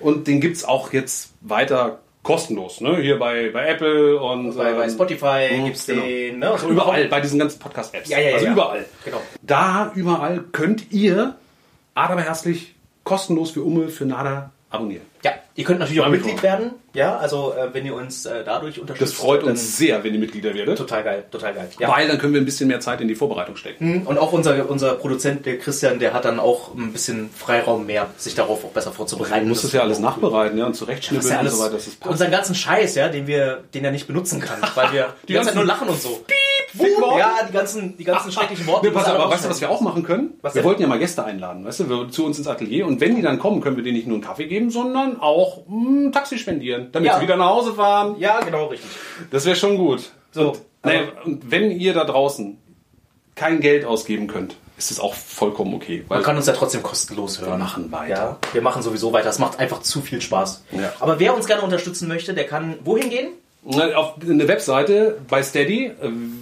Und 0.00 0.26
den 0.26 0.40
gibt's 0.40 0.64
auch 0.64 0.92
jetzt 0.92 1.30
weiter 1.42 2.00
kostenlos, 2.22 2.80
ne? 2.80 2.96
Hier 2.96 3.18
bei, 3.18 3.50
bei 3.50 3.68
Apple 3.68 4.18
und 4.20 4.56
bei, 4.56 4.74
bei 4.74 4.84
ähm, 4.84 4.90
Spotify 4.90 5.48
mhm, 5.56 5.64
gibt's 5.66 5.86
genau. 5.86 6.02
den, 6.02 6.38
ne? 6.38 6.50
Also 6.50 6.68
überall, 6.68 7.08
bei 7.08 7.20
diesen 7.20 7.38
ganzen 7.38 7.58
Podcast-Apps. 7.58 8.08
Ja, 8.08 8.18
ja, 8.18 8.28
ja, 8.28 8.34
also 8.34 8.46
ja. 8.46 8.52
überall. 8.52 8.84
Genau. 9.04 9.20
Da 9.42 9.92
überall 9.94 10.44
könnt 10.52 10.92
ihr 10.92 11.36
Adam 11.94 12.18
herzlich 12.18 12.74
kostenlos 13.04 13.50
für 13.50 13.62
Umme 13.62 13.88
für 13.88 14.04
Nada 14.04 14.50
abonnieren. 14.70 15.02
Ja, 15.24 15.32
ihr 15.54 15.64
könnt 15.64 15.80
natürlich 15.80 16.00
auch 16.00 16.08
Mitglied 16.08 16.42
werden. 16.42 16.72
Ja, 16.94 17.16
also 17.16 17.54
äh, 17.54 17.72
wenn 17.72 17.84
ihr 17.86 17.94
uns 17.94 18.26
äh, 18.26 18.44
dadurch 18.44 18.80
unterstützt. 18.80 19.12
Das 19.12 19.18
freut 19.18 19.42
uns 19.42 19.76
sehr, 19.76 20.04
wenn 20.04 20.14
ihr 20.14 20.20
Mitglieder 20.20 20.54
werdet. 20.54 20.78
Total 20.78 21.02
geil, 21.02 21.24
total 21.30 21.54
geil. 21.54 21.68
Ja. 21.78 21.88
Weil 21.88 22.06
dann 22.06 22.18
können 22.18 22.34
wir 22.34 22.40
ein 22.40 22.44
bisschen 22.44 22.68
mehr 22.68 22.80
Zeit 22.80 23.00
in 23.00 23.08
die 23.08 23.14
Vorbereitung 23.14 23.56
stecken. 23.56 24.06
Und 24.06 24.18
auch 24.18 24.32
unser, 24.32 24.68
unser 24.68 24.94
Produzent, 24.94 25.46
der 25.46 25.58
Christian, 25.58 25.98
der 25.98 26.12
hat 26.12 26.24
dann 26.24 26.38
auch 26.38 26.74
ein 26.74 26.92
bisschen 26.92 27.30
Freiraum 27.30 27.86
mehr, 27.86 28.08
sich 28.16 28.34
darauf 28.34 28.64
auch 28.64 28.70
besser 28.70 28.92
vorzubereiten. 28.92 29.44
Du 29.44 29.48
musst 29.48 29.64
das 29.64 29.72
ja 29.72 29.80
alles 29.80 29.98
nachbereiten 29.98 30.58
ja, 30.58 30.66
und 30.66 30.72
Das 30.72 30.78
zurechtschnibbeln 30.78 31.24
ist 31.24 31.30
ja 31.30 31.40
und 31.40 31.46
alles, 31.46 31.56
so 31.56 31.64
weiter. 31.64 31.74
Das 31.74 31.86
ist 31.86 32.00
passt. 32.00 32.12
unseren 32.12 32.30
ganzen 32.30 32.54
Scheiß, 32.54 32.94
ja, 32.94 33.08
den 33.08 33.26
wir, 33.26 33.64
den 33.74 33.84
er 33.84 33.90
nicht 33.90 34.06
benutzen 34.06 34.40
kann, 34.40 34.60
weil 34.74 34.92
wir 34.92 35.14
die 35.28 35.32
ganze 35.32 35.48
Zeit 35.48 35.56
nur 35.56 35.64
lachen 35.64 35.88
und 35.88 36.00
so. 36.00 36.24
Ja, 37.18 37.38
die 37.48 37.52
ganzen, 37.52 37.96
die 37.96 38.04
ganzen 38.04 38.32
schrecklichen 38.32 38.66
Worte. 38.66 38.86
Nee, 38.86 38.92
pass 38.92 39.06
aber 39.06 39.30
weißt 39.30 39.44
du, 39.44 39.48
was 39.50 39.60
wir 39.60 39.70
auch 39.70 39.80
machen 39.80 40.02
können? 40.02 40.34
Was 40.42 40.54
wir 40.54 40.62
denn? 40.62 40.68
wollten 40.68 40.82
ja 40.82 40.88
mal 40.88 40.98
Gäste 40.98 41.24
einladen, 41.24 41.64
weißt 41.64 41.80
du, 41.80 41.88
wir, 41.88 42.08
zu 42.10 42.24
uns 42.24 42.38
ins 42.38 42.46
Atelier. 42.48 42.86
Und 42.86 43.00
wenn 43.00 43.16
die 43.16 43.22
dann 43.22 43.38
kommen, 43.38 43.60
können 43.60 43.76
wir 43.76 43.84
denen 43.84 43.96
nicht 43.96 44.06
nur 44.06 44.16
einen 44.16 44.24
Kaffee 44.24 44.46
geben, 44.46 44.70
sondern 44.70 45.20
auch 45.20 45.62
ein 45.68 46.12
Taxi 46.12 46.38
spendieren, 46.38 46.88
damit 46.92 47.08
Ja. 47.08 47.16
sie 47.16 47.22
wieder 47.22 47.36
nach 47.36 47.50
Hause 47.50 47.74
fahren. 47.74 48.16
Ja, 48.18 48.40
genau, 48.40 48.66
richtig. 48.66 48.90
Das 49.30 49.44
wäre 49.44 49.56
schon 49.56 49.76
gut. 49.76 50.10
So, 50.32 50.50
Und, 50.50 50.60
naja, 50.84 51.00
und 51.24 51.50
wenn 51.50 51.70
ihr 51.70 51.94
da 51.94 52.04
draußen 52.04 52.58
kein 53.34 53.60
Geld 53.60 53.84
ausgeben 53.84 54.26
könnt, 54.26 54.56
ist 54.76 54.90
es 54.92 55.00
auch 55.00 55.14
vollkommen 55.14 55.74
okay. 55.74 56.04
Weil 56.06 56.18
Man 56.18 56.24
kann 56.24 56.36
uns 56.36 56.46
ja 56.46 56.52
trotzdem 56.52 56.82
kostenlos 56.84 57.40
hören. 57.40 57.50
Wir 57.52 57.58
machen 57.58 57.90
weiter. 57.90 58.08
Ja, 58.14 58.38
wir 58.52 58.62
machen 58.62 58.82
sowieso 58.82 59.12
weiter. 59.12 59.28
Es 59.28 59.40
macht 59.40 59.58
einfach 59.58 59.82
zu 59.82 60.00
viel 60.00 60.20
Spaß. 60.20 60.64
Ja. 60.70 60.92
Aber 61.00 61.18
wer 61.18 61.34
uns 61.34 61.46
gerne 61.46 61.62
unterstützen 61.62 62.06
möchte, 62.06 62.32
der 62.32 62.46
kann 62.46 62.76
wohin 62.84 63.10
gehen? 63.10 63.28
Auf 63.76 64.14
eine 64.22 64.48
Webseite 64.48 65.18
bei 65.28 65.42
Steady, 65.42 65.86
äh, 65.86 65.92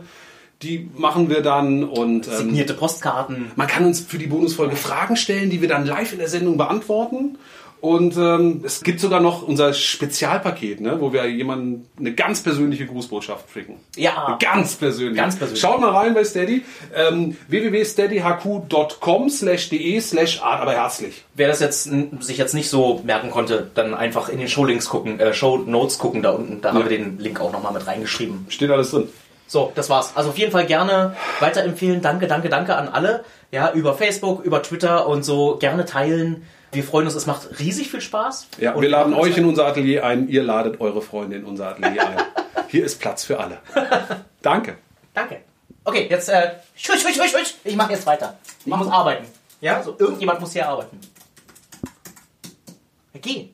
Die 0.62 0.88
machen 0.96 1.28
wir 1.28 1.40
dann 1.40 1.82
und 1.82 2.28
ähm, 2.28 2.34
Signierte 2.34 2.74
Postkarten. 2.74 3.50
man 3.56 3.66
kann 3.66 3.84
uns 3.84 3.98
für 3.98 4.18
die 4.18 4.28
Bonusfolge 4.28 4.76
Fragen 4.76 5.16
stellen, 5.16 5.50
die 5.50 5.60
wir 5.60 5.68
dann 5.68 5.84
live 5.84 6.12
in 6.12 6.20
der 6.20 6.28
Sendung 6.28 6.56
beantworten. 6.56 7.36
Und 7.80 8.14
ähm, 8.18 8.62
es 8.64 8.82
gibt 8.82 9.00
sogar 9.00 9.20
noch 9.20 9.42
unser 9.42 9.72
Spezialpaket, 9.72 10.82
ne, 10.82 11.00
wo 11.00 11.14
wir 11.14 11.26
jemanden 11.26 11.88
eine 11.98 12.12
ganz 12.12 12.42
persönliche 12.42 12.86
Grußbotschaft 12.86 13.50
schicken. 13.50 13.76
Ja. 13.96 14.26
Eine 14.26 14.38
Ganz 14.38 14.74
persönlich. 14.74 15.16
Ganz 15.16 15.36
persönlich. 15.36 15.60
Schaut 15.60 15.80
mal 15.80 15.90
rein 15.90 16.12
bei 16.12 16.22
Steady. 16.24 16.64
Ähm, 16.94 17.38
www.steadyhq.com 17.48 19.30
slash 19.30 19.70
de 19.70 20.00
slash 20.00 20.42
art 20.42 20.60
aber 20.60 20.72
herzlich. 20.72 21.24
Wer 21.34 21.48
das 21.48 21.60
jetzt 21.60 21.90
sich 22.20 22.36
jetzt 22.36 22.52
nicht 22.52 22.68
so 22.68 23.00
merken 23.04 23.30
konnte, 23.30 23.70
dann 23.74 23.94
einfach 23.94 24.28
in 24.28 24.38
den 24.38 24.48
Showlinks 24.48 24.88
gucken, 24.90 25.18
äh, 25.18 25.32
Show 25.32 25.56
Notes 25.56 25.98
gucken 25.98 26.22
da 26.22 26.30
unten. 26.30 26.60
Da 26.60 26.74
haben 26.74 26.82
wir 26.82 26.88
den 26.90 27.18
Link 27.18 27.40
auch 27.40 27.52
nochmal 27.52 27.72
mit 27.72 27.86
reingeschrieben. 27.86 28.46
Steht 28.50 28.70
alles 28.70 28.90
drin. 28.90 29.08
So, 29.46 29.72
das 29.74 29.88
war's. 29.88 30.12
Also 30.16 30.30
auf 30.30 30.38
jeden 30.38 30.52
Fall 30.52 30.66
gerne 30.66 31.16
weiterempfehlen. 31.40 32.02
Danke, 32.02 32.28
danke, 32.28 32.50
danke 32.50 32.76
an 32.76 32.88
alle. 32.88 33.24
Ja, 33.50 33.72
über 33.72 33.94
Facebook, 33.94 34.44
über 34.44 34.62
Twitter 34.62 35.08
und 35.08 35.24
so 35.24 35.56
gerne 35.56 35.86
teilen. 35.86 36.46
Wir 36.72 36.84
freuen 36.84 37.06
uns, 37.06 37.14
es 37.14 37.26
macht 37.26 37.58
riesig 37.58 37.90
viel 37.90 38.00
Spaß. 38.00 38.48
Ja, 38.58 38.74
Und 38.74 38.82
wir 38.82 38.88
laden 38.88 39.14
euch 39.14 39.36
in 39.36 39.44
unser 39.44 39.66
Atelier 39.66 40.04
ein, 40.04 40.28
ihr 40.28 40.42
ladet 40.42 40.80
eure 40.80 41.02
Freunde 41.02 41.36
in 41.36 41.44
unser 41.44 41.68
Atelier 41.68 42.06
ein. 42.06 42.16
Hier 42.68 42.84
ist 42.84 43.00
Platz 43.00 43.24
für 43.24 43.40
alle. 43.40 43.58
Danke. 44.42 44.76
Danke. 45.12 45.42
Okay, 45.84 46.06
jetzt 46.08 46.28
äh, 46.28 46.52
schusch, 46.76 47.00
schusch, 47.00 47.16
schusch. 47.16 47.54
ich 47.64 47.74
mache 47.74 47.92
jetzt 47.92 48.06
weiter. 48.06 48.38
Ich 48.60 48.66
muss 48.66 48.88
arbeiten. 48.88 49.26
Ja, 49.60 49.82
so 49.82 49.96
irgendjemand 49.98 50.40
muss 50.40 50.52
hier 50.52 50.68
arbeiten. 50.68 51.00
Geh. 53.20 53.50